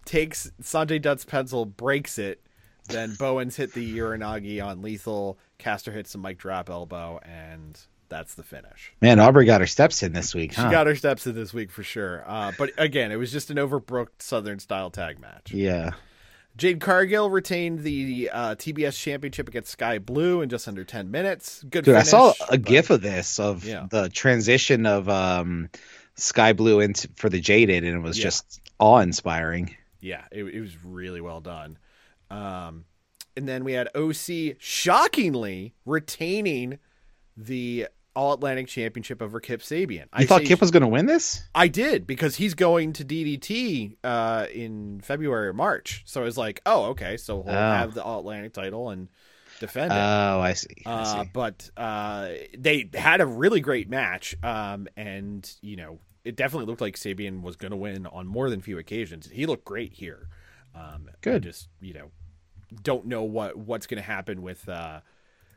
Takes 0.04 0.50
Sanjay 0.60 1.00
Dutt's 1.00 1.24
pencil, 1.24 1.64
breaks 1.64 2.18
it. 2.18 2.40
Then 2.88 3.14
Bowens 3.18 3.56
hit 3.56 3.72
the 3.72 3.96
uranage 3.98 4.62
on 4.64 4.82
Lethal. 4.82 5.38
Caster 5.58 5.90
hits 5.92 6.14
a 6.14 6.18
mic 6.18 6.36
drop 6.38 6.68
elbow, 6.68 7.18
and 7.24 7.80
that's 8.10 8.34
the 8.34 8.42
finish. 8.42 8.92
Man, 9.00 9.18
Aubrey 9.18 9.46
got 9.46 9.60
her 9.62 9.66
steps 9.66 10.02
in 10.02 10.12
this 10.12 10.34
week, 10.34 10.52
She 10.52 10.60
huh? 10.60 10.70
got 10.70 10.86
her 10.86 10.94
steps 10.94 11.26
in 11.26 11.34
this 11.34 11.54
week 11.54 11.70
for 11.70 11.82
sure. 11.82 12.22
Uh, 12.26 12.52
but 12.58 12.70
again, 12.76 13.10
it 13.10 13.16
was 13.16 13.32
just 13.32 13.50
an 13.50 13.56
overbooked 13.56 14.20
Southern 14.20 14.58
style 14.58 14.90
tag 14.90 15.18
match. 15.20 15.52
yeah. 15.52 15.92
Jade 16.56 16.80
Cargill 16.80 17.30
retained 17.30 17.80
the 17.80 18.30
uh, 18.32 18.54
TBS 18.54 18.96
championship 19.00 19.48
against 19.48 19.72
Skye 19.72 19.98
Blue 19.98 20.40
in 20.40 20.48
just 20.48 20.68
under 20.68 20.84
10 20.84 21.10
minutes. 21.10 21.64
Good 21.68 21.84
Dude, 21.84 21.96
I 21.96 22.02
saw 22.02 22.30
a 22.30 22.34
but- 22.50 22.62
gif 22.64 22.90
of 22.90 23.00
this 23.00 23.40
of 23.40 23.64
Yeah. 23.64 23.86
the 23.90 24.08
transition 24.08 24.86
of 24.86 25.08
um, 25.08 25.68
Skye 26.14 26.52
Blue 26.52 26.80
into 26.80 27.08
for 27.16 27.28
the 27.28 27.40
Jaded, 27.40 27.82
and 27.84 27.96
it 27.96 28.00
was 28.02 28.18
Yeah. 28.18 28.24
just 28.24 28.60
awe 28.78 28.98
inspiring. 28.98 29.74
Yeah, 30.00 30.22
it, 30.30 30.44
it 30.44 30.60
was 30.60 30.76
really 30.84 31.20
well 31.20 31.40
done. 31.40 31.76
Um, 32.30 32.84
and 33.36 33.48
then 33.48 33.64
we 33.64 33.72
had 33.72 33.88
OC 33.96 34.56
shockingly 34.60 35.74
retaining 35.84 36.78
the 37.36 37.88
All 38.14 38.32
Atlantic 38.32 38.68
Championship 38.68 39.20
over 39.20 39.40
Kip 39.40 39.60
Sabian. 39.60 40.04
I 40.12 40.24
thought 40.26 40.42
Kip 40.42 40.60
was 40.60 40.70
going 40.70 40.82
to 40.82 40.88
win 40.88 41.06
this. 41.06 41.42
I 41.54 41.68
did 41.68 42.06
because 42.06 42.36
he's 42.36 42.54
going 42.54 42.92
to 42.94 43.04
DDT 43.04 43.96
uh, 44.04 44.46
in 44.52 45.00
February 45.00 45.48
or 45.48 45.52
March. 45.52 46.02
So 46.06 46.20
I 46.20 46.24
was 46.24 46.38
like, 46.38 46.60
oh, 46.66 46.84
okay, 46.90 47.16
so 47.16 47.42
he'll 47.42 47.52
Oh. 47.52 47.54
have 47.54 47.94
the 47.94 48.02
All 48.04 48.20
Atlantic 48.20 48.52
title 48.52 48.90
and 48.90 49.08
defend 49.60 49.92
it. 49.92 49.96
Oh, 49.96 50.40
I 50.40 50.52
see. 50.52 50.82
I 50.86 50.90
Uh, 50.90 51.22
see. 51.24 51.30
but 51.32 51.70
uh, 51.76 52.28
they 52.56 52.88
had 52.94 53.20
a 53.20 53.26
really 53.26 53.60
great 53.60 53.88
match, 53.88 54.34
um, 54.42 54.86
and 54.96 55.50
you 55.60 55.76
know 55.76 55.98
it 56.24 56.36
definitely 56.36 56.66
looked 56.66 56.80
like 56.80 56.96
Sabian 56.96 57.42
was 57.42 57.56
going 57.56 57.70
to 57.72 57.76
win 57.76 58.06
on 58.06 58.26
more 58.26 58.48
than 58.48 58.60
a 58.60 58.62
few 58.62 58.78
occasions. 58.78 59.28
He 59.30 59.44
looked 59.46 59.64
great 59.64 59.92
here. 59.92 60.28
Um, 60.74 61.06
I 61.08 61.12
Good. 61.20 61.42
just 61.42 61.68
you 61.80 61.94
know 61.94 62.10
don't 62.82 63.06
know 63.06 63.22
what 63.22 63.56
what's 63.56 63.86
going 63.86 64.00
to 64.02 64.06
happen 64.06 64.42
with 64.42 64.68
uh, 64.68 65.00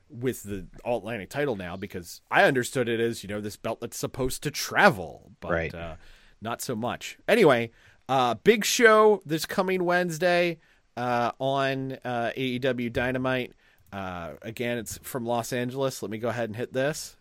with 0.09 0.43
the 0.43 0.67
All 0.85 0.99
Atlantic 0.99 1.29
title 1.29 1.55
now 1.55 1.75
because 1.75 2.21
I 2.31 2.43
understood 2.43 2.87
it 2.89 2.99
as 2.99 3.23
you 3.23 3.29
know 3.29 3.41
this 3.41 3.57
belt 3.57 3.79
that's 3.81 3.97
supposed 3.97 4.43
to 4.43 4.51
travel, 4.51 5.31
but 5.39 5.51
Right. 5.51 5.75
uh, 5.75 5.95
not 6.41 6.61
so 6.61 6.75
much. 6.75 7.17
Anyway, 7.27 7.71
uh, 8.09 8.35
big 8.35 8.63
show 8.65 9.21
this 9.25 9.45
coming 9.45 9.83
Wednesday 9.85 10.59
uh, 10.95 11.31
on 11.39 11.97
uh, 12.05 12.31
AEW 12.37 12.91
Dynamite. 12.91 13.53
Uh, 13.91 14.31
again, 14.41 14.77
it's 14.77 14.97
from 14.99 15.25
Los 15.25 15.51
Angeles. 15.53 16.01
Let 16.01 16.11
me 16.11 16.17
go 16.17 16.29
ahead 16.29 16.49
and 16.49 16.55
hit 16.55 16.73
this. 16.73 17.15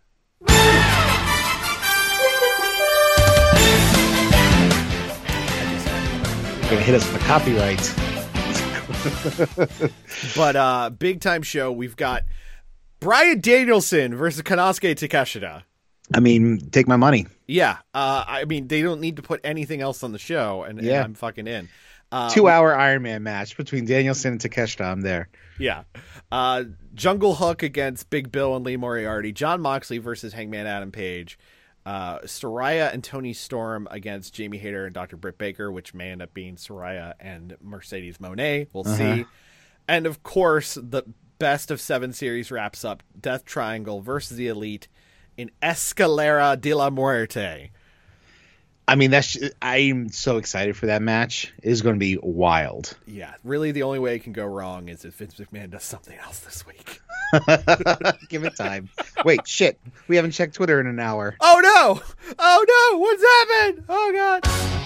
You're 6.68 6.78
to 6.78 6.82
hit 6.84 6.94
us 6.96 7.08
the 7.12 7.18
copyright. 7.20 7.94
But 10.36 10.56
uh, 10.56 10.90
big 10.90 11.20
time 11.20 11.42
show. 11.42 11.70
We've 11.70 11.94
got 11.96 12.24
Bryan 13.00 13.40
Danielson 13.40 14.14
versus 14.14 14.42
Konosuke 14.42 14.94
Takeshita. 14.94 15.62
I 16.14 16.20
mean, 16.20 16.70
take 16.70 16.86
my 16.86 16.96
money. 16.96 17.26
Yeah, 17.46 17.78
uh, 17.94 18.24
I 18.26 18.44
mean 18.44 18.68
they 18.68 18.82
don't 18.82 19.00
need 19.00 19.16
to 19.16 19.22
put 19.22 19.40
anything 19.44 19.80
else 19.80 20.02
on 20.02 20.12
the 20.12 20.18
show, 20.18 20.62
and, 20.62 20.78
and 20.78 20.86
Yeah. 20.86 21.02
I'm 21.02 21.14
fucking 21.14 21.46
in. 21.46 21.68
Uh, 22.12 22.30
Two 22.30 22.48
hour 22.48 22.74
Iron 22.74 23.02
Man 23.02 23.22
match 23.24 23.56
between 23.56 23.84
Danielson 23.84 24.32
and 24.32 24.40
Takeshita. 24.40 24.84
I'm 24.84 25.00
there. 25.00 25.28
Yeah. 25.58 25.82
Uh, 26.30 26.64
Jungle 26.94 27.34
Hook 27.34 27.62
against 27.64 28.10
Big 28.10 28.30
Bill 28.30 28.54
and 28.54 28.64
Lee 28.64 28.76
Moriarty. 28.76 29.32
Jon 29.32 29.60
Moxley 29.60 29.98
versus 29.98 30.32
Hangman 30.32 30.66
Adam 30.66 30.92
Page. 30.92 31.38
Uh, 31.84 32.18
Saraya 32.20 32.92
and 32.92 33.02
Toni 33.02 33.32
Storm 33.32 33.86
against 33.90 34.34
Jamie 34.34 34.58
Hayter 34.58 34.86
and 34.86 34.94
Dr. 34.94 35.16
Britt 35.16 35.38
Baker, 35.38 35.70
which 35.70 35.94
may 35.94 36.10
end 36.10 36.20
up 36.22 36.32
being 36.34 36.56
Saraya 36.56 37.14
and 37.20 37.56
Mercedes 37.60 38.18
Moné. 38.18 38.68
We'll 38.72 38.84
see. 38.84 39.24
And 39.88 40.06
of 40.06 40.22
course, 40.24 40.74
the 40.80 41.02
best 41.38 41.70
of 41.70 41.80
seven 41.80 42.12
series 42.12 42.50
wraps 42.50 42.84
up 42.84 43.02
Death 43.20 43.44
Triangle 43.44 44.00
versus 44.00 44.36
the 44.36 44.48
Elite 44.48 44.88
in 45.36 45.50
Escalera 45.62 46.60
de 46.60 46.74
la 46.74 46.90
Muerte. 46.90 47.70
I 48.88 48.94
mean, 48.94 49.10
that's. 49.10 49.36
I'm 49.60 50.10
so 50.10 50.36
excited 50.36 50.76
for 50.76 50.86
that 50.86 51.02
match. 51.02 51.52
It 51.60 51.70
is 51.70 51.82
going 51.82 51.96
to 51.96 52.00
be 52.00 52.18
wild. 52.22 52.96
Yeah, 53.06 53.34
really, 53.42 53.72
the 53.72 53.82
only 53.82 53.98
way 53.98 54.14
it 54.14 54.22
can 54.22 54.32
go 54.32 54.46
wrong 54.46 54.88
is 54.88 55.04
if 55.04 55.14
Vince 55.14 55.34
McMahon 55.34 55.70
does 55.70 55.82
something 55.82 56.16
else 56.18 56.38
this 56.40 56.64
week. 56.64 57.00
Give 58.28 58.44
it 58.44 58.56
time. 58.56 58.88
Wait, 59.24 59.46
shit. 59.46 59.80
We 60.06 60.14
haven't 60.14 60.30
checked 60.32 60.54
Twitter 60.54 60.80
in 60.80 60.86
an 60.86 61.00
hour. 61.00 61.36
Oh 61.40 61.60
no! 61.60 62.34
Oh 62.38 62.90
no! 62.92 62.98
What's 62.98 63.22
happened? 63.24 63.84
Oh 63.88 64.12
god! 64.14 64.85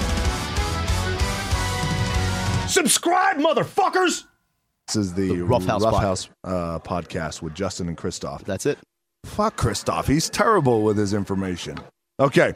Subscribe, 2.71 3.37
motherfuckers! 3.37 4.23
This 4.87 4.95
is 4.95 5.13
the, 5.13 5.27
The 5.27 5.41
Rough 5.43 5.65
House 5.65 5.83
pod- 5.83 6.01
House 6.01 6.29
uh, 6.43 6.79
podcast 6.79 7.41
with 7.41 7.53
Justin 7.53 7.87
and 7.87 7.97
Christoph. 7.97 8.43
That's 8.45 8.65
it. 8.65 8.77
Fuck 9.25 9.55
Christoph. 9.57 10.07
He's 10.07 10.29
terrible 10.29 10.81
with 10.83 10.97
his 10.97 11.13
information. 11.13 11.77
Okay. 12.19 12.53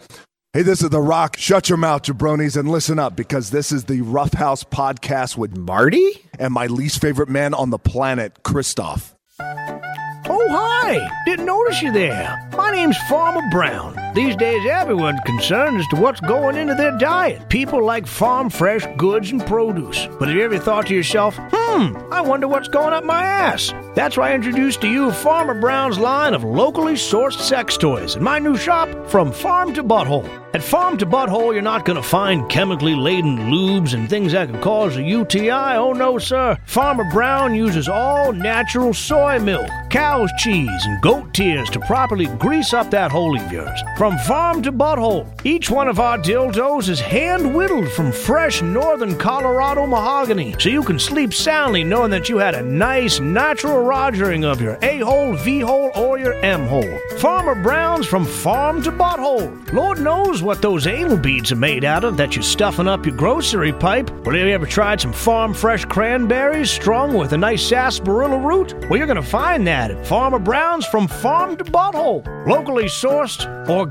Hey, 0.54 0.62
this 0.62 0.82
is 0.82 0.90
The 0.90 1.02
Rock. 1.02 1.36
Shut 1.38 1.68
your 1.70 1.78
mouth, 1.78 2.04
jabronis, 2.04 2.58
and 2.58 2.70
listen 2.70 2.98
up 2.98 3.16
because 3.16 3.52
this 3.52 3.72
is 3.72 3.86
the 3.86 4.02
Rough 4.02 4.34
House 4.34 4.64
podcast 4.64 5.38
with 5.38 5.56
Marty? 5.58 6.22
and 6.40 6.54
my 6.54 6.66
least 6.68 7.02
favorite 7.02 7.30
man 7.30 7.54
on 7.54 7.70
the 7.70 7.78
planet, 7.78 8.44
Christoph. 8.44 9.16
Oh, 9.40 10.48
hi! 10.50 11.08
Didn't 11.26 11.46
notice 11.46 11.82
you 11.82 11.92
there. 11.92 12.50
My 12.58 12.72
name's 12.72 12.98
Farmer 13.10 13.42
Brown. 13.52 14.05
These 14.16 14.38
days, 14.38 14.66
everyone's 14.66 15.20
concerned 15.26 15.78
as 15.78 15.88
to 15.88 15.98
what's 15.98 16.22
going 16.22 16.56
into 16.56 16.74
their 16.74 16.98
diet. 16.98 17.50
People 17.50 17.84
like 17.84 18.08
farm 18.08 18.50
fresh 18.50 18.86
goods 18.96 19.32
and 19.32 19.46
produce. 19.46 20.08
But 20.18 20.30
have 20.30 20.38
you 20.38 20.42
ever 20.42 20.58
thought 20.58 20.88
to 20.88 20.96
yourself, 20.96 21.36
hmm, 21.38 21.98
I 22.14 22.22
wonder 22.22 22.48
what's 22.48 22.70
going 22.70 22.94
up 22.94 23.04
my 23.04 23.26
ass? 23.26 23.74
That's 23.94 24.16
why 24.16 24.32
I 24.32 24.36
introduced 24.36 24.80
to 24.82 24.88
you 24.88 25.12
Farmer 25.12 25.60
Brown's 25.60 26.00
line 26.00 26.34
of 26.34 26.46
locally 26.46 26.94
sourced 26.94 27.42
sex 27.42 27.76
toys 27.76 28.16
in 28.16 28.24
my 28.24 28.40
new 28.40 28.56
shop, 28.56 28.88
From 29.10 29.34
Farm 29.34 29.74
to 29.74 29.84
Butthole. 29.84 30.46
At 30.54 30.64
Farm 30.64 30.98
to 31.00 31.06
Butthole, 31.06 31.52
you're 31.52 31.62
not 31.62 31.84
going 31.84 32.02
to 32.02 32.08
find 32.08 32.50
chemically 32.50 32.96
laden 32.96 33.38
lubes 33.52 33.94
and 33.94 34.10
things 34.10 34.32
that 34.32 34.50
can 34.50 34.62
cause 34.62 34.96
a 34.96 35.04
UTI. 35.04 35.76
Oh, 35.76 35.92
no, 35.92 36.18
sir. 36.18 36.58
Farmer 36.66 37.04
Brown 37.12 37.54
uses 37.54 37.90
all 37.90 38.32
natural 38.32 38.94
soy 38.94 39.38
milk, 39.40 39.70
cow's 39.90 40.32
cheese, 40.38 40.86
and 40.86 41.02
goat 41.02 41.34
tears 41.34 41.70
to 41.72 41.82
properly 41.82 42.28
grease 42.38 42.74
up 42.74 42.90
that 42.92 43.12
hole 43.12 43.38
of 43.38 43.52
yours. 43.52 43.84
From 43.98 44.05
farm 44.20 44.62
to 44.62 44.72
butthole, 44.72 45.28
each 45.44 45.72
one 45.72 45.88
of 45.88 46.00
our 46.00 46.18
dildos 46.18 46.90
is 46.90 47.00
hand 47.00 47.56
whittled 47.56 47.92
from 47.92 48.12
fresh 48.12 48.62
northern 48.62 49.18
Colorado 49.18 49.88
mahogany, 49.88 50.56
so 50.60 50.70
you 50.70 50.84
can 50.84 51.00
sleep 51.00 51.34
soundly 51.34 51.84
knowing 51.84 52.12
that 52.12 52.30
you 52.30 52.38
had 52.38 52.54
a 52.54 52.62
nice 52.62 53.20
natural 53.20 53.78
rogering 53.78 54.46
of 54.46 54.62
your 54.62 54.78
A 54.84 55.00
hole, 55.00 55.36
V 55.38 55.60
hole, 55.62 55.92
or 55.96 56.20
your 56.20 56.34
M 56.46 56.68
hole. 56.68 57.00
Farmer 57.18 57.56
Brown's 57.56 58.06
from 58.06 58.26
farm 58.26 58.84
to 58.84 58.92
butthole. 58.92 59.74
Lord 59.74 60.00
knows 60.00 60.44
what 60.44 60.62
those 60.62 60.86
anal 60.86 61.18
beads 61.18 61.52
are 61.52 61.56
made 61.56 61.84
out 61.84 62.04
of 62.04 62.16
that 62.18 62.36
you're 62.36 62.44
stuffing 62.44 62.88
up 62.88 63.06
your 63.06 63.16
grocery 63.16 63.74
pipe. 63.74 64.10
Well, 64.26 64.36
have 64.36 64.48
you 64.48 64.54
ever 64.54 64.68
tried 64.68 65.02
some 65.02 65.14
farm 65.14 65.54
fresh 65.54 65.84
cranberries 65.86 66.70
strung 66.70 67.16
with 67.16 67.34
a 67.34 67.38
nice 67.38 67.68
sarsaparilla 67.68 68.38
root? 68.38 68.74
Well, 68.88 68.98
you're 68.98 69.08
going 69.08 69.16
to 69.16 69.24
find 69.24 69.66
that 69.68 69.90
at 69.90 70.06
Farmer 70.06 70.40
Brown's 70.40 70.86
from 70.86 71.08
farm 71.08 71.58
to 71.58 71.64
butthole. 71.64 72.24
Locally 72.48 72.86
sourced, 72.86 73.46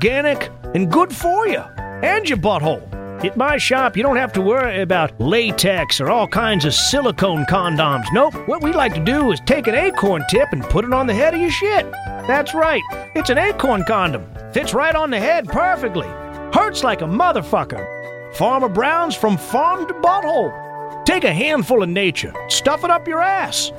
organic, 0.05 0.51
and 0.75 0.91
good 0.91 1.13
for 1.13 1.47
you. 1.47 1.59
And 2.03 2.29
your 2.29 2.37
butthole. 2.37 2.83
At 3.23 3.37
my 3.37 3.57
shop, 3.57 3.97
you 3.97 4.03
don't 4.03 4.17
have 4.17 4.33
to 4.33 4.41
worry 4.41 4.81
about 4.81 5.19
latex 5.19 5.99
or 5.99 6.11
all 6.11 6.27
kinds 6.27 6.63
of 6.63 6.75
silicone 6.75 7.45
condoms. 7.45 8.05
Nope. 8.13 8.35
What 8.47 8.61
we 8.61 8.71
like 8.71 8.93
to 8.93 9.03
do 9.03 9.31
is 9.31 9.39
take 9.47 9.65
an 9.65 9.73
acorn 9.73 10.23
tip 10.29 10.49
and 10.51 10.63
put 10.63 10.85
it 10.85 10.93
on 10.93 11.07
the 11.07 11.13
head 11.13 11.33
of 11.33 11.41
your 11.41 11.49
shit. 11.49 11.89
That's 12.27 12.53
right. 12.53 12.83
It's 13.15 13.31
an 13.31 13.39
acorn 13.39 13.83
condom. 13.85 14.27
Fits 14.53 14.75
right 14.75 14.95
on 14.95 15.09
the 15.09 15.19
head 15.19 15.47
perfectly. 15.47 16.07
Hurts 16.53 16.83
like 16.83 17.01
a 17.01 17.05
motherfucker. 17.05 18.35
Farmer 18.35 18.69
Brown's 18.69 19.15
from 19.15 19.37
farm 19.37 19.87
to 19.87 19.93
butthole. 19.95 21.05
Take 21.05 21.23
a 21.23 21.33
handful 21.33 21.81
of 21.81 21.89
nature, 21.89 22.33
stuff 22.49 22.83
it 22.83 22.91
up 22.91 23.07
your 23.07 23.21
ass. 23.21 23.71